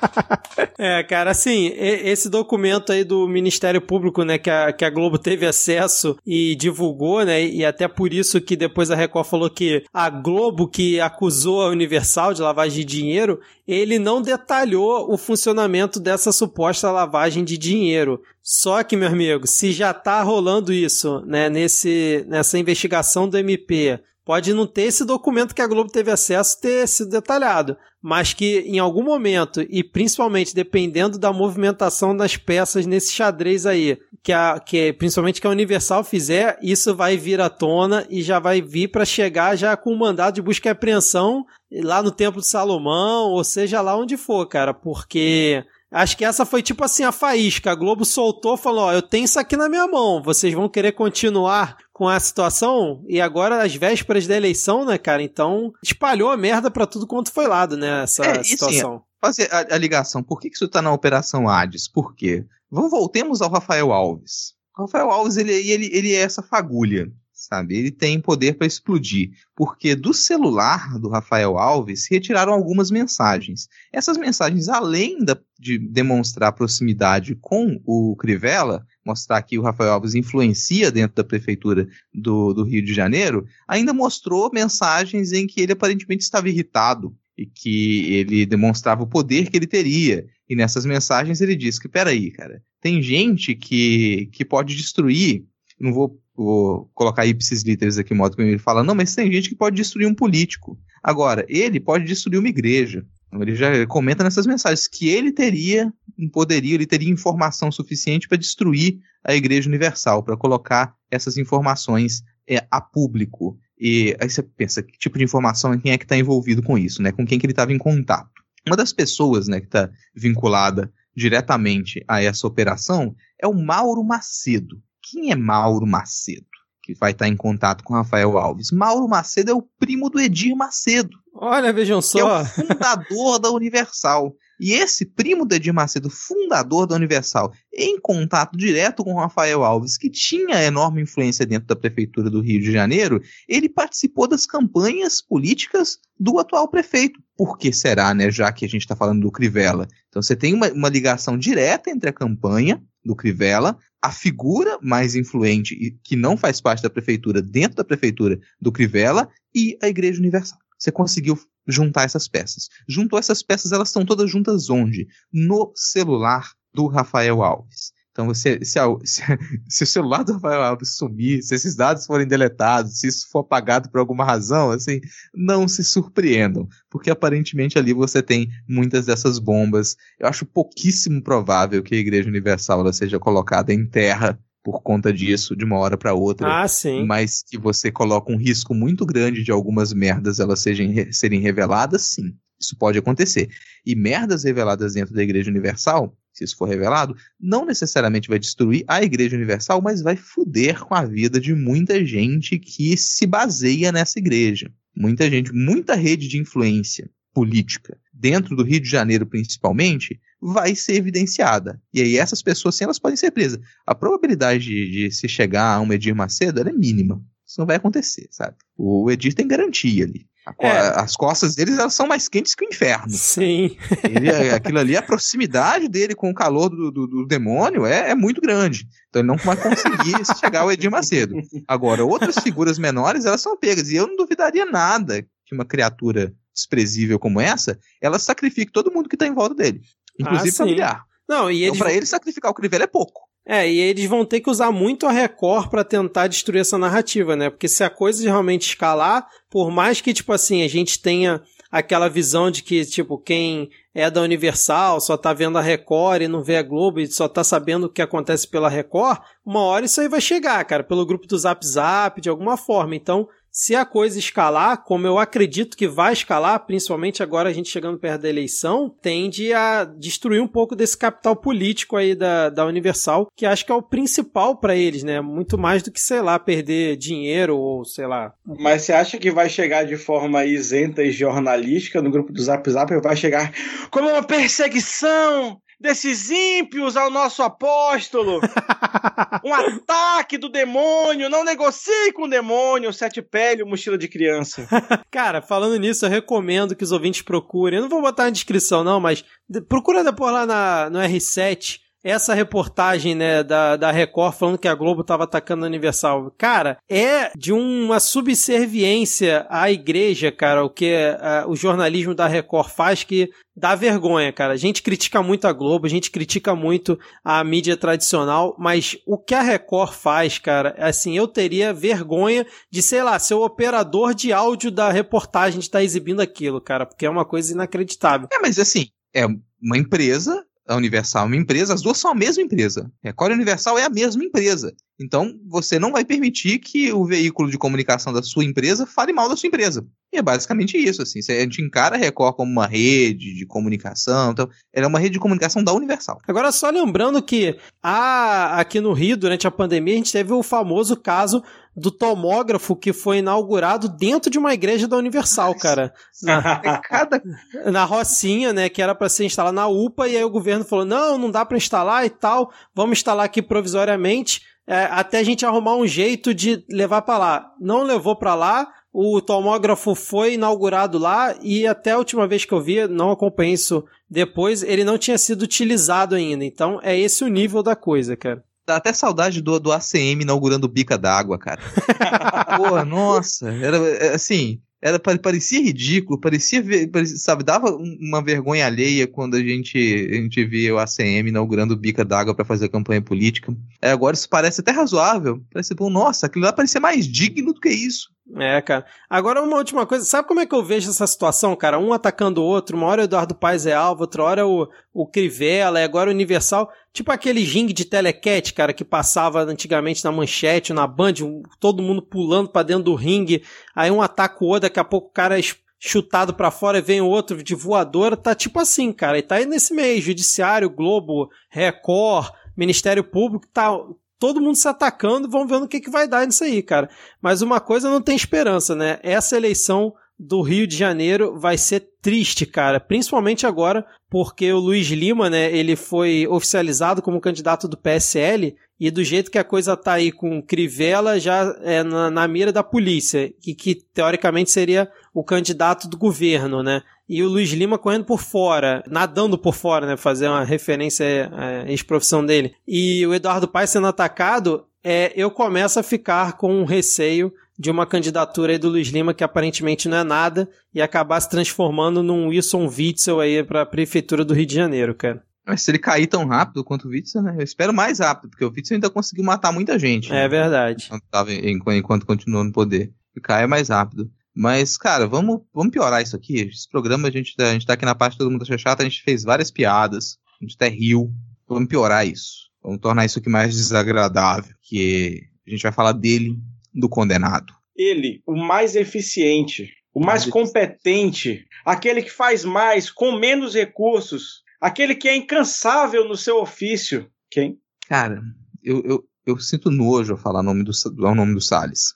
é, 0.79 1.03
cara, 1.03 1.31
assim, 1.31 1.73
esse 1.75 2.29
documento 2.29 2.93
aí 2.93 3.05
do 3.05 3.29
Ministério 3.29 3.81
Público, 3.81 4.23
né, 4.23 4.39
que 4.39 4.51
a, 4.51 4.73
que 4.73 4.85
a 4.85 4.91
Globo 4.91 5.19
teve 5.19 5.47
acesso 5.47 6.17
e 6.25 6.55
divulgou, 6.55 7.25
né, 7.25 7.45
e 7.45 7.65
até 7.65 7.89
por 7.89 8.13
isso 8.13 8.41
que 8.41 8.57
depois 8.57 8.91
a 8.91 8.97
Record 8.97 9.27
falou 9.27 9.51
que 9.51 9.85
a 9.93 10.09
Globo 10.09 10.69
que 10.69 11.01
acusou 11.01 11.63
a 11.63 11.69
Universal 11.69 12.35
de 12.35 12.43
lavagem 12.43 12.85
de 12.85 12.85
dinheiro, 12.85 13.41
ele 13.67 13.99
não 13.99 14.23
detalhou 14.23 15.13
o 15.13 15.17
funcionamento 15.17 15.99
dessa 15.99 16.31
suposta 16.31 16.91
lavagem 16.91 17.45
de 17.45 17.59
dinheiro. 17.59 18.21
Só 18.47 18.83
que, 18.85 18.95
meu 18.95 19.09
amigo, 19.09 19.47
se 19.47 19.73
já 19.73 19.95
tá 19.95 20.23
rolando 20.23 20.71
isso, 20.71 21.23
né, 21.25 21.49
nesse, 21.49 22.27
nessa 22.29 22.59
investigação 22.59 23.27
do 23.27 23.39
MP, 23.39 23.99
pode 24.23 24.53
não 24.53 24.67
ter 24.67 24.83
esse 24.83 25.03
documento 25.03 25.55
que 25.55 25.63
a 25.63 25.67
Globo 25.67 25.91
teve 25.91 26.11
acesso 26.11 26.61
ter 26.61 26.87
sido 26.87 27.09
detalhado, 27.09 27.75
mas 28.03 28.35
que 28.35 28.59
em 28.61 28.79
algum 28.79 29.03
momento, 29.03 29.65
e 29.71 29.83
principalmente 29.83 30.55
dependendo 30.55 31.19
da 31.19 31.33
movimentação 31.33 32.15
das 32.15 32.37
peças 32.37 32.85
nesse 32.85 33.13
xadrez 33.13 33.65
aí, 33.65 33.99
que, 34.23 34.33
a, 34.33 34.61
que 34.61 34.93
principalmente 34.93 35.41
que 35.41 35.47
a 35.47 35.51
Universal 35.51 36.05
fizer, 36.05 36.59
isso 36.63 36.95
vai 36.95 37.17
vir 37.17 37.41
à 37.41 37.49
tona 37.49 38.07
e 38.11 38.23
já 38.23 38.39
vai 38.39 38.61
vir 38.61 38.89
para 38.89 39.07
chegar 39.07 39.57
já 39.57 39.75
com 39.75 39.91
o 39.91 39.99
mandado 39.99 40.35
de 40.35 40.43
busca 40.43 40.69
e 40.69 40.73
apreensão 40.73 41.47
lá 41.73 42.03
no 42.03 42.11
Templo 42.11 42.43
de 42.43 42.47
Salomão, 42.47 43.31
ou 43.31 43.43
seja 43.43 43.81
lá 43.81 43.97
onde 43.97 44.19
for, 44.19 44.47
cara, 44.47 44.75
porque 44.75 45.65
Acho 45.95 46.17
que 46.17 46.25
essa 46.25 46.45
foi 46.45 46.61
tipo 46.61 46.83
assim 46.83 47.05
a 47.05 47.13
faísca. 47.13 47.71
A 47.71 47.75
Globo 47.77 48.05
soltou, 48.05 48.57
falou: 48.57 48.87
Ó, 48.87 48.93
eu 48.93 49.01
tenho 49.01 49.27
isso 49.27 49.39
aqui 49.39 49.57
na 49.57 49.69
minha 49.69 49.87
mão. 49.87 50.21
Vocês 50.21 50.53
vão 50.53 50.69
querer 50.69 50.91
continuar 50.91 51.77
com 51.93 52.09
a 52.09 52.19
situação? 52.19 53.05
E 53.07 53.21
agora, 53.21 53.63
às 53.63 53.77
vésperas 53.77 54.27
da 54.27 54.37
eleição, 54.37 54.85
né, 54.85 54.99
cara? 54.99 55.23
Então, 55.23 55.73
espalhou 55.81 56.33
a 56.33 56.37
merda 56.37 56.69
pra 56.69 56.85
tudo 56.85 57.07
quanto 57.07 57.31
foi 57.31 57.47
lado, 57.47 57.77
né? 57.77 58.03
Essa 58.03 58.27
é, 58.27 58.43
situação. 58.43 58.99
Sim, 58.99 59.03
fazer 59.21 59.49
a, 59.55 59.75
a, 59.77 59.79
ligação. 59.79 60.21
Por 60.21 60.41
que, 60.41 60.51
que 60.51 60.57
isso 60.57 60.67
tá 60.67 60.83
na 60.83 60.93
Operação 60.93 61.49
Hades? 61.49 61.87
Por 61.87 62.13
quê? 62.17 62.45
Vamos, 62.69 62.91
voltemos 62.91 63.41
ao 63.41 63.49
Rafael 63.49 63.93
Alves. 63.93 64.55
O 64.77 64.83
Rafael 64.83 65.13
Alves, 65.13 65.37
ele, 65.37 65.53
ele, 65.53 65.89
ele 65.93 66.13
é 66.13 66.23
essa 66.23 66.43
fagulha 66.43 67.09
sabe? 67.47 67.77
Ele 67.77 67.91
tem 67.91 68.21
poder 68.21 68.55
para 68.55 68.67
explodir, 68.67 69.31
porque 69.55 69.95
do 69.95 70.13
celular 70.13 70.99
do 70.99 71.09
Rafael 71.09 71.59
Alves 71.59 72.07
retiraram 72.11 72.53
algumas 72.53 72.91
mensagens. 72.91 73.69
Essas 73.93 74.17
mensagens, 74.17 74.69
além 74.69 75.25
da, 75.25 75.39
de 75.59 75.79
demonstrar 75.79 76.53
proximidade 76.53 77.35
com 77.35 77.81
o 77.85 78.17
Crivella, 78.17 78.87
mostrar 79.05 79.41
que 79.43 79.59
o 79.59 79.63
Rafael 79.63 79.93
Alves 79.93 80.15
influencia 80.15 80.91
dentro 80.91 81.17
da 81.17 81.25
prefeitura 81.25 81.87
do, 82.13 82.53
do 82.53 82.65
Rio 82.65 82.85
de 82.85 82.95
Janeiro, 82.95 83.47
ainda 83.69 83.93
mostrou 83.93 84.51
mensagens 84.53 85.33
em 85.33 85.47
que 85.47 85.61
ele 85.61 85.73
aparentemente 85.73 86.23
estava 86.23 86.49
irritado 86.49 87.17
e 87.37 87.47
que 87.47 88.15
ele 88.15 88.47
demonstrava 88.47 89.03
o 89.03 89.07
poder 89.07 89.51
que 89.51 89.57
ele 89.57 89.67
teria. 89.67 90.27
E 90.49 90.55
nessas 90.55 90.87
mensagens 90.87 91.41
ele 91.41 91.57
diz 91.57 91.79
que, 91.79 91.89
peraí, 91.89 92.31
cara, 92.31 92.63
tem 92.81 93.03
gente 93.03 93.55
que, 93.55 94.27
que 94.33 94.45
pode 94.45 94.77
destruir, 94.77 95.45
não 95.79 95.93
vou 95.93 96.21
vou 96.37 96.91
colocar 96.95 97.25
ipsis 97.25 97.63
literis 97.63 97.97
aqui, 97.97 98.13
modo 98.13 98.35
que 98.35 98.43
ele 98.43 98.59
fala, 98.59 98.83
não, 98.83 98.95
mas 98.95 99.15
tem 99.15 99.31
gente 99.31 99.49
que 99.49 99.55
pode 99.55 99.77
destruir 99.77 100.07
um 100.07 100.15
político. 100.15 100.79
Agora, 101.03 101.45
ele 101.49 101.79
pode 101.79 102.05
destruir 102.05 102.39
uma 102.39 102.49
igreja. 102.49 103.07
Então, 103.29 103.41
ele 103.43 103.55
já 103.55 103.87
comenta 103.87 104.25
nessas 104.25 104.47
mensagens 104.47 104.89
que 104.89 105.09
ele 105.09 105.33
teria 105.33 105.93
um 106.19 106.29
poderio, 106.29 106.75
ele 106.75 106.87
teria 106.87 107.11
informação 107.11 107.71
suficiente 107.71 108.29
para 108.29 108.39
destruir 108.39 108.99
a 109.25 109.35
Igreja 109.35 109.69
Universal, 109.69 110.23
para 110.23 110.37
colocar 110.37 110.95
essas 111.11 111.37
informações 111.37 112.23
é, 112.49 112.67
a 112.71 112.81
público. 112.81 113.57
E 113.79 114.17
aí 114.21 114.29
você 114.29 114.43
pensa, 114.43 114.83
que 114.83 114.99
tipo 114.99 115.19
de 115.19 115.25
informação, 115.25 115.79
quem 115.79 115.93
é 115.93 115.99
que 115.99 116.05
está 116.05 116.17
envolvido 116.17 116.63
com 116.63 116.79
isso, 116.79 117.03
né? 117.03 117.13
Com 117.13 117.27
quem 117.27 117.39
que 117.39 117.47
ele 117.47 117.53
estava 117.53 117.73
em 117.73 117.79
contato. 117.79 118.31
Uma 118.67 118.77
das 118.77 118.93
pessoas, 118.93 119.47
né, 119.47 119.61
que 119.61 119.67
está 119.67 119.91
vinculada 120.15 120.91
diretamente 121.15 122.03
a 122.09 122.23
essa 122.23 122.47
operação 122.47 123.15
é 123.41 123.47
o 123.47 123.55
Mauro 123.55 124.03
Macedo. 124.03 124.83
Quem 125.11 125.31
é 125.31 125.37
Mauro 125.37 125.87
Macedo? 125.87 126.47
Que 126.83 126.95
vai 126.95 127.13
estar 127.13 127.29
em 127.29 127.37
contato 127.37 127.85
com 127.85 127.95
Rafael 127.95 128.37
Alves. 128.39 128.71
Mauro 128.71 129.09
Macedo 129.09 129.51
é 129.51 129.55
o 129.55 129.63
primo 129.79 130.09
do 130.09 130.21
Edir 130.21 130.57
Macedo. 130.57 131.17
Olha, 131.35 131.73
vejam 131.73 132.01
só. 132.01 132.19
É 132.19 132.43
o 132.43 132.45
fundador 132.45 133.39
da 133.39 133.51
Universal. 133.51 134.35
E 134.61 134.73
esse 134.73 135.05
primo 135.05 135.45
do 135.45 135.55
Edir 135.55 135.75
Macedo, 135.75 136.09
fundador 136.09 136.87
da 136.87 136.95
Universal, 136.95 137.53
em 137.73 138.01
contato 138.01 138.57
direto 138.57 139.03
com 139.03 139.15
Rafael 139.15 139.65
Alves, 139.65 139.99
que 139.99 140.09
tinha 140.09 140.63
enorme 140.63 141.03
influência 141.03 141.45
dentro 141.45 141.67
da 141.67 141.77
prefeitura 141.77 142.31
do 142.31 142.41
Rio 142.41 142.61
de 142.61 142.73
Janeiro, 142.73 143.21
ele 143.49 143.69
participou 143.69 144.29
das 144.29 144.47
campanhas 144.47 145.21
políticas 145.21 145.99
do 146.19 146.39
atual 146.39 146.69
prefeito. 146.69 147.21
Por 147.37 147.59
que 147.59 147.73
será, 147.73 148.15
né? 148.15 148.31
Já 148.31 148.53
que 148.53 148.65
a 148.65 148.69
gente 148.69 148.83
está 148.83 148.95
falando 148.95 149.23
do 149.23 149.33
Crivella. 149.33 149.89
Então 150.09 150.23
você 150.23 150.37
tem 150.37 150.55
uma, 150.55 150.71
uma 150.73 150.89
ligação 150.89 151.37
direta 151.37 151.91
entre 151.91 152.09
a 152.09 152.13
campanha 152.13 152.81
do 153.05 153.15
Crivella, 153.15 153.77
a 154.05 154.13
figura 154.13 154.79
mais 154.83 155.15
influente 155.15 155.75
e 155.75 155.91
que 155.91 156.15
não 156.15 156.37
faz 156.37 156.61
parte 156.61 156.83
da 156.83 156.91
prefeitura 156.91 157.41
dentro 157.41 157.77
da 157.77 157.85
prefeitura 157.85 158.39
do 158.61 158.71
Crivella 158.71 159.31
e 159.55 159.79
a 159.83 159.89
Igreja 159.89 160.21
Universal. 160.21 160.59
Você 160.79 160.93
conseguiu 160.93 161.41
juntar 161.67 162.05
essas 162.05 162.29
peças. 162.29 162.69
Juntou 162.87 163.19
essas 163.19 163.43
peças, 163.43 163.73
elas 163.73 163.89
estão 163.89 164.05
todas 164.05 164.31
juntas 164.31 164.69
onde? 164.69 165.09
No 165.33 165.73
celular 165.75 166.53
do 166.75 166.87
Rafael 166.87 167.43
Alves. 167.43 167.94
Então, 168.15 168.27
você, 168.27 168.61
se, 168.65 168.79
se, 169.05 169.23
se, 169.69 169.83
o 169.83 169.87
celular 169.87 170.23
do 170.23 170.35
Rafael 170.35 170.63
Alves 170.63 170.97
sumir, 170.97 171.43
se 171.43 171.53
esses 171.53 171.75
dados 171.75 172.07
forem 172.07 172.27
deletados, 172.27 173.01
se 173.01 173.09
isso 173.09 173.27
for 173.29 173.41
apagado 173.41 173.91
por 173.91 173.99
alguma 173.99 174.25
razão, 174.25 174.71
assim, 174.71 175.01
não 175.35 175.67
se 175.67 175.83
surpreendam, 175.83 176.69
porque 176.89 177.11
aparentemente 177.11 177.77
ali 177.77 177.93
você 177.93 178.23
tem 178.23 178.49
muitas 178.69 179.07
dessas 179.07 179.41
bombas. 179.41 179.97
Eu 180.19 180.29
acho 180.29 180.47
pouquíssimo 180.47 181.21
provável 181.21 181.83
que 181.83 181.97
a 181.97 181.99
Igreja 181.99 182.29
Universal 182.29 182.91
seja 182.93 183.19
colocada 183.19 183.73
em 183.73 183.85
terra 183.85 184.39
por 184.63 184.81
conta 184.81 185.13
disso, 185.13 185.57
de 185.57 185.65
uma 185.65 185.77
hora 185.79 185.99
para 185.99 186.15
outra. 186.15 186.63
Ah, 186.63 186.69
sim. 186.69 187.05
Mas 187.05 187.43
que 187.43 187.59
você 187.59 187.91
coloca 187.91 188.33
um 188.33 188.39
risco 188.39 188.73
muito 188.73 189.05
grande 189.05 189.43
de 189.43 189.51
algumas 189.51 189.93
merdas 189.93 190.39
elas 190.39 190.61
sejam, 190.61 190.87
serem 191.11 191.41
reveladas, 191.41 192.03
sim. 192.03 192.33
Isso 192.61 192.77
pode 192.79 192.97
acontecer. 192.97 193.51
E 193.85 193.97
merdas 193.97 194.45
reveladas 194.45 194.95
dentro 194.95 195.13
da 195.13 195.23
Igreja 195.23 195.51
Universal 195.51 196.17
se 196.35 196.45
isso 196.45 196.57
for 196.57 196.69
revelado, 196.69 197.17
não 197.41 197.65
necessariamente 197.65 198.29
vai 198.29 198.39
destruir 198.39 198.85
a 198.89 199.03
Igreja 199.03 199.37
Universal, 199.37 199.81
mas 199.81 200.03
vai 200.03 200.17
foder 200.17 200.81
com 200.85 200.95
a 200.95 201.05
vida 201.05 201.41
de 201.41 201.55
muita 201.55 202.05
gente 202.05 202.59
que 202.59 202.97
se 202.97 203.25
baseia 203.25 203.93
nessa 203.93 204.19
igreja. 204.19 204.71
Muita 204.95 205.31
gente, 205.31 205.53
muita 205.53 205.95
rede 205.95 206.29
de 206.29 206.39
influência 206.39 207.09
política, 207.33 207.99
dentro 208.13 208.55
do 208.55 208.63
Rio 208.63 208.81
de 208.81 208.89
Janeiro 208.89 209.27
principalmente, 209.27 210.21
vai 210.41 210.75
ser 210.75 210.95
evidenciada. 210.95 211.81
E 211.93 212.01
aí 212.01 212.17
essas 212.17 212.43
pessoas, 212.43 212.77
sim, 212.77 212.85
elas 212.85 212.99
podem 212.99 213.17
ser 213.17 213.31
presas. 213.31 213.61
A 213.87 213.95
probabilidade 213.95 214.65
de, 214.65 214.91
de 214.91 215.11
se 215.11 215.29
chegar 215.29 215.75
a 215.75 215.81
um 215.81 215.93
Edir 215.93 216.15
Macedo 216.15 216.61
é 216.61 216.73
mínima. 216.73 217.25
Isso 217.47 217.61
não 217.61 217.67
vai 217.67 217.77
acontecer, 217.77 218.29
sabe? 218.31 218.57
O 218.77 219.11
Edir 219.11 219.35
tem 219.35 219.47
garantia 219.47 220.05
ali. 220.05 220.27
É. 220.61 221.01
As 221.01 221.17
costas 221.17 221.55
deles 221.55 221.79
elas 221.79 221.95
são 221.95 222.07
mais 222.07 222.29
quentes 222.29 222.55
que 222.55 222.65
o 222.65 222.69
inferno. 222.69 223.09
Sim. 223.09 223.77
Ele, 224.03 224.29
é, 224.29 224.53
aquilo 224.55 224.79
ali, 224.79 224.97
a 224.97 225.03
proximidade 225.03 225.89
dele 225.89 226.15
com 226.15 226.31
o 226.31 226.35
calor 226.35 226.69
do, 226.69 226.91
do, 226.91 227.07
do 227.07 227.27
demônio 227.27 227.87
é, 227.87 228.11
é, 228.11 228.15
muito 228.15 228.41
grande. 228.41 228.87
Então 229.09 229.21
ele 229.21 229.29
não 229.29 229.37
vai 229.37 229.57
conseguir 229.57 230.23
chegar 230.39 230.61
ao 230.61 230.73
Edir 230.73 230.91
Macedo. 230.91 231.35
Agora, 231.67 232.05
outras 232.05 232.37
figuras 232.39 232.79
menores, 232.79 233.25
elas 233.25 233.41
são 233.41 233.57
pegas. 233.57 233.91
E 233.91 233.97
eu 233.97 234.07
não 234.07 234.17
duvidaria 234.17 234.67
nada 234.67 235.23
que 235.47 235.55
uma 235.55 235.65
criatura 235.65 236.33
desprezível 236.55 237.19
como 237.19 237.41
essa, 237.41 237.79
ela 238.01 238.19
sacrifique 238.19 238.71
todo 238.71 238.93
mundo 238.93 239.09
que 239.09 239.17
está 239.17 239.27
em 239.27 239.35
volta 239.35 239.55
dele. 239.55 239.81
Inclusive 240.19 240.51
ah, 240.51 240.53
familiar. 240.53 241.05
Não, 241.29 241.51
e 241.51 241.65
então, 241.65 241.69
eles... 241.69 241.79
pra 241.79 241.93
ele, 241.93 242.07
sacrificar 242.07 242.51
o 242.51 242.55
Crivella 242.55 242.85
é 242.85 242.87
pouco. 242.87 243.23
É, 243.47 243.71
e 243.71 243.79
eles 243.79 244.09
vão 244.09 244.25
ter 244.25 244.41
que 244.41 244.49
usar 244.49 244.73
muito 244.73 245.07
a 245.07 245.13
Record 245.13 245.69
para 245.69 245.85
tentar 245.85 246.29
destruir 246.29 246.61
essa 246.61 246.79
narrativa, 246.79 247.37
né? 247.37 247.51
Porque 247.51 247.69
se 247.69 247.85
a 247.85 247.91
coisa 247.91 248.23
realmente 248.23 248.69
escalar, 248.69 249.27
por 249.51 249.71
mais 249.71 250.01
que, 250.01 250.15
tipo 250.15 250.33
assim, 250.33 250.63
a 250.63 250.69
gente 250.69 250.99
tenha 250.99 251.43
aquela 251.71 252.09
visão 252.09 252.51
de 252.51 252.63
que, 252.63 252.85
tipo, 252.87 253.19
quem 253.19 253.69
é 253.93 254.09
da 254.09 254.23
Universal 254.23 255.01
só 255.01 255.17
tá 255.17 255.33
vendo 255.33 255.59
a 255.59 255.61
Record 255.61 256.23
e 256.23 256.29
não 256.29 256.43
vê 256.43 256.57
a 256.57 256.63
Globo 256.63 257.01
e 257.01 257.07
só 257.07 257.29
tá 257.29 257.45
sabendo 257.45 257.85
o 257.85 257.89
que 257.89 258.01
acontece 258.01 258.49
pela 258.49 258.69
Record, 258.69 259.19
uma 259.45 259.61
hora 259.61 259.85
isso 259.85 260.01
aí 260.01 260.09
vai 260.09 260.21
chegar, 260.21 260.65
cara, 260.65 260.83
pelo 260.83 261.05
grupo 261.05 261.27
do 261.27 261.37
Zap 261.37 261.67
Zap, 261.67 262.21
de 262.21 262.31
alguma 262.31 262.57
forma. 262.57 262.97
Então, 262.97 263.29
se 263.57 263.73
a 263.77 263.85
coisa 263.85 264.19
escalar, 264.19 264.83
como 264.83 265.07
eu 265.07 265.17
acredito 265.17 265.77
que 265.77 265.87
vai 265.87 266.13
escalar, 266.13 266.67
principalmente 266.67 267.23
agora 267.23 267.49
a 267.49 267.53
gente 267.53 267.71
chegando 267.71 268.01
perto 268.01 268.23
da 268.23 268.29
eleição, 268.29 268.93
tende 269.01 269.53
a 269.53 269.85
destruir 269.85 270.43
um 270.43 270.49
pouco 270.49 270.75
desse 270.75 270.99
capital 270.99 271.37
político 271.37 271.97
aí 271.97 272.17
da, 272.17 272.51
da 272.51 272.67
Universal, 272.67 273.29
que 273.37 273.47
acho 273.47 273.65
que 273.65 273.71
é 273.71 273.75
o 273.75 273.81
principal 273.81 274.57
para 274.57 274.75
eles, 274.75 275.05
né? 275.05 275.21
Muito 275.21 275.57
mais 275.57 275.85
do 275.85 275.93
que, 275.93 276.01
sei 276.01 276.21
lá, 276.21 276.37
perder 276.37 276.97
dinheiro 276.97 277.57
ou 277.57 277.85
sei 277.85 278.09
lá. 278.09 278.35
Mas 278.45 278.83
você 278.83 278.93
acha 278.93 279.19
que 279.19 279.31
vai 279.31 279.49
chegar 279.49 279.85
de 279.85 279.97
forma 279.97 280.45
isenta 280.45 281.05
e 281.05 281.13
jornalística 281.13 282.03
no 282.03 282.11
grupo 282.11 282.33
do 282.33 282.43
Zap 282.43 282.69
Zap? 282.69 282.93
Vai 283.01 283.15
chegar 283.15 283.53
como 283.89 284.09
uma 284.09 284.25
perseguição 284.25 285.61
desses 285.81 286.31
ímpios 286.31 286.97
ao 286.97 287.11
nosso 287.11 287.43
apóstolo. 287.43 288.41
um 289.45 289.55
ataque 289.55 290.39
do 290.39 290.49
demônio. 290.49 291.31
Não 291.31 291.45
negocie 291.45 292.13
com 292.13 292.25
o 292.25 292.31
demônio. 292.31 292.93
Sete 292.93 293.21
pele, 293.21 293.65
mochila 293.65 293.99
de 293.99 294.09
criança. 294.09 294.67
Cara, 295.11 295.43
falando 295.43 295.79
nisso, 295.79 296.07
eu 296.07 296.11
recomendo 296.11 296.77
que 296.77 296.85
os 296.85 296.93
ouvintes 296.93 297.23
procurem. 297.23 297.79
Eu 297.79 297.83
não 297.83 297.89
vou 297.89 298.03
botar 298.03 298.25
na 298.25 298.31
descrição, 298.31 298.85
não, 298.85 299.01
mas 299.01 299.25
procura 299.69 300.05
depois 300.05 300.33
lá 300.33 300.47
na, 300.47 300.91
no 300.91 300.99
R7 300.99 301.85
essa 302.05 302.35
reportagem, 302.35 303.15
né, 303.15 303.43
da, 303.43 303.77
da 303.77 303.91
Record 303.91 304.35
falando 304.35 304.59
que 304.59 304.69
a 304.69 304.75
Globo 304.75 305.01
estava 305.01 305.25
atacando 305.25 305.65
a 305.65 305.69
Universal, 305.69 306.31
cara, 306.37 306.77
é 306.87 307.31
de 307.35 307.51
uma 307.51 307.99
subserviência 307.99 309.47
à 309.49 309.71
igreja, 309.71 310.31
cara, 310.31 310.63
o 310.63 310.69
que 310.69 310.93
uh, 310.95 311.49
o 311.49 311.57
jornalismo 311.57 312.15
da 312.15 312.27
Record 312.27 312.69
faz 312.69 313.03
que 313.03 313.31
dá 313.57 313.75
vergonha, 313.75 314.33
cara. 314.33 314.53
A 314.53 314.57
gente 314.57 314.83
critica 314.83 315.23
muito 315.23 315.47
a 315.47 315.53
Globo, 315.53 315.87
a 315.87 315.91
gente 315.91 316.11
critica 316.11 316.55
muito 316.55 316.99
a 317.23 317.43
mídia 317.45 317.77
tradicional, 317.77 318.57
mas 318.59 318.97
o 319.07 319.17
que 319.17 319.35
a 319.35 319.43
Record 319.43 319.93
faz, 319.93 320.39
cara, 320.39 320.75
assim, 320.79 321.17
eu 321.17 321.29
teria 321.29 321.73
vergonha 321.73 322.47
de, 322.71 322.83
sei 322.83 323.03
lá, 323.03 323.19
ser 323.19 323.35
o 323.35 323.45
operador 323.45 324.15
de 324.15 324.33
áudio 324.33 324.71
da 324.71 324.91
reportagem 324.91 325.59
de 325.59 325.67
estar 325.67 325.79
tá 325.79 325.85
exibindo 325.85 326.21
aquilo, 326.21 326.61
cara, 326.61 326.87
porque 326.87 327.07
é 327.07 327.11
uma 327.11 327.25
coisa 327.25 327.53
inacreditável. 327.53 328.29
É, 328.33 328.39
mas 328.41 328.59
assim, 328.59 328.89
é 329.15 329.27
uma 329.27 329.79
empresa 329.79 330.45
a 330.67 330.77
Universal 330.77 331.25
é 331.25 331.27
uma 331.27 331.37
empresa, 331.37 331.75
as 331.75 331.83
duas 331.83 331.99
são 331.99 332.11
a 332.11 332.15
mesma 332.15 332.43
empresa. 332.43 332.91
Record 333.03 333.33
e 333.33 333.35
Universal 333.35 333.79
é 333.79 333.85
a 333.85 333.91
mesma 333.91 334.25
empresa. 334.25 334.75
Então, 335.01 335.39
você 335.47 335.79
não 335.79 335.93
vai 335.93 336.05
permitir 336.05 336.59
que 336.59 336.93
o 336.93 337.05
veículo 337.05 337.51
de 337.51 337.59
comunicação 337.59 338.13
da 338.13 338.23
sua 338.23 338.45
empresa 338.45 338.87
fale 338.87 339.13
mal 339.13 339.29
da 339.29 339.37
sua 339.37 339.49
empresa. 339.49 339.85
E 340.13 340.19
é 340.19 340.23
basicamente 340.23 340.79
isso, 340.79 341.03
assim. 341.03 341.19
A 341.29 341.41
gente 341.41 341.61
encara 341.61 341.97
a 341.97 341.99
Record 341.99 342.37
como 342.37 342.51
uma 342.51 342.67
rede 342.67 343.35
de 343.35 343.45
comunicação, 343.45 344.31
então, 344.31 344.49
ela 344.73 344.87
é 344.87 344.89
uma 344.89 344.99
rede 344.99 345.15
de 345.15 345.19
comunicação 345.19 345.63
da 345.63 345.73
Universal. 345.73 346.21
Agora, 346.27 346.53
só 346.53 346.71
lembrando 346.71 347.21
que 347.21 347.59
a, 347.83 348.61
aqui 348.61 348.81
no 348.81 348.93
Rio, 348.93 349.17
durante 349.17 349.47
a 349.47 349.51
pandemia, 349.51 349.95
a 349.95 349.97
gente 349.97 350.13
teve 350.13 350.33
o 350.33 350.43
famoso 350.43 350.97
caso 350.97 351.43
do 351.77 351.91
tomógrafo 351.91 352.77
que 352.77 352.93
foi 352.93 353.19
inaugurado 353.19 353.89
dentro 353.89 354.31
de 354.31 354.39
uma 354.39 354.55
igreja 354.55 354.87
da 354.87 354.97
Universal, 354.97 355.55
cara. 355.55 355.93
Na, 356.23 356.61
é 356.63 356.79
cada... 356.79 357.23
na 357.71 357.85
Rocinha, 357.85 358.53
né, 358.53 358.69
que 358.69 358.81
era 358.81 358.95
para 358.95 359.09
ser 359.09 359.25
instalado 359.25 359.55
na 359.55 359.67
UPA, 359.67 360.09
e 360.09 360.17
aí 360.17 360.25
o 360.25 360.31
governo 360.31 360.65
falou: 360.65 360.85
não, 360.85 361.19
não 361.19 361.31
dá 361.31 361.45
para 361.45 361.57
instalar 361.57 362.05
e 362.05 362.11
tal, 362.11 362.53
vamos 362.75 362.99
instalar 362.99 363.27
aqui 363.27 363.43
provisoriamente, 363.43 364.43
é, 364.67 364.85
até 364.85 365.19
a 365.19 365.23
gente 365.23 365.45
arrumar 365.45 365.77
um 365.77 365.87
jeito 365.87 366.33
de 366.33 366.65
levar 366.71 367.03
para 367.03 367.19
lá. 367.19 367.51
Não 367.61 367.83
levou 367.83 368.17
para 368.17 368.35
lá, 368.35 368.69
o 368.93 369.21
tomógrafo 369.21 369.95
foi 369.95 370.35
inaugurado 370.35 370.99
lá 370.99 371.35
e 371.43 371.67
até 371.67 371.91
a 371.91 371.99
última 371.99 372.29
vez 372.29 372.45
que 372.45 372.53
eu 372.53 372.63
vi, 372.63 372.87
não 372.87 373.11
acompanhei 373.11 373.55
isso 373.55 373.85
depois, 374.09 374.63
ele 374.63 374.85
não 374.85 374.97
tinha 374.97 375.19
sido 375.19 375.43
utilizado 375.43 376.15
ainda. 376.15 376.45
Então 376.45 376.79
é 376.83 376.97
esse 376.97 377.25
o 377.25 377.29
nível 377.29 377.63
da 377.63 377.75
coisa, 377.75 378.17
cara. 378.17 378.45
Dá 378.67 378.77
até 378.77 378.93
saudade 378.93 379.43
do, 379.43 379.61
do 379.61 379.73
ACM 379.73 380.23
inaugurando 380.23 380.69
bica 380.69 380.97
d'água, 380.97 381.39
cara. 381.39 381.61
Porra, 382.57 382.85
nossa. 382.85 383.49
Era 383.51 383.77
é, 383.77 384.15
assim, 384.15 384.61
era 384.85 384.99
parecia 384.99 385.63
ridículo, 385.63 386.21
parecia, 386.21 386.63
parecia, 386.91 387.17
sabe, 387.17 387.43
dava 387.43 387.71
uma 387.75 388.23
vergonha 388.23 388.67
alheia 388.67 389.07
quando 389.07 389.35
a 389.35 389.41
gente 389.41 389.79
a 389.79 390.15
gente 390.15 390.45
via 390.45 390.75
o 390.75 390.79
ACM 390.79 391.29
inaugurando 391.29 391.75
bica 391.75 392.05
d'água 392.05 392.35
para 392.35 392.45
fazer 392.45 392.69
campanha 392.69 393.01
política. 393.01 393.57
É, 393.81 393.91
agora 393.91 394.15
isso 394.15 394.29
parece 394.29 394.61
até 394.61 394.73
razoável, 394.73 395.43
parece 395.51 395.75
bom, 395.75 395.89
nossa, 395.89 396.27
aquilo 396.27 396.45
lá 396.45 396.53
parecia 396.53 396.83
mais 396.83 397.09
digno 397.09 397.55
do 397.55 397.61
que 397.61 397.71
isso. 397.71 398.13
É, 398.37 398.61
cara. 398.61 398.87
Agora, 399.09 399.43
uma 399.43 399.57
última 399.57 399.87
coisa. 399.87 400.05
Sabe 400.05 400.27
como 400.27 400.41
é 400.41 400.47
que 400.47 400.55
eu 400.55 400.65
vejo 400.65 400.89
essa 400.89 401.07
situação, 401.07 401.55
cara? 401.55 401.79
Um 401.79 401.93
atacando 401.93 402.41
o 402.41 402.45
outro. 402.45 402.77
Uma 402.77 402.87
hora 402.87 403.03
o 403.03 403.05
Eduardo 403.05 403.35
Paes 403.35 403.67
é 403.67 403.75
alvo, 403.75 404.03
outra 404.03 404.23
hora 404.23 404.47
o, 404.47 404.67
o 404.95 405.07
Crivella, 405.07 405.81
e 405.81 405.85
agora 405.85 406.11
o 406.11 406.13
Universal. 406.13 406.71
Tipo 406.95 407.11
aquele 407.11 407.45
jing 407.45 407.67
de 407.67 407.85
telecat, 407.85 408.55
cara, 408.55 408.73
que 408.73 408.85
passava 408.85 409.43
antigamente 409.43 410.05
na 410.05 410.13
manchete, 410.13 410.73
na 410.73 410.87
band, 410.87 411.15
todo 411.59 411.83
mundo 411.83 412.01
pulando 412.01 412.49
para 412.49 412.63
dentro 412.63 412.85
do 412.85 412.95
ringue. 412.95 413.43
Aí 413.75 413.91
um 413.91 414.01
ataca 414.01 414.45
o 414.45 414.47
outro, 414.47 414.61
daqui 414.61 414.79
a 414.79 414.85
pouco 414.85 415.09
o 415.09 415.13
cara 415.13 415.37
é 415.37 415.43
chutado 415.81 416.33
para 416.33 416.53
fora 416.53 416.79
e 416.79 416.81
vem 416.81 417.01
outro 417.01 417.43
de 417.43 417.53
voadora. 417.53 418.17
Tá 418.17 418.33
tipo 418.33 418.61
assim, 418.61 418.93
cara. 418.93 419.19
E 419.19 419.23
tá 419.23 419.35
aí 419.35 419.45
nesse 419.45 419.75
meio. 419.75 420.01
Judiciário, 420.01 420.71
Globo, 420.71 421.29
Record, 421.51 422.31
Ministério 422.57 423.03
Público, 423.03 423.49
tá 423.53 423.77
todo 424.17 424.41
mundo 424.41 424.55
se 424.55 424.69
atacando, 424.69 425.29
vamos 425.29 425.51
vendo 425.51 425.65
o 425.65 425.69
que, 425.69 425.81
que 425.81 425.91
vai 425.91 426.07
dar 426.07 426.25
nisso 426.25 426.45
aí, 426.45 426.63
cara. 426.63 426.89
Mas 427.21 427.43
uma 427.43 427.59
coisa 427.59 427.91
não 427.91 428.01
tem 428.01 428.15
esperança, 428.15 428.73
né? 428.77 429.01
Essa 429.03 429.37
eleição 429.37 429.93
do 430.19 430.43
Rio 430.43 430.67
de 430.67 430.77
Janeiro 430.77 431.39
vai 431.39 431.59
ser 431.59 431.89
triste, 432.01 432.47
cara, 432.47 432.79
principalmente 432.79 433.47
agora 433.47 433.85
porque 434.09 434.53
o 434.53 434.59
Luiz 434.59 434.87
Lima, 434.89 435.29
né, 435.29 435.51
ele 435.55 435.75
foi 435.75 436.27
oficializado 436.29 437.03
como 437.03 437.21
candidato 437.21 437.67
do 437.67 437.77
PSL 437.77 438.55
e 438.79 438.91
do 438.91 439.03
jeito 439.03 439.31
que 439.31 439.39
a 439.39 439.45
coisa 439.45 439.77
tá 439.77 439.95
aí 439.95 440.13
com 440.13 440.43
Crivella 440.43 441.19
já 441.19 441.57
é 441.63 441.83
na, 441.83 442.11
na 442.11 442.29
mira 442.29 442.53
da 442.53 442.63
polícia, 442.63 443.33
que, 443.41 443.55
que 443.55 443.75
teoricamente 443.75 444.51
seria 444.51 444.91
o 445.13 445.25
candidato 445.25 445.89
do 445.89 445.97
governo, 445.97 446.63
né? 446.63 446.83
E 447.09 447.23
o 447.23 447.29
Luiz 447.29 447.51
Lima 447.51 447.79
correndo 447.79 448.05
por 448.05 448.21
fora, 448.21 448.83
nadando 448.87 449.39
por 449.39 449.55
fora, 449.55 449.87
né? 449.87 449.97
Fazer 449.97 450.29
uma 450.29 450.45
referência 450.45 451.31
à 451.33 451.71
ex-profissão 451.71 452.25
dele. 452.25 452.55
E 452.67 453.07
o 453.07 453.15
Eduardo 453.15 453.47
Paes 453.47 453.71
sendo 453.71 453.87
atacado, 453.87 454.67
é, 454.83 455.13
eu 455.15 455.31
começo 455.31 455.79
a 455.79 455.83
ficar 455.83 456.37
com 456.37 456.53
um 456.55 456.65
receio 456.65 457.33
de 457.59 457.71
uma 457.71 457.87
candidatura 457.87 458.53
aí 458.53 458.59
do 458.59 458.69
Luiz 458.69 458.89
Lima 458.89 459.15
que 459.15 459.25
aparentemente 459.25 459.89
não 459.89 459.99
é 459.99 460.05
nada 460.05 460.49
e 460.75 460.83
acabar 460.83 461.21
se 461.21 461.31
transformando 461.31 462.03
num 462.03 462.29
Wilson 462.29 462.67
Witzel 462.67 463.21
aí 463.21 463.43
para 463.45 463.63
a 463.63 463.67
prefeitura 463.67 464.25
do 464.25 464.35
Rio 464.35 464.47
de 464.47 464.55
Janeiro, 464.55 464.95
cara. 464.95 465.23
Mas 465.47 465.63
se 465.63 465.71
ele 465.71 465.79
cair 465.79 466.07
tão 466.07 466.27
rápido 466.27 466.65
quanto 466.65 466.89
o 466.89 466.91
Witzel, 466.91 467.23
né? 467.23 467.35
Eu 467.39 467.45
espero 467.45 467.73
mais 467.73 467.99
rápido, 467.99 468.31
porque 468.31 468.45
o 468.45 468.49
Witzel 468.49 468.77
ainda 468.77 468.89
conseguiu 468.89 469.25
matar 469.25 469.53
muita 469.53 469.79
gente. 469.79 470.11
É 470.11 470.15
né? 470.15 470.29
verdade. 470.29 470.87
Enquanto, 470.87 471.05
tava, 471.11 471.33
enquanto 471.33 472.07
continuou 472.07 472.43
no 472.43 472.53
poder. 472.53 472.93
E 473.15 473.21
caia 473.21 473.47
mais 473.47 473.69
rápido. 473.69 474.11
Mas, 474.35 474.77
cara, 474.77 475.07
vamos, 475.07 475.43
vamos 475.53 475.71
piorar 475.71 476.03
isso 476.03 476.17
aqui. 476.17 476.41
Esse 476.41 476.69
programa, 476.69 477.09
a 477.09 477.11
gente, 477.11 477.35
a 477.39 477.53
gente 477.53 477.67
tá 477.67 477.75
aqui 477.75 477.85
na 477.85 477.95
parte 477.95 478.19
Todo 478.19 478.31
Mundo 478.31 478.43
Acha 478.43 478.59
Chato, 478.59 478.81
a 478.81 478.85
gente 478.85 479.03
fez 479.03 479.23
várias 479.23 479.51
piadas, 479.51 480.19
a 480.41 480.45
gente 480.45 480.57
até 480.57 480.69
riu. 480.69 481.13
Vamos 481.47 481.69
piorar 481.69 482.07
isso. 482.07 482.49
Vamos 482.63 482.81
tornar 482.81 483.05
isso 483.05 483.19
aqui 483.19 483.29
mais 483.29 483.55
desagradável. 483.55 484.53
Que 484.63 485.29
a 485.47 485.51
gente 485.51 485.63
vai 485.63 485.71
falar 485.71 485.93
dele, 485.93 486.37
do 486.75 486.89
condenado. 486.89 487.53
Ele, 487.77 488.23
o 488.27 488.37
mais 488.37 488.77
eficiente, 488.77 489.73
o 489.93 490.01
mais 490.01 490.27
competente, 490.27 491.47
aquele 491.65 492.03
que 492.03 492.11
faz 492.11 492.45
mais 492.45 492.91
com 492.91 493.19
menos 493.19 493.55
recursos, 493.55 494.43
aquele 494.61 494.95
que 494.95 495.09
é 495.09 495.17
incansável 495.17 496.09
no 496.09 496.17
seu 496.17 496.41
ofício. 496.41 497.09
Quem? 497.31 497.59
Cara, 497.89 498.23
eu, 498.63 498.83
eu, 498.85 499.05
eu 499.27 499.39
sinto 499.39 499.71
nojo 499.71 500.13
ao 500.13 500.19
falar 500.19 500.41
o 500.41 500.45
nome 500.45 500.65
do, 500.65 500.73
ao 501.07 501.15
nome 501.15 501.35
do 501.35 501.41
Salles. 501.41 501.95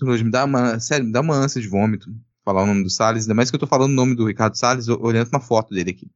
Nojo, 0.00 0.24
me 0.24 0.30
dá 0.30 0.44
uma, 0.44 0.80
sério, 0.80 1.06
me 1.06 1.12
dá 1.12 1.20
uma 1.20 1.36
ânsia 1.36 1.60
de 1.60 1.68
vômito 1.68 2.10
falar 2.44 2.64
o 2.64 2.66
nome 2.66 2.82
do 2.82 2.90
Salles, 2.90 3.24
ainda 3.24 3.34
mais 3.34 3.50
que 3.50 3.56
eu 3.56 3.60
tô 3.60 3.66
falando 3.66 3.92
o 3.92 3.94
nome 3.94 4.14
do 4.14 4.26
Ricardo 4.26 4.56
Salles 4.56 4.88
olhando 4.88 5.28
uma 5.28 5.40
foto 5.40 5.74
dele 5.74 5.90
aqui. 5.90 6.10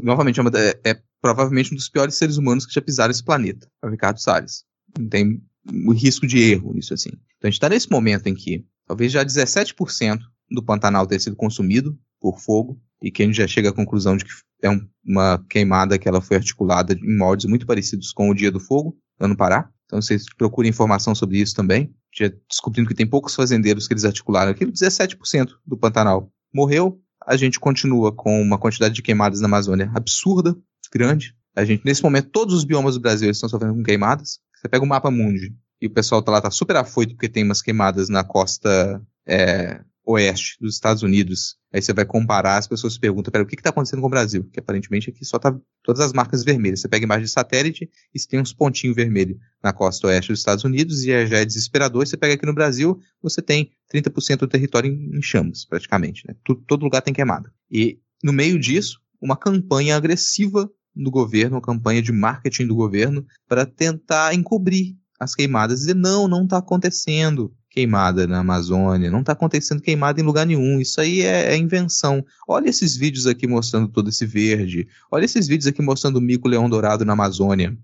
Novamente, 0.00 0.38
é, 0.38 0.42
uma, 0.42 0.50
é, 0.56 0.80
é 0.90 1.02
provavelmente 1.20 1.72
um 1.72 1.76
dos 1.76 1.88
piores 1.88 2.16
seres 2.16 2.36
humanos 2.36 2.66
que 2.66 2.74
já 2.74 2.82
pisaram 2.82 3.10
esse 3.10 3.24
planeta, 3.24 3.70
é 3.82 3.86
o 3.86 3.90
Ricardo 3.90 4.20
Salles. 4.20 4.64
Não 4.98 5.08
tem 5.08 5.42
o 5.66 5.92
risco 5.92 6.26
de 6.26 6.38
erro 6.38 6.72
nisso 6.72 6.94
assim. 6.94 7.10
Então 7.10 7.44
a 7.44 7.46
gente 7.46 7.54
está 7.54 7.68
nesse 7.68 7.90
momento 7.90 8.26
em 8.26 8.34
que 8.34 8.64
talvez 8.86 9.12
já 9.12 9.24
17% 9.24 10.20
do 10.50 10.62
Pantanal 10.62 11.06
tenha 11.06 11.20
sido 11.20 11.36
consumido 11.36 11.98
por 12.20 12.38
fogo 12.38 12.80
e 13.02 13.10
que 13.10 13.22
a 13.22 13.26
gente 13.26 13.36
já 13.36 13.46
chega 13.46 13.70
à 13.70 13.72
conclusão 13.72 14.16
de 14.16 14.24
que 14.24 14.32
é 14.62 14.70
um, 14.70 14.86
uma 15.04 15.42
queimada 15.48 15.98
que 15.98 16.08
ela 16.08 16.20
foi 16.20 16.36
articulada 16.36 16.92
em 16.92 17.16
moldes 17.16 17.46
muito 17.46 17.66
parecidos 17.66 18.12
com 18.12 18.28
o 18.28 18.34
Dia 18.34 18.50
do 18.50 18.60
Fogo, 18.60 18.96
lá 19.18 19.26
no 19.26 19.36
Pará. 19.36 19.70
Então 19.86 20.00
vocês 20.00 20.24
procurem 20.36 20.70
informação 20.70 21.14
sobre 21.14 21.38
isso 21.38 21.54
também. 21.54 21.92
Já 22.14 22.30
descobrindo 22.48 22.88
que 22.88 22.94
tem 22.94 23.06
poucos 23.06 23.34
fazendeiros 23.34 23.86
que 23.86 23.94
eles 23.94 24.04
articularam 24.04 24.50
aquilo, 24.50 24.72
17% 24.72 25.50
do 25.66 25.76
Pantanal 25.76 26.30
morreu. 26.52 27.00
A 27.26 27.36
gente 27.36 27.60
continua 27.60 28.12
com 28.12 28.40
uma 28.40 28.58
quantidade 28.58 28.94
de 28.94 29.02
queimadas 29.02 29.40
na 29.40 29.46
Amazônia 29.46 29.90
absurda, 29.94 30.56
grande. 30.92 31.34
A 31.54 31.64
gente, 31.64 31.84
nesse 31.84 32.02
momento, 32.02 32.30
todos 32.30 32.54
os 32.54 32.64
biomas 32.64 32.94
do 32.94 33.00
Brasil 33.00 33.30
estão 33.30 33.48
sofrendo 33.48 33.74
com 33.74 33.82
queimadas. 33.82 34.40
Você 34.60 34.68
pega 34.68 34.84
o 34.84 34.88
mapa 34.88 35.10
mundi 35.10 35.54
e 35.80 35.86
o 35.86 35.90
pessoal 35.90 36.22
tá 36.22 36.30
lá, 36.30 36.40
tá 36.40 36.50
super 36.50 36.76
afoito 36.76 37.14
porque 37.14 37.30
tem 37.30 37.42
umas 37.42 37.62
queimadas 37.62 38.10
na 38.10 38.22
costa 38.22 39.02
é, 39.26 39.80
oeste 40.04 40.58
dos 40.60 40.74
Estados 40.74 41.02
Unidos. 41.02 41.56
Aí 41.72 41.80
você 41.80 41.94
vai 41.94 42.04
comparar, 42.04 42.58
as 42.58 42.68
pessoas 42.68 42.92
se 42.92 43.00
perguntam, 43.00 43.32
pera, 43.32 43.42
o 43.42 43.46
que 43.46 43.54
está 43.54 43.70
acontecendo 43.70 44.00
com 44.00 44.06
o 44.06 44.10
Brasil? 44.10 44.44
Que 44.52 44.60
aparentemente 44.60 45.08
aqui 45.08 45.24
só 45.24 45.38
tá 45.38 45.58
todas 45.82 46.02
as 46.02 46.12
marcas 46.12 46.44
vermelhas. 46.44 46.80
Você 46.80 46.88
pega 46.88 47.04
imagem 47.04 47.24
de 47.24 47.30
satélite 47.30 47.88
e 48.14 48.18
você 48.18 48.28
tem 48.28 48.38
uns 48.38 48.52
pontinhos 48.52 48.94
vermelhos 48.94 49.38
na 49.62 49.72
costa 49.72 50.08
oeste 50.08 50.30
dos 50.30 50.40
Estados 50.40 50.62
Unidos 50.62 51.04
e 51.04 51.26
já 51.26 51.38
é 51.38 51.44
desesperador. 51.44 52.06
Você 52.06 52.18
pega 52.18 52.34
aqui 52.34 52.44
no 52.44 52.54
Brasil, 52.54 53.00
você 53.22 53.40
tem 53.40 53.70
30% 53.90 54.40
do 54.40 54.48
território 54.48 54.92
em, 54.92 55.22
chamas, 55.22 55.64
praticamente. 55.64 56.26
Né? 56.28 56.34
Todo 56.66 56.84
lugar 56.84 57.00
tem 57.00 57.14
queimada. 57.14 57.50
E 57.70 57.98
no 58.22 58.32
meio 58.32 58.58
disso, 58.58 59.00
uma 59.22 59.36
campanha 59.36 59.96
agressiva 59.96 60.70
do 60.94 61.10
governo, 61.10 61.56
uma 61.56 61.62
campanha 61.62 62.02
de 62.02 62.12
marketing 62.12 62.66
do 62.66 62.74
governo 62.74 63.24
para 63.48 63.64
tentar 63.64 64.34
encobrir 64.34 64.96
as 65.18 65.34
queimadas, 65.34 65.80
dizer 65.80 65.94
não, 65.94 66.26
não 66.26 66.44
está 66.44 66.58
acontecendo 66.58 67.54
queimada 67.68 68.26
na 68.26 68.40
Amazônia, 68.40 69.10
não 69.10 69.20
está 69.20 69.32
acontecendo 69.32 69.80
queimada 69.80 70.20
em 70.20 70.24
lugar 70.24 70.44
nenhum, 70.44 70.80
isso 70.80 71.00
aí 71.00 71.20
é, 71.20 71.52
é, 71.52 71.56
invenção. 71.56 72.24
Olha 72.48 72.68
esses 72.68 72.96
vídeos 72.96 73.26
aqui 73.26 73.46
mostrando 73.46 73.88
todo 73.88 74.08
esse 74.08 74.26
verde, 74.26 74.88
olha 75.10 75.24
esses 75.24 75.46
vídeos 75.46 75.68
aqui 75.68 75.80
mostrando 75.80 76.16
o 76.16 76.20
mico-leão 76.20 76.68
dourado 76.68 77.04
na 77.04 77.12
Amazônia. 77.12 77.76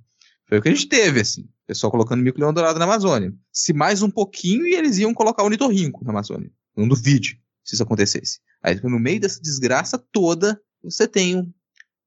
Foi 0.49 0.59
o 0.59 0.63
que 0.63 0.69
a 0.69 0.75
gente 0.75 0.89
teve, 0.89 1.21
assim, 1.21 1.43
o 1.43 1.67
pessoal 1.67 1.91
colocando 1.91 2.23
mico-leão 2.23 2.53
dourado 2.53 2.79
na 2.79 2.85
Amazônia. 2.85 3.33
Se 3.53 3.73
mais 3.73 4.03
um 4.03 4.11
pouquinho, 4.11 4.67
eles 4.67 4.99
iam 4.99 5.13
colocar 5.13 5.43
o 5.43 5.49
nitorrinco 5.49 6.05
na 6.05 6.11
Amazônia. 6.11 6.51
Não 6.77 6.87
duvide 6.87 7.41
se 7.65 7.75
isso 7.75 7.83
acontecesse. 7.83 8.39
Aí, 8.63 8.81
no 8.83 8.99
meio 8.99 9.21
dessa 9.21 9.41
desgraça 9.41 9.99
toda, 9.99 10.61
você 10.83 11.09
tem 11.09 11.53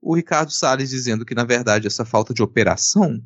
o 0.02 0.16
Ricardo 0.16 0.52
Salles 0.52 0.90
dizendo 0.90 1.26
que, 1.26 1.36
na 1.36 1.44
verdade, 1.44 1.88
essa 1.88 2.06
falta 2.06 2.34
de 2.34 2.42
operação 2.42 3.22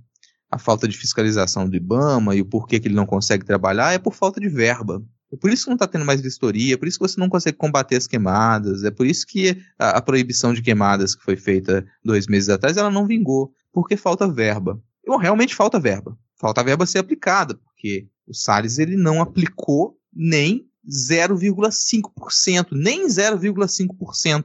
a 0.54 0.60
falta 0.60 0.88
de 0.88 0.96
fiscalização 0.96 1.68
do 1.68 1.76
IBAMA 1.76 2.36
e 2.36 2.42
o 2.42 2.46
porquê 2.46 2.80
que 2.80 2.88
ele 2.88 2.94
não 2.94 3.08
consegue 3.08 3.44
trabalhar 3.44 3.92
é 3.92 3.98
por 3.98 4.14
falta 4.14 4.40
de 4.40 4.48
verba. 4.48 5.04
É 5.32 5.36
por 5.36 5.52
isso 5.52 5.64
que 5.64 5.70
não 5.70 5.76
está 5.76 5.88
tendo 5.88 6.06
mais 6.06 6.22
vistoria, 6.22 6.76
é 6.76 6.78
por 6.78 6.88
isso 6.88 7.00
que 7.00 7.08
você 7.08 7.20
não 7.20 7.28
consegue 7.28 7.58
combater 7.58 7.96
as 7.96 8.06
queimadas, 8.06 8.84
é 8.84 8.92
por 8.92 9.08
isso 9.08 9.26
que 9.26 9.58
a, 9.80 9.98
a, 9.98 10.02
proibição 10.02 10.54
de 10.54 10.62
queimadas 10.62 11.16
que 11.16 11.24
foi 11.24 11.36
feita 11.36 11.84
dois 12.06 12.28
meses 12.28 12.50
atrás, 12.50 12.78
ela 12.78 12.92
não 12.92 13.08
vingou, 13.08 13.52
porque 13.72 13.98
falta 13.98 14.32
verba. 14.32 14.80
Realmente 15.20 15.56
falta 15.56 15.80
verba. 15.80 16.16
Falta 16.40 16.64
verba 16.64 16.86
ser 16.86 17.00
aplicada, 17.00 17.56
porque 17.56 18.08
o 18.28 18.34
Salles 18.36 18.78
ele 18.78 18.96
não 18.96 19.24
aplicou 19.24 19.98
nem 20.14 20.68
0,5%, 20.88 22.68
nem 22.74 23.08
0,5% 23.08 24.44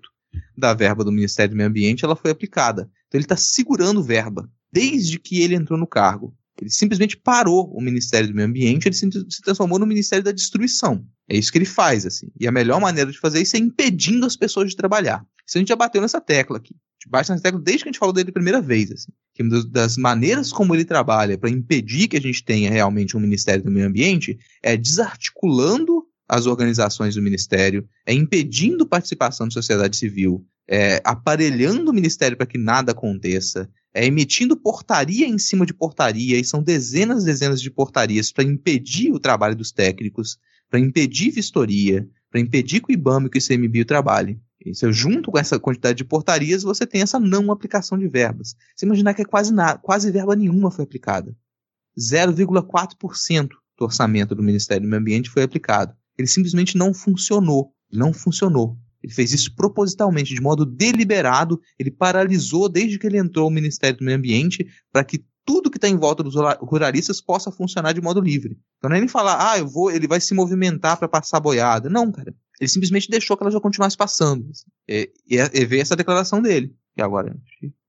da 0.56 0.74
verba 0.74 1.04
do 1.04 1.12
Ministério 1.12 1.50
do 1.50 1.56
Meio 1.56 1.68
Ambiente 1.68 2.04
ela 2.04 2.16
foi 2.16 2.30
aplicada. 2.30 2.90
Então 3.06 3.18
ele 3.18 3.24
está 3.24 3.36
segurando 3.36 4.02
verba 4.02 4.50
desde 4.72 5.18
que 5.18 5.40
ele 5.40 5.54
entrou 5.54 5.78
no 5.78 5.86
cargo. 5.86 6.34
Ele 6.60 6.70
simplesmente 6.70 7.16
parou 7.16 7.72
o 7.72 7.80
Ministério 7.80 8.28
do 8.28 8.34
Meio 8.34 8.48
Ambiente, 8.48 8.88
ele 8.88 8.94
se, 8.94 9.08
transformou 9.42 9.78
no 9.78 9.86
Ministério 9.86 10.24
da 10.24 10.32
Destruição. 10.32 11.04
É 11.28 11.36
isso 11.36 11.52
que 11.52 11.58
ele 11.58 11.64
faz, 11.64 12.04
assim. 12.04 12.28
E 12.38 12.48
a 12.48 12.52
melhor 12.52 12.80
maneira 12.80 13.12
de 13.12 13.18
fazer 13.18 13.40
isso 13.40 13.56
é 13.56 13.60
impedindo 13.60 14.26
as 14.26 14.36
pessoas 14.36 14.70
de 14.70 14.76
trabalhar. 14.76 15.24
Isso 15.46 15.56
a 15.56 15.60
gente 15.60 15.68
já 15.68 15.76
bateu 15.76 16.02
nessa 16.02 16.20
tecla 16.20 16.58
aqui. 16.58 16.74
Bate 17.06 17.30
nessa 17.30 17.42
tecla 17.42 17.60
desde 17.60 17.84
que 17.84 17.88
a 17.88 17.92
gente 17.92 17.98
falou 17.98 18.12
dele 18.12 18.30
a 18.30 18.32
primeira 18.32 18.60
vez, 18.60 18.90
assim. 18.90 19.12
Que 19.32 19.42
das 19.70 19.96
maneiras 19.96 20.52
como 20.52 20.74
ele 20.74 20.84
trabalha 20.84 21.38
para 21.38 21.48
impedir 21.48 22.08
que 22.08 22.16
a 22.16 22.20
gente 22.20 22.44
tenha 22.44 22.70
realmente 22.70 23.16
um 23.16 23.20
Ministério 23.20 23.62
do 23.62 23.70
Meio 23.70 23.86
Ambiente 23.86 24.38
é 24.62 24.76
desarticulando 24.76 26.07
as 26.28 26.46
organizações 26.46 27.14
do 27.14 27.22
Ministério, 27.22 27.88
é 28.04 28.12
impedindo 28.12 28.86
participação 28.86 29.48
da 29.48 29.52
sociedade 29.52 29.96
civil, 29.96 30.44
é 30.68 31.00
aparelhando 31.04 31.90
o 31.90 31.94
Ministério 31.94 32.36
para 32.36 32.46
que 32.46 32.58
nada 32.58 32.92
aconteça, 32.92 33.68
é, 33.94 34.04
emitindo 34.04 34.56
portaria 34.56 35.26
em 35.26 35.38
cima 35.38 35.64
de 35.64 35.72
portaria, 35.72 36.38
e 36.38 36.44
são 36.44 36.62
dezenas 36.62 37.22
e 37.22 37.26
dezenas 37.26 37.62
de 37.62 37.70
portarias 37.70 38.30
para 38.30 38.44
impedir 38.44 39.10
o 39.10 39.18
trabalho 39.18 39.56
dos 39.56 39.72
técnicos, 39.72 40.38
para 40.70 40.78
impedir 40.78 41.30
vistoria, 41.30 42.06
para 42.30 42.40
impedir 42.40 42.80
que 42.80 42.92
o 42.92 42.94
IBAMA 42.94 43.26
e 43.26 43.30
que 43.30 43.38
o 43.38 43.40
ICMBio 43.40 43.86
trabalhem. 43.86 44.38
Isso, 44.64 44.92
junto 44.92 45.30
com 45.30 45.38
essa 45.38 45.58
quantidade 45.58 45.96
de 45.96 46.04
portarias, 46.04 46.62
você 46.62 46.86
tem 46.86 47.00
essa 47.00 47.18
não 47.18 47.50
aplicação 47.50 47.96
de 47.96 48.08
verbas. 48.08 48.54
Você 48.76 48.84
imaginar 48.84 49.14
que 49.14 49.22
é 49.22 49.24
quase 49.24 49.52
nada, 49.52 49.78
quase 49.78 50.10
verba 50.10 50.36
nenhuma 50.36 50.70
foi 50.70 50.84
aplicada. 50.84 51.34
0,4% 51.98 53.48
do 53.78 53.84
orçamento 53.84 54.34
do 54.34 54.42
Ministério 54.42 54.82
do 54.82 54.88
Meio 54.88 55.00
Ambiente 55.00 55.30
foi 55.30 55.42
aplicado. 55.42 55.96
Ele 56.18 56.28
simplesmente 56.28 56.76
não 56.76 56.92
funcionou. 56.92 57.72
Não 57.90 58.12
funcionou. 58.12 58.76
Ele 59.02 59.12
fez 59.12 59.32
isso 59.32 59.54
propositalmente, 59.54 60.34
de 60.34 60.40
modo 60.40 60.66
deliberado. 60.66 61.60
Ele 61.78 61.90
paralisou 61.90 62.68
desde 62.68 62.98
que 62.98 63.06
ele 63.06 63.18
entrou 63.18 63.48
no 63.48 63.54
Ministério 63.54 63.96
do 63.96 64.04
Meio 64.04 64.18
Ambiente 64.18 64.66
para 64.92 65.04
que 65.04 65.24
tudo 65.46 65.70
que 65.70 65.78
está 65.78 65.88
em 65.88 65.96
volta 65.96 66.22
dos 66.22 66.34
ruralistas 66.60 67.22
possa 67.22 67.50
funcionar 67.50 67.92
de 67.92 68.02
modo 68.02 68.20
livre. 68.20 68.58
Então 68.76 68.90
não 68.90 68.96
é 68.96 69.00
nem 69.00 69.08
falar, 69.08 69.52
ah, 69.52 69.58
eu 69.58 69.66
vou, 69.66 69.90
ele 69.90 70.06
vai 70.06 70.20
se 70.20 70.34
movimentar 70.34 70.98
para 70.98 71.08
passar 71.08 71.40
boiada. 71.40 71.88
Não, 71.88 72.12
cara. 72.12 72.34
Ele 72.60 72.68
simplesmente 72.68 73.08
deixou 73.08 73.36
que 73.36 73.42
ela 73.42 73.50
já 73.50 73.60
continuasse 73.60 73.96
passando. 73.96 74.50
E, 74.86 75.10
e, 75.26 75.36
e 75.36 75.64
veio 75.64 75.80
essa 75.80 75.96
declaração 75.96 76.42
dele. 76.42 76.76
E 76.96 77.00
agora, 77.00 77.34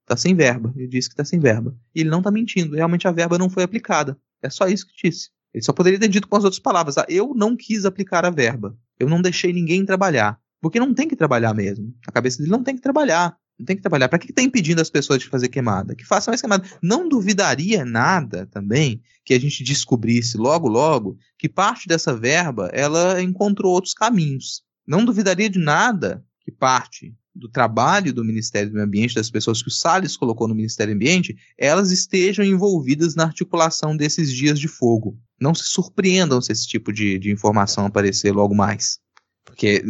está 0.04 0.16
sem 0.16 0.36
verba. 0.36 0.72
Ele 0.76 0.88
disse 0.88 1.10
que 1.10 1.14
está 1.14 1.26
sem 1.26 1.40
verba. 1.40 1.76
E 1.94 2.02
ele 2.02 2.10
não 2.10 2.20
está 2.20 2.32
mentindo. 2.32 2.76
Realmente 2.76 3.08
a 3.08 3.12
verba 3.12 3.38
não 3.38 3.50
foi 3.50 3.64
aplicada. 3.64 4.18
É 4.42 4.50
só 4.50 4.68
isso 4.68 4.88
que 4.88 5.10
disse. 5.10 5.30
Ele 5.54 5.64
só 5.64 5.74
poderia 5.74 6.00
ter 6.00 6.08
dito 6.08 6.28
com 6.28 6.36
as 6.36 6.44
outras 6.44 6.60
palavras: 6.60 6.98
ah, 6.98 7.06
eu 7.10 7.34
não 7.36 7.56
quis 7.56 7.86
aplicar 7.86 8.26
a 8.26 8.30
verba. 8.30 8.78
Eu 9.00 9.10
não 9.10 9.22
deixei 9.22 9.54
ninguém 9.54 9.86
trabalhar. 9.86 10.40
Porque 10.62 10.80
não 10.80 10.94
tem 10.94 11.08
que 11.08 11.16
trabalhar 11.16 11.54
mesmo. 11.54 11.94
A 12.08 12.12
cabeça 12.12 12.38
dele 12.40 12.52
não 12.52 12.64
tem 12.64 12.76
que 12.76 12.82
trabalhar. 12.82 13.38
Não 13.58 13.66
tem 13.66 13.76
que 13.76 13.82
trabalhar. 13.82 14.10
Para 14.10 14.20
que 14.20 14.30
está 14.30 14.42
impedindo 14.42 14.82
as 14.82 14.90
pessoas 14.90 15.20
de 15.20 15.28
fazer 15.28 15.48
queimada? 15.50 15.96
Que 15.96 16.06
façam 16.06 16.32
mais 16.32 16.42
queimada. 16.42 16.68
Não 16.82 17.08
duvidaria 17.08 17.86
nada 17.86 18.46
também 18.46 19.02
que 19.24 19.34
a 19.34 19.40
gente 19.40 19.64
descobrisse 19.64 20.38
logo, 20.38 20.68
logo, 20.68 21.18
que 21.38 21.50
parte 21.50 21.88
dessa 21.88 22.16
verba 22.16 22.70
ela 22.74 23.22
encontrou 23.22 23.74
outros 23.74 23.94
caminhos. 23.94 24.64
Não 24.88 25.06
duvidaria 25.06 25.50
de 25.50 25.60
nada 25.60 26.24
que 26.42 26.52
parte 26.52 27.14
do 27.40 27.50
trabalho 27.50 28.14
do 28.14 28.24
Ministério 28.24 28.70
do 28.70 28.74
Meio 28.74 28.86
Ambiente, 28.86 29.16
das 29.16 29.32
pessoas 29.32 29.62
que 29.62 29.70
o 29.70 29.72
Salles 29.72 30.18
colocou 30.18 30.48
no 30.48 30.54
Ministério 30.54 30.94
do 30.94 30.98
Ambiente, 30.98 31.38
elas 31.58 31.92
estejam 31.92 32.46
envolvidas 32.46 33.16
na 33.16 33.24
articulação 33.24 33.96
desses 33.96 34.32
dias 34.32 34.60
de 34.60 34.68
fogo. 34.68 35.18
Não 35.40 35.56
se 35.56 35.64
surpreendam 35.64 36.42
se 36.42 36.52
esse 36.52 36.68
tipo 36.68 36.92
de, 36.92 37.18
de 37.18 37.32
informação 37.32 37.86
aparecer 37.86 38.32
logo 38.32 38.54
mais. 38.54 39.00
Porque 39.46 39.84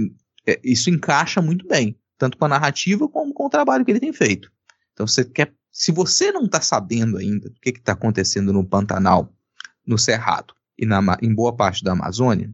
é, 0.48 0.60
isso 0.64 0.90
encaixa 0.90 1.42
muito 1.42 1.68
bem, 1.68 1.98
tanto 2.18 2.38
com 2.38 2.46
a 2.46 2.50
narrativa 2.50 3.08
como 3.10 3.34
com 3.34 3.48
o 3.48 3.50
trabalho 3.50 3.84
que 3.84 3.92
ele 3.92 4.00
tem 4.00 4.14
feito. 4.14 4.52
Então, 4.94 5.08
você 5.08 5.26
quer, 5.26 5.54
se 5.72 5.92
você 5.92 6.32
não 6.32 6.46
está 6.46 6.62
sabendo 6.62 7.18
ainda 7.18 7.48
o 7.50 7.54
que 7.62 7.70
está 7.70 7.94
acontecendo 7.94 8.54
no 8.54 8.66
Pantanal, 8.66 9.34
no 9.86 9.98
Cerrado 9.98 10.54
e 10.78 10.86
na, 10.86 11.02
em 11.22 11.34
boa 11.34 11.56
parte 11.56 11.84
da 11.84 11.94
Amazônia, 11.94 12.54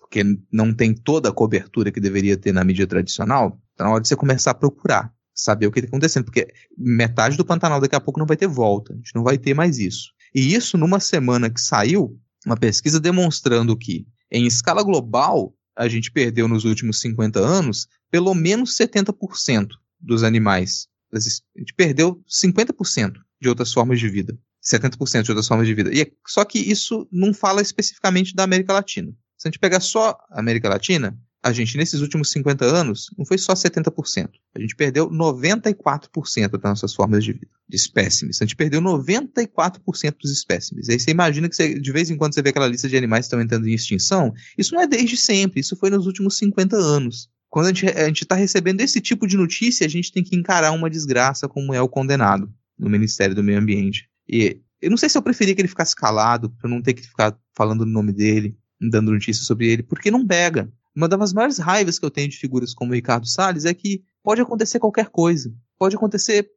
porque 0.00 0.24
não 0.50 0.74
tem 0.74 0.92
toda 0.92 1.30
a 1.30 1.32
cobertura 1.32 1.90
que 1.90 2.00
deveria 2.00 2.36
ter 2.36 2.52
na 2.52 2.62
mídia 2.62 2.86
tradicional, 2.86 3.58
está 3.82 3.84
na 3.84 3.90
hora 3.90 4.00
de 4.00 4.08
você 4.08 4.16
começar 4.16 4.52
a 4.52 4.54
procurar. 4.54 5.12
saber 5.34 5.66
o 5.66 5.72
que 5.72 5.80
está 5.80 5.88
acontecendo, 5.88 6.24
porque 6.24 6.52
metade 6.76 7.38
do 7.38 7.44
Pantanal 7.44 7.80
daqui 7.80 7.96
a 7.96 8.00
pouco 8.00 8.20
não 8.20 8.26
vai 8.26 8.36
ter 8.36 8.46
volta, 8.46 8.92
a 8.92 8.96
gente 8.96 9.14
não 9.14 9.22
vai 9.22 9.38
ter 9.38 9.54
mais 9.54 9.78
isso. 9.78 10.12
E 10.34 10.54
isso 10.54 10.76
numa 10.76 11.00
semana 11.00 11.48
que 11.48 11.60
saiu 11.60 12.20
uma 12.44 12.56
pesquisa 12.56 13.00
demonstrando 13.00 13.76
que, 13.76 14.06
em 14.30 14.46
escala 14.46 14.82
global, 14.82 15.54
a 15.74 15.88
gente 15.88 16.12
perdeu 16.12 16.46
nos 16.46 16.64
últimos 16.64 17.00
50 17.00 17.40
anos 17.40 17.88
pelo 18.10 18.34
menos 18.34 18.76
70% 18.76 19.68
dos 19.98 20.22
animais. 20.22 20.86
A 21.12 21.18
gente 21.18 21.74
perdeu 21.74 22.22
50% 22.28 23.14
de 23.40 23.48
outras 23.48 23.72
formas 23.72 23.98
de 23.98 24.08
vida. 24.08 24.38
70% 24.62 25.22
de 25.22 25.30
outras 25.30 25.48
formas 25.48 25.66
de 25.66 25.74
vida. 25.74 25.92
E 25.94 26.02
é, 26.02 26.12
só 26.26 26.44
que 26.44 26.58
isso 26.58 27.08
não 27.10 27.32
fala 27.32 27.62
especificamente 27.62 28.34
da 28.34 28.44
América 28.44 28.74
Latina. 28.74 29.12
Se 29.36 29.48
a 29.48 29.50
gente 29.50 29.58
pegar 29.58 29.80
só 29.80 30.16
a 30.30 30.40
América 30.40 30.68
Latina, 30.68 31.18
a 31.42 31.52
gente, 31.52 31.76
nesses 31.76 32.00
últimos 32.00 32.30
50 32.30 32.64
anos, 32.64 33.10
não 33.18 33.26
foi 33.26 33.36
só 33.36 33.52
70%. 33.52 34.30
A 34.54 34.60
gente 34.60 34.76
perdeu 34.76 35.10
94% 35.10 36.50
das 36.52 36.62
nossas 36.62 36.94
formas 36.94 37.24
de 37.24 37.32
vida, 37.32 37.50
de 37.68 37.76
espécimes. 37.76 38.40
A 38.40 38.44
gente 38.44 38.54
perdeu 38.54 38.80
94% 38.80 40.14
dos 40.22 40.30
espécimes. 40.30 40.88
Aí 40.88 41.00
você 41.00 41.10
imagina 41.10 41.48
que 41.48 41.56
você, 41.56 41.78
de 41.78 41.92
vez 41.92 42.10
em 42.10 42.16
quando 42.16 42.34
você 42.34 42.42
vê 42.42 42.50
aquela 42.50 42.68
lista 42.68 42.88
de 42.88 42.96
animais 42.96 43.24
que 43.24 43.26
estão 43.26 43.40
entrando 43.40 43.66
em 43.66 43.74
extinção. 43.74 44.32
Isso 44.56 44.72
não 44.72 44.80
é 44.80 44.86
desde 44.86 45.16
sempre, 45.16 45.60
isso 45.60 45.74
foi 45.74 45.90
nos 45.90 46.06
últimos 46.06 46.36
50 46.38 46.76
anos. 46.76 47.28
Quando 47.50 47.66
a 47.66 48.06
gente 48.06 48.22
está 48.22 48.36
recebendo 48.36 48.80
esse 48.80 49.00
tipo 49.00 49.26
de 49.26 49.36
notícia, 49.36 49.84
a 49.84 49.90
gente 49.90 50.12
tem 50.12 50.22
que 50.22 50.36
encarar 50.36 50.70
uma 50.70 50.88
desgraça 50.88 51.48
como 51.48 51.74
é 51.74 51.82
o 51.82 51.88
condenado 51.88 52.48
no 52.78 52.88
Ministério 52.88 53.34
do 53.34 53.42
Meio 53.42 53.58
Ambiente. 53.58 54.08
E 54.28 54.60
eu 54.80 54.90
não 54.90 54.96
sei 54.96 55.08
se 55.08 55.18
eu 55.18 55.22
preferia 55.22 55.54
que 55.54 55.60
ele 55.60 55.68
ficasse 55.68 55.94
calado, 55.94 56.50
para 56.50 56.70
não 56.70 56.80
ter 56.80 56.94
que 56.94 57.02
ficar 57.02 57.36
falando 57.54 57.82
o 57.82 57.86
nome 57.86 58.12
dele, 58.12 58.56
dando 58.80 59.12
notícias 59.12 59.44
sobre 59.44 59.68
ele, 59.68 59.82
porque 59.82 60.10
não 60.10 60.26
pega. 60.26 60.72
Uma 60.94 61.08
das 61.08 61.32
maiores 61.32 61.58
raivas 61.58 61.98
que 61.98 62.04
eu 62.04 62.10
tenho 62.10 62.28
de 62.28 62.36
figuras 62.36 62.74
como 62.74 62.92
o 62.92 62.94
Ricardo 62.94 63.26
Salles 63.26 63.64
é 63.64 63.72
que 63.72 64.02
pode 64.22 64.40
acontecer 64.40 64.78
qualquer 64.78 65.08
coisa. 65.08 65.52
Pode 65.78 65.96
acontecer, 65.96 66.50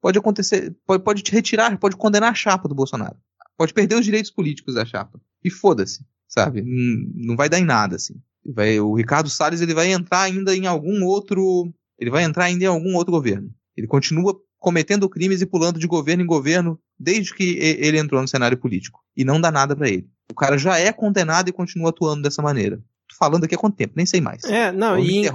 pode 0.00 0.18
acontecer, 0.18 0.76
pode, 0.84 1.04
pode 1.04 1.22
te 1.22 1.32
retirar, 1.32 1.78
pode 1.78 1.96
condenar 1.96 2.32
a 2.32 2.34
chapa 2.34 2.68
do 2.68 2.74
Bolsonaro. 2.74 3.16
Pode 3.56 3.72
perder 3.72 3.94
os 3.94 4.04
direitos 4.04 4.30
políticos 4.30 4.74
da 4.74 4.84
chapa. 4.84 5.20
E 5.42 5.50
foda-se, 5.50 6.04
sabe? 6.28 6.62
Não, 6.62 7.28
não 7.28 7.36
vai 7.36 7.48
dar 7.48 7.60
em 7.60 7.64
nada, 7.64 7.96
assim. 7.96 8.14
Vai, 8.44 8.78
o 8.80 8.94
Ricardo 8.94 9.30
Salles 9.30 9.60
ele 9.60 9.72
vai 9.72 9.92
entrar 9.92 10.22
ainda 10.22 10.54
em 10.54 10.66
algum 10.66 11.04
outro. 11.04 11.72
Ele 11.98 12.10
vai 12.10 12.24
entrar 12.24 12.44
ainda 12.44 12.64
em 12.64 12.68
algum 12.68 12.94
outro 12.96 13.12
governo. 13.12 13.50
Ele 13.76 13.86
continua 13.86 14.36
cometendo 14.58 15.08
crimes 15.08 15.40
e 15.40 15.46
pulando 15.46 15.78
de 15.78 15.86
governo 15.86 16.22
em 16.22 16.26
governo 16.26 16.78
desde 16.98 17.32
que 17.34 17.56
ele 17.58 17.98
entrou 17.98 18.20
no 18.20 18.28
cenário 18.28 18.58
político. 18.58 19.00
E 19.16 19.24
não 19.24 19.40
dá 19.40 19.50
nada 19.50 19.76
para 19.76 19.88
ele. 19.88 20.08
O 20.30 20.34
cara 20.34 20.58
já 20.58 20.76
é 20.78 20.92
condenado 20.92 21.48
e 21.48 21.52
continua 21.52 21.90
atuando 21.90 22.22
dessa 22.22 22.42
maneira 22.42 22.82
falando 23.18 23.44
aqui 23.44 23.54
há 23.54 23.58
quanto 23.58 23.76
tempo, 23.76 23.94
nem 23.96 24.06
sei 24.06 24.20
mais. 24.20 24.44
É, 24.44 24.72
não, 24.72 24.98
e 24.98 25.28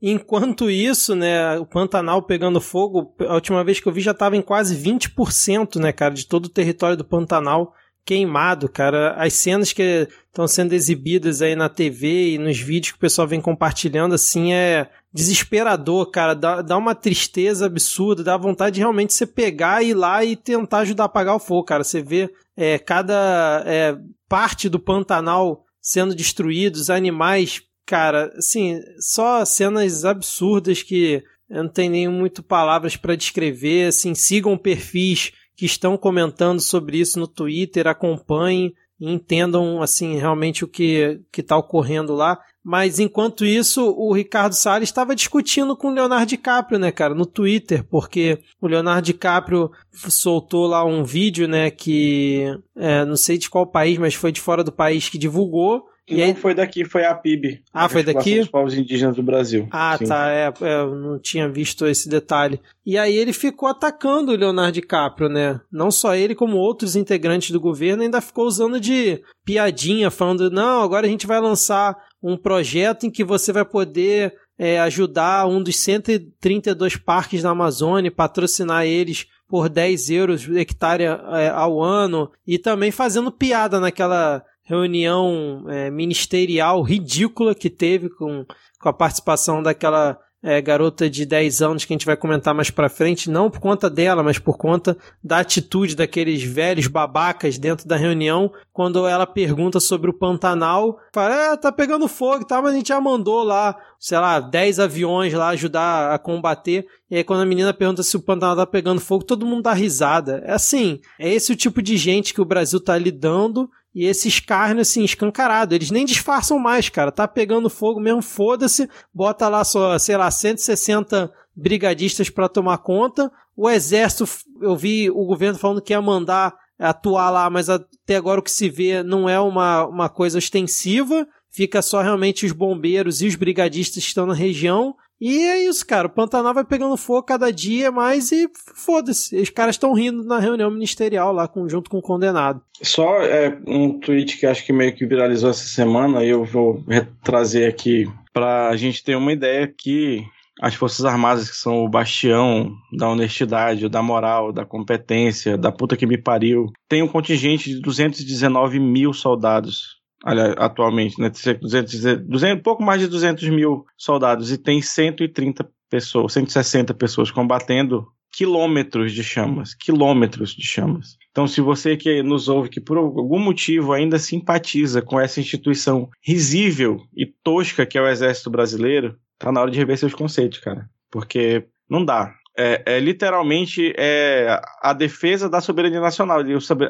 enquanto 0.00 0.70
isso, 0.70 1.14
né, 1.14 1.58
o 1.58 1.66
Pantanal 1.66 2.22
pegando 2.22 2.60
fogo, 2.60 3.14
a 3.26 3.34
última 3.34 3.64
vez 3.64 3.80
que 3.80 3.88
eu 3.88 3.92
vi 3.92 4.00
já 4.00 4.12
estava 4.12 4.36
em 4.36 4.42
quase 4.42 4.76
20%, 4.76 5.80
né, 5.80 5.92
cara, 5.92 6.14
de 6.14 6.26
todo 6.26 6.46
o 6.46 6.50
território 6.50 6.96
do 6.96 7.04
Pantanal 7.04 7.74
queimado, 8.08 8.70
cara. 8.70 9.12
As 9.18 9.34
cenas 9.34 9.70
que 9.70 10.08
estão 10.28 10.48
sendo 10.48 10.72
exibidas 10.72 11.42
aí 11.42 11.54
na 11.54 11.68
TV 11.68 12.30
e 12.30 12.38
nos 12.38 12.58
vídeos 12.58 12.92
que 12.92 12.96
o 12.96 13.00
pessoal 13.00 13.28
vem 13.28 13.38
compartilhando, 13.38 14.14
assim, 14.14 14.54
é 14.54 14.88
desesperador, 15.12 16.10
cara. 16.10 16.32
Dá, 16.32 16.62
dá 16.62 16.78
uma 16.78 16.94
tristeza 16.94 17.66
absurda, 17.66 18.24
dá 18.24 18.34
vontade 18.38 18.76
de 18.76 18.80
realmente 18.80 19.12
você 19.12 19.26
pegar, 19.26 19.82
ir 19.82 19.92
lá 19.92 20.24
e 20.24 20.36
tentar 20.36 20.78
ajudar 20.78 21.02
a 21.02 21.06
apagar 21.06 21.36
o 21.36 21.38
fogo, 21.38 21.64
cara. 21.64 21.84
Você 21.84 22.00
vê 22.00 22.32
é, 22.56 22.78
cada 22.78 23.62
é, 23.66 23.94
parte 24.26 24.70
do 24.70 24.80
Pantanal 24.80 25.66
sendo 25.88 26.14
destruídos, 26.14 26.90
animais, 26.90 27.62
cara, 27.86 28.30
assim, 28.36 28.78
só 29.00 29.42
cenas 29.46 30.04
absurdas 30.04 30.82
que 30.82 31.24
eu 31.48 31.62
não 31.62 31.70
tenho 31.70 31.92
nem 31.92 32.08
muito 32.08 32.42
palavras 32.42 32.94
para 32.94 33.16
descrever, 33.16 33.88
assim, 33.88 34.14
sigam 34.14 34.58
perfis 34.58 35.32
que 35.56 35.64
estão 35.64 35.96
comentando 35.96 36.60
sobre 36.60 36.98
isso 36.98 37.18
no 37.18 37.26
Twitter, 37.26 37.86
acompanhem 37.86 38.74
e 39.00 39.10
entendam, 39.10 39.80
assim, 39.80 40.18
realmente 40.18 40.62
o 40.62 40.68
que 40.68 41.22
está 41.34 41.56
ocorrendo 41.56 42.14
lá. 42.14 42.38
Mas 42.70 42.98
enquanto 42.98 43.46
isso, 43.46 43.94
o 43.96 44.12
Ricardo 44.12 44.52
Salles 44.52 44.90
estava 44.90 45.16
discutindo 45.16 45.74
com 45.74 45.88
o 45.88 45.90
Leonardo 45.90 46.26
DiCaprio, 46.26 46.78
né, 46.78 46.92
cara, 46.92 47.14
no 47.14 47.24
Twitter, 47.24 47.82
porque 47.82 48.40
o 48.60 48.66
Leonardo 48.66 49.06
DiCaprio 49.06 49.70
soltou 49.90 50.66
lá 50.66 50.84
um 50.84 51.02
vídeo, 51.02 51.48
né, 51.48 51.70
que 51.70 52.44
é, 52.76 53.06
não 53.06 53.16
sei 53.16 53.38
de 53.38 53.48
qual 53.48 53.66
país, 53.66 53.96
mas 53.96 54.12
foi 54.12 54.30
de 54.30 54.42
fora 54.42 54.62
do 54.62 54.70
país 54.70 55.08
que 55.08 55.16
divulgou. 55.16 55.86
E 56.06 56.18
não 56.18 56.24
aí... 56.24 56.34
foi 56.34 56.54
daqui, 56.54 56.84
foi 56.84 57.04
a 57.04 57.14
PIB. 57.14 57.62
Ah, 57.72 57.88
foi 57.88 58.02
daqui? 58.02 58.40
Os 58.40 58.48
povos 58.48 58.74
indígenas 58.74 59.16
do 59.16 59.22
Brasil. 59.22 59.68
Ah, 59.70 59.96
Sim. 59.98 60.06
tá. 60.06 60.30
É, 60.30 60.52
é, 60.60 60.80
eu 60.80 60.94
não 60.94 61.18
tinha 61.18 61.48
visto 61.48 61.86
esse 61.86 62.08
detalhe. 62.08 62.60
E 62.84 62.96
aí 62.96 63.14
ele 63.14 63.32
ficou 63.32 63.68
atacando 63.68 64.32
o 64.32 64.36
Leonardo 64.36 64.72
DiCaprio, 64.72 65.28
né? 65.28 65.60
Não 65.70 65.90
só 65.90 66.14
ele, 66.14 66.34
como 66.34 66.56
outros 66.56 66.96
integrantes 66.96 67.50
do 67.50 67.60
governo, 67.60 68.02
ainda 68.02 68.22
ficou 68.22 68.46
usando 68.46 68.80
de 68.80 69.22
piadinha, 69.44 70.10
falando: 70.10 70.50
não, 70.50 70.82
agora 70.82 71.06
a 71.06 71.10
gente 71.10 71.26
vai 71.26 71.40
lançar 71.40 71.94
um 72.22 72.36
projeto 72.36 73.06
em 73.06 73.10
que 73.10 73.24
você 73.24 73.52
vai 73.52 73.64
poder 73.64 74.34
é, 74.58 74.80
ajudar 74.80 75.46
um 75.46 75.62
dos 75.62 75.76
132 75.76 76.96
parques 76.96 77.42
da 77.42 77.50
Amazônia, 77.50 78.10
patrocinar 78.10 78.84
eles 78.84 79.26
por 79.48 79.68
10 79.68 80.10
euros 80.10 80.48
hectare 80.48 81.04
é, 81.04 81.48
ao 81.48 81.82
ano 81.82 82.30
e 82.46 82.58
também 82.58 82.90
fazendo 82.90 83.32
piada 83.32 83.80
naquela 83.80 84.44
reunião 84.62 85.64
é, 85.68 85.90
ministerial 85.90 86.82
ridícula 86.82 87.54
que 87.54 87.70
teve 87.70 88.10
com, 88.10 88.44
com 88.78 88.88
a 88.88 88.92
participação 88.92 89.62
daquela 89.62 90.18
é, 90.42 90.60
garota 90.60 91.10
de 91.10 91.26
10 91.26 91.62
anos 91.62 91.84
que 91.84 91.92
a 91.92 91.96
gente 91.96 92.06
vai 92.06 92.16
comentar 92.16 92.54
mais 92.54 92.70
pra 92.70 92.88
frente, 92.88 93.30
não 93.30 93.50
por 93.50 93.60
conta 93.60 93.90
dela, 93.90 94.22
mas 94.22 94.38
por 94.38 94.56
conta 94.56 94.96
da 95.22 95.38
atitude 95.38 95.96
daqueles 95.96 96.42
velhos 96.42 96.86
babacas 96.86 97.58
dentro 97.58 97.88
da 97.88 97.96
reunião, 97.96 98.52
quando 98.72 99.06
ela 99.06 99.26
pergunta 99.26 99.80
sobre 99.80 100.10
o 100.10 100.14
Pantanal, 100.14 100.98
fala, 101.12 101.34
é, 101.34 101.56
tá 101.56 101.72
pegando 101.72 102.06
fogo 102.06 102.42
e 102.42 102.46
tá, 102.46 102.62
mas 102.62 102.72
a 102.72 102.76
gente 102.76 102.88
já 102.88 103.00
mandou 103.00 103.42
lá, 103.42 103.76
sei 103.98 104.18
lá, 104.18 104.38
10 104.38 104.78
aviões 104.78 105.32
lá 105.34 105.48
ajudar 105.48 106.14
a 106.14 106.18
combater, 106.18 106.86
e 107.10 107.16
aí 107.16 107.24
quando 107.24 107.40
a 107.40 107.46
menina 107.46 107.74
pergunta 107.74 108.02
se 108.02 108.16
o 108.16 108.20
Pantanal 108.20 108.56
tá 108.56 108.66
pegando 108.66 109.00
fogo, 109.00 109.24
todo 109.24 109.46
mundo 109.46 109.62
dá 109.62 109.72
risada. 109.72 110.42
É 110.44 110.52
assim, 110.52 111.00
é 111.18 111.28
esse 111.28 111.52
o 111.52 111.56
tipo 111.56 111.82
de 111.82 111.96
gente 111.96 112.32
que 112.32 112.40
o 112.40 112.44
Brasil 112.44 112.78
tá 112.78 112.96
lidando, 112.96 113.68
e 113.98 114.04
esse 114.04 114.28
escárnio, 114.28 114.82
assim, 114.82 115.02
escancarado. 115.02 115.74
Eles 115.74 115.90
nem 115.90 116.04
disfarçam 116.04 116.56
mais, 116.56 116.88
cara. 116.88 117.10
Tá 117.10 117.26
pegando 117.26 117.68
fogo 117.68 117.98
mesmo, 117.98 118.22
foda-se. 118.22 118.88
Bota 119.12 119.48
lá 119.48 119.64
só, 119.64 119.98
sei 119.98 120.16
lá, 120.16 120.30
160 120.30 121.28
brigadistas 121.56 122.30
para 122.30 122.48
tomar 122.48 122.78
conta. 122.78 123.28
O 123.56 123.68
exército, 123.68 124.24
eu 124.62 124.76
vi 124.76 125.10
o 125.10 125.24
governo 125.26 125.58
falando 125.58 125.82
que 125.82 125.92
ia 125.92 126.00
mandar 126.00 126.54
atuar 126.78 127.28
lá, 127.30 127.50
mas 127.50 127.68
até 127.68 128.14
agora 128.14 128.38
o 128.38 128.42
que 128.42 128.52
se 128.52 128.70
vê 128.70 129.02
não 129.02 129.28
é 129.28 129.40
uma, 129.40 129.84
uma 129.86 130.08
coisa 130.08 130.38
ostensiva. 130.38 131.26
Fica 131.50 131.82
só 131.82 132.00
realmente 132.00 132.46
os 132.46 132.52
bombeiros 132.52 133.20
e 133.20 133.26
os 133.26 133.34
brigadistas 133.34 134.04
que 134.04 134.10
estão 134.10 134.26
na 134.26 134.34
região. 134.34 134.94
E 135.20 135.44
é 135.44 135.64
isso, 135.64 135.84
cara. 135.86 136.06
O 136.06 136.10
Pantanal 136.10 136.54
vai 136.54 136.64
pegando 136.64 136.96
fogo 136.96 137.24
cada 137.24 137.52
dia 137.52 137.90
mais 137.90 138.30
e 138.30 138.48
foda-se. 138.74 139.40
Os 139.40 139.50
caras 139.50 139.74
estão 139.74 139.92
rindo 139.92 140.22
na 140.24 140.38
reunião 140.38 140.70
ministerial 140.70 141.32
lá 141.32 141.48
com, 141.48 141.68
junto 141.68 141.90
com 141.90 141.98
o 141.98 142.02
condenado. 142.02 142.62
Só 142.82 143.20
é, 143.22 143.58
um 143.66 143.98
tweet 143.98 144.38
que 144.38 144.46
acho 144.46 144.64
que 144.64 144.72
meio 144.72 144.94
que 144.94 145.06
viralizou 145.06 145.50
essa 145.50 145.66
semana 145.66 146.24
e 146.24 146.28
eu 146.28 146.44
vou 146.44 146.84
trazer 147.22 147.66
aqui 147.66 148.08
para 148.32 148.68
a 148.68 148.76
gente 148.76 149.02
ter 149.02 149.16
uma 149.16 149.32
ideia 149.32 149.66
que 149.66 150.24
as 150.60 150.74
Forças 150.74 151.04
Armadas, 151.04 151.48
que 151.48 151.56
são 151.56 151.84
o 151.84 151.88
bastião 151.88 152.72
da 152.92 153.08
honestidade, 153.08 153.88
da 153.88 154.02
moral, 154.02 154.52
da 154.52 154.64
competência, 154.64 155.56
da 155.56 155.70
puta 155.70 155.96
que 155.96 156.06
me 156.06 156.18
pariu, 156.18 156.72
tem 156.88 157.02
um 157.02 157.08
contingente 157.08 157.70
de 157.70 157.80
219 157.80 158.80
mil 158.80 159.12
soldados 159.12 159.97
atualmente, 160.24 161.20
né? 161.20 161.30
200, 161.30 162.26
200, 162.26 162.62
pouco 162.62 162.82
mais 162.82 163.00
de 163.00 163.06
200 163.06 163.48
mil 163.48 163.84
soldados 163.96 164.50
e 164.50 164.58
tem 164.58 164.82
130 164.82 165.68
pessoas, 165.88 166.32
160 166.32 166.92
pessoas 166.94 167.30
combatendo 167.30 168.06
quilômetros 168.30 169.12
de 169.12 169.24
chamas, 169.24 169.74
quilômetros 169.74 170.54
de 170.54 170.66
chamas. 170.66 171.16
Então, 171.30 171.46
se 171.46 171.60
você 171.60 171.96
que 171.96 172.22
nos 172.22 172.48
ouve 172.48 172.68
que 172.68 172.80
por 172.80 172.96
algum 172.98 173.38
motivo 173.38 173.92
ainda 173.92 174.18
simpatiza 174.18 175.00
com 175.00 175.18
essa 175.18 175.40
instituição 175.40 176.10
risível 176.22 177.00
e 177.16 177.26
tosca 177.26 177.86
que 177.86 177.96
é 177.96 178.02
o 178.02 178.08
Exército 178.08 178.50
Brasileiro, 178.50 179.16
tá 179.38 179.50
na 179.50 179.60
hora 179.60 179.70
de 179.70 179.78
rever 179.78 179.96
seus 179.96 180.14
conceitos, 180.14 180.58
cara. 180.58 180.88
Porque 181.10 181.66
não 181.88 182.04
dá 182.04 182.34
é, 182.58 182.82
é, 182.84 182.98
literalmente 182.98 183.94
é 183.96 184.60
a 184.82 184.92
defesa 184.92 185.48
da 185.48 185.60
soberania 185.60 186.00
nacional. 186.00 186.42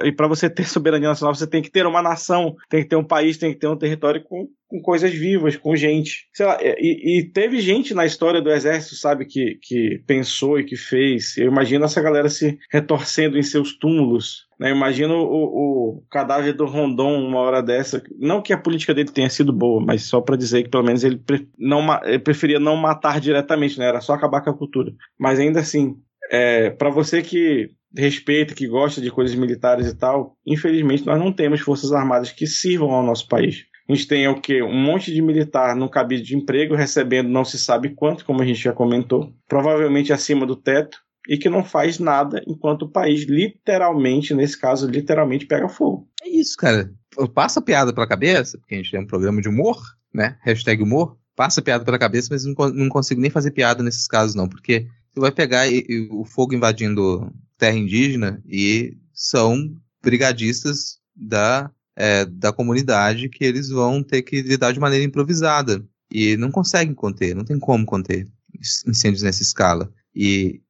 E, 0.05 0.13
para 0.13 0.27
você 0.27 0.49
ter 0.49 0.65
soberania 0.67 1.11
nacional, 1.11 1.35
você 1.35 1.47
tem 1.47 1.61
que 1.61 1.71
ter 1.71 1.85
uma 1.87 2.01
nação, 2.01 2.57
tem 2.71 2.83
que 2.83 2.89
ter 2.89 2.97
um 2.97 3.05
país, 3.05 3.37
tem 3.37 3.53
que 3.53 3.59
ter 3.59 3.67
um 3.67 3.77
território 3.77 4.25
com, 4.25 4.49
com 4.67 4.81
coisas 4.81 5.13
vivas, 5.13 5.57
com 5.57 5.77
gente. 5.77 6.27
Sei 6.33 6.47
lá, 6.47 6.59
e, 6.63 7.19
e, 7.19 7.31
teve 7.31 7.61
gente 7.61 7.93
na 7.93 8.07
história 8.07 8.41
do 8.41 8.51
exército, 8.51 8.95
sabe, 8.95 9.27
que, 9.27 9.59
que 9.61 10.03
pensou 10.07 10.59
e 10.59 10.65
que 10.65 10.77
fez. 10.77 11.37
Eu 11.37 11.49
imagino 11.49 11.85
essa 11.85 12.01
galera 12.01 12.31
se 12.31 12.59
retorcendo 12.73 13.37
em 13.37 13.43
seus 13.43 13.77
túmulos 13.77 14.48
Né? 14.59 14.71
Imagina 14.71 15.15
o, 15.15 15.23
o, 15.23 16.05
cadáver 16.11 16.53
do 16.53 16.67
Rondon 16.67 17.27
uma 17.27 17.39
hora 17.41 17.63
dessa. 17.63 18.03
Não 18.19 18.43
que 18.43 18.53
a 18.53 18.59
política 18.59 18.93
dele 18.93 19.11
tenha 19.11 19.31
sido 19.31 19.53
boa, 19.53 19.85
mas 19.85 20.05
só 20.05 20.21
para 20.21 20.37
dizer 20.37 20.65
que 20.65 20.71
pelo 20.71 20.85
menos 20.85 21.05
ele, 21.05 21.17
pre 21.17 21.49
não, 21.59 21.81
ele 22.05 22.19
preferia 22.19 22.59
não 22.59 22.77
matar 22.77 23.21
diretamente, 23.21 23.79
né? 23.79 23.87
Era 23.87 24.01
só 24.01 24.15
acabar 24.15 24.41
com 24.41 24.51
a 24.51 24.57
cultura. 24.57 24.93
Mas 25.19 25.39
ainda 25.39 25.61
assim, 25.61 25.97
é, 26.31 26.71
para 26.71 26.91
você 26.91 27.23
que 27.23 27.71
respeita, 27.97 28.55
que 28.55 28.67
gosta 28.67 29.01
de 29.01 29.11
coisas 29.11 29.35
militares 29.35 29.87
e 29.87 29.97
tal, 29.97 30.37
infelizmente 30.47 31.07
nós 31.07 31.19
não 31.19 31.33
temos 31.33 31.61
forças 31.61 31.93
armadas 31.93 32.31
que 32.31 32.47
sirvam 32.47 32.91
ao 32.91 33.03
nosso 33.03 33.27
país. 33.29 33.65
A 33.89 33.95
gente 33.95 34.07
tem 34.07 34.29
o 34.29 34.39
que? 34.39 34.63
Um 34.63 34.75
monte 34.75 35.11
de 35.13 35.23
militar 35.23 35.75
no 35.75 35.89
cabide 35.89 36.23
de 36.23 36.37
emprego, 36.37 36.75
recebendo 36.75 37.31
não 37.31 37.45
se 37.45 37.59
sabe 37.59 37.95
quanto, 37.95 38.25
como 38.25 38.43
a 38.43 38.45
gente 38.45 38.61
já 38.61 38.73
comentou, 38.73 39.33
provavelmente 39.49 40.13
acima 40.13 40.45
do 40.45 40.55
teto, 40.55 40.99
e 41.29 41.37
que 41.37 41.51
não 41.51 41.63
faz 41.63 41.99
nada 41.99 42.43
enquanto 42.47 42.83
o 42.83 42.89
país 42.89 43.27
literalmente, 43.29 44.33
nesse 44.35 44.59
caso, 44.59 44.89
literalmente 44.89 45.47
pega 45.47 45.69
fogo. 45.69 46.09
É 46.23 46.29
isso, 46.29 46.57
cara. 46.57 46.91
Passa 47.35 47.61
piada 47.61 47.93
pela 47.93 48.07
cabeça, 48.07 48.57
porque 48.59 48.75
a 48.75 48.79
gente 48.79 48.91
tem 48.91 49.01
um 49.01 49.07
programa 49.07 49.43
de 49.43 49.49
humor, 49.49 49.79
né? 50.13 50.39
Hashtag 50.41 50.83
humor. 50.83 51.19
Passa 51.37 51.61
piada 51.61 51.85
pela 51.85 51.99
cabeça, 51.99 52.29
mas 52.31 52.45
não, 52.45 52.55
não 52.71 52.89
consigo 52.89 53.21
nem 53.21 53.31
fazer 53.31 53.51
piada 53.51 53.83
nesses 53.83 54.09
casos, 54.09 54.35
não, 54.35 54.49
porque 54.49 54.87
você 55.13 55.21
vai 55.21 55.31
pegar 55.31 55.69
e, 55.69 55.85
e, 55.87 56.09
o 56.11 56.25
fogo 56.25 56.55
invadindo 56.55 57.31
terra 57.59 57.77
indígena 57.77 58.43
e 58.47 58.97
são 59.13 59.57
brigadistas 60.03 60.99
da 61.15 61.71
é, 61.95 62.25
da 62.25 62.53
comunidade 62.53 63.29
que 63.29 63.45
eles 63.45 63.69
vão 63.69 64.03
ter 64.05 64.23
que 64.23 64.41
lidar 64.41 64.73
de 64.73 64.79
maneira 64.79 65.05
improvisada. 65.05 65.85
E 66.11 66.37
não 66.37 66.51
conseguem 66.51 66.95
conter, 66.95 67.35
não 67.35 67.45
tem 67.45 67.59
como 67.59 67.85
conter 67.85 68.27
incêndios 68.87 69.23
nessa 69.23 69.43
escala. 69.43 69.93
E, 70.15 70.61
e 70.61 70.63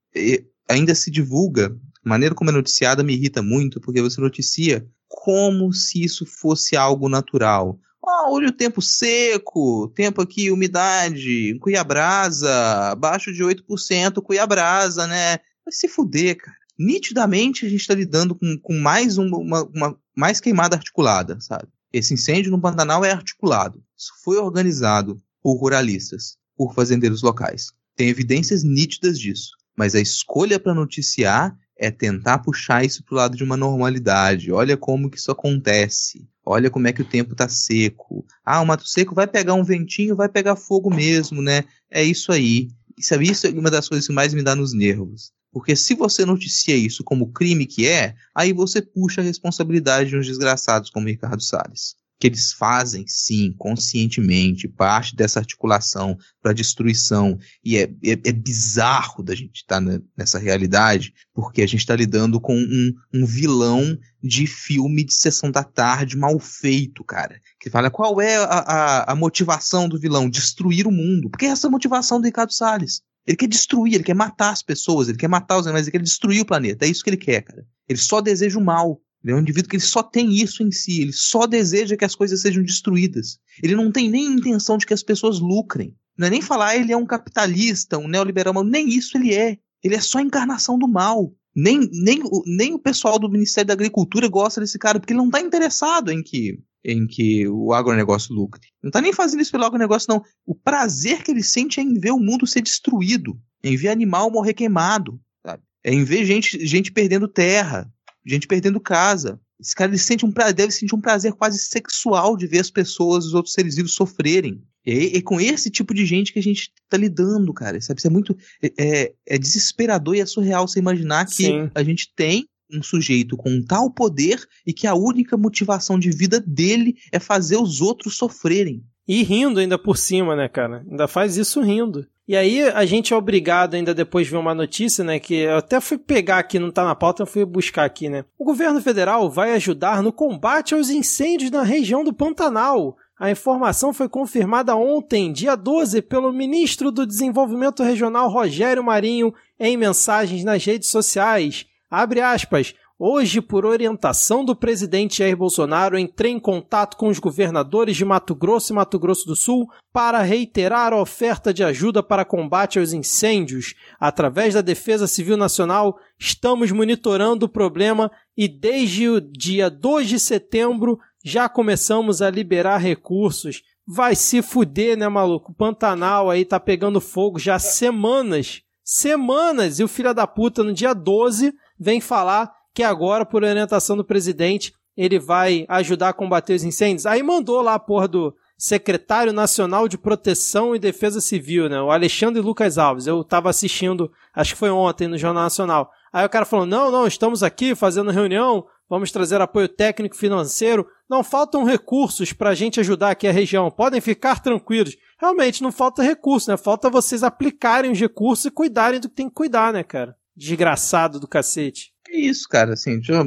ainda 0.69 0.95
se 0.95 1.11
divulga, 1.11 1.77
a 2.05 2.09
maneira 2.09 2.35
como 2.35 2.51
é 2.51 2.53
noticiada 2.53 3.03
me 3.03 3.15
irrita 3.15 3.43
muito, 3.43 3.81
porque 3.81 4.03
você 4.03 4.21
noticia 4.21 4.87
como 5.09 5.73
se 5.73 6.03
isso 6.03 6.27
fosse 6.27 6.77
algo 6.77 7.09
natural. 7.09 7.79
Oh, 8.03 8.35
olha 8.35 8.49
o 8.49 8.53
tempo 8.53 8.81
seco, 8.81 9.89
tempo 9.95 10.23
aqui, 10.23 10.51
umidade, 10.51 11.59
Cuiabrasa, 11.61 12.91
abaixo 12.91 13.33
de 13.33 13.43
8%, 13.43 14.23
Cuiabrasa, 14.23 15.07
né? 15.07 15.39
Vai 15.65 15.73
se 15.73 15.89
fuder, 15.89 16.37
cara. 16.37 16.57
Nitidamente 16.79 17.67
a 17.67 17.69
gente 17.69 17.81
está 17.81 17.95
lidando 17.95 18.35
com, 18.35 18.57
com 18.63 18.79
mais 18.79 19.19
uma, 19.19 19.37
uma, 19.37 19.63
uma, 19.65 19.99
mais 20.17 20.41
queimada 20.41 20.77
articulada, 20.77 21.39
sabe? 21.41 21.67
Esse 21.93 22.15
incêndio 22.15 22.51
no 22.51 22.61
Pantanal 22.61 23.05
é 23.05 23.11
articulado. 23.11 23.83
Isso 23.97 24.13
foi 24.23 24.37
organizado 24.37 25.21
por 25.43 25.57
ruralistas, 25.57 26.37
por 26.57 26.73
fazendeiros 26.75 27.23
locais. 27.23 27.73
Tem 27.97 28.09
evidências 28.09 28.63
nítidas 28.63 29.19
disso. 29.19 29.58
Mas 29.79 29.95
a 29.95 30.01
escolha 30.01 30.59
para 30.59 30.75
noticiar 30.75 31.57
é 31.77 31.89
tentar 31.89 32.41
puxar 32.41 32.85
isso 32.85 33.05
para 33.05 33.15
o 33.15 33.17
lado 33.17 33.37
de 33.37 33.45
uma 33.45 33.57
normalidade. 33.57 34.51
Olha 34.51 34.77
como 34.77 35.09
que 35.09 35.17
isso 35.17 35.31
acontece. 35.31 36.29
Olha 36.45 36.69
como 36.69 36.89
é 36.89 36.93
que 36.93 37.03
o 37.03 37.05
tempo 37.05 37.31
está 37.31 37.49
seco. 37.49 38.27
Ah, 38.45 38.61
o 38.61 38.67
mato 38.67 38.85
seco 38.85 39.15
vai 39.15 39.29
pegar 39.29 39.55
um 39.55 39.63
ventinho, 39.63 40.17
vai 40.17 40.29
pegar 40.29 40.57
fogo 40.57 40.93
mesmo, 40.93 41.41
né? 41.41 41.63
É 41.89 42.03
isso 42.03 42.33
aí. 42.33 42.67
Sabe, 43.01 43.31
isso 43.31 43.47
é 43.47 43.51
uma 43.51 43.71
das 43.71 43.89
coisas 43.89 44.09
que 44.09 44.13
mais 44.13 44.35
me 44.35 44.43
dá 44.43 44.57
nos 44.57 44.75
nervos. 44.75 45.31
Porque 45.53 45.77
se 45.77 45.95
você 45.95 46.25
noticia 46.25 46.77
isso 46.77 47.05
como 47.05 47.31
crime 47.31 47.65
que 47.65 47.87
é, 47.87 48.17
aí 48.35 48.53
você 48.53 48.83
puxa 48.83 49.21
a 49.21 49.25
responsabilidade 49.25 50.11
de 50.11 50.17
uns 50.17 50.27
desgraçados 50.27 50.91
como 50.91 51.07
Ricardo 51.07 51.41
Salles. 51.41 51.95
Que 52.19 52.27
eles 52.27 52.53
fazem, 52.53 53.05
sim, 53.07 53.55
conscientemente, 53.57 54.67
parte 54.67 55.15
dessa 55.15 55.39
articulação 55.39 56.17
para 56.43 56.53
destruição. 56.53 57.39
E 57.65 57.77
é, 57.77 57.83
é, 58.05 58.13
é, 58.25 58.33
bizarro 58.33 59.23
da 59.23 59.35
gente 59.35 59.61
estar 59.61 59.81
tá 59.81 60.01
nessa 60.17 60.39
realidade, 60.39 61.13
porque 61.33 61.63
a 61.63 61.67
gente 61.67 61.81
está 61.81 61.95
lidando 61.95 62.41
com 62.41 62.57
um, 62.57 62.93
um 63.15 63.25
vilão 63.25 63.97
de 64.23 64.47
filme 64.47 65.05
de 65.05 65.15
sessão 65.15 65.51
da 65.51 65.63
tarde 65.63 66.17
mal 66.17 66.39
feito, 66.39 67.05
cara. 67.05 67.41
Que 67.61 67.71
fala 67.71 67.91
qual 67.91 68.21
é 68.21 68.37
a, 68.37 68.45
a, 68.45 69.13
a 69.13 69.15
motivação 69.15 69.89
do 69.89 69.99
vilão? 69.99 70.29
Destruir 70.29 70.87
o 70.87 70.93
mundo. 70.93 71.31
Porque 71.31 71.47
é 71.47 71.51
essa 71.51 71.69
a 71.69 71.71
motivação 71.71 72.21
do 72.21 72.25
Ricardo 72.25 72.53
Salles. 72.53 73.03
Ele 73.29 73.37
quer 73.37 73.47
destruir, 73.47 73.95
ele 73.95 74.05
quer 74.05 74.15
matar 74.15 74.51
as 74.51 74.63
pessoas, 74.63 75.07
ele 75.07 75.19
quer 75.19 75.29
matar 75.29 75.59
os 75.59 75.67
animais, 75.67 75.87
ele 75.87 75.93
quer 75.93 76.03
destruir 76.03 76.41
o 76.41 76.47
planeta. 76.47 76.87
É 76.87 76.89
isso 76.89 77.05
que 77.05 77.11
ele 77.11 77.17
quer, 77.19 77.43
cara. 77.43 77.63
Ele 77.87 77.99
só 77.99 78.23
deseja 78.23 78.59
o 78.59 78.65
mal. 78.65 78.99
Ele 79.23 79.33
é 79.33 79.37
um 79.37 79.41
indivíduo 79.41 79.69
que 79.69 79.77
ele 79.77 79.83
só 79.83 80.03
tem 80.03 80.33
isso 80.33 80.63
em 80.63 80.71
si, 80.71 81.03
ele 81.03 81.13
só 81.13 81.47
deseja 81.47 81.97
que 81.97 82.05
as 82.05 82.15
coisas 82.15 82.41
sejam 82.41 82.63
destruídas. 82.63 83.39
Ele 83.63 83.75
não 83.75 83.91
tem 83.91 84.09
nem 84.09 84.27
intenção 84.27 84.79
de 84.79 84.87
que 84.87 84.95
as 84.95 85.03
pessoas 85.03 85.41
lucrem. 85.41 85.95
Não 86.17 86.27
é 86.27 86.31
nem 86.31 86.43
falar 86.43 86.69
ah, 86.69 86.77
ele 86.77 86.93
é 86.93 86.97
um 86.97 87.07
capitalista, 87.07 87.99
um 87.99 88.09
neoliberal, 88.09 88.65
nem 88.65 88.89
isso 88.89 89.17
ele 89.17 89.35
é. 89.35 89.59
Ele 89.83 89.95
é 89.95 90.01
só 90.01 90.19
a 90.19 90.23
encarnação 90.23 90.79
do 90.79 90.89
mal. 90.89 91.33
Nem, 91.55 91.89
nem, 91.93 92.21
nem 92.47 92.75
o 92.75 92.79
pessoal 92.79 93.19
do 93.19 93.31
Ministério 93.31 93.69
da 93.69 93.75
Agricultura 93.75 94.29
gosta 94.29 94.61
desse 94.61 94.79
cara, 94.79 94.99
porque 94.99 95.13
ele 95.13 95.19
não 95.19 95.27
está 95.27 95.41
interessado 95.41 96.11
em 96.11 96.23
que 96.23 96.59
em 96.85 97.07
que 97.07 97.47
o 97.49 97.73
agronegócio 97.73 98.35
lucre. 98.35 98.69
Não 98.83 98.89
está 98.89 99.01
nem 99.01 99.13
fazendo 99.13 99.41
isso 99.41 99.51
pelo 99.51 99.65
agronegócio, 99.65 100.07
não. 100.09 100.23
O 100.47 100.55
prazer 100.55 101.23
que 101.23 101.31
ele 101.31 101.43
sente 101.43 101.81
é 101.81 101.83
em 101.83 101.95
ver 101.95 102.13
o 102.13 102.21
mundo 102.21 102.47
ser 102.47 102.63
destruído, 102.63 103.39
em 103.63 103.77
ver 103.77 103.89
animal 103.89 104.31
morrer 104.31 104.55
queimado, 104.55 105.21
sabe? 105.45 105.63
É 105.85 105.93
em 105.93 106.05
ver 106.05 106.25
gente, 106.25 106.65
gente 106.65 106.93
perdendo 106.93 107.29
terra, 107.29 107.93
gente 108.31 108.47
perdendo 108.47 108.81
casa. 108.81 109.41
Esse 109.61 109.75
cara 109.75 109.91
ele 109.91 109.99
sente 109.99 110.25
um 110.25 110.33
deve 110.55 110.71
sentir 110.71 110.95
um 110.95 111.01
prazer 111.01 111.33
quase 111.33 111.59
sexual 111.59 112.37
de 112.37 112.47
ver 112.47 112.61
as 112.61 112.71
pessoas, 112.71 113.27
os 113.27 113.35
outros 113.35 113.55
seres 113.55 113.75
vivos 113.75 113.95
sofrerem. 113.95 114.63
E 114.87 115.19
é, 115.19 115.23
com 115.23 115.41
esse 115.41 115.71
tipo 115.71 115.93
de 115.93 116.07
gente 116.07 116.33
que 116.33 116.39
a 116.39 116.43
gente 116.43 116.73
tá 116.89 116.97
lidando, 116.97 117.53
cara. 117.53 117.81
Sabe? 117.81 117.99
Isso 117.99 118.07
é 118.07 118.11
muito. 118.11 118.37
É, 118.63 118.73
é, 118.79 119.13
é 119.27 119.39
desesperador 119.39 120.15
e 120.15 120.21
é 120.21 120.27
surreal 120.27 120.67
você 120.67 120.79
imaginar 120.79 121.27
que 121.27 121.35
Sim. 121.35 121.71
a 121.75 121.83
gente 121.83 122.13
tem 122.15 122.49
um 122.73 122.83
sujeito 122.83 123.37
com 123.37 123.63
tal 123.63 123.91
poder 123.91 124.47
e 124.67 124.73
que 124.73 124.87
a 124.87 124.95
única 124.95 125.37
motivação 125.37 125.99
de 125.99 126.11
vida 126.11 126.39
dele 126.39 126.97
é 127.11 127.19
fazer 127.19 127.57
os 127.57 127.81
outros 127.81 128.17
sofrerem. 128.17 128.83
E 129.09 129.23
rindo 129.23 129.59
ainda 129.59 129.79
por 129.79 129.97
cima, 129.97 130.37
né, 130.37 130.49
cara? 130.49 130.85
Ainda 130.89 131.09
faz 131.09 131.39
isso 131.39 131.63
rindo. 131.63 132.07
E 132.29 132.37
aí 132.37 132.63
a 132.63 132.85
gente 132.85 133.15
é 133.15 133.17
obrigado 133.17 133.73
ainda 133.73 133.95
depois 133.95 134.27
de 134.27 134.33
ver 134.33 134.37
uma 134.37 134.55
notícia, 134.55 135.03
né, 135.03 135.19
que 135.19 135.35
eu 135.35 135.57
até 135.57 135.81
fui 135.81 135.97
pegar 135.97 136.39
aqui, 136.39 136.59
não 136.59 136.71
tá 136.71 136.85
na 136.85 136.95
pauta, 136.95 137.23
eu 137.23 137.27
fui 137.27 137.43
buscar 137.47 137.87
aqui, 137.87 138.11
né. 138.11 138.23
O 138.39 138.45
governo 138.45 138.83
federal 138.83 139.31
vai 139.31 139.55
ajudar 139.55 140.03
no 140.03 140.13
combate 140.13 140.75
aos 140.75 140.91
incêndios 140.91 141.51
na 141.51 141.63
região 141.63 142.05
do 142.05 142.13
Pantanal. 142.13 142.99
A 143.19 143.31
informação 143.31 143.95
foi 143.95 144.11
confirmada 144.11 144.77
ontem, 144.77 145.33
dia 145.33 145.57
12, 145.57 146.03
pelo 146.03 146.31
ministro 146.31 146.93
do 146.93 147.07
Desenvolvimento 147.07 147.83
Regional 147.83 148.29
Rogério 148.29 148.85
Marinho 148.85 149.33
em 149.59 149.79
mensagens 149.79 150.45
nas 150.45 150.63
redes 150.63 150.91
sociais. 150.91 151.65
Abre 151.91 152.21
aspas. 152.21 152.75
Hoje, 153.01 153.41
por 153.41 153.65
orientação 153.65 154.45
do 154.45 154.57
presidente 154.57 155.19
Jair 155.19 155.37
Bolsonaro, 155.37 155.97
entrei 155.97 156.33
em 156.33 156.41
contato 156.41 156.97
com 156.97 157.07
os 157.07 157.21
governadores 157.21 157.97
de 157.97 158.05
Mato 158.05 158.35
Grosso 158.35 158.73
e 158.73 158.75
Mato 158.75 158.99
Grosso 158.99 159.25
do 159.25 159.37
Sul 159.37 159.71
para 159.93 160.21
reiterar 160.21 160.93
a 160.93 161.01
oferta 161.01 161.55
de 161.55 161.63
ajuda 161.63 162.03
para 162.03 162.25
combate 162.25 162.77
aos 162.77 162.93
incêndios. 162.93 163.77
Através 164.01 164.55
da 164.55 164.63
Defesa 164.63 165.07
Civil 165.07 165.37
Nacional, 165.37 165.97
estamos 166.19 166.73
monitorando 166.73 167.47
o 167.47 167.49
problema 167.49 168.11
e 168.37 168.49
desde 168.49 169.09
o 169.09 169.21
dia 169.21 169.71
2 169.71 170.09
de 170.09 170.19
setembro 170.19 170.99
já 171.25 171.49
começamos 171.49 172.21
a 172.21 172.29
liberar 172.29 172.79
recursos. 172.79 173.63
Vai 173.87 174.17
se 174.17 174.43
fuder, 174.43 174.99
né, 174.99 175.09
maluco? 175.09 175.53
O 175.53 175.55
Pantanal 175.55 176.29
aí 176.29 176.45
tá 176.45 176.59
pegando 176.59 177.01
fogo 177.01 177.39
já 177.39 177.55
há 177.55 177.59
semanas. 177.61 178.63
Semanas! 178.83 179.79
E 179.79 179.85
o 179.85 179.89
filho 179.89 180.13
da 180.13 180.27
puta, 180.27 180.65
no 180.65 180.73
dia 180.73 180.95
12 180.95 181.55
vem 181.79 182.01
falar 182.01 182.58
que 182.79 182.83
agora, 182.85 183.27
por 183.27 183.43
orientação 183.43 183.97
do 183.97 184.05
presidente, 184.05 184.73
ele 184.97 185.19
vai 185.19 185.67
ajudar 185.69 186.11
a 186.11 186.13
combater 186.13 186.55
os 186.55 186.63
incêndios. 186.63 187.07
Aí 187.07 187.25
mandou 187.25 187.61
lá 187.61 187.75
a 187.75 187.79
porra 187.81 188.07
do 188.07 188.33
secretário 188.57 189.33
nacional 189.33 189.89
de 189.89 189.99
proteção 189.99 190.77
e 190.77 190.79
defesa 190.79 191.21
civil, 191.21 191.69
né? 191.69 191.83
O 191.83 191.91
Alexandre 191.91 192.41
Lucas 192.41 192.79
Alves. 192.79 193.09
Eu 193.09 193.25
tava 193.25 193.51
assistindo, 193.51 194.13
acho 194.33 194.53
que 194.53 194.59
foi 194.61 194.71
ontem 194.71 195.09
no 195.09 195.19
Jornal 195.19 195.43
Nacional. 195.43 195.91
Aí 196.13 196.25
o 196.25 196.29
cara 196.29 196.45
falou: 196.45 196.65
não, 196.65 196.89
não, 196.89 197.05
estamos 197.05 197.43
aqui 197.43 197.75
fazendo 197.75 198.13
reunião, 198.13 198.65
vamos 198.89 199.11
trazer 199.11 199.41
apoio 199.41 199.69
técnico 199.69 200.15
e 200.15 200.19
financeiro. 200.21 200.87
Não 201.11 201.25
faltam 201.25 201.65
recursos 201.65 202.33
para 202.33 202.51
a 202.51 202.55
gente 202.55 202.79
ajudar 202.79 203.11
aqui 203.11 203.27
a 203.27 203.33
região. 203.33 203.73
Podem 203.73 204.01
ficar 204.01 204.41
tranquilos. 204.41 204.97
Realmente 205.21 205.65
não 205.65 205.73
falta 205.73 206.01
recurso, 206.01 206.49
né? 206.49 206.57
Falta 206.57 206.89
vocês 206.89 207.25
aplicarem 207.25 207.91
os 207.91 207.99
recursos 207.99 208.45
e 208.45 208.53
cuidarem 208.53 209.01
do 209.01 209.09
que 209.09 209.17
tem 209.17 209.29
que 209.29 209.35
cuidar, 209.35 209.73
né, 209.73 209.83
cara? 209.83 210.17
desgraçado 210.39 211.19
do 211.19 211.27
cacete. 211.27 211.93
É 212.11 212.19
isso, 212.19 212.49
cara, 212.49 212.73
assim, 212.73 213.03
já 213.03 213.25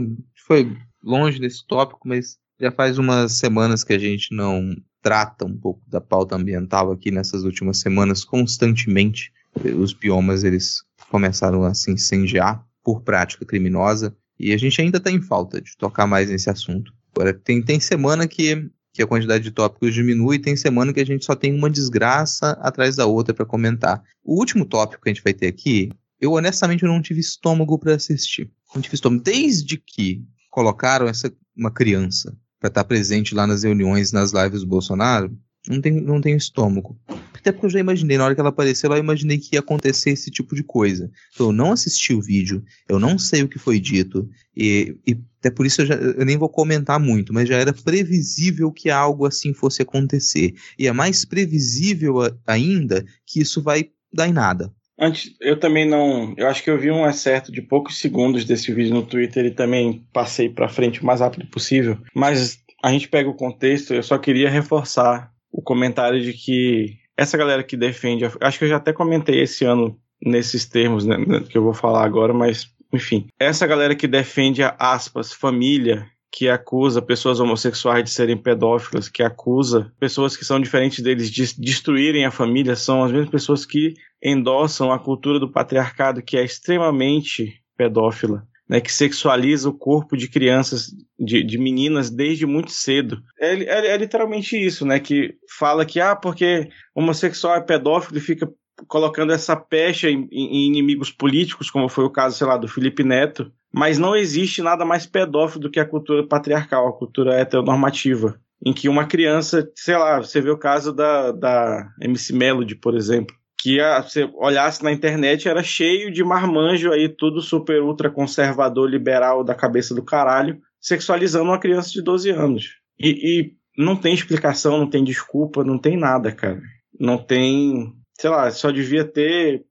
foi 0.48 0.76
longe 1.03 1.40
desse 1.40 1.66
tópico, 1.66 2.08
mas 2.08 2.38
já 2.60 2.72
faz 2.72 2.98
umas 2.98 3.34
semanas 3.34 3.84
que 3.84 3.94
a 3.94 3.99
gente 3.99 4.36
não 4.36 4.76
trata 5.02 5.45
um 5.45 5.58
pouco 5.58 5.82
da 5.90 6.02
pauta 6.02 6.36
ambiental 6.36 6.91
aqui 6.91 7.12
nessas 7.12 7.44
últimas 7.44 7.80
semanas 7.80 8.24
constantemente. 8.24 9.32
Os 9.78 9.94
biomas 9.94 10.44
eles 10.44 10.84
começaram 11.10 11.64
a 11.64 11.74
se 11.74 11.91
incendiar 11.91 12.64
por 12.84 13.02
prática 13.02 13.45
criminosa 13.45 14.16
e 14.40 14.53
a 14.53 14.58
gente 14.58 14.82
ainda 14.82 14.98
está 14.98 15.12
em 15.12 15.22
falta 15.22 15.62
de 15.62 15.76
tocar 15.78 16.08
mais 16.08 16.30
nesse 16.30 16.49
assunto. 16.49 16.94
Agora, 17.14 17.34
tem, 17.34 17.62
tem 17.62 17.80
semana 17.80 18.28
que, 18.28 18.70
que 18.94 19.02
a 19.02 19.08
quantidade 19.08 19.44
de 19.44 19.52
tópicos 19.52 19.94
diminui, 19.94 20.40
tem 20.40 20.56
semana 20.56 20.94
que 20.94 20.99
a 20.99 21.06
gente 21.06 21.26
só 21.26 21.36
tem 21.36 21.53
uma 21.53 21.70
desgraça 21.70 22.52
atrás 22.62 22.95
da 22.95 23.06
outra 23.06 23.34
para 23.34 23.45
comentar. 23.45 24.02
O 24.24 24.40
último 24.40 24.66
tópico 24.66 25.03
que 25.03 25.10
a 25.10 25.14
gente 25.14 25.24
vai 25.24 25.34
ter 25.34 25.48
aqui 25.48 25.90
eu 26.22 26.34
honestamente 26.34 26.86
não 26.86 27.02
tive 27.02 27.20
estômago 27.20 27.80
para 27.80 27.95
assistir. 27.95 28.49
Estômago. 28.80 29.23
Desde 29.23 29.77
que 29.77 30.23
colocaram 30.49 31.07
essa 31.07 31.31
uma 31.56 31.72
criança 31.72 32.35
para 32.60 32.69
estar 32.69 32.84
presente 32.84 33.35
lá 33.35 33.45
nas 33.45 33.64
reuniões, 33.64 34.11
nas 34.11 34.31
lives 34.31 34.61
do 34.61 34.68
Bolsonaro, 34.68 35.35
não 35.68 35.80
tem, 35.80 36.02
não 36.02 36.22
tem 36.22 36.35
estômago. 36.35 36.99
Até 37.34 37.52
porque 37.52 37.65
eu 37.65 37.69
já 37.69 37.80
imaginei, 37.80 38.18
na 38.18 38.26
hora 38.26 38.35
que 38.35 38.41
ela 38.41 38.49
apareceu, 38.49 38.91
eu 38.91 38.98
imaginei 38.98 39.38
que 39.38 39.56
ia 39.56 39.60
acontecer 39.60 40.11
esse 40.11 40.30
tipo 40.30 40.56
de 40.56 40.64
coisa. 40.64 41.10
Então 41.34 41.48
eu 41.48 41.53
não 41.53 41.72
assisti 41.72 42.14
o 42.14 42.22
vídeo, 42.22 42.64
eu 42.88 42.99
não 42.99 43.18
sei 43.18 43.43
o 43.43 43.48
que 43.48 43.60
foi 43.60 43.80
dito, 43.80 44.30
e, 44.56 44.95
e 45.07 45.18
até 45.39 45.49
por 45.49 45.65
isso 45.65 45.81
eu, 45.81 45.85
já, 45.88 45.95
eu 45.95 46.26
nem 46.26 46.38
vou 46.38 46.49
comentar 46.49 46.99
muito, 46.99 47.34
mas 47.34 47.48
já 47.48 47.57
era 47.57 47.73
previsível 47.73 48.72
que 48.72 48.89
algo 48.89 49.26
assim 49.26 49.53
fosse 49.53 49.81
acontecer. 49.81 50.53
E 50.77 50.88
é 50.88 50.91
mais 50.91 51.26
previsível 51.26 52.15
ainda 52.45 53.06
que 53.26 53.41
isso 53.41 53.61
vai 53.61 53.89
dar 54.14 54.27
em 54.27 54.34
nada. 54.34 54.72
Antes, 55.02 55.36
eu 55.41 55.60
também 55.60 55.84
não. 55.84 56.36
Eu 56.38 56.48
acho 56.48 56.64
que 56.64 56.69
eu 56.69 56.78
vi 56.78 56.91
um 56.91 57.10
excerto 57.10 57.52
de 57.52 57.60
poucos 57.60 57.98
segundos 57.98 58.45
desse 58.45 58.72
vídeo 58.72 58.94
no 58.94 59.03
Twitter 59.03 59.45
e 59.45 59.52
também 59.52 60.06
passei 60.14 60.48
para 60.48 60.69
frente 60.69 61.02
o 61.02 61.06
mais 61.06 61.22
rápido 61.22 61.48
possível. 61.48 61.98
Mas 62.14 62.60
a 62.84 62.91
gente 62.91 63.10
pega 63.10 63.28
o 63.28 63.36
contexto, 63.36 63.95
eu 63.95 64.03
só 64.03 64.19
queria 64.19 64.49
reforçar 64.49 65.32
o 65.52 65.61
comentário 65.61 66.22
de 66.22 66.34
que 66.34 66.98
essa 67.18 67.36
galera 67.36 67.64
que 67.64 67.76
defende, 67.76 68.26
acho 68.40 68.60
que 68.60 68.65
eu 68.65 68.69
já 68.69 68.78
até 68.78 68.94
comentei 68.94 69.41
esse 69.41 69.65
ano 69.65 69.99
nesses 70.23 70.65
termos 70.65 71.06
né, 71.06 71.18
que 71.49 71.57
eu 71.57 71.64
vou 71.64 71.73
falar 71.73 72.06
agora, 72.06 72.34
mas 72.34 72.69
enfim, 72.94 73.28
essa 73.40 73.65
galera 73.65 73.95
que 73.95 74.07
defende 74.07 74.61
a 74.61 74.76
aspas 74.78 75.34
família 75.34 76.06
que 76.32 76.48
acusa 76.48 77.02
pessoas 77.02 77.40
homossexuais 77.40 78.03
de 78.06 78.10
serem 78.10 78.38
pedófilas, 78.38 79.10
que 79.10 79.22
acusa 79.22 79.91
pessoas 79.99 80.38
que 80.38 80.45
são 80.45 80.62
diferentes 80.62 81.03
deles 81.03 81.30
de 81.30 81.53
destruírem 81.60 82.26
a 82.26 82.32
família, 82.32 82.76
são 82.76 83.03
as 83.03 83.12
mesmas 83.12 83.30
pessoas 83.30 83.66
que 83.66 83.95
endossam 84.24 84.91
a 84.94 84.99
cultura 84.99 85.40
do 85.40 85.52
patriarcado, 85.52 86.22
que 86.22 86.38
é 86.38 86.44
extremamente 86.44 87.62
pedófila. 87.78 88.48
Né, 88.70 88.80
que 88.80 88.94
sexualiza 88.94 89.68
o 89.68 89.78
corpo 89.78 90.16
de 90.16 90.30
crianças, 90.30 90.95
de, 91.20 91.44
de 91.44 91.58
meninas 91.58 92.10
desde 92.10 92.45
muito 92.45 92.72
cedo. 92.72 93.22
É, 93.38 93.53
é, 93.53 93.88
é, 93.88 93.98
literalmente 93.98 94.56
isso, 94.56 94.86
né? 94.86 94.98
Que 94.98 95.36
fala 95.60 95.86
que, 95.86 95.99
ah, 95.99 96.16
porque 96.16 96.70
homossexual 96.95 97.58
é 97.58 97.60
pedófilo 97.60 98.18
e 98.18 98.22
fica 98.22 98.49
colocando 98.88 99.34
essa 99.34 99.58
pecha 99.58 100.10
em, 100.10 100.26
em, 100.32 100.68
inimigos 100.68 101.12
políticos, 101.12 101.70
como 101.70 101.90
foi 101.90 102.06
o 102.06 102.10
caso, 102.10 102.38
sei 102.38 102.48
lá, 102.48 102.56
do 102.56 102.68
Felipe 102.68 103.03
Neto, 103.03 103.52
mas 103.73 103.98
não 103.98 104.15
existe 104.15 104.61
nada 104.61 104.85
mais 104.85 105.06
pedófilo 105.06 105.61
do 105.61 105.69
que 105.69 105.80
a 105.80 105.85
cultura 105.85 106.26
patriarcal, 106.26 106.88
a 106.88 106.98
cultura 106.98 107.35
heteronormativa, 107.35 108.39
em 108.65 108.73
que 108.73 108.89
uma 108.89 109.06
criança, 109.06 109.69
sei 109.76 109.98
lá, 109.98 110.19
você 110.19 110.41
vê 110.41 110.49
o 110.49 110.57
caso 110.57 110.93
da, 110.93 111.31
da 111.31 111.89
MC 112.02 112.34
Melody, 112.34 112.76
por 112.76 112.95
exemplo, 112.95 113.35
que 113.60 113.80
a, 113.80 114.02
você 114.02 114.30
olhasse 114.35 114.84
na 114.84 114.91
internet 114.91 115.48
era 115.48 115.64
cheio 115.64 116.11
de 116.11 116.23
marmanjo 116.23 116.91
aí, 116.91 117.10
tudo 117.10 117.41
super 117.41 117.81
ultra 117.81 118.10
conservador, 118.10 118.89
liberal 118.89 119.43
da 119.43 119.56
cabeça 119.56 119.95
do 119.95 120.03
caralho, 120.03 120.60
sexualizando 120.80 121.45
uma 121.45 121.60
criança 121.60 121.91
de 121.91 122.02
12 122.02 122.30
anos. 122.30 122.76
E, 122.99 123.10
e 123.10 123.53
não 123.77 123.95
tem 123.95 124.14
explicação, 124.14 124.77
não 124.77 124.89
tem 124.89 125.03
desculpa, 125.03 125.64
não 125.64 125.77
tem 125.77 125.98
nada, 125.98 126.31
cara. 126.31 126.61
Não 126.99 127.18
tem 127.18 127.95
sei 128.22 128.30
lá, 128.30 128.52
só 128.52 128.69
devia 128.69 129.03
ter, 129.03 129.65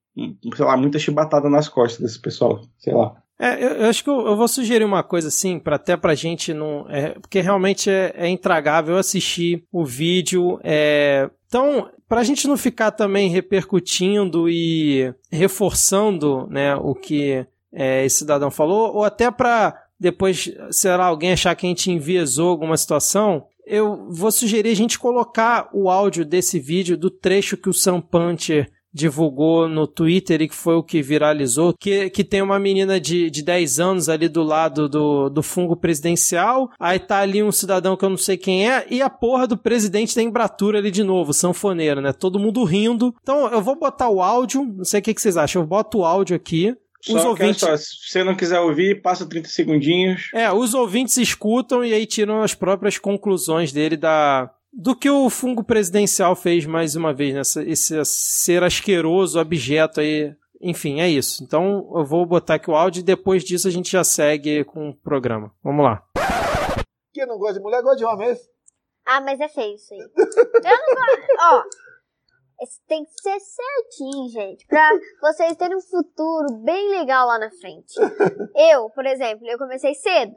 sei 0.57 0.65
lá, 0.65 0.77
muita 0.77 0.99
chibatada 0.99 1.49
nas 1.49 1.69
costas 1.69 2.01
desse 2.01 2.21
pessoal, 2.21 2.61
sei 2.79 2.93
lá. 2.93 3.20
É, 3.43 3.55
eu, 3.55 3.69
eu 3.71 3.87
acho 3.87 4.05
que 4.05 4.11
eu, 4.11 4.27
eu, 4.27 4.37
vou 4.37 4.47
sugerir 4.47 4.85
uma 4.85 5.03
coisa 5.03 5.29
assim, 5.29 5.59
para 5.59 5.77
até 5.77 5.97
pra 5.97 6.15
gente 6.15 6.53
não. 6.53 6.85
É, 6.91 7.19
porque 7.19 7.41
realmente 7.41 7.89
é, 7.89 8.13
é 8.15 8.29
intragável 8.29 8.99
assistir 8.99 9.65
o 9.73 9.83
vídeo. 9.83 10.61
É, 10.63 11.31
então, 11.47 11.89
pra 12.07 12.23
gente 12.23 12.47
não 12.47 12.59
ficar 12.59 12.91
também 12.91 13.31
repercutindo 13.31 14.47
e 14.47 15.15
reforçando 15.33 16.47
né, 16.51 16.77
o 16.77 16.95
que 16.95 17.47
é, 17.73 18.05
esse 18.05 18.19
cidadão 18.19 18.51
falou, 18.51 18.95
ou 18.95 19.05
até 19.05 19.31
pra 19.31 19.75
depois, 19.99 20.53
sei 20.71 20.97
lá, 20.97 21.07
alguém 21.07 21.33
achar 21.33 21.55
que 21.55 21.67
a 21.67 21.69
gente 21.69 21.91
enviesou 21.91 22.51
alguma 22.51 22.77
situação, 22.77 23.47
eu 23.67 24.07
vou 24.11 24.33
sugerir 24.33 24.71
a 24.71 24.77
gente 24.77 24.99
colocar 24.99 25.69
o 25.73 25.91
áudio 25.91 26.25
desse 26.25 26.59
vídeo 26.59 26.97
do 26.97 27.11
trecho 27.11 27.57
que 27.57 27.69
o 27.69 27.73
Sam 27.75 28.01
Puncher 28.01 28.71
divulgou 28.93 29.69
no 29.69 29.87
Twitter 29.87 30.43
e 30.43 30.49
que 30.49 30.55
foi 30.55 30.75
o 30.75 30.83
que 30.83 31.03
viralizou, 31.03 31.73
que, 31.73 32.11
que 32.11 32.25
tem 32.25 32.43
uma 32.43 32.59
menina 32.59 33.01
de, 33.01 33.31
de 33.31 33.43
10 33.43 33.81
anos 33.81 34.09
ali 34.09 34.29
do 34.29 34.43
lado 34.43 34.89
do, 34.89 35.29
do 35.29 35.43
fungo 35.43 35.77
presidencial, 35.77 36.71
aí 36.79 36.99
tá 36.99 37.21
ali 37.21 37.43
um 37.43 37.53
cidadão 37.53 37.97
que 37.97 38.05
eu 38.05 38.11
não 38.11 38.17
sei 38.17 38.37
quem 38.37 38.71
é, 38.71 38.87
e 38.91 39.01
a 39.01 39.09
porra 39.11 39.47
do 39.47 39.57
presidente 39.57 40.15
da 40.15 40.23
Embratura 40.23 40.79
ali 40.79 40.91
de 40.91 41.05
novo, 41.05 41.33
sanfoneiro, 41.33 42.01
né? 42.01 42.13
Todo 42.13 42.39
mundo 42.39 42.65
rindo. 42.65 43.15
Então 43.23 43.49
eu 43.49 43.63
vou 43.63 43.79
botar 43.79 44.09
o 44.09 44.23
áudio, 44.23 44.65
não 44.65 44.85
sei 44.85 45.01
o 45.01 45.03
que, 45.03 45.15
que 45.15 45.23
vocês 45.23 45.37
acham, 45.37 45.63
eu 45.63 45.67
boto 45.67 45.99
o 45.99 46.05
áudio 46.05 46.35
aqui, 46.37 46.75
os 47.09 47.25
ouvintes... 47.25 47.61
Só, 47.61 47.77
se 47.77 47.97
você 48.09 48.23
não 48.23 48.35
quiser 48.35 48.61
ouvir, 48.61 49.01
passa 49.01 49.27
30 49.27 49.49
segundinhos. 49.49 50.29
É, 50.35 50.53
os 50.53 50.75
ouvintes 50.75 51.17
escutam 51.17 51.83
e 51.83 51.95
aí 51.95 52.05
tiram 52.05 52.43
as 52.43 52.55
próprias 52.55 52.99
conclusões 52.99 53.73
dele 53.73 53.97
da 53.97 54.51
do 54.73 54.95
que 54.97 55.11
o 55.11 55.29
fungo 55.29 55.65
presidencial 55.65 56.35
fez 56.37 56.65
mais 56.67 56.95
uma 56.97 57.13
vez, 57.13 57.35
né? 57.35 57.63
Esse 57.67 58.05
ser 58.05 58.63
asqueroso, 58.63 59.41
objeto 59.41 60.01
aí. 60.01 60.35
Enfim, 60.61 61.01
é 61.01 61.09
isso. 61.09 61.43
Então 61.43 61.91
eu 61.95 62.05
vou 62.05 62.27
botar 62.27 62.55
aqui 62.55 62.71
o 62.71 62.77
áudio 62.77 63.01
e 63.01 63.05
depois 63.05 63.43
disso 63.43 63.67
a 63.67 63.71
gente 63.71 63.91
já 63.91 64.05
segue 64.05 64.65
com 64.65 64.91
o 64.91 64.95
programa. 64.97 65.53
Vamos 65.63 65.85
lá. 65.85 66.03
Quem 67.13 67.27
não 67.27 67.39
gosta 67.39 67.55
de 67.55 67.61
mulher 67.61 67.83
gosta 67.83 67.97
de 67.97 68.05
homem, 68.05 68.31
é 68.31 68.37
Ah, 69.07 69.21
mas 69.21 69.41
é 69.41 69.49
feio 69.49 69.75
isso 69.75 69.93
aí. 69.95 70.01
eu 70.01 70.07
não 70.17 70.95
gosto. 70.95 71.27
Ó, 71.41 71.63
tem 72.87 73.05
que 73.05 73.13
ser 73.23 73.39
certinho, 73.41 74.29
gente, 74.29 74.67
pra 74.67 74.91
vocês 75.23 75.57
terem 75.57 75.77
um 75.77 75.81
futuro 75.81 76.55
bem 76.63 76.91
legal 76.91 77.27
lá 77.27 77.39
na 77.39 77.51
frente. 77.51 77.95
Eu, 78.55 78.91
por 78.91 79.07
exemplo, 79.07 79.47
eu 79.49 79.59
comecei 79.59 79.95
cedo. 79.95 80.35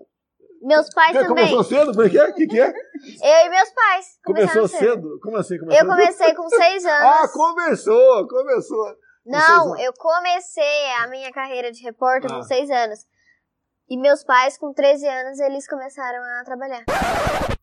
Meus 0.63 0.89
pais 0.93 1.11
Você 1.11 1.27
também. 1.27 1.49
Começou 1.49 1.63
cedo? 1.63 1.93
Por 1.93 2.09
quê? 2.09 2.21
O 2.21 2.33
que, 2.33 2.47
que 2.47 2.59
é? 2.59 2.69
Eu 2.69 3.45
e 3.45 3.49
meus 3.49 3.69
pais. 3.71 4.05
Começou 4.23 4.67
cedo. 4.67 4.79
cedo? 4.79 5.19
Como 5.21 5.35
assim? 5.35 5.57
Começou 5.59 5.83
eu 5.83 5.89
comecei 5.89 6.33
com 6.33 6.49
seis 6.49 6.85
anos. 6.85 7.01
Ah, 7.01 7.27
começou, 7.27 8.27
começou. 8.27 8.95
Não, 9.25 9.77
eu 9.77 9.91
comecei 9.93 10.91
a 11.01 11.07
minha 11.07 11.31
carreira 11.31 11.69
de 11.69 11.83
repórter 11.83 12.31
ah. 12.31 12.35
com 12.35 12.43
seis 12.43 12.69
anos. 12.69 13.05
E 13.89 13.97
meus 13.97 14.23
pais, 14.23 14.57
com 14.57 14.73
13 14.73 15.05
anos, 15.05 15.39
eles 15.39 15.67
começaram 15.67 16.23
a 16.39 16.43
trabalhar. 16.45 16.85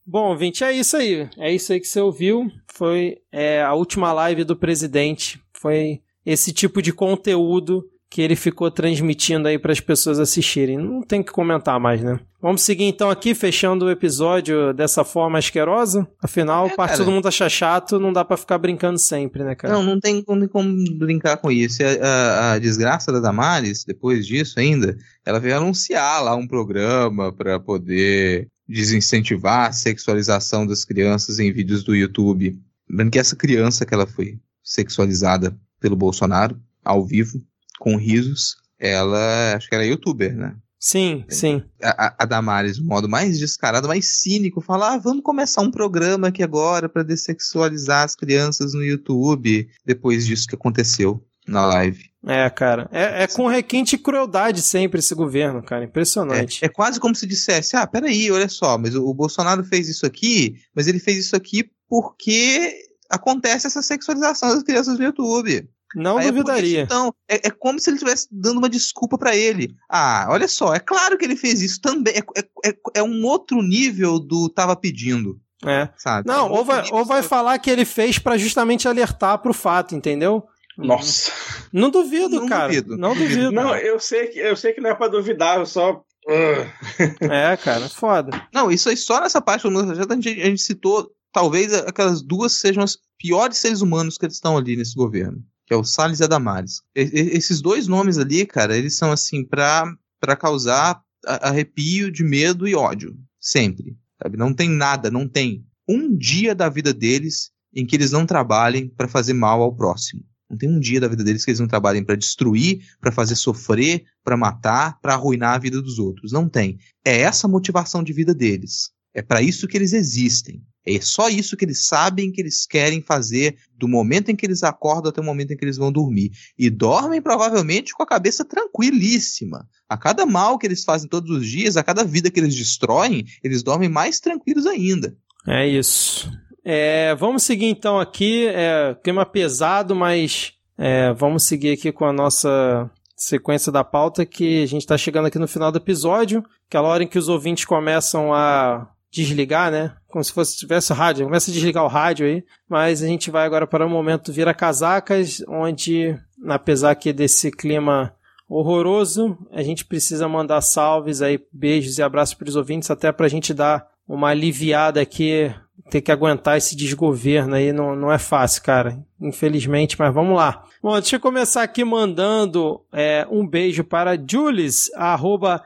Bom, 0.07 0.37
Vinte, 0.37 0.63
é 0.63 0.71
isso 0.71 0.97
aí. 0.97 1.29
É 1.39 1.51
isso 1.51 1.73
aí 1.73 1.81
que 1.81 1.87
você 1.87 2.01
ouviu. 2.01 2.47
Foi 2.69 3.17
é, 3.33 3.63
a 3.63 3.73
última 3.73 4.13
live 4.13 4.45
do 4.45 4.55
presidente. 4.55 5.43
Foi 5.55 6.03
esse 6.25 6.53
tipo 6.53 6.83
de 6.83 6.93
conteúdo 6.93 7.83
que 8.11 8.21
ele 8.21 8.35
ficou 8.35 8.69
transmitindo 8.73 9.47
aí 9.47 9.57
para 9.57 9.71
as 9.71 9.79
pessoas 9.79 10.19
assistirem. 10.19 10.77
Não 10.77 11.01
tem 11.01 11.23
que 11.23 11.31
comentar 11.31 11.79
mais, 11.79 12.03
né? 12.03 12.19
Vamos 12.43 12.63
seguir 12.63 12.85
então 12.85 13.09
aqui, 13.09 13.35
fechando 13.35 13.85
o 13.85 13.91
episódio 13.91 14.75
dessa 14.75 15.05
forma 15.05 15.39
asquerosa. 15.39 16.09
Afinal, 16.21 16.67
é, 16.67 16.75
parte 16.75 16.97
todo 16.97 17.11
mundo 17.11 17.29
acha 17.29 17.49
chato, 17.49 18.01
não 18.01 18.13
dá 18.13 18.25
para 18.25 18.37
ficar 18.37 18.59
brincando 18.59 18.99
sempre, 18.99 19.45
né, 19.45 19.55
cara? 19.55 19.73
Não, 19.75 19.85
não 19.85 20.01
tem, 20.01 20.23
tem 20.23 20.49
como 20.49 20.75
brincar 20.99 21.37
com 21.37 21.53
isso. 21.53 21.83
A, 21.85 22.07
a, 22.07 22.53
a, 22.53 22.59
desgraça 22.59 23.13
da 23.13 23.21
Damares, 23.21 23.85
depois 23.85 24.27
disso 24.27 24.59
ainda, 24.59 24.97
ela 25.25 25.39
veio 25.39 25.57
anunciar 25.57 26.25
lá 26.25 26.35
um 26.35 26.49
programa 26.49 27.33
para 27.33 27.61
poder 27.61 28.49
desincentivar 28.67 29.69
a 29.69 29.73
sexualização 29.73 30.67
das 30.67 30.85
crianças 30.85 31.39
em 31.39 31.53
vídeos 31.53 31.85
do 31.85 31.95
YouTube. 31.95 32.59
Lembrando 32.89 33.13
que 33.13 33.19
essa 33.21 33.37
criança 33.37 33.87
que 33.87 33.95
ela 33.95 34.07
foi 34.07 34.39
sexualizada 34.65 35.57
pelo 35.79 35.95
Bolsonaro, 35.95 36.59
ao 36.85 37.05
vivo, 37.05 37.41
com 37.81 37.97
risos, 37.97 38.57
ela, 38.79 39.57
acho 39.57 39.69
que 39.69 39.75
era 39.75 39.85
youtuber, 39.85 40.37
né? 40.37 40.55
Sim, 40.79 41.25
sim. 41.29 41.63
A, 41.83 42.23
a 42.23 42.25
Damares, 42.25 42.79
o 42.79 42.85
modo 42.85 43.07
mais 43.07 43.39
descarado, 43.39 43.89
mais 43.89 44.21
cínico, 44.21 44.63
falar: 44.63 44.95
ah, 44.95 44.99
vamos 44.99 45.23
começar 45.23 45.61
um 45.61 45.71
programa 45.71 46.29
aqui 46.29 46.43
agora 46.43 46.89
para 46.89 47.03
dessexualizar 47.03 48.05
as 48.05 48.15
crianças 48.15 48.73
no 48.73 48.83
YouTube, 48.83 49.69
depois 49.85 50.25
disso 50.25 50.47
que 50.47 50.55
aconteceu 50.55 51.23
na 51.47 51.67
live. 51.67 52.09
É, 52.27 52.49
cara. 52.49 52.89
É, 52.93 53.25
é 53.25 53.27
com 53.27 53.47
requinte 53.47 53.97
e 53.97 53.99
crueldade 53.99 54.63
sempre 54.63 55.01
esse 55.01 55.15
governo, 55.15 55.63
cara. 55.63 55.85
Impressionante. 55.85 56.63
É, 56.63 56.67
é, 56.67 56.69
quase 56.71 56.99
como 56.99 57.15
se 57.15 57.27
dissesse: 57.27 57.77
ah, 57.77 57.87
peraí, 57.87 58.31
olha 58.31 58.49
só, 58.49 58.79
mas 58.79 58.95
o, 58.95 59.05
o 59.05 59.13
Bolsonaro 59.13 59.63
fez 59.63 59.87
isso 59.87 60.07
aqui, 60.07 60.55
mas 60.75 60.87
ele 60.87 60.99
fez 60.99 61.19
isso 61.19 61.37
aqui 61.37 61.71
porque 61.87 62.89
acontece 63.11 63.67
essa 63.67 63.83
sexualização 63.83 64.55
das 64.55 64.63
crianças 64.63 64.99
no 64.99 65.05
YouTube. 65.05 65.69
Não 65.95 66.19
Aí 66.19 66.31
duvidaria. 66.31 66.81
É, 66.81 66.83
então, 66.83 67.15
é, 67.29 67.49
é, 67.49 67.51
como 67.51 67.79
se 67.79 67.91
ele 67.91 67.97
estivesse 67.97 68.29
dando 68.31 68.59
uma 68.59 68.69
desculpa 68.69 69.19
para 69.19 69.37
ele. 69.37 69.75
Ah, 69.89 70.27
olha 70.31 70.47
só, 70.47 70.75
é 70.75 70.79
claro 70.79 71.19
que 71.19 71.25
ele 71.25 71.37
fez 71.37 71.61
isso 71.61 71.81
também. 71.81 72.15
É, 72.15 72.21
é, 72.39 72.69
é, 72.71 72.75
é 72.97 73.03
um 73.03 73.25
outro 73.25 73.61
nível 73.63 74.19
do 74.19 74.49
tava 74.49 74.77
pedindo. 74.77 75.41
É. 75.67 75.89
Sabe? 75.97 76.27
Não, 76.27 76.47
é 76.47 76.51
ou 76.51 76.65
vai, 76.65 76.85
ou 76.91 77.05
vai 77.05 77.23
falar 77.23 77.59
que 77.59 77.71
ele 77.71 77.85
fez 77.85 78.19
para 78.19 78.39
justamente 78.39 78.89
alertar 78.89 79.39
pro 79.39 79.53
fato, 79.53 79.95
entendeu? 79.95 80.45
Nossa. 80.79 81.31
Não 81.73 81.91
duvido, 81.91 82.41
não 82.41 82.49
cara. 82.49 82.69
Duvido. 82.69 82.97
Não 82.97 83.15
duvido. 83.15 83.53
Não, 83.53 83.77
eu 83.77 83.99
sei 83.99 84.29
que 84.29 84.39
eu 84.39 84.57
sei 84.57 84.73
que 84.73 84.81
não 84.81 84.91
é 84.91 84.95
para 84.95 85.09
duvidar, 85.09 85.59
eu 85.59 85.67
só 85.67 86.03
é, 87.21 87.57
cara, 87.57 87.89
foda. 87.89 88.47
Não, 88.55 88.71
isso 88.71 88.89
aí 88.89 88.97
só 88.97 89.21
nessa 89.21 89.41
parte 89.41 89.67
a 89.67 90.15
gente, 90.15 90.29
a 90.41 90.47
gente 90.47 90.63
citou, 90.63 91.11
talvez 91.33 91.73
aquelas 91.75 92.23
duas 92.23 92.53
sejam 92.53 92.85
os 92.85 92.99
piores 93.19 93.59
seres 93.59 93.81
humanos 93.81 94.17
que 94.17 94.27
estão 94.27 94.57
ali 94.57 94.77
nesse 94.77 94.95
governo 94.95 95.43
que 95.71 95.75
é 95.75 95.77
o 95.77 95.85
Salles 95.85 96.19
e 96.19 96.25
a 96.25 96.27
Damares. 96.27 96.83
E, 96.97 97.03
esses 97.33 97.63
dois 97.63 97.87
nomes 97.87 98.19
ali, 98.19 98.45
cara, 98.45 98.77
eles 98.77 98.97
são 98.97 99.13
assim 99.13 99.45
para 99.45 100.37
causar 100.37 101.01
arrepio 101.25 102.11
de 102.11 102.25
medo 102.25 102.67
e 102.67 102.75
ódio. 102.75 103.17
Sempre. 103.41 103.97
Sabe? 104.21 104.37
Não 104.37 104.53
tem 104.53 104.69
nada, 104.69 105.13
não 105.13 105.29
tem 105.29 105.65
um 105.89 106.13
dia 106.17 106.57
da 106.57 106.69
vida 106.69 106.93
deles 106.93 107.53
em 107.73 107.87
que 107.87 107.95
eles 107.95 108.11
não 108.11 108.27
trabalhem 108.27 108.89
para 108.89 109.07
fazer 109.07 109.33
mal 109.33 109.63
ao 109.63 109.73
próximo. 109.73 110.25
Não 110.51 110.59
tem 110.59 110.69
um 110.69 110.81
dia 110.81 111.01
da 111.01 111.07
vida 111.07 111.23
deles 111.23 111.45
que 111.45 111.53
eles 111.53 111.61
não 111.61 111.69
trabalhem 111.69 112.03
para 112.03 112.17
destruir, 112.17 112.81
para 113.01 113.13
fazer 113.13 113.37
sofrer, 113.37 114.03
para 114.25 114.37
matar, 114.37 114.99
para 115.01 115.15
arruinar 115.15 115.55
a 115.55 115.59
vida 115.59 115.81
dos 115.81 116.01
outros. 116.01 116.33
Não 116.33 116.49
tem. 116.49 116.81
É 117.07 117.21
essa 117.21 117.47
a 117.47 117.51
motivação 117.51 118.03
de 118.03 118.13
vida 118.13 118.35
deles. 118.35 118.91
É 119.15 119.23
para 119.23 119.41
isso 119.41 119.69
que 119.69 119.79
eles 119.79 119.93
existem. 119.93 120.65
É 120.87 121.01
só 121.01 121.29
isso 121.29 121.57
que 121.57 121.65
eles 121.65 121.87
sabem 121.87 122.33
que 122.33 122.41
eles 122.41 122.67
querem 122.67 123.03
fazer 123.03 123.57
do 123.77 123.87
momento 123.87 124.31
em 124.31 124.37
que 124.37 124.47
eles 124.47 124.63
acordam 124.63 125.11
até 125.11 125.21
o 125.21 125.25
momento 125.25 125.53
em 125.53 125.57
que 125.57 125.65
eles 125.65 125.77
vão 125.77 125.93
dormir. 125.93 126.31
E 126.59 126.71
dormem 126.71 127.21
provavelmente 127.21 127.93
com 127.93 128.03
a 128.03 128.07
cabeça 128.07 128.45
tranquilíssima. 128.45 129.67
A 129.89 129.97
cada 129.97 130.25
mal 130.25 130.59
que 130.59 130.67
eles 130.67 130.85
fazem 130.85 131.09
todos 131.09 131.31
os 131.31 131.47
dias, 131.47 131.77
a 131.77 131.83
cada 131.83 132.05
vida 132.05 132.31
que 132.31 132.41
eles 132.41 132.55
destroem, 132.55 133.25
eles 133.43 133.63
dormem 133.63 133.89
mais 133.89 134.21
tranquilos 134.21 134.67
ainda. 134.67 135.15
É 135.47 135.67
isso. 135.67 136.31
É, 136.65 137.15
vamos 137.15 137.43
seguir 137.43 137.67
então 137.67 137.99
aqui. 137.99 138.47
É, 138.49 138.97
clima 139.03 139.27
pesado, 139.27 139.95
mas 139.95 140.53
é, 140.79 141.13
vamos 141.13 141.45
seguir 141.45 141.73
aqui 141.73 141.93
com 141.93 142.05
a 142.05 142.13
nossa 142.13 142.91
sequência 143.17 143.71
da 143.71 143.85
pauta 143.85 144.25
que 144.25 144.63
a 144.63 144.67
gente 144.67 144.81
está 144.81 144.97
chegando 144.97 145.27
aqui 145.27 145.39
no 145.39 145.49
final 145.49 145.71
do 145.71 145.79
episódio. 145.79 146.45
Aquela 146.67 146.89
hora 146.89 147.03
em 147.03 147.07
que 147.07 147.19
os 147.19 147.29
ouvintes 147.29 147.65
começam 147.67 148.33
a 148.33 148.89
desligar, 149.11 149.71
né? 149.71 149.93
Como 150.09 150.23
se 150.23 150.33
fosse 150.33 150.57
tivesse 150.57 150.93
rádio, 150.93 151.25
começa 151.27 151.51
a 151.51 151.55
desligar 151.55 151.85
o 151.85 151.89
rádio 151.89 152.27
aí. 152.27 152.45
Mas 152.69 153.03
a 153.03 153.07
gente 153.07 153.31
vai 153.31 153.45
agora 153.45 153.67
para 153.67 153.87
o 153.87 153.91
momento 153.91 154.33
vira 154.33 154.55
casacas, 154.55 155.43
onde, 155.49 156.17
apesar 156.49 156.95
que 156.95 157.13
desse 157.13 157.51
clima 157.51 158.15
horroroso, 158.49 159.39
a 159.53 159.63
gente 159.63 159.85
precisa 159.85 160.29
mandar 160.29 160.61
salves 160.61 161.23
aí, 161.23 161.41
beijos 161.53 161.99
e 161.99 162.03
abraços 162.03 162.35
para 162.35 162.49
os 162.49 162.57
ouvintes, 162.57 162.91
até 162.91 163.13
para 163.13 163.27
a 163.27 163.29
gente 163.29 163.55
dar 163.55 163.87
uma 164.09 164.29
aliviada 164.29 165.01
aqui 165.01 165.55
ter 165.89 166.01
que 166.01 166.13
aguentar 166.13 166.57
esse 166.57 166.77
desgoverno 166.77 167.55
aí 167.55 167.73
não, 167.73 167.97
não 167.97 168.13
é 168.13 168.19
fácil, 168.19 168.63
cara. 168.63 168.99
Infelizmente, 169.21 169.97
mas 169.99 170.15
vamos 170.15 170.37
lá. 170.37 170.65
Bom, 170.83 170.93
deixa 170.95 171.17
eu 171.17 171.21
começar 171.21 171.63
aqui 171.63 171.85
mandando 171.85 172.81
é, 172.93 173.27
um 173.31 173.47
beijo 173.47 173.85
para 173.85 174.17
Jules, 174.17 174.91
arroba 174.95 175.63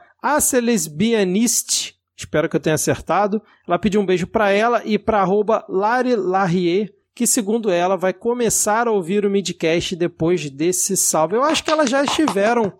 Espero 2.17 2.47
que 2.47 2.55
eu 2.55 2.59
tenha 2.59 2.75
acertado. 2.75 3.41
Ela 3.67 3.79
pediu 3.79 4.01
um 4.01 4.05
beijo 4.05 4.27
para 4.27 4.51
ela 4.51 4.81
e 4.85 4.97
para 4.97 5.21
arroba 5.21 5.65
Lari 5.67 6.15
Larrier, 6.15 6.93
que 7.13 7.27
segundo 7.27 7.69
ela 7.69 7.97
vai 7.97 8.13
começar 8.13 8.87
a 8.87 8.91
ouvir 8.91 9.25
o 9.25 9.29
midcast 9.29 9.95
depois 9.95 10.49
desse 10.49 10.95
salve. 10.95 11.35
Eu 11.35 11.43
acho 11.43 11.63
que 11.63 11.71
elas 11.71 11.89
já 11.89 12.03
estiveram 12.03 12.73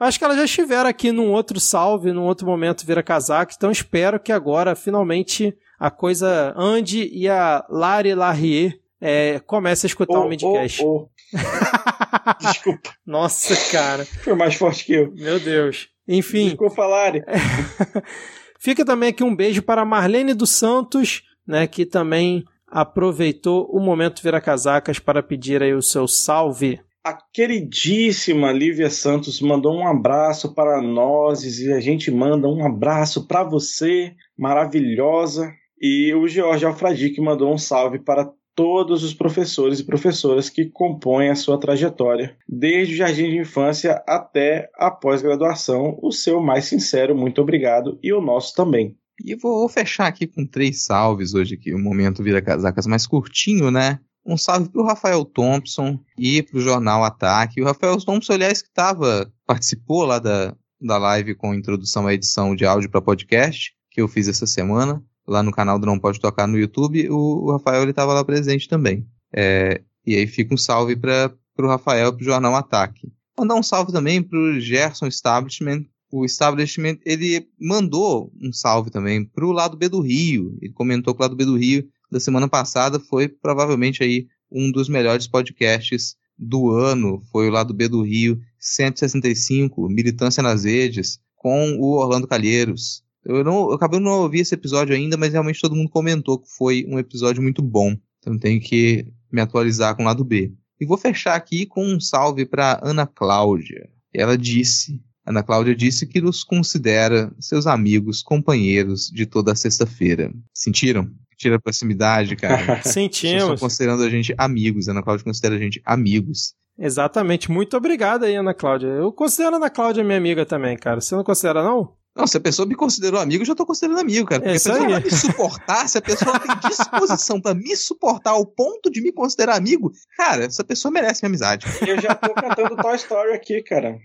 Acho 0.00 0.16
que 0.16 0.24
elas 0.24 0.36
já 0.36 0.44
estiveram 0.44 0.88
aqui 0.88 1.10
num 1.10 1.32
outro 1.32 1.58
salve, 1.58 2.12
num 2.12 2.22
outro 2.22 2.46
momento 2.46 2.86
vira 2.86 3.02
casaco, 3.02 3.52
então 3.56 3.68
espero 3.68 4.20
que 4.20 4.30
agora 4.30 4.76
finalmente 4.76 5.52
a 5.78 5.90
coisa 5.90 6.54
ande 6.56 7.08
e 7.12 7.28
a 7.28 7.64
Lari 7.68 8.14
Larrier 8.14 8.78
é, 9.00 9.40
comece 9.40 9.86
a 9.86 9.88
escutar 9.88 10.18
o 10.18 10.26
oh, 10.26 10.28
Midcast. 10.28 10.84
Oh, 10.84 11.08
oh. 11.34 12.34
Desculpa. 12.40 12.90
Nossa, 13.04 13.56
cara. 13.72 14.04
Foi 14.04 14.34
mais 14.34 14.54
forte 14.54 14.84
que 14.84 14.92
eu. 14.92 15.12
Meu 15.14 15.40
Deus. 15.40 15.88
Enfim. 16.06 16.46
Desculpa, 16.46 16.86
Lari. 16.86 17.24
Fica 18.68 18.84
também 18.84 19.08
aqui 19.08 19.24
um 19.24 19.34
beijo 19.34 19.62
para 19.62 19.82
Marlene 19.82 20.34
dos 20.34 20.50
Santos, 20.50 21.22
né, 21.46 21.66
que 21.66 21.86
também 21.86 22.44
aproveitou 22.66 23.66
o 23.72 23.80
momento 23.80 24.22
Vira 24.22 24.42
Casacas 24.42 24.98
para 24.98 25.22
pedir 25.22 25.62
aí 25.62 25.72
o 25.72 25.80
seu 25.80 26.06
salve. 26.06 26.78
A 27.02 27.16
queridíssima 27.32 28.52
Lívia 28.52 28.90
Santos 28.90 29.40
mandou 29.40 29.74
um 29.74 29.88
abraço 29.88 30.54
para 30.54 30.82
nós 30.82 31.44
e 31.44 31.72
a 31.72 31.80
gente 31.80 32.10
manda 32.10 32.46
um 32.46 32.62
abraço 32.62 33.26
para 33.26 33.42
você, 33.42 34.12
maravilhosa. 34.38 35.50
E 35.80 36.12
o 36.12 36.28
George 36.28 36.66
Alfradique 36.66 37.22
mandou 37.22 37.50
um 37.50 37.56
salve 37.56 37.98
para 37.98 38.30
todos 38.58 39.04
os 39.04 39.14
professores 39.14 39.78
e 39.78 39.84
professoras 39.84 40.50
que 40.50 40.68
compõem 40.68 41.28
a 41.28 41.36
sua 41.36 41.60
trajetória, 41.60 42.36
desde 42.48 42.94
o 42.94 42.96
jardim 42.96 43.30
de 43.30 43.38
infância 43.38 44.02
até 44.04 44.68
a 44.74 44.90
pós-graduação. 44.90 45.96
O 46.02 46.10
seu 46.10 46.42
mais 46.42 46.64
sincero 46.64 47.16
muito 47.16 47.40
obrigado 47.40 48.00
e 48.02 48.12
o 48.12 48.20
nosso 48.20 48.52
também. 48.56 48.96
E 49.24 49.36
vou 49.36 49.68
fechar 49.68 50.08
aqui 50.08 50.26
com 50.26 50.44
três 50.44 50.82
salves 50.82 51.34
hoje, 51.34 51.56
que 51.56 51.72
o 51.72 51.78
momento 51.78 52.20
vira 52.20 52.42
casacas 52.42 52.84
mais 52.88 53.06
curtinho, 53.06 53.70
né? 53.70 54.00
Um 54.26 54.36
salve 54.36 54.68
para 54.68 54.82
o 54.82 54.86
Rafael 54.86 55.24
Thompson 55.24 55.96
e 56.18 56.42
para 56.42 56.58
o 56.58 56.60
Jornal 56.60 57.04
Ataque. 57.04 57.62
O 57.62 57.64
Rafael 57.64 57.96
Thompson, 57.98 58.32
aliás, 58.32 58.60
que 58.60 58.72
tava, 58.72 59.32
participou 59.46 60.04
lá 60.04 60.18
da, 60.18 60.52
da 60.80 60.98
live 60.98 61.36
com 61.36 61.54
introdução 61.54 62.08
à 62.08 62.12
edição 62.12 62.56
de 62.56 62.64
áudio 62.64 62.90
para 62.90 63.00
podcast, 63.00 63.72
que 63.88 64.00
eu 64.00 64.08
fiz 64.08 64.26
essa 64.26 64.48
semana 64.48 65.00
lá 65.28 65.42
no 65.42 65.52
canal 65.52 65.78
do 65.78 65.86
Não 65.86 65.98
Pode 65.98 66.18
Tocar 66.18 66.46
no 66.46 66.58
YouTube, 66.58 67.08
o, 67.10 67.44
o 67.44 67.52
Rafael 67.52 67.82
ele 67.82 67.90
estava 67.90 68.14
lá 68.14 68.24
presente 68.24 68.68
também. 68.68 69.06
É, 69.32 69.82
e 70.06 70.16
aí 70.16 70.26
fica 70.26 70.54
um 70.54 70.56
salve 70.56 70.96
para 70.96 71.32
o 71.58 71.66
Rafael 71.66 72.12
para 72.12 72.22
o 72.22 72.24
Jornal 72.24 72.54
Ataque. 72.54 73.12
Mandar 73.38 73.54
um 73.54 73.62
salve 73.62 73.92
também 73.92 74.22
para 74.22 74.38
o 74.38 74.58
Gerson 74.58 75.06
Establishment. 75.06 75.84
O 76.10 76.24
Establishment 76.24 76.96
ele 77.04 77.46
mandou 77.60 78.32
um 78.42 78.52
salve 78.52 78.90
também 78.90 79.24
para 79.24 79.44
o 79.44 79.52
lado 79.52 79.76
B 79.76 79.88
do 79.88 80.00
Rio. 80.00 80.56
Ele 80.62 80.72
comentou 80.72 81.14
que 81.14 81.20
o 81.20 81.22
lado 81.22 81.36
B 81.36 81.44
do 81.44 81.56
Rio 81.56 81.86
da 82.10 82.18
semana 82.18 82.48
passada 82.48 82.98
foi 82.98 83.28
provavelmente 83.28 84.02
aí 84.02 84.26
um 84.50 84.72
dos 84.72 84.88
melhores 84.88 85.28
podcasts 85.28 86.16
do 86.38 86.70
ano. 86.70 87.20
Foi 87.30 87.48
o 87.48 87.52
lado 87.52 87.74
B 87.74 87.86
do 87.86 88.02
Rio 88.02 88.40
165, 88.58 89.88
Militância 89.88 90.42
nas 90.42 90.64
Redes, 90.64 91.20
com 91.36 91.72
o 91.78 91.98
Orlando 91.98 92.26
Calheiros. 92.26 93.04
Eu, 93.24 93.44
não, 93.44 93.68
eu 93.68 93.72
acabei 93.72 94.00
não 94.00 94.12
ouvir 94.22 94.40
esse 94.40 94.54
episódio 94.54 94.94
ainda, 94.94 95.16
mas 95.16 95.32
realmente 95.32 95.60
todo 95.60 95.74
mundo 95.74 95.90
comentou 95.90 96.38
que 96.38 96.48
foi 96.56 96.84
um 96.88 96.98
episódio 96.98 97.42
muito 97.42 97.62
bom. 97.62 97.96
Então 98.18 98.38
tenho 98.38 98.60
que 98.60 99.06
me 99.30 99.40
atualizar 99.40 99.94
com 99.94 100.02
o 100.02 100.06
lado 100.06 100.24
B. 100.24 100.52
E 100.80 100.86
vou 100.86 100.96
fechar 100.96 101.34
aqui 101.34 101.66
com 101.66 101.84
um 101.84 102.00
salve 102.00 102.46
para 102.46 102.80
Ana 102.82 103.06
Cláudia. 103.06 103.88
Ela 104.14 104.38
disse, 104.38 105.00
Ana 105.26 105.42
Cláudia 105.42 105.74
disse 105.74 106.06
que 106.06 106.20
nos 106.20 106.42
considera 106.44 107.32
seus 107.38 107.66
amigos, 107.66 108.22
companheiros 108.22 109.10
de 109.10 109.26
toda 109.26 109.54
sexta-feira. 109.54 110.32
Sentiram? 110.54 111.10
Tira 111.36 111.56
a 111.56 111.60
proximidade, 111.60 112.34
cara. 112.34 112.82
Sentimos. 112.82 113.42
Estou 113.42 113.58
considerando 113.58 114.02
a 114.02 114.10
gente 114.10 114.34
amigos. 114.38 114.88
Ana 114.88 115.02
Cláudia 115.02 115.24
considera 115.24 115.54
a 115.54 115.58
gente 115.58 115.80
amigos. 115.84 116.54
Exatamente. 116.78 117.50
Muito 117.50 117.76
obrigado 117.76 118.24
aí, 118.24 118.36
Ana 118.36 118.54
Cláudia. 118.54 118.86
Eu 118.86 119.12
considero 119.12 119.54
a 119.54 119.58
Ana 119.58 119.70
Cláudia 119.70 120.04
minha 120.04 120.16
amiga 120.16 120.46
também, 120.46 120.76
cara. 120.76 121.00
Você 121.00 121.14
não 121.14 121.24
considera, 121.24 121.62
não? 121.62 121.97
Não, 122.18 122.26
se 122.26 122.36
a 122.36 122.40
pessoa 122.40 122.66
me 122.66 122.74
considerou 122.74 123.20
amigo, 123.20 123.42
eu 123.42 123.46
já 123.46 123.54
tô 123.54 123.64
considerando 123.64 124.00
amigo, 124.00 124.26
cara. 124.26 124.40
Porque 124.40 124.56
é 124.56 124.58
se 124.58 124.68
a 124.68 124.72
pessoa 124.74 124.90
vai 124.90 125.00
me 125.00 125.10
suportar, 125.12 125.88
se 125.88 125.98
a 125.98 126.02
pessoa 126.02 126.40
tem 126.40 126.56
disposição 126.68 127.40
para 127.40 127.54
me 127.54 127.76
suportar 127.76 128.32
ao 128.32 128.44
ponto 128.44 128.90
de 128.90 129.00
me 129.00 129.12
considerar 129.12 129.54
amigo, 129.54 129.92
cara, 130.16 130.44
essa 130.44 130.64
pessoa 130.64 130.90
merece 130.90 131.22
minha 131.22 131.30
amizade. 131.30 131.64
Eu 131.86 132.00
já 132.00 132.16
tô 132.16 132.34
cantando 132.34 132.74
Toy 132.74 132.96
Story 132.96 133.34
aqui, 133.34 133.62
cara. 133.62 134.00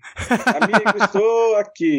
Amigo, 0.62 1.04
estou 1.04 1.56
aqui. 1.56 1.98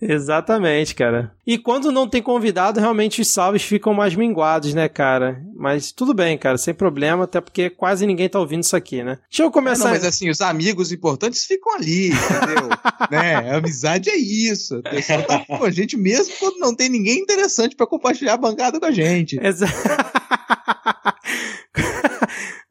Exatamente, 0.00 0.94
cara. 0.94 1.34
E 1.44 1.58
quando 1.58 1.90
não 1.90 2.08
tem 2.08 2.22
convidado, 2.22 2.78
realmente 2.78 3.20
os 3.20 3.28
salves 3.28 3.64
ficam 3.64 3.92
mais 3.92 4.14
minguados, 4.14 4.72
né, 4.72 4.88
cara? 4.88 5.42
Mas 5.56 5.90
tudo 5.90 6.14
bem, 6.14 6.38
cara, 6.38 6.56
sem 6.56 6.72
problema, 6.72 7.24
até 7.24 7.40
porque 7.40 7.70
quase 7.70 8.06
ninguém 8.06 8.28
tá 8.28 8.38
ouvindo 8.38 8.62
isso 8.62 8.76
aqui, 8.76 9.02
né? 9.02 9.18
Deixa 9.28 9.42
eu 9.42 9.50
começar. 9.50 9.86
Não, 9.86 9.90
mas 9.90 10.04
assim, 10.04 10.30
os 10.30 10.40
amigos 10.40 10.92
importantes 10.92 11.44
ficam 11.44 11.74
ali, 11.74 12.10
entendeu? 12.10 12.68
né? 13.10 13.50
A 13.50 13.56
amizade 13.56 14.08
é 14.08 14.16
isso 14.16 14.80
pessoa 14.92 15.22
tá 15.22 15.44
com 15.46 15.64
a 15.64 15.70
gente 15.70 15.96
mesmo 15.96 16.34
quando 16.38 16.58
não 16.58 16.74
tem 16.74 16.88
ninguém 16.88 17.18
interessante 17.18 17.76
para 17.76 17.86
compartilhar 17.86 18.34
a 18.34 18.38
bancada 18.38 18.78
com 18.78 18.86
a 18.86 18.90
gente. 18.90 19.38
Exato. 19.42 19.72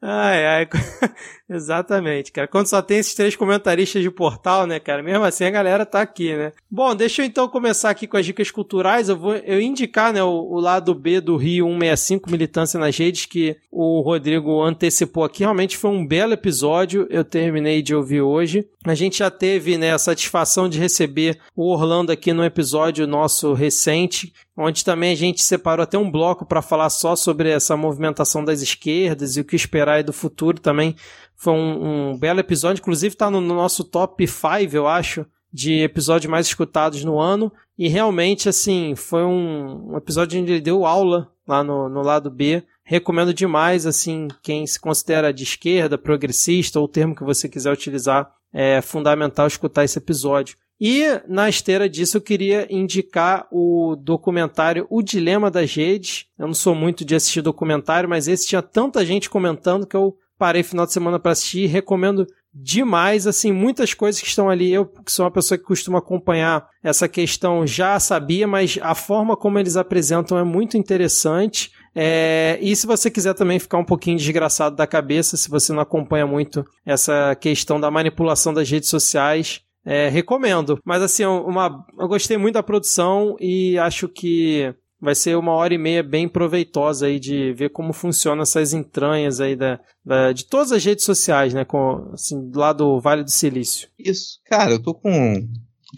ai, 0.00 0.46
ai. 0.46 0.68
Exatamente, 1.48 2.32
cara. 2.32 2.48
Quando 2.48 2.66
só 2.66 2.80
tem 2.80 2.98
esses 2.98 3.14
três 3.14 3.36
comentaristas 3.36 4.02
de 4.02 4.10
portal, 4.10 4.66
né, 4.66 4.80
cara? 4.80 5.02
Mesmo 5.02 5.24
assim 5.24 5.44
a 5.44 5.50
galera 5.50 5.84
tá 5.84 6.00
aqui, 6.00 6.34
né? 6.34 6.52
Bom, 6.70 6.94
deixa 6.94 7.22
eu 7.22 7.26
então 7.26 7.46
começar 7.46 7.90
aqui 7.90 8.06
com 8.06 8.16
as 8.16 8.24
dicas 8.24 8.50
culturais. 8.50 9.08
Eu 9.08 9.16
vou 9.16 9.34
eu 9.34 9.60
indicar, 9.60 10.12
né, 10.12 10.22
o, 10.22 10.28
o 10.28 10.60
lado 10.60 10.94
B 10.94 11.20
do 11.20 11.36
Rio 11.36 11.66
165 11.66 12.30
Militância 12.30 12.80
nas 12.80 12.96
Redes, 12.96 13.26
que 13.26 13.56
o 13.70 14.00
Rodrigo 14.00 14.62
antecipou 14.62 15.24
aqui. 15.24 15.40
Realmente 15.40 15.76
foi 15.76 15.90
um 15.90 16.06
belo 16.06 16.32
episódio. 16.32 17.06
Eu 17.10 17.24
terminei 17.24 17.82
de 17.82 17.94
ouvir 17.94 18.22
hoje. 18.22 18.66
A 18.84 18.94
gente 18.94 19.18
já 19.18 19.30
teve, 19.30 19.78
né, 19.78 19.92
a 19.92 19.98
satisfação 19.98 20.68
de 20.68 20.78
receber 20.78 21.38
o 21.54 21.70
Orlando 21.70 22.10
aqui 22.10 22.32
no 22.32 22.44
episódio 22.44 23.06
nosso 23.06 23.52
recente, 23.52 24.32
onde 24.56 24.84
também 24.84 25.12
a 25.12 25.16
gente 25.16 25.42
separou 25.44 25.84
até 25.84 25.96
um 25.96 26.10
bloco 26.10 26.44
para 26.44 26.60
falar 26.60 26.90
só 26.90 27.14
sobre 27.14 27.48
essa 27.48 27.76
movimentação 27.76 28.44
das 28.44 28.60
esquerdas 28.60 29.36
e 29.36 29.40
o 29.40 29.44
que 29.44 29.54
esperar 29.54 30.02
do 30.02 30.12
futuro 30.12 30.58
também 30.58 30.96
foi 31.36 31.52
um, 31.52 32.10
um 32.10 32.18
belo 32.18 32.40
episódio, 32.40 32.80
inclusive 32.80 33.14
está 33.14 33.30
no, 33.30 33.40
no, 33.40 33.54
nosso 33.54 33.84
top 33.84 34.26
5, 34.26 34.74
eu 34.74 34.86
acho, 34.86 35.26
de 35.52 35.80
episódios 35.80 36.30
mais 36.30 36.46
escutados 36.46 37.04
no 37.04 37.18
ano. 37.18 37.52
E 37.76 37.88
realmente, 37.88 38.48
assim, 38.48 38.94
foi 38.94 39.24
um, 39.24 39.92
um 39.92 39.96
episódio 39.96 40.40
onde 40.40 40.52
ele 40.52 40.60
deu 40.60 40.86
aula 40.86 41.32
lá 41.46 41.64
no, 41.64 41.88
no 41.88 42.00
lado 42.00 42.30
B. 42.30 42.62
Recomendo 42.84 43.34
demais, 43.34 43.86
assim, 43.86 44.28
quem 44.42 44.66
se 44.66 44.78
considera 44.78 45.32
de 45.32 45.42
esquerda, 45.42 45.98
progressista, 45.98 46.78
ou 46.78 46.84
o 46.84 46.88
termo 46.88 47.14
que 47.14 47.24
você 47.24 47.48
quiser 47.48 47.72
utilizar, 47.72 48.32
é 48.52 48.80
fundamental 48.82 49.46
escutar 49.46 49.84
esse 49.84 49.98
episódio. 49.98 50.56
E 50.84 51.04
na 51.28 51.48
esteira 51.48 51.88
disso 51.88 52.16
eu 52.16 52.20
queria 52.20 52.66
indicar 52.68 53.46
o 53.52 53.94
documentário 53.94 54.86
O 54.90 55.00
Dilema 55.00 55.48
das 55.48 55.72
Redes. 55.72 56.26
Eu 56.36 56.48
não 56.48 56.54
sou 56.54 56.74
muito 56.74 57.04
de 57.04 57.14
assistir 57.14 57.40
documentário, 57.40 58.08
mas 58.08 58.26
esse 58.26 58.48
tinha 58.48 58.60
tanta 58.60 59.06
gente 59.06 59.30
comentando 59.30 59.86
que 59.86 59.96
eu 59.96 60.16
parei 60.36 60.64
final 60.64 60.84
de 60.84 60.92
semana 60.92 61.20
para 61.20 61.30
assistir 61.30 61.66
recomendo 61.66 62.26
demais, 62.52 63.26
assim, 63.26 63.52
muitas 63.52 63.94
coisas 63.94 64.20
que 64.20 64.26
estão 64.26 64.50
ali. 64.50 64.72
Eu, 64.72 64.84
que 64.84 65.12
sou 65.12 65.24
uma 65.24 65.30
pessoa 65.30 65.56
que 65.56 65.64
costuma 65.64 66.00
acompanhar 66.00 66.66
essa 66.82 67.08
questão, 67.08 67.64
já 67.64 67.98
sabia, 68.00 68.46
mas 68.48 68.78
a 68.82 68.94
forma 68.94 69.36
como 69.36 69.60
eles 69.60 69.76
apresentam 69.76 70.36
é 70.36 70.42
muito 70.42 70.76
interessante. 70.76 71.70
É, 71.94 72.58
e 72.60 72.74
se 72.74 72.86
você 72.86 73.10
quiser 73.10 73.34
também 73.34 73.58
ficar 73.58 73.78
um 73.78 73.84
pouquinho 73.84 74.16
desgraçado 74.16 74.76
da 74.76 74.86
cabeça, 74.86 75.36
se 75.36 75.48
você 75.48 75.72
não 75.72 75.80
acompanha 75.80 76.26
muito 76.26 76.64
essa 76.84 77.34
questão 77.34 77.78
da 77.78 77.90
manipulação 77.90 78.54
das 78.54 78.70
redes 78.70 78.88
sociais, 78.88 79.60
é, 79.84 80.08
recomendo. 80.08 80.78
Mas 80.84 81.02
assim, 81.02 81.24
uma, 81.24 81.84
eu 81.98 82.08
gostei 82.08 82.36
muito 82.36 82.54
da 82.54 82.62
produção 82.62 83.36
e 83.40 83.76
acho 83.78 84.08
que 84.08 84.74
vai 85.00 85.14
ser 85.16 85.36
uma 85.36 85.52
hora 85.52 85.74
e 85.74 85.78
meia 85.78 86.02
bem 86.02 86.28
proveitosa 86.28 87.06
aí 87.06 87.18
de 87.18 87.52
ver 87.52 87.70
como 87.70 87.92
funcionam 87.92 88.42
essas 88.42 88.72
entranhas 88.72 89.40
aí 89.40 89.56
da, 89.56 89.80
da, 90.04 90.32
de 90.32 90.46
todas 90.46 90.70
as 90.70 90.84
redes 90.84 91.04
sociais, 91.04 91.52
né? 91.52 91.64
Com, 91.64 92.10
assim, 92.12 92.50
lá 92.54 92.72
do 92.72 93.00
Vale 93.00 93.24
do 93.24 93.30
Silício. 93.30 93.88
Isso. 93.98 94.38
Cara, 94.46 94.70
eu 94.70 94.78
tô 94.78 94.94
com 94.94 95.48